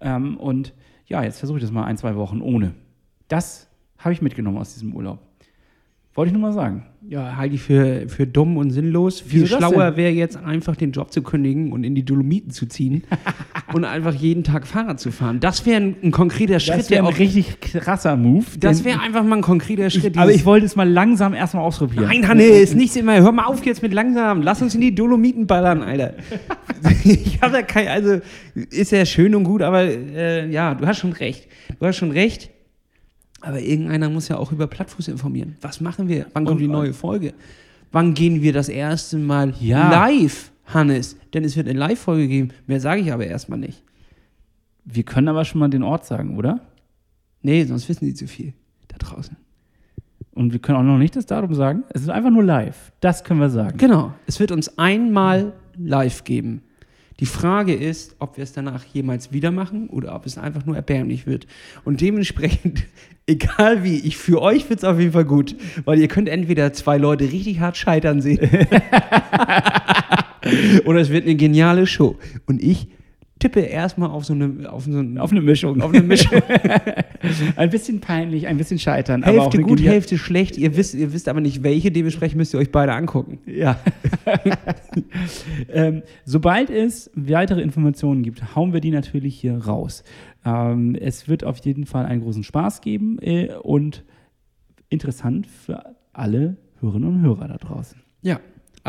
Ähm, 0.01 0.37
und 0.37 0.73
ja, 1.07 1.23
jetzt 1.23 1.39
versuche 1.39 1.57
ich 1.57 1.63
das 1.63 1.71
mal 1.71 1.85
ein, 1.85 1.97
zwei 1.97 2.15
Wochen 2.15 2.41
ohne. 2.41 2.75
Das 3.27 3.69
habe 3.97 4.13
ich 4.13 4.21
mitgenommen 4.21 4.57
aus 4.57 4.73
diesem 4.73 4.93
Urlaub. 4.93 5.28
Wollte 6.19 6.31
ich 6.33 6.37
nur 6.37 6.49
mal 6.49 6.53
sagen. 6.53 6.83
Ja, 7.07 7.37
halte 7.37 7.55
ich 7.55 7.61
für, 7.61 8.09
für 8.09 8.27
dumm 8.27 8.57
und 8.57 8.71
sinnlos. 8.71 9.21
Viel 9.21 9.43
Wieso 9.43 9.55
schlauer 9.55 9.95
wäre 9.95 10.11
jetzt 10.11 10.35
einfach 10.35 10.75
den 10.75 10.91
Job 10.91 11.13
zu 11.13 11.21
kündigen 11.21 11.71
und 11.71 11.85
in 11.85 11.95
die 11.95 12.03
Dolomiten 12.03 12.51
zu 12.51 12.65
ziehen 12.67 13.03
und 13.73 13.85
einfach 13.85 14.13
jeden 14.13 14.43
Tag 14.43 14.67
Fahrrad 14.67 14.99
zu 14.99 15.11
fahren. 15.11 15.39
Das 15.39 15.65
wäre 15.65 15.77
ein, 15.79 15.95
ein 16.03 16.11
konkreter 16.11 16.59
Schritt, 16.59 16.77
Das 16.79 16.89
wäre 16.89 17.07
ein 17.07 17.13
auch. 17.13 17.17
richtig 17.17 17.61
krasser 17.61 18.17
Move. 18.17 18.43
Das 18.59 18.83
wäre 18.83 18.99
einfach 18.99 19.23
mal 19.23 19.37
ein 19.37 19.41
konkreter 19.41 19.89
Schritt. 19.89 20.17
aber 20.17 20.25
dieses- 20.27 20.41
ich 20.41 20.45
wollte 20.45 20.65
es 20.65 20.75
mal 20.75 20.89
langsam 20.89 21.33
erstmal 21.33 21.63
ausprobieren. 21.63 22.03
Nein, 22.03 22.27
Hannes, 22.27 22.75
nichts 22.75 22.97
immer. 22.97 23.15
Hör 23.21 23.31
mal 23.31 23.45
auf 23.45 23.65
jetzt 23.65 23.81
mit 23.81 23.93
langsam. 23.93 24.41
Lass 24.41 24.61
uns 24.61 24.75
in 24.75 24.81
die 24.81 24.93
Dolomiten 24.93 25.47
ballern, 25.47 25.81
Alter. 25.81 26.15
ich 27.05 27.41
habe 27.41 27.53
da 27.53 27.61
kein, 27.61 27.87
also 27.87 28.19
ist 28.71 28.91
ja 28.91 29.05
schön 29.05 29.33
und 29.35 29.45
gut, 29.45 29.61
aber 29.61 29.83
äh, 29.83 30.51
ja, 30.51 30.75
du 30.75 30.85
hast 30.85 30.97
schon 30.99 31.13
recht. 31.13 31.47
Du 31.79 31.85
hast 31.87 31.95
schon 31.95 32.11
recht. 32.11 32.51
Aber 33.41 33.59
irgendeiner 33.61 34.09
muss 34.09 34.27
ja 34.27 34.37
auch 34.37 34.51
über 34.51 34.67
Plattfuß 34.67 35.07
informieren. 35.07 35.55
Was 35.61 35.81
machen 35.81 36.07
wir? 36.07 36.25
Wann 36.33 36.45
kommt 36.45 36.59
die 36.61 36.67
neue 36.67 36.93
Folge? 36.93 37.33
Wann 37.91 38.13
gehen 38.13 38.41
wir 38.41 38.53
das 38.53 38.69
erste 38.69 39.17
Mal 39.17 39.53
Ja. 39.59 39.89
live, 39.91 40.51
Hannes? 40.65 41.17
Denn 41.33 41.43
es 41.43 41.55
wird 41.55 41.67
eine 41.67 41.79
Live-Folge 41.79 42.27
geben. 42.27 42.49
Mehr 42.67 42.79
sage 42.79 43.01
ich 43.01 43.11
aber 43.11 43.25
erstmal 43.25 43.59
nicht. 43.59 43.81
Wir 44.85 45.03
können 45.03 45.27
aber 45.27 45.45
schon 45.45 45.59
mal 45.59 45.69
den 45.69 45.83
Ort 45.83 46.05
sagen, 46.05 46.37
oder? 46.37 46.61
Nee, 47.41 47.63
sonst 47.63 47.87
wissen 47.89 48.05
die 48.05 48.13
zu 48.13 48.27
viel 48.27 48.53
da 48.89 48.97
draußen. 48.97 49.37
Und 50.31 50.51
wir 50.53 50.59
können 50.59 50.77
auch 50.77 50.83
noch 50.83 50.97
nicht 50.97 51.15
das 51.15 51.25
Datum 51.25 51.53
sagen. 51.53 51.83
Es 51.89 52.01
ist 52.01 52.09
einfach 52.09 52.29
nur 52.29 52.43
live. 52.43 52.91
Das 52.99 53.23
können 53.23 53.39
wir 53.39 53.49
sagen. 53.49 53.77
Genau. 53.77 54.13
Es 54.25 54.39
wird 54.39 54.51
uns 54.51 54.77
einmal 54.77 55.53
live 55.77 56.23
geben. 56.23 56.61
Die 57.19 57.25
Frage 57.25 57.73
ist, 57.73 58.15
ob 58.19 58.37
wir 58.37 58.43
es 58.43 58.53
danach 58.53 58.85
jemals 58.85 59.31
wieder 59.31 59.51
machen 59.51 59.89
oder 59.89 60.15
ob 60.15 60.25
es 60.25 60.37
einfach 60.37 60.65
nur 60.65 60.75
erbärmlich 60.75 61.27
wird. 61.27 61.47
Und 61.83 62.01
dementsprechend, 62.01 62.85
egal 63.27 63.83
wie, 63.83 63.97
ich 63.99 64.17
für 64.17 64.41
euch 64.41 64.69
wird 64.69 64.79
es 64.79 64.83
auf 64.85 64.99
jeden 64.99 65.11
Fall 65.11 65.25
gut, 65.25 65.55
weil 65.85 65.99
ihr 65.99 66.07
könnt 66.07 66.29
entweder 66.29 66.73
zwei 66.73 66.97
Leute 66.97 67.25
richtig 67.25 67.59
hart 67.59 67.77
scheitern 67.77 68.21
sehen 68.21 68.39
oder 70.85 70.99
es 70.99 71.09
wird 71.09 71.25
eine 71.25 71.35
geniale 71.35 71.87
Show. 71.87 72.17
Und 72.45 72.61
ich 72.61 72.87
tippe 73.39 73.61
erstmal 73.61 74.09
auf 74.09 74.25
so 74.25 74.33
eine, 74.33 74.71
auf 74.71 74.83
so 74.83 74.97
eine, 74.97 75.21
Auf 75.21 75.31
eine 75.31 75.41
Mischung. 75.41 75.81
auf 75.81 75.93
eine 75.93 76.03
Mischung. 76.03 76.41
ein 77.55 77.69
bisschen 77.69 78.01
peinlich, 78.01 78.47
ein 78.47 78.57
bisschen 78.57 78.79
scheitern. 78.79 79.23
Hälfte 79.23 79.61
gut, 79.61 79.81
Hälfte 79.81 80.17
schlecht. 80.17 80.57
Ihr 80.57 80.75
wisst, 80.75 80.93
ihr 80.93 81.13
wisst 81.13 81.29
aber 81.29 81.41
nicht 81.41 81.63
welche, 81.63 81.91
dementsprechend 81.91 82.37
müsst 82.37 82.53
ihr 82.53 82.59
euch 82.59 82.71
beide 82.71 82.93
angucken. 82.93 83.39
Ja. 83.45 83.79
ähm, 85.69 86.03
sobald 86.25 86.69
es 86.69 87.09
weitere 87.15 87.61
Informationen 87.61 88.23
gibt, 88.23 88.55
hauen 88.55 88.73
wir 88.73 88.81
die 88.81 88.91
natürlich 88.91 89.39
hier 89.39 89.57
raus. 89.57 90.03
Ähm, 90.45 90.95
es 90.95 91.27
wird 91.27 91.43
auf 91.43 91.59
jeden 91.59 91.85
Fall 91.85 92.05
einen 92.05 92.21
großen 92.21 92.43
Spaß 92.43 92.81
geben 92.81 93.17
äh, 93.21 93.53
und 93.61 94.03
interessant 94.89 95.47
für 95.47 95.95
alle 96.13 96.57
Hörerinnen 96.81 97.09
und 97.09 97.21
Hörer 97.21 97.47
da 97.47 97.57
draußen. 97.57 98.01
Ja. 98.21 98.39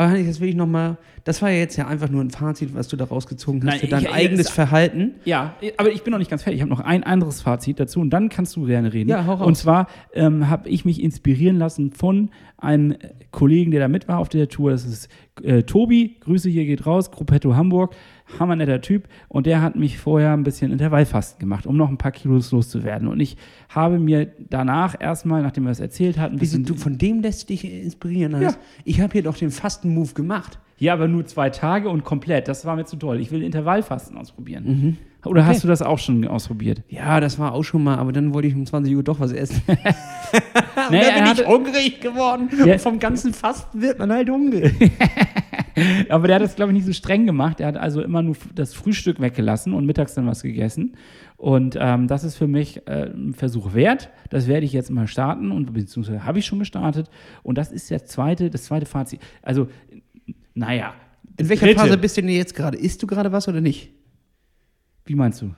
Aber 0.01 0.09
Hannes, 0.13 0.27
jetzt 0.27 0.41
will 0.41 0.49
ich 0.49 0.55
nochmal, 0.55 0.97
das 1.25 1.43
war 1.43 1.51
ja 1.51 1.59
jetzt 1.59 1.77
ja 1.77 1.87
einfach 1.87 2.09
nur 2.09 2.23
ein 2.25 2.31
Fazit, 2.31 2.75
was 2.75 2.89
du 2.89 2.97
da 2.97 3.05
rausgezogen 3.05 3.61
hast 3.61 3.67
Nein, 3.67 3.81
für 3.81 3.87
dein 3.89 4.01
ich- 4.03 4.09
ich- 4.09 4.15
eigenes 4.15 4.47
es- 4.47 4.51
Verhalten. 4.53 5.13
Ja, 5.27 5.55
aber 5.77 5.93
ich 5.93 6.03
bin 6.03 6.13
noch 6.13 6.19
nicht 6.19 6.31
ganz 6.31 6.43
fertig. 6.43 6.57
Ich 6.57 6.63
habe 6.63 6.71
noch 6.71 6.81
ein 6.81 7.05
anderes 7.05 7.43
Fazit 7.43 7.79
dazu 7.79 8.01
und 8.01 8.09
dann 8.09 8.31
kannst 8.31 8.57
du 8.57 8.65
gerne 8.65 8.95
reden. 8.95 9.11
Ja, 9.11 9.27
hau 9.27 9.35
raus. 9.35 9.47
Und 9.47 9.57
zwar 9.59 9.89
ähm, 10.15 10.49
habe 10.49 10.71
ich 10.71 10.87
mich 10.87 11.03
inspirieren 11.03 11.59
lassen 11.59 11.93
von 11.93 12.31
einem 12.57 12.95
Kollegen, 13.31 13.71
der 13.73 13.81
da 13.81 13.89
mit 13.89 14.09
war 14.09 14.19
auf 14.21 14.31
der 14.31 14.49
Tour. 14.49 14.71
Das 14.71 14.87
ist 14.87 15.09
äh, 15.43 15.65
Tobi, 15.65 16.17
Grüße 16.21 16.49
hier 16.49 16.65
geht 16.65 16.87
raus, 16.87 17.11
Gruppetto 17.11 17.55
Hamburg, 17.55 17.95
hammernetter 18.39 18.81
Typ. 18.81 19.09
Und 19.29 19.47
der 19.47 19.63
hat 19.63 19.77
mich 19.77 19.99
vorher 19.99 20.33
ein 20.33 20.43
bisschen 20.43 20.73
Intervallfasten 20.73 21.39
gemacht, 21.39 21.67
um 21.67 21.77
noch 21.77 21.89
ein 21.89 21.99
paar 21.99 22.13
Kilos 22.13 22.53
loszuwerden. 22.53 23.09
Und 23.09 23.21
ich 23.21 23.37
habe 23.69 23.99
mir 23.99 24.31
danach 24.49 24.95
erstmal, 24.99 25.43
nachdem 25.43 25.67
er 25.67 25.73
es 25.73 25.81
erzählt 25.81 26.19
hat, 26.19 26.33
ein 26.33 26.39
bisschen. 26.39 26.65
du 26.65 26.75
von 26.75 26.99
dem 26.99 27.21
lässt 27.21 27.49
dich 27.49 27.65
inspirieren. 27.65 28.35
Hans? 28.37 28.55
Ja. 28.55 28.61
Ich 28.85 29.01
habe 29.01 29.13
hier 29.13 29.23
doch 29.23 29.37
den 29.37 29.51
Fasten-Move 29.51 30.15
gemacht. 30.15 30.59
Ja, 30.79 30.95
aber 30.95 31.09
nur 31.09 31.27
zwei 31.27 31.51
Tage 31.51 31.91
und 31.91 32.05
komplett. 32.05 32.49
Das 32.49 32.65
war 32.65 32.75
mir 32.75 32.87
zu 32.87 32.97
toll. 32.97 33.21
Ich 33.21 33.31
will 33.31 33.43
Intervallfasten 33.43 34.17
ausprobieren. 34.17 34.97
Oder 35.27 35.45
hast 35.45 35.63
du 35.63 35.69
das 35.69 35.83
auch 35.83 35.99
schon 35.99 36.27
ausprobiert? 36.27 36.83
Ja, 36.89 37.21
das 37.21 37.39
war 37.39 37.53
auch 37.53 37.65
schon 37.65 37.85
mal, 37.85 37.99
aber 37.99 38.13
dann 38.13 38.33
wollte 38.33 38.49
ich 38.49 38.55
um 38.55 38.65
20 38.65 38.97
Uhr 38.97 39.03
doch 39.03 39.21
was 39.21 39.33
essen. 39.33 39.61
Nee, 40.91 41.03
dann 41.03 41.25
bin 41.25 41.33
ich 41.35 41.47
hungrig 41.47 42.01
geworden. 42.01 42.49
Ja. 42.65 42.73
Und 42.73 42.81
vom 42.81 42.99
ganzen 42.99 43.35
Fasten 43.35 43.81
wird 43.81 43.99
man 43.99 44.13
halt 44.13 44.31
hungrig. 44.31 44.73
Aber 46.09 46.27
der 46.27 46.37
hat 46.37 46.43
das, 46.43 46.57
glaube 46.57 46.73
ich, 46.73 46.77
nicht 46.77 46.87
so 46.87 46.93
streng 46.93 47.27
gemacht. 47.27 47.61
Er 47.61 47.69
hat 47.69 47.77
also 47.77 48.03
immer 48.03 48.23
nur 48.23 48.37
das 48.55 48.75
Frühstück 48.75 49.21
weggelassen 49.21 49.73
und 49.75 49.87
mittags 49.87 50.15
dann 50.15 50.27
was 50.27 50.43
gegessen. 50.43 50.97
Und 51.37 51.77
ähm, 51.81 52.07
das 52.07 52.25
ist 52.25 52.37
für 52.37 52.47
mich 52.47 52.87
äh, 52.87 53.11
ein 53.11 53.35
Versuch 53.35 53.75
wert. 53.75 54.11
Das 54.29 54.47
werde 54.47 54.67
ich 54.67 54.73
jetzt 54.73 54.91
mal 54.91 55.07
starten 55.07 55.51
und 55.51 55.73
beziehungsweise 55.73 56.25
habe 56.25 56.39
ich 56.39 56.47
schon 56.47 56.59
gestartet. 56.59 57.09
Und 57.43 57.57
das 57.57 57.73
ist 57.73 57.91
der 57.91 58.05
zweite, 58.05 58.51
das 58.51 58.65
zweite 58.65 58.87
Fazit. 58.87 59.21
Also, 59.43 59.69
naja. 60.55 60.95
In 61.37 61.49
welcher 61.49 61.67
dritte. 61.67 61.81
Phase 61.81 61.99
bist 61.99 62.17
du 62.17 62.23
denn 62.23 62.31
jetzt 62.31 62.55
gerade? 62.55 62.77
Isst 62.77 63.03
du 63.03 63.07
gerade 63.07 63.33
was 63.33 63.49
oder 63.49 63.61
nicht? 63.61 63.91
Wie 65.07 65.15
meinst 65.15 65.41
du? 65.41 65.55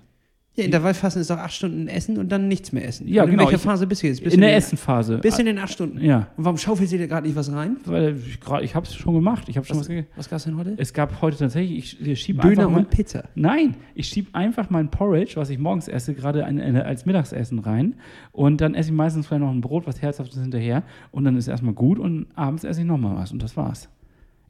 Ja, 0.55 0.65
Intervallfasten 0.65 1.23
ist 1.23 1.31
doch 1.31 1.39
acht 1.39 1.55
Stunden 1.55 1.89
essen 1.89 2.19
und 2.19 2.31
dann 2.31 2.47
nichts 2.47 2.73
mehr 2.73 2.87
essen. 2.87 3.09
Ja, 3.09 3.23
und 3.23 3.31
in 3.31 3.37
genau, 3.37 3.45
welcher 3.49 3.57
ich- 3.57 3.62
Phase 3.62 3.87
bist 3.87 4.03
du 4.03 4.07
jetzt? 4.09 4.23
Bist 4.23 4.35
In 4.35 4.41
du 4.43 4.47
der 4.47 4.53
in- 4.55 4.59
Essenphase. 4.59 5.16
Bist 5.16 5.39
du 5.39 5.41
in 5.41 5.47
den 5.47 5.59
acht 5.59 5.73
Stunden? 5.73 5.99
Ja. 6.05 6.29
Und 6.37 6.45
warum 6.45 6.59
schaufelst 6.59 6.93
du 6.93 6.99
dir 6.99 7.09
gerade 7.09 7.27
nicht 7.27 7.35
was 7.37 7.51
rein? 7.51 7.79
Weil 7.87 8.16
ich, 8.19 8.39
grad- 8.39 8.62
ich 8.62 8.74
habe 8.74 8.85
es 8.87 8.95
schon 8.95 9.15
gemacht. 9.15 9.49
Ich 9.49 9.57
habe 9.57 9.66
schon 9.66 9.79
was. 9.81 9.89
Was 10.15 10.29
gab's 10.29 10.45
denn 10.45 10.59
heute? 10.59 10.74
Es 10.77 10.93
gab 10.93 11.23
heute 11.23 11.39
tatsächlich, 11.39 11.79
ich, 12.03 12.07
ich 12.07 12.20
schiebe 12.20 12.43
Döner 12.43 12.51
einfach 12.65 12.70
mal, 12.70 12.79
und 12.81 12.91
Pizza. 12.91 13.24
Nein, 13.35 13.77
ich 13.95 14.09
schiebe 14.09 14.29
einfach 14.35 14.69
mein 14.69 14.91
Porridge, 14.91 15.33
was 15.37 15.49
ich 15.49 15.59
morgens 15.59 15.89
esse, 15.89 16.12
gerade 16.12 16.45
als 16.45 17.07
Mittagsessen 17.07 17.59
rein. 17.59 17.95
Und 18.31 18.61
dann 18.61 18.74
esse 18.74 18.91
ich 18.91 18.95
meistens 18.95 19.27
vielleicht 19.27 19.41
noch 19.43 19.51
ein 19.51 19.62
Brot, 19.62 19.87
was 19.87 20.03
Herzhaftes 20.03 20.39
hinterher. 20.39 20.83
Und 21.12 21.24
dann 21.24 21.35
ist 21.39 21.49
erstmal 21.49 21.73
gut 21.73 21.99
und 21.99 22.27
abends 22.35 22.65
esse 22.65 22.81
ich 22.83 22.87
nochmal 22.87 23.16
was. 23.16 23.33
Und 23.33 23.43
das 23.43 23.57
war's. 23.57 23.89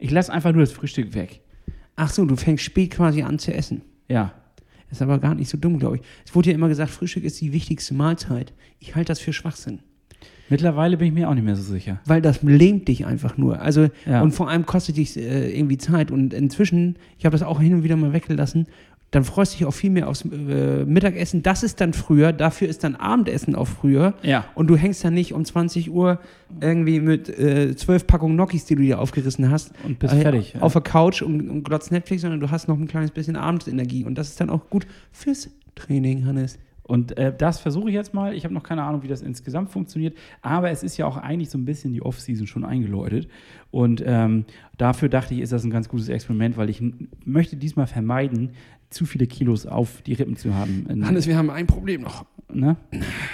Ich 0.01 0.11
lasse 0.11 0.33
einfach 0.33 0.51
nur 0.51 0.62
das 0.62 0.73
Frühstück 0.73 1.15
weg. 1.15 1.43
Ach 1.95 2.11
so, 2.11 2.24
du 2.24 2.35
fängst 2.35 2.65
spät 2.65 2.91
quasi 2.91 3.23
an 3.23 3.39
zu 3.39 3.55
essen. 3.55 3.83
Ja. 4.09 4.33
Ist 4.93 5.02
aber 5.02 5.19
gar 5.19 5.35
nicht 5.35 5.48
so 5.48 5.59
dumm, 5.59 5.78
glaube 5.81 5.97
ich. 5.97 6.02
Es 6.24 6.35
wurde 6.35 6.51
ja 6.51 6.55
immer 6.55 6.69
gesagt, 6.69 6.90
Frühstück 6.90 7.24
ist 7.24 7.40
die 7.40 7.52
wichtigste 7.52 7.94
Mahlzeit. 7.94 8.52
Ich 8.78 8.94
halte 8.94 9.09
das 9.09 9.19
für 9.19 9.32
Schwachsinn. 9.32 9.81
Mittlerweile 10.51 10.98
bin 10.98 11.09
ich 11.09 11.14
mir 11.14 11.31
auch 11.31 11.35
nicht 11.35 11.44
mehr 11.44 11.56
so 11.56 11.62
sicher. 11.62 12.01
Weil 12.05 12.20
das 12.20 12.43
lähmt 12.43 12.86
dich 12.89 13.06
einfach 13.06 13.39
nur. 13.39 13.60
Also, 13.62 13.89
Ja. 14.06 14.20
und 14.23 14.32
vor 14.32 14.51
allem 14.51 14.66
kostet 14.66 14.98
dich 14.98 15.16
äh, 15.16 15.51
irgendwie 15.59 15.78
Zeit. 15.78 16.10
Und 16.10 16.35
inzwischen, 16.35 16.97
ich 17.19 17.24
habe 17.24 17.32
das 17.32 17.43
auch 17.43 17.59
hin 17.60 17.73
und 17.73 17.85
wieder 17.85 17.97
mal 17.97 18.12
weggelassen, 18.12 18.66
dann 19.12 19.24
freust 19.24 19.52
du 19.52 19.59
dich 19.59 19.66
auch 19.66 19.72
viel 19.72 19.90
mehr 19.90 20.09
aufs 20.09 20.24
äh, 20.24 20.84
Mittagessen. 20.86 21.43
Das 21.43 21.62
ist 21.62 21.80
dann 21.82 21.93
früher, 21.93 22.32
dafür 22.32 22.68
ist 22.68 22.82
dann 22.82 22.97
Abendessen 22.97 23.55
auch 23.55 23.68
früher. 23.68 24.14
Ja. 24.22 24.47
Und 24.55 24.68
du 24.68 24.76
hängst 24.76 25.05
dann 25.05 25.12
nicht 25.12 25.34
um 25.34 25.44
20 25.44 25.90
Uhr 25.93 26.18
irgendwie 26.62 26.98
mit 26.98 27.28
äh, 27.28 27.76
zwölf 27.76 28.06
Packungen 28.06 28.36
Nokis, 28.36 28.64
die 28.64 28.74
du 28.74 28.80
dir 28.80 28.98
aufgerissen 28.98 29.51
hast, 29.51 29.72
Und 29.84 29.98
bist 29.98 30.14
äh, 30.14 30.20
fertig. 30.22 30.56
auf 30.60 30.72
der 30.72 30.82
Couch 30.82 31.20
und, 31.20 31.48
und 31.51 31.62
glotzt 31.62 31.93
Netflix, 31.93 32.22
sondern 32.22 32.40
du 32.40 32.51
hast 32.51 32.68
noch 32.68 32.78
ein 32.78 32.89
kleines 32.89 33.10
bisschen 33.10 33.36
Abendsenergie. 33.36 34.05
Und 34.05 34.16
das 34.16 34.28
ist 34.28 34.40
dann 34.40 34.48
auch 34.48 34.70
gut 34.70 34.86
fürs 35.12 35.51
Training, 35.74 36.24
Hannes. 36.24 36.59
Und 36.82 37.16
äh, 37.16 37.34
das 37.36 37.60
versuche 37.60 37.90
ich 37.90 37.94
jetzt 37.94 38.12
mal. 38.14 38.34
Ich 38.34 38.44
habe 38.44 38.55
noch 38.55 38.62
keine 38.62 38.82
Ahnung, 38.82 39.02
wie 39.02 39.09
das 39.09 39.22
insgesamt 39.22 39.70
funktioniert. 39.70 40.16
Aber 40.40 40.70
es 40.70 40.82
ist 40.82 40.97
ja 40.97 41.06
auch 41.06 41.16
eigentlich 41.16 41.51
so 41.51 41.59
ein 41.59 41.64
bisschen 41.64 41.93
die 41.93 42.02
Off-Season 42.02 42.47
schon 42.47 42.64
eingeläutet. 42.64 43.28
Und 43.70 44.02
ähm, 44.05 44.47
dafür 44.78 45.09
dachte 45.09 45.34
ich, 45.34 45.40
ist 45.40 45.52
das 45.52 45.64
ein 45.64 45.70
ganz 45.70 45.89
gutes 45.89 46.09
Experiment, 46.09 46.56
weil 46.56 46.70
ich 46.70 46.82
möchte 47.24 47.56
diesmal 47.56 47.86
vermeiden, 47.86 48.51
zu 48.93 49.06
viele 49.06 49.27
Kilos 49.27 49.66
auf 49.66 50.02
die 50.02 50.14
Rippen 50.14 50.36
zu 50.36 50.55
haben. 50.55 50.86
Hannes, 51.05 51.27
wir 51.27 51.36
haben 51.36 51.51
ein 51.51 51.66
Problem 51.66 52.02
noch. 52.02 52.27
ne? 52.52 52.77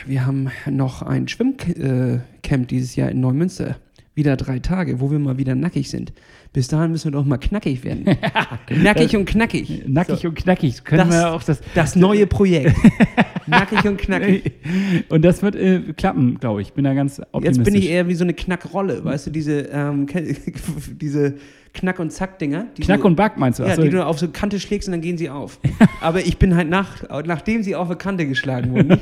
Wir 0.07 0.25
haben 0.27 0.49
noch 0.71 1.03
ein 1.03 1.29
Schwimmcamp 1.29 2.69
dieses 2.69 2.97
Jahr 2.97 3.11
in 3.11 3.21
Neumünster. 3.21 3.77
Wieder 4.15 4.37
drei 4.37 4.59
Tage, 4.59 4.99
wo 4.99 5.13
wir 5.13 5.19
mal 5.21 5.39
wieder 5.39 5.55
nackig 5.55 5.89
sind. 5.91 6.13
Bis 6.53 6.67
dahin 6.67 6.91
müssen 6.91 7.05
wir 7.05 7.13
doch 7.13 7.25
mal 7.25 7.37
knackig 7.39 7.85
werden. 7.85 8.05
nackig 8.83 9.17
und 9.17 9.27
knackig. 9.27 9.85
Nackig 9.87 10.27
und 10.27 10.35
knackig. 10.35 10.83
Können 10.83 11.09
Das- 11.09 11.17
wir 11.21 11.33
auch 11.33 11.43
das. 11.45 11.61
Das 11.77 11.95
neue 11.95 12.27
Projekt. 12.27 12.75
nackig 13.47 13.85
und 13.85 13.97
knackig. 13.99 14.53
Und 15.09 15.25
das 15.25 15.41
wird 15.43 15.55
äh, 15.57 15.81
klappen, 15.97 16.39
glaube 16.41 16.63
ich. 16.63 16.73
Bin 16.73 16.85
da 16.85 16.95
ganz 16.95 17.21
optimistisch. 17.33 17.59
Jetzt 17.59 17.65
bin 17.65 17.75
ich 17.81 17.89
eher 17.89 18.09
wie 18.09 18.15
so 18.15 18.25
eine 18.25 18.35
Knackrolle, 18.35 19.05
weißt 19.05 19.29
du, 19.29 19.31
diese, 19.31 19.61
ähm, 19.73 20.07
diese 21.01 21.37
Knack- 21.75 21.99
und 21.99 22.11
Zack-Dinger. 22.11 22.67
Knack 22.81 23.01
du, 23.01 23.07
und 23.07 23.17
Back 23.17 23.37
meinst 23.37 23.59
du? 23.59 23.65
Ja, 23.65 23.71
Ach 23.73 23.77
so. 23.77 23.83
die 23.83 23.91
du 23.91 24.05
auf 24.05 24.19
so 24.19 24.29
Kante 24.29 24.59
schlägst 24.61 24.89
und 24.89 24.93
dann 24.93 25.01
gehen 25.01 25.19
sie 25.19 25.31
auf. 25.31 25.61
Aber 26.01 26.21
ich 26.21 26.39
bin 26.39 26.57
halt 26.57 26.69
nach, 26.69 27.03
nachdem 27.25 27.63
sie 27.63 27.77
auf 27.77 27.89
eine 27.89 27.97
Kante 27.97 28.27
geschlagen 28.27 28.73
wurden. 28.73 28.93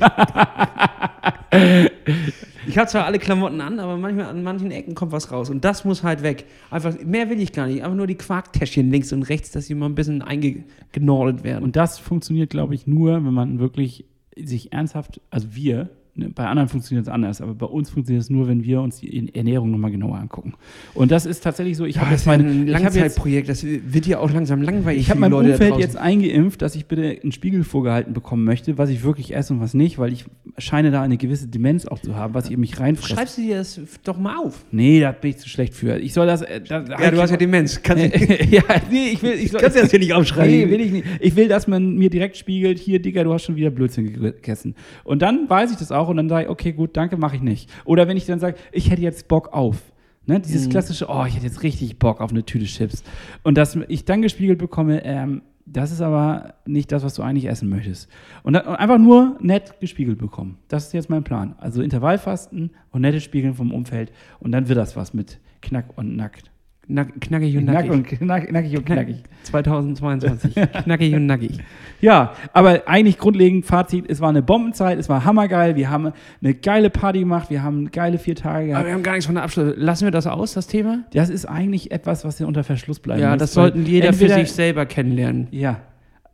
ich 2.67 2.77
habe 2.77 2.87
zwar 2.87 3.05
alle 3.05 3.19
Klamotten 3.19 3.61
an, 3.61 3.79
aber 3.79 3.97
manchmal 3.97 4.25
an 4.25 4.43
manchen 4.43 4.71
Ecken 4.71 4.95
kommt 4.95 5.11
was 5.11 5.31
raus. 5.31 5.49
Und 5.49 5.63
das 5.63 5.85
muss 5.85 6.03
halt 6.03 6.23
weg. 6.23 6.45
Einfach, 6.69 6.95
mehr 7.03 7.29
will 7.29 7.39
ich 7.39 7.53
gar 7.53 7.67
nicht. 7.67 7.83
Einfach 7.83 7.95
nur 7.95 8.07
die 8.07 8.15
Quarktäschchen 8.15 8.91
links 8.91 9.13
und 9.13 9.23
rechts, 9.23 9.51
dass 9.51 9.67
sie 9.67 9.75
mal 9.75 9.85
ein 9.87 9.95
bisschen 9.95 10.21
eingenordet 10.21 11.43
werden. 11.43 11.63
Und 11.63 11.75
das 11.75 11.99
funktioniert, 11.99 12.49
glaube 12.49 12.75
ich, 12.75 12.87
nur, 12.87 13.13
wenn 13.13 13.33
man 13.33 13.59
wirklich 13.59 14.05
sich 14.37 14.73
ernsthaft, 14.73 15.21
also 15.29 15.47
wir, 15.55 15.89
bei 16.35 16.45
anderen 16.45 16.69
funktioniert 16.69 17.07
es 17.07 17.11
anders, 17.11 17.41
aber 17.41 17.53
bei 17.53 17.65
uns 17.65 17.89
funktioniert 17.89 18.23
es 18.23 18.29
nur, 18.29 18.47
wenn 18.47 18.63
wir 18.63 18.81
uns 18.81 18.99
die 18.99 19.33
Ernährung 19.35 19.71
nochmal 19.71 19.91
genauer 19.91 20.17
angucken. 20.17 20.53
Und 20.93 21.11
das 21.11 21.25
ist 21.25 21.43
tatsächlich 21.43 21.77
so, 21.77 21.85
ich 21.85 21.95
ja 21.95 22.01
habe 22.01 22.11
jetzt, 22.11 22.25
Langzeitprojekt. 22.25 23.49
Das 23.49 23.63
wird 23.63 24.05
ja 24.05 24.19
auch 24.19 24.31
langsam 24.31 24.61
langweilig. 24.61 25.01
ich 25.01 25.09
habe 25.09 25.19
meinem 25.19 25.31
Leute 25.31 25.51
Umfeld 25.51 25.77
jetzt 25.77 25.97
eingeimpft, 25.97 26.61
dass 26.61 26.75
ich 26.75 26.85
bitte 26.85 27.19
einen 27.21 27.31
Spiegel 27.31 27.63
vorgehalten 27.63 28.13
bekommen 28.13 28.43
möchte, 28.43 28.77
was 28.77 28.89
ich 28.89 29.03
wirklich 29.03 29.35
esse 29.35 29.53
und 29.53 29.61
was 29.61 29.73
nicht, 29.73 29.97
weil 29.99 30.11
ich 30.11 30.25
scheine 30.57 30.91
da 30.91 31.01
eine 31.01 31.17
gewisse 31.17 31.47
Demenz 31.47 31.85
auch 31.85 31.99
zu 31.99 32.15
haben, 32.15 32.33
was 32.33 32.49
ich 32.49 32.57
mich 32.57 32.79
reinfresse. 32.79 33.15
Schreibst 33.15 33.37
du 33.37 33.41
dir 33.41 33.57
das 33.57 33.79
doch 34.03 34.17
mal 34.17 34.37
auf? 34.37 34.65
Nee, 34.71 34.99
da 34.99 35.11
bin 35.11 35.31
ich 35.31 35.37
zu 35.37 35.49
schlecht 35.49 35.73
für. 35.73 35.97
Ich 35.97 36.13
soll 36.13 36.27
das. 36.27 36.41
äh, 36.41 36.61
da, 36.61 36.83
Ja, 36.83 37.11
du 37.11 37.21
hast 37.21 37.31
ja 37.31 37.37
Demenz. 37.37 37.81
Kannst 37.81 38.03
du 38.15 38.45
ja, 38.49 38.63
nee, 38.91 39.09
ich 39.13 39.21
will. 39.21 39.33
Ich 39.33 39.51
soll, 39.51 39.61
kannst 39.61 39.77
du 39.77 39.81
das 39.81 39.91
hier 39.91 39.99
nicht 39.99 40.13
aufschreiben. 40.13 40.51
Nee, 40.51 40.69
will 40.69 40.81
ich 40.81 40.91
nicht. 40.91 41.05
Ich 41.19 41.35
will, 41.35 41.47
dass 41.47 41.67
man 41.67 41.95
mir 41.95 42.09
direkt 42.09 42.37
spiegelt, 42.37 42.79
hier, 42.79 43.01
Digga, 43.01 43.23
du 43.23 43.33
hast 43.33 43.43
schon 43.43 43.55
wieder 43.55 43.69
Blödsinn 43.69 44.13
gegessen. 44.13 44.75
Und 45.03 45.21
dann 45.21 45.49
weiß 45.49 45.71
ich 45.71 45.77
das 45.77 45.91
auch 45.91 46.06
und 46.09 46.17
dann 46.17 46.29
sage 46.29 46.45
ich, 46.45 46.49
okay, 46.49 46.73
gut, 46.73 46.95
danke, 46.97 47.17
mache 47.17 47.35
ich 47.35 47.41
nicht. 47.41 47.69
Oder 47.85 48.07
wenn 48.07 48.17
ich 48.17 48.25
dann 48.25 48.39
sage, 48.39 48.57
ich 48.71 48.89
hätte 48.89 49.01
jetzt 49.01 49.27
Bock 49.27 49.53
auf. 49.53 49.93
Ne, 50.25 50.41
dieses 50.41 50.67
klassische, 50.67 51.07
oh, 51.07 51.23
ich 51.25 51.35
hätte 51.35 51.45
jetzt 51.45 51.63
richtig 51.63 51.99
Bock 51.99 52.19
auf 52.19 52.31
eine 52.31 52.43
Tüte 52.43 52.65
Chips. 52.65 53.01
Und 53.43 53.57
dass 53.57 53.77
ich 53.87 54.03
dann 54.03 54.21
gespiegelt 54.21 54.59
bekomme, 54.59 55.05
ähm, 55.05 55.41
das 55.65 55.91
ist 55.91 56.01
aber 56.01 56.55
nicht 56.65 56.91
das, 56.91 57.03
was 57.03 57.13
du 57.13 57.21
eigentlich 57.21 57.47
essen 57.47 57.69
möchtest. 57.69 58.09
Und, 58.43 58.53
dann, 58.53 58.65
und 58.67 58.75
einfach 58.75 58.97
nur 58.97 59.37
nett 59.39 59.79
gespiegelt 59.79 60.17
bekommen. 60.17 60.57
Das 60.67 60.87
ist 60.87 60.93
jetzt 60.93 61.09
mein 61.09 61.23
Plan. 61.23 61.55
Also 61.59 61.81
Intervallfasten 61.81 62.71
und 62.91 63.01
nette 63.01 63.21
Spiegeln 63.21 63.53
vom 63.53 63.73
Umfeld. 63.73 64.11
Und 64.39 64.51
dann 64.51 64.67
wird 64.67 64.77
das 64.77 64.95
was 64.95 65.13
mit 65.13 65.39
Knack 65.61 65.97
und 65.97 66.15
Nackt. 66.15 66.51
Nack, 66.89 67.19
knackig 67.19 67.57
und 67.57 67.65
Nack 67.65 67.75
nackig. 67.75 67.91
und 67.91 68.07
knack, 68.07 68.51
nackig 68.51 68.77
und 68.77 68.85
knackig. 68.85 69.17
2022. 69.43 70.55
knackig 70.83 71.13
und 71.13 71.25
nackig. 71.25 71.59
Ja, 71.99 72.33
aber 72.53 72.83
eigentlich 72.87 73.17
grundlegend 73.17 73.65
Fazit, 73.65 74.05
es 74.07 74.21
war 74.21 74.29
eine 74.29 74.41
Bombenzeit, 74.41 74.97
es 74.97 75.09
war 75.09 75.25
hammergeil, 75.25 75.75
wir 75.75 75.89
haben 75.89 76.13
eine 76.41 76.53
geile 76.53 76.89
Party 76.89 77.19
gemacht, 77.19 77.49
wir 77.49 77.61
haben 77.63 77.91
geile 77.91 78.17
vier 78.17 78.35
Tage 78.35 78.57
Aber 78.57 78.67
gehabt. 78.67 78.85
wir 78.85 78.93
haben 78.93 79.03
gar 79.03 79.11
nichts 79.13 79.25
von 79.25 79.35
der 79.35 79.43
Abschluss. 79.43 79.73
Lassen 79.75 80.05
wir 80.05 80.11
das 80.11 80.27
aus, 80.27 80.53
das 80.53 80.67
Thema? 80.67 80.99
Das 81.11 81.29
ist 81.29 81.45
eigentlich 81.45 81.91
etwas, 81.91 82.23
was 82.23 82.39
ja 82.39 82.45
unter 82.47 82.63
Verschluss 82.63 82.99
bleiben 82.99 83.21
Ja, 83.21 83.31
muss, 83.31 83.39
das 83.39 83.53
sollten 83.53 83.85
jeder 83.85 84.13
für 84.13 84.29
sich 84.29 84.51
selber 84.51 84.85
kennenlernen. 84.85 85.47
Ja, 85.51 85.81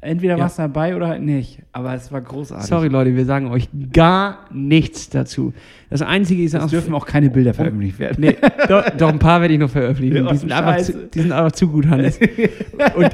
entweder 0.04 0.36
Ja. 0.38 0.44
warst 0.44 0.58
du 0.58 0.64
dabei 0.64 0.96
oder 0.96 1.08
halt 1.08 1.22
nicht, 1.22 1.60
aber 1.72 1.94
es 1.94 2.12
war 2.12 2.22
großartig. 2.22 2.68
Sorry, 2.68 2.88
Leute, 2.90 3.16
wir 3.16 3.26
sagen 3.26 3.48
euch 3.48 3.70
gar 3.92 4.46
nichts 4.52 5.10
dazu. 5.10 5.54
Das 5.90 6.02
Einzige 6.02 6.44
ist 6.44 6.54
es 6.54 6.68
dürfen 6.72 6.94
auch 6.94 7.06
keine 7.06 7.30
Bilder 7.30 7.54
veröffentlicht 7.54 8.00
werden. 8.00 8.18
Nee, 8.20 8.36
doch, 8.68 8.90
doch, 8.92 9.10
ein 9.10 9.20
paar 9.20 9.42
werde 9.42 9.54
ich 9.54 9.60
noch 9.60 9.70
veröffentlichen. 9.70 10.28
Die 10.28 10.38
sind, 10.38 10.52
einfach 10.52 10.78
zu, 10.84 11.08
die 11.08 11.20
sind 11.22 11.32
einfach 11.32 11.52
zu 11.54 11.68
gut, 11.68 11.88
Hannes. 11.88 12.20
Und 12.96 13.12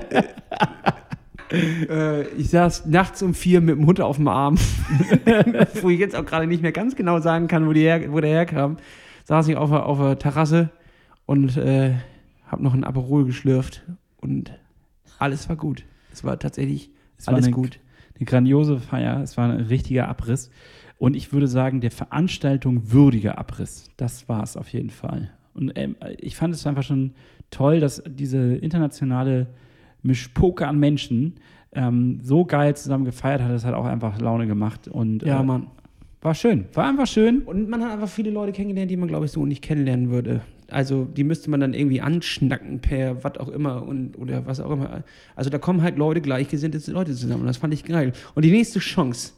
äh, 1.90 2.24
ich 2.38 2.50
saß 2.50 2.86
nachts 2.86 3.22
um 3.24 3.34
vier 3.34 3.62
mit 3.62 3.76
dem 3.78 3.86
Hund 3.86 4.00
auf 4.02 4.18
dem 4.18 4.28
Arm, 4.28 4.58
wo 5.82 5.90
ich 5.90 6.00
jetzt 6.00 6.16
auch 6.16 6.26
gerade 6.26 6.46
nicht 6.48 6.62
mehr 6.62 6.72
ganz 6.72 6.96
genau 6.96 7.20
sagen 7.20 7.48
kann, 7.48 7.68
wo, 7.68 7.74
die 7.74 7.82
her, 7.82 8.12
wo 8.12 8.20
der 8.20 8.30
herkam. 8.30 8.78
Saß 9.26 9.48
ich 9.48 9.56
auf, 9.56 9.70
der- 9.70 9.86
auf 9.86 10.00
der 10.00 10.20
Terrasse 10.20 10.70
und 11.26 11.58
äh, 11.58 11.94
habe 12.48 12.64
noch 12.64 12.74
ein 12.74 12.84
Aperol 12.84 13.26
geschlürft 13.26 13.84
und 14.22 14.52
alles 15.20 15.50
war 15.50 15.56
gut. 15.56 15.84
Es 16.20 16.26
war 16.26 16.38
tatsächlich 16.38 16.92
Es 17.18 17.28
war 17.28 17.36
alles 17.36 17.46
eine, 17.46 17.56
gut. 17.56 17.80
Eine 18.18 18.26
grandiose 18.26 18.80
Feier, 18.80 19.22
es 19.24 19.38
war 19.38 19.50
ein 19.50 19.62
richtiger 19.62 20.10
Abriss. 20.10 20.50
Und 20.98 21.16
ich 21.16 21.32
würde 21.32 21.48
sagen, 21.48 21.80
der 21.80 21.92
Veranstaltung 21.92 22.92
würdiger 22.92 23.38
Abriss. 23.38 23.90
Das 23.96 24.28
war 24.28 24.44
es 24.44 24.58
auf 24.58 24.68
jeden 24.74 24.90
Fall. 24.90 25.32
Und 25.54 25.72
ähm, 25.76 25.96
ich 26.18 26.36
fand 26.36 26.54
es 26.54 26.68
einfach 26.68 26.84
schon 26.84 27.14
toll, 27.52 27.80
dass 27.80 28.04
diese 28.06 28.56
internationale 28.56 29.48
Mischpoke 30.04 30.68
an 30.68 30.78
Menschen 30.78 31.36
ähm, 31.72 32.20
so 32.22 32.44
geil 32.44 32.76
zusammen 32.76 33.06
gefeiert 33.06 33.42
hat. 33.42 33.52
Das 33.52 33.64
hat 33.64 33.74
auch 33.76 33.86
einfach 33.86 34.20
Laune 34.20 34.46
gemacht. 34.46 34.90
Und 34.90 35.24
Ja, 35.24 35.40
äh, 35.40 35.44
Mann. 35.44 35.68
war 36.22 36.36
schön. 36.36 36.66
War 36.74 36.90
einfach 36.90 37.08
schön. 37.08 37.44
Und 37.44 37.70
man 37.70 37.82
hat 37.82 37.94
einfach 37.94 38.10
viele 38.10 38.30
Leute 38.32 38.52
kennengelernt, 38.52 38.92
die 38.92 38.98
man, 38.98 39.08
glaube 39.08 39.26
ich, 39.26 39.32
so 39.32 39.46
nicht 39.46 39.62
kennenlernen 39.62 40.10
würde. 40.10 40.42
Also 40.72 41.06
die 41.06 41.24
müsste 41.24 41.50
man 41.50 41.60
dann 41.60 41.74
irgendwie 41.74 42.02
anschnacken 42.02 42.80
per 42.80 43.24
was 43.24 43.38
auch 43.38 43.50
immer 43.50 43.84
und 43.84 44.18
oder 44.18 44.46
was 44.46 44.60
auch 44.60 44.72
immer. 44.72 45.04
Also 45.36 45.50
da 45.50 45.58
kommen 45.58 45.82
halt 45.82 45.98
Leute, 45.98 46.22
gleichgesinnte 46.22 46.80
Leute 46.92 47.14
zusammen. 47.14 47.42
Und 47.42 47.48
das 47.48 47.58
fand 47.58 47.74
ich 47.74 47.84
geil. 47.84 48.14
Und 48.36 48.46
die 48.46 48.52
nächste 48.52 48.80
Chance, 48.80 49.34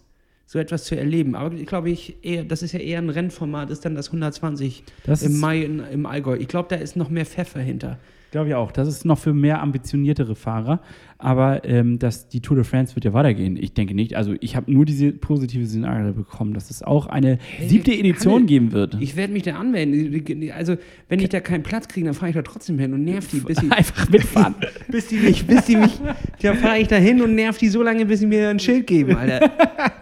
so 0.52 0.60
etwas 0.60 0.84
zu 0.84 0.98
erleben, 0.98 1.34
aber 1.34 1.56
ich 1.56 1.66
glaube 1.66 1.90
ich 1.90 2.18
eher, 2.24 2.44
das 2.44 2.62
ist 2.62 2.74
ja 2.74 2.80
eher 2.80 2.98
ein 2.98 3.10
Rennformat, 3.10 3.70
ist 3.70 3.86
dann 3.86 3.96
das 3.96 4.08
120 4.08 4.84
Das 5.06 5.24
im 5.24 5.40
Mai 5.40 5.62
in, 5.62 5.80
im 5.80 6.06
Allgäu. 6.06 6.36
Ich 6.36 6.50
glaube, 6.50 6.68
da 6.68 6.76
ist 6.76 6.98
noch 6.98 7.10
mehr 7.10 7.26
Pfeffer 7.26 7.62
hinter. 7.62 8.00
Glaube 8.32 8.50
ich 8.50 8.56
auch. 8.56 8.74
Das 8.74 8.90
ist 8.90 9.06
noch 9.06 9.18
für 9.18 9.34
mehr 9.34 9.62
ambitioniertere 9.62 10.36
Fahrer. 10.36 10.82
Aber 11.18 11.64
ähm, 11.64 12.00
das, 12.00 12.28
die 12.28 12.42
Tour 12.42 12.58
de 12.58 12.66
France 12.66 12.96
wird 12.96 13.06
ja 13.06 13.14
weitergehen. 13.14 13.56
Ich 13.56 13.74
denke 13.74 13.94
nicht. 13.94 14.18
Also 14.18 14.36
ich 14.42 14.58
habe 14.58 14.70
nur 14.72 14.84
diese 14.84 15.14
positive 15.14 15.66
Szenario 15.66 16.12
bekommen, 16.12 16.54
dass 16.54 16.70
es 16.70 16.84
auch 16.84 17.08
eine 17.08 17.38
siebte 17.66 17.94
Edition 17.94 18.46
geben 18.46 18.74
wird. 18.74 18.98
Ich 19.00 19.16
werde 19.16 19.32
mich 19.32 19.44
da 19.44 19.56
anmelden. 19.56 20.52
Also, 20.52 20.76
wenn 21.08 21.20
ich 21.20 21.30
da 21.30 21.40
keinen 21.40 21.64
Platz 21.64 21.88
kriege, 21.88 22.06
dann 22.06 22.14
fahre 22.14 22.30
ich 22.30 22.36
da 22.36 22.42
trotzdem 22.42 22.78
hin 22.78 22.94
und 22.94 23.06
nerv 23.06 23.28
die, 23.28 23.40
bis 23.40 23.58
sie, 23.58 23.72
Einfach 23.72 24.10
mitfahren. 24.10 24.56
bis 24.90 25.08
die 25.08 25.18
mich, 25.18 25.46
bis 25.46 25.66
die 25.66 25.78
mich, 25.78 26.00
dann 26.42 26.58
fahre 26.58 26.80
ich 26.80 26.88
da 26.88 26.98
hin 26.98 27.22
und 27.22 27.36
nerv 27.36 27.58
die 27.58 27.70
so 27.70 27.84
lange, 27.84 28.06
bis 28.06 28.20
sie 28.20 28.28
mir 28.28 28.50
ein 28.50 28.60
Schild 28.60 28.88
geben, 28.88 29.16
Alter. 29.16 29.52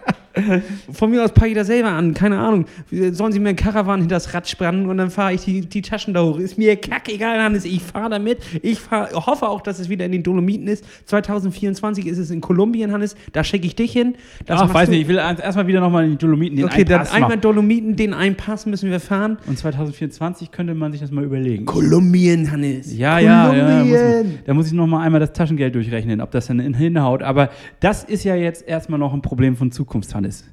Von 0.92 1.10
mir 1.10 1.24
aus 1.24 1.32
packe 1.32 1.48
ich 1.48 1.54
das 1.54 1.66
selber 1.66 1.88
an, 1.90 2.14
keine 2.14 2.38
Ahnung. 2.38 2.66
Sollen 3.12 3.32
sie 3.32 3.40
mir 3.40 3.48
einen 3.50 3.56
Karawan 3.56 4.00
hinter 4.00 4.16
das 4.16 4.32
Rad 4.32 4.48
spannen 4.48 4.86
und 4.86 4.96
dann 4.96 5.10
fahre 5.10 5.34
ich 5.34 5.44
die, 5.44 5.62
die 5.62 5.82
Taschen 5.82 6.14
da 6.14 6.22
hoch. 6.22 6.38
Ist 6.38 6.56
mir 6.58 6.76
kackegal, 6.76 7.42
Hannes. 7.42 7.64
Ich 7.64 7.82
fahre 7.82 8.10
damit. 8.10 8.38
Ich 8.62 8.78
fahr, 8.80 9.10
hoffe 9.12 9.48
auch, 9.48 9.60
dass 9.60 9.78
es 9.78 9.88
wieder 9.88 10.06
in 10.06 10.12
den 10.12 10.22
Dolomiten 10.22 10.68
ist. 10.68 10.84
2024 11.06 12.06
ist 12.06 12.18
es 12.18 12.30
in 12.30 12.40
Kolumbien, 12.40 12.92
Hannes. 12.92 13.16
Da 13.32 13.42
schicke 13.44 13.66
ich 13.66 13.74
dich 13.74 13.92
hin. 13.92 14.14
Das 14.46 14.60
Ach, 14.60 14.72
weiß 14.72 14.86
du- 14.86 14.92
nicht. 14.92 15.02
Ich 15.02 15.08
will 15.08 15.16
erstmal 15.16 15.66
wieder 15.66 15.80
nochmal 15.80 16.04
in 16.04 16.12
die 16.12 16.18
Dolomiten 16.18 16.56
den 16.56 16.66
Okay, 16.66 16.84
dann 16.84 17.06
einmal 17.08 17.30
machen. 17.30 17.40
Dolomiten, 17.40 17.96
den 17.96 18.14
einen 18.14 18.36
Pass 18.36 18.66
müssen 18.66 18.90
wir 18.90 19.00
fahren. 19.00 19.38
Und 19.46 19.58
2024 19.58 20.50
könnte 20.50 20.74
man 20.74 20.92
sich 20.92 21.00
das 21.00 21.10
mal 21.10 21.24
überlegen. 21.24 21.64
Kolumbien, 21.66 22.50
Hannes. 22.50 22.96
Ja, 22.96 23.18
ja, 23.18 23.52
ja. 23.52 23.64
Da 23.64 23.84
muss, 23.84 23.90
Kolumbien. 23.90 24.66
ich 24.66 24.72
noch 24.72 24.86
mal 24.86 25.00
einmal 25.02 25.20
das 25.20 25.32
Taschengeld 25.32 25.74
durchrechnen, 25.74 26.20
ob 26.20 26.30
das 26.30 26.46
dann 26.46 26.60
in- 26.60 26.74
hinhaut. 26.74 27.22
Aber 27.22 27.50
das 27.80 28.04
ist 28.04 28.24
ja 28.24 28.34
jetzt 28.36 28.66
erstmal 28.68 28.98
noch 28.98 29.12
ein 29.12 29.22
Problem 29.22 29.56
von 29.56 29.70
Zukunft, 29.72 30.08
Hannes. 30.20 30.44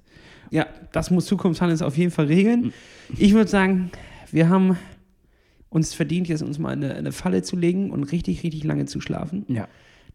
Ja, 0.50 0.66
das 0.94 1.12
muss 1.12 1.26
Zukunftshannes 1.26 1.82
auf 1.82 1.98
jeden 1.98 2.12
Fall 2.12 2.26
regeln. 2.28 2.74
Ich 3.18 3.34
würde 3.34 3.50
sagen, 3.50 3.92
wir 4.32 4.48
haben 4.48 4.78
uns 5.70 5.94
verdient, 5.94 6.30
jetzt 6.30 6.42
uns 6.42 6.58
mal 6.58 6.72
eine, 6.72 6.96
eine 6.96 7.12
Falle 7.12 7.44
zu 7.44 7.58
legen 7.58 7.92
und 7.92 8.06
richtig, 8.06 8.44
richtig 8.44 8.64
lange 8.64 8.86
zu 8.86 9.02
schlafen. 9.02 9.46
Ja. 9.50 9.68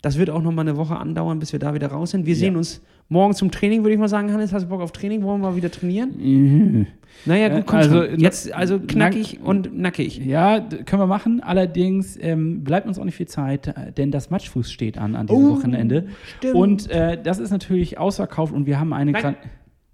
Das 0.03 0.19
wird 0.19 0.31
auch 0.31 0.43
noch 0.43 0.53
mal 0.53 0.63
eine 0.63 0.77
Woche 0.77 0.97
andauern, 0.97 1.39
bis 1.39 1.53
wir 1.53 1.61
da 1.61 1.75
wieder 1.75 1.87
raus 1.89 2.11
sind. 2.11 2.27
Wir 2.27 2.35
Ja. 2.35 2.41
sehen 2.41 2.57
uns 2.57 2.83
morgen 3.09 3.35
zum 3.35 3.51
Training, 3.53 3.83
würde 3.83 3.93
ich 3.95 3.99
mal 4.01 4.09
sagen. 4.09 4.33
Hannes, 4.33 4.53
hast 4.53 4.65
du 4.65 4.69
Bock 4.69 4.81
auf 4.81 4.91
Training? 4.93 5.23
Wollen 5.23 5.41
wir 5.41 5.51
mal 5.51 5.57
wieder 5.57 5.71
trainieren? 5.71 6.11
Mhm. 6.19 6.87
Naja, 7.25 7.47
Äh, 7.49 7.57
gut, 7.57 7.67
komm 7.67 7.79
also, 7.79 8.05
schon. 8.07 8.19
Jetzt, 8.21 8.53
also 8.53 8.79
na- 8.79 8.87
knackig 8.87 9.41
und 9.45 9.79
nackig. 9.79 10.19
Ja, 10.19 10.59
können 10.61 11.01
wir 11.03 11.07
machen. 11.07 11.41
Allerdings 11.41 12.19
ähm, 12.21 12.65
bleibt 12.65 12.87
uns 12.89 12.99
auch 12.99 13.05
nicht 13.05 13.15
viel 13.15 13.29
Zeit, 13.29 13.69
äh, 13.69 13.93
denn 13.93 14.11
das 14.11 14.31
Matchfuß 14.31 14.73
steht 14.73 14.99
an 14.99 15.15
an 15.15 15.27
Oh, 15.31 15.37
diesem 15.37 15.51
Wochenende. 15.51 16.07
stimmt. 16.39 16.55
Und 16.55 16.91
äh, 16.91 17.23
das 17.23 17.39
ist 17.39 17.51
natürlich 17.51 17.97
ausverkauft 17.99 18.53
und 18.53 18.67
wir 18.67 18.81
haben 18.81 18.93
eine. 18.93 19.13
Nein. 19.13 19.37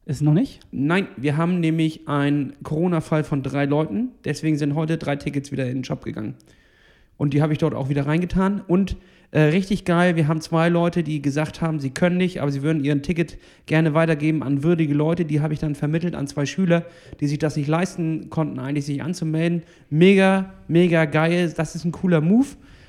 Ist 0.07 0.17
es 0.17 0.23
noch 0.23 0.33
nicht? 0.33 0.61
Nein, 0.71 1.07
wir 1.19 1.37
haben 1.37 1.61
nämlich 1.61 2.09
einen 2.09 2.55
Corona-Fall 2.63 3.25
von 3.25 3.43
drei 3.43 3.67
Leuten. 3.67 4.13
Deswegen 4.25 4.57
sind 4.57 4.75
heute 4.75 4.97
drei 4.97 5.17
Tickets 5.17 5.53
wieder 5.53 5.67
in 5.69 5.79
den 5.79 5.85
Shop 5.85 6.03
gegangen. 6.03 6.35
Und 7.19 7.35
die 7.35 7.43
habe 7.43 7.53
ich 7.53 7.59
dort 7.59 7.75
auch 7.75 7.91
wieder 7.91 8.07
reingetan. 8.07 8.63
Und 8.67 8.97
äh, 9.31 9.41
richtig 9.41 9.85
geil, 9.85 10.17
wir 10.17 10.27
haben 10.27 10.41
zwei 10.41 10.71
Leute, 10.71 11.03
die 11.03 11.21
gesagt 11.21 11.61
haben, 11.61 11.81
sie 11.81 11.91
können 11.91 12.17
nicht, 12.17 12.41
aber 12.41 12.51
sie 12.51 12.63
würden 12.63 12.83
ihren 12.83 13.03
Ticket 13.03 13.37
gerne 13.67 13.93
weitergeben 13.93 14.43
an 14.43 14.63
würdige 14.63 14.95
Leute. 14.95 15.27
Die 15.27 15.41
habe 15.41 15.53
ich 15.53 15.61
dann 15.61 15.75
vermittelt 15.75 16.15
an 16.15 16.27
zwei 16.27 16.47
Schüler, 16.47 16.87
die 17.21 17.27
sich 17.27 17.39
das 17.39 17.57
nicht 17.57 17.69
leisten 17.69 18.31
konnten, 18.31 18.59
eigentlich 18.59 18.87
sich 18.87 19.03
anzumelden. 19.03 19.65
Mega, 19.91 20.55
mega 20.67 21.05
geil. 21.05 21.53
Das 21.55 21.75
ist 21.75 21.85
ein 21.85 21.93
cooler 21.93 22.23
Move. 22.23 22.47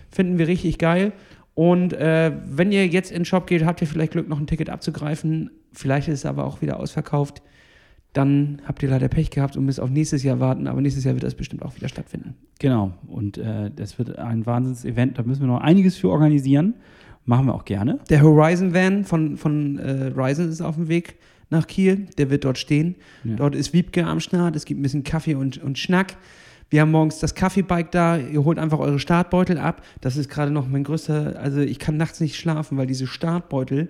Finden 0.09 0.37
wir 0.37 0.47
richtig 0.47 0.77
geil. 0.77 1.11
Und 1.55 1.91
äh, 1.91 2.31
wenn 2.45 2.71
ihr 2.71 2.87
jetzt 2.87 3.11
in 3.11 3.19
den 3.19 3.25
Shop 3.25 3.45
geht, 3.45 3.65
habt 3.65 3.81
ihr 3.81 3.87
vielleicht 3.87 4.13
Glück, 4.13 4.29
noch 4.29 4.39
ein 4.39 4.47
Ticket 4.47 4.69
abzugreifen. 4.69 5.51
Vielleicht 5.73 6.07
ist 6.07 6.19
es 6.19 6.25
aber 6.25 6.45
auch 6.45 6.61
wieder 6.61 6.79
ausverkauft. 6.79 7.41
Dann 8.13 8.61
habt 8.65 8.81
ihr 8.81 8.89
leider 8.89 9.07
Pech 9.07 9.29
gehabt 9.29 9.55
und 9.55 9.65
müsst 9.65 9.79
auf 9.79 9.89
nächstes 9.89 10.23
Jahr 10.23 10.39
warten. 10.39 10.67
Aber 10.67 10.81
nächstes 10.81 11.03
Jahr 11.03 11.13
wird 11.13 11.23
das 11.23 11.35
bestimmt 11.35 11.63
auch 11.63 11.75
wieder 11.75 11.87
stattfinden. 11.87 12.35
Genau. 12.59 12.93
Und 13.07 13.37
äh, 13.37 13.69
das 13.75 13.99
wird 13.99 14.17
ein 14.17 14.45
Wahnsinns-Event. 14.45 15.17
Da 15.17 15.23
müssen 15.23 15.41
wir 15.41 15.47
noch 15.47 15.61
einiges 15.61 15.97
für 15.97 16.09
organisieren. 16.09 16.73
Machen 17.25 17.45
wir 17.45 17.53
auch 17.53 17.65
gerne. 17.65 17.99
Der 18.09 18.23
Horizon 18.23 18.73
Van 18.73 19.03
von, 19.03 19.37
von 19.37 19.77
äh, 19.77 20.07
Ryzen 20.15 20.49
ist 20.49 20.61
auf 20.61 20.75
dem 20.75 20.87
Weg 20.87 21.17
nach 21.51 21.67
Kiel. 21.67 22.07
Der 22.17 22.31
wird 22.31 22.45
dort 22.45 22.57
stehen. 22.57 22.95
Ja. 23.23 23.35
Dort 23.35 23.55
ist 23.55 23.73
Wiebke 23.73 24.05
am 24.05 24.19
Start. 24.19 24.55
Es 24.55 24.65
gibt 24.65 24.79
ein 24.79 24.83
bisschen 24.83 25.03
Kaffee 25.03 25.35
und, 25.35 25.61
und 25.61 25.77
Schnack. 25.77 26.17
Wir 26.71 26.81
haben 26.81 26.91
morgens 26.91 27.19
das 27.19 27.35
Kaffeebike 27.35 27.89
da. 27.91 28.17
Ihr 28.17 28.43
holt 28.43 28.57
einfach 28.57 28.79
eure 28.79 28.99
Startbeutel 28.99 29.59
ab. 29.59 29.83
Das 30.01 30.17
ist 30.17 30.29
gerade 30.29 30.51
noch 30.51 30.67
mein 30.67 30.83
größter. 30.83 31.39
Also, 31.39 31.61
ich 31.61 31.77
kann 31.77 31.97
nachts 31.97 32.19
nicht 32.19 32.35
schlafen, 32.35 32.77
weil 32.77 32.87
diese 32.87 33.05
Startbeutel. 33.07 33.89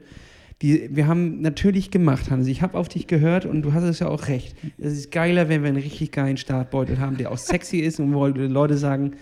Die, 0.61 0.90
wir 0.94 1.07
haben 1.07 1.41
natürlich 1.41 1.90
gemacht, 1.90 2.30
Hannes. 2.30 2.48
Ich 2.48 2.61
habe 2.61 2.77
auf 2.77 2.90
dich 2.90 3.07
gehört 3.07 3.45
und 3.45 3.61
du 3.61 3.73
hast 3.73 3.84
es 3.84 3.99
ja 3.99 4.10
auch 4.10 4.27
recht. 4.27 4.56
Es 4.77 4.94
ist 4.94 5.11
geiler, 5.11 5.48
wenn 5.48 5.61
wir 5.61 5.69
einen 5.69 5.81
richtig 5.81 6.11
geilen 6.11 6.36
Startbeutel 6.36 6.99
haben, 6.99 7.15
der 7.15 7.31
auch 7.31 7.38
sexy 7.38 7.77
ist 7.77 7.99
und 7.99 8.14
wo 8.14 8.27
Leute 8.27 8.77
sagen, 8.77 9.14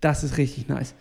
das 0.00 0.22
ist 0.22 0.38
richtig 0.38 0.68
nice. 0.68 0.94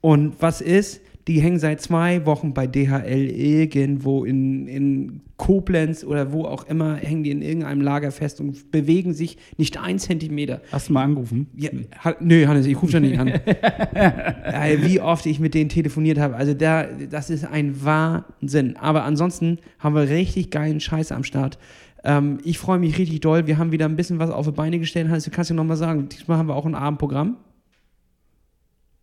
Und 0.00 0.40
was 0.40 0.60
ist? 0.60 1.00
Die 1.28 1.40
hängen 1.40 1.58
seit 1.58 1.80
zwei 1.80 2.26
Wochen 2.26 2.52
bei 2.52 2.66
DHL 2.66 3.30
irgendwo 3.30 4.24
in, 4.24 4.66
in 4.66 5.20
Koblenz 5.36 6.04
oder 6.04 6.32
wo 6.32 6.44
auch 6.44 6.66
immer, 6.66 6.96
hängen 6.96 7.22
die 7.22 7.30
in 7.30 7.42
irgendeinem 7.42 7.80
Lager 7.80 8.10
fest 8.10 8.40
und 8.40 8.70
bewegen 8.70 9.12
sich 9.12 9.38
nicht 9.56 9.78
ein 9.78 9.98
Zentimeter. 9.98 10.60
Hast 10.70 10.88
du 10.88 10.92
mal 10.92 11.04
angerufen? 11.04 11.48
Ja, 11.56 11.70
ha, 12.04 12.14
nö, 12.20 12.46
Hannes, 12.46 12.66
ich 12.66 12.80
rufe 12.80 12.92
da 12.92 13.00
nicht 13.00 13.18
an. 13.18 13.28
Wie 14.82 15.00
oft 15.00 15.26
ich 15.26 15.40
mit 15.40 15.54
denen 15.54 15.68
telefoniert 15.68 16.18
habe. 16.18 16.36
Also 16.36 16.54
da, 16.54 16.84
das 16.84 17.30
ist 17.30 17.44
ein 17.44 17.84
Wahnsinn. 17.84 18.76
Aber 18.76 19.04
ansonsten 19.04 19.58
haben 19.78 19.94
wir 19.94 20.08
richtig 20.08 20.50
geilen 20.50 20.80
Scheiß 20.80 21.12
am 21.12 21.24
Start. 21.24 21.58
Ähm, 22.04 22.38
ich 22.44 22.58
freue 22.58 22.78
mich 22.78 22.98
richtig 22.98 23.20
doll. 23.20 23.46
Wir 23.46 23.58
haben 23.58 23.72
wieder 23.72 23.86
ein 23.86 23.96
bisschen 23.96 24.18
was 24.18 24.30
auf 24.30 24.46
die 24.46 24.52
Beine 24.52 24.78
gestellt. 24.78 25.08
Hannes, 25.08 25.24
du 25.24 25.30
kannst 25.30 25.50
ja 25.50 25.56
nochmal 25.56 25.76
sagen, 25.76 26.08
diesmal 26.08 26.38
haben 26.38 26.48
wir 26.48 26.56
auch 26.56 26.66
ein 26.66 26.74
Abendprogramm. 26.74 27.36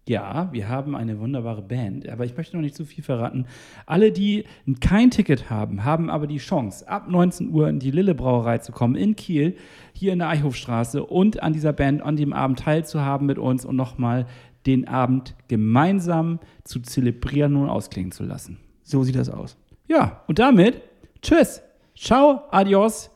Ja, 0.10 0.49
wir 0.52 0.68
haben 0.68 0.95
eine 0.95 1.19
wunderbare 1.19 1.61
Band, 1.61 2.10
aber 2.10 2.26
ich 2.26 2.36
möchte 2.36 2.56
noch 2.56 2.64
nicht 2.64 2.73
zu 2.73 2.84
viel 2.84 3.03
verraten. 3.03 3.45
Alle, 3.86 4.11
die 4.11 4.45
kein 4.81 5.11
Ticket 5.11 5.52
haben, 5.52 5.86
haben 5.86 6.10
aber 6.10 6.26
die 6.26 6.40
Chance, 6.40 6.90
ab 6.90 7.07
19 7.07 7.52
Uhr 7.52 7.69
in 7.69 7.77
die 7.77 7.91
Lille 7.91 8.15
Brauerei 8.15 8.57
zu 8.57 8.72
kommen 8.72 8.95
in 8.95 9.15
Kiel, 9.15 9.56
hier 9.94 10.11
in 10.11 10.18
der 10.18 10.30
Eichhofstraße 10.30 11.06
und 11.06 11.44
an 11.44 11.53
dieser 11.53 11.73
Band 11.73 12.02
an 12.02 12.15
dem 12.15 12.34
Abend 12.34 12.57
teilzuhaben 12.57 13.27
mit 13.27 13.38
uns 13.38 13.65
und 13.65 13.76
nochmal 13.76 14.26
den 14.65 14.88
Abend 14.88 15.36
gemeinsam 15.48 16.40
zu 16.64 16.80
zelebrieren 16.80 17.56
und 17.56 17.69
ausklingen 17.69 18.11
zu 18.11 18.23
lassen. 18.23 18.57
So 18.81 19.03
sieht 19.03 19.15
das 19.15 19.30
aus. 19.30 19.57
Ja, 19.88 20.23
und 20.26 20.40
damit, 20.40 20.81
tschüss, 21.22 21.61
ciao, 21.95 22.45
adios, 22.49 23.11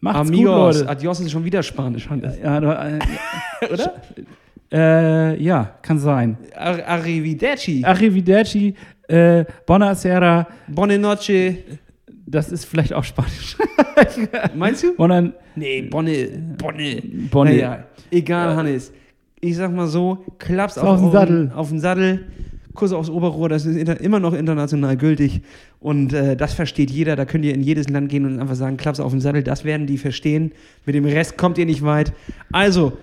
macht's 0.00 0.28
Amigos, 0.28 0.76
gut, 0.76 0.80
Leute. 0.80 0.90
Adios 0.90 1.20
ist 1.20 1.30
schon 1.30 1.46
wieder 1.46 1.62
Spanisch. 1.62 2.06
Ja, 2.42 2.60
du, 2.60 2.66
äh, 2.66 2.98
oder? 3.72 3.94
Äh, 4.74 5.40
ja, 5.40 5.74
kann 5.82 5.98
sein. 6.00 6.36
Ar 6.56 6.84
Arrivederci. 6.84 7.84
Arrivederci, 7.84 8.74
äh, 9.06 9.44
Buonasera, 9.66 10.48
Bonne 10.66 10.98
noche. 10.98 11.58
das 12.26 12.50
ist 12.50 12.64
vielleicht 12.64 12.92
auch 12.92 13.04
Spanisch. 13.04 13.56
Meinst 14.56 14.82
du? 14.82 14.94
Sondern 14.96 15.32
Nee, 15.54 15.82
Bonne. 15.82 16.28
Bonne. 16.58 17.00
Bonne. 17.30 17.50
Naja, 17.52 17.84
egal, 18.10 18.56
Hannes. 18.56 18.92
Ich 19.40 19.56
sag 19.56 19.72
mal 19.72 19.86
so, 19.86 20.24
klappst 20.38 20.78
auf 20.78 20.98
den 20.98 21.04
euren- 21.04 21.12
Sattel. 21.12 21.52
Auf 21.54 21.68
den 21.68 21.78
Sattel. 21.80 22.24
Kuss 22.74 22.92
aufs 22.92 23.08
Oberrohr, 23.08 23.48
das 23.48 23.66
ist 23.66 23.76
immer 24.00 24.18
noch 24.18 24.32
international 24.32 24.96
gültig. 24.96 25.42
Und 25.78 26.12
äh, 26.12 26.34
das 26.36 26.54
versteht 26.54 26.90
jeder. 26.90 27.14
Da 27.14 27.24
könnt 27.24 27.44
ihr 27.44 27.54
in 27.54 27.62
jedes 27.62 27.88
Land 27.88 28.08
gehen 28.08 28.26
und 28.26 28.40
einfach 28.40 28.56
sagen, 28.56 28.76
klappst 28.76 29.00
auf 29.00 29.12
den 29.12 29.20
Sattel. 29.20 29.44
Das 29.44 29.64
werden 29.64 29.86
die 29.86 29.96
verstehen. 29.98 30.50
Mit 30.84 30.96
dem 30.96 31.04
Rest 31.04 31.38
kommt 31.38 31.56
ihr 31.58 31.66
nicht 31.66 31.84
weit. 31.84 32.12
Also, 32.50 32.94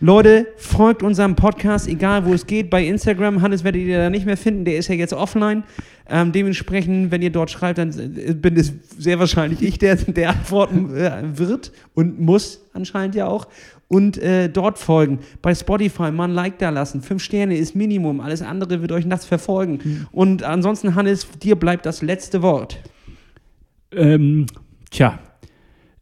Leute, 0.00 0.48
folgt 0.56 1.02
unserem 1.02 1.36
Podcast, 1.36 1.88
egal 1.88 2.26
wo 2.26 2.34
es 2.34 2.46
geht. 2.46 2.68
Bei 2.68 2.84
Instagram, 2.84 3.42
Hannes 3.42 3.62
werdet 3.62 3.82
ihr 3.82 3.98
da 3.98 4.10
nicht 4.10 4.26
mehr 4.26 4.36
finden, 4.36 4.64
der 4.64 4.76
ist 4.76 4.88
ja 4.88 4.94
jetzt 4.94 5.12
offline. 5.12 5.62
Ähm, 6.08 6.32
dementsprechend, 6.32 7.10
wenn 7.10 7.22
ihr 7.22 7.30
dort 7.30 7.50
schreibt, 7.50 7.78
dann 7.78 7.90
äh, 7.90 8.34
bin 8.34 8.56
es 8.56 8.72
sehr 8.98 9.18
wahrscheinlich 9.18 9.62
ich, 9.62 9.78
der, 9.78 9.96
der 9.96 10.30
antworten 10.30 10.94
äh, 10.96 11.38
wird 11.38 11.72
und 11.94 12.20
muss 12.20 12.66
anscheinend 12.74 13.14
ja 13.14 13.26
auch. 13.26 13.46
Und 13.86 14.18
äh, 14.18 14.48
dort 14.48 14.78
folgen. 14.78 15.20
Bei 15.40 15.54
Spotify 15.54 16.10
mal 16.10 16.24
ein 16.24 16.34
Like 16.34 16.58
da 16.58 16.70
lassen. 16.70 17.00
Fünf 17.00 17.22
Sterne 17.22 17.56
ist 17.56 17.76
Minimum. 17.76 18.20
Alles 18.20 18.42
andere 18.42 18.80
wird 18.80 18.90
euch 18.92 19.06
nachts 19.06 19.26
verfolgen. 19.26 20.06
Und 20.10 20.42
ansonsten, 20.42 20.94
Hannes, 20.96 21.28
dir 21.42 21.54
bleibt 21.54 21.86
das 21.86 22.02
letzte 22.02 22.42
Wort. 22.42 22.78
Ähm, 23.92 24.46
tja, 24.90 25.18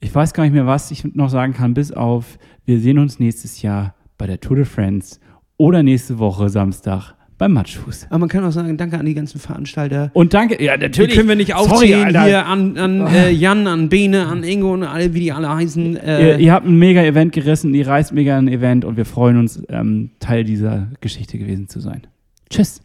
ich 0.02 0.14
weiß 0.14 0.34
gar 0.34 0.42
nicht 0.42 0.52
mehr, 0.52 0.66
was 0.66 0.90
ich 0.90 1.04
noch 1.14 1.30
sagen 1.30 1.54
kann, 1.54 1.74
bis 1.74 1.92
auf, 1.92 2.38
wir 2.64 2.78
sehen 2.80 2.98
uns 2.98 3.18
nächstes 3.18 3.62
Jahr 3.62 3.94
bei 4.18 4.26
der 4.26 4.40
Tour 4.40 4.56
de 4.56 4.64
France 4.64 5.18
oder 5.56 5.82
nächste 5.82 6.18
Woche 6.18 6.48
Samstag 6.48 7.14
beim 7.38 7.52
Matschfuß. 7.52 8.06
Aber 8.10 8.18
man 8.20 8.28
kann 8.28 8.44
auch 8.44 8.52
sagen, 8.52 8.76
danke 8.76 8.98
an 8.98 9.06
die 9.06 9.14
ganzen 9.14 9.40
Veranstalter. 9.40 10.10
Und 10.12 10.34
danke, 10.34 10.62
ja, 10.62 10.76
natürlich. 10.76 11.12
Die 11.12 11.16
können 11.16 11.28
wir 11.28 11.36
nicht 11.36 11.52
Sorry, 11.52 11.70
aufzählen 11.72 12.04
Alter. 12.06 12.24
hier 12.24 12.46
an, 12.46 12.76
an 12.78 13.06
äh, 13.08 13.30
Jan, 13.30 13.66
an 13.66 13.88
Bene, 13.88 14.26
an 14.26 14.44
Ingo 14.44 14.72
und 14.74 14.82
alle, 14.84 15.12
wie 15.14 15.20
die 15.20 15.32
alle 15.32 15.48
heißen. 15.52 15.94
Ihr, 15.94 16.02
Äh, 16.04 16.42
ihr 16.42 16.52
habt 16.52 16.66
ein 16.66 16.78
mega 16.78 17.02
Event 17.02 17.32
gerissen, 17.32 17.74
ihr 17.74 17.86
reißt 17.86 18.12
mega 18.12 18.36
ein 18.38 18.48
Event 18.48 18.84
und 18.84 18.96
wir 18.96 19.04
freuen 19.04 19.38
uns, 19.38 19.62
ähm, 19.68 20.10
Teil 20.20 20.44
dieser 20.44 20.88
Geschichte 21.00 21.38
gewesen 21.38 21.68
zu 21.68 21.80
sein. 21.80 22.02
Tschüss. 22.50 22.80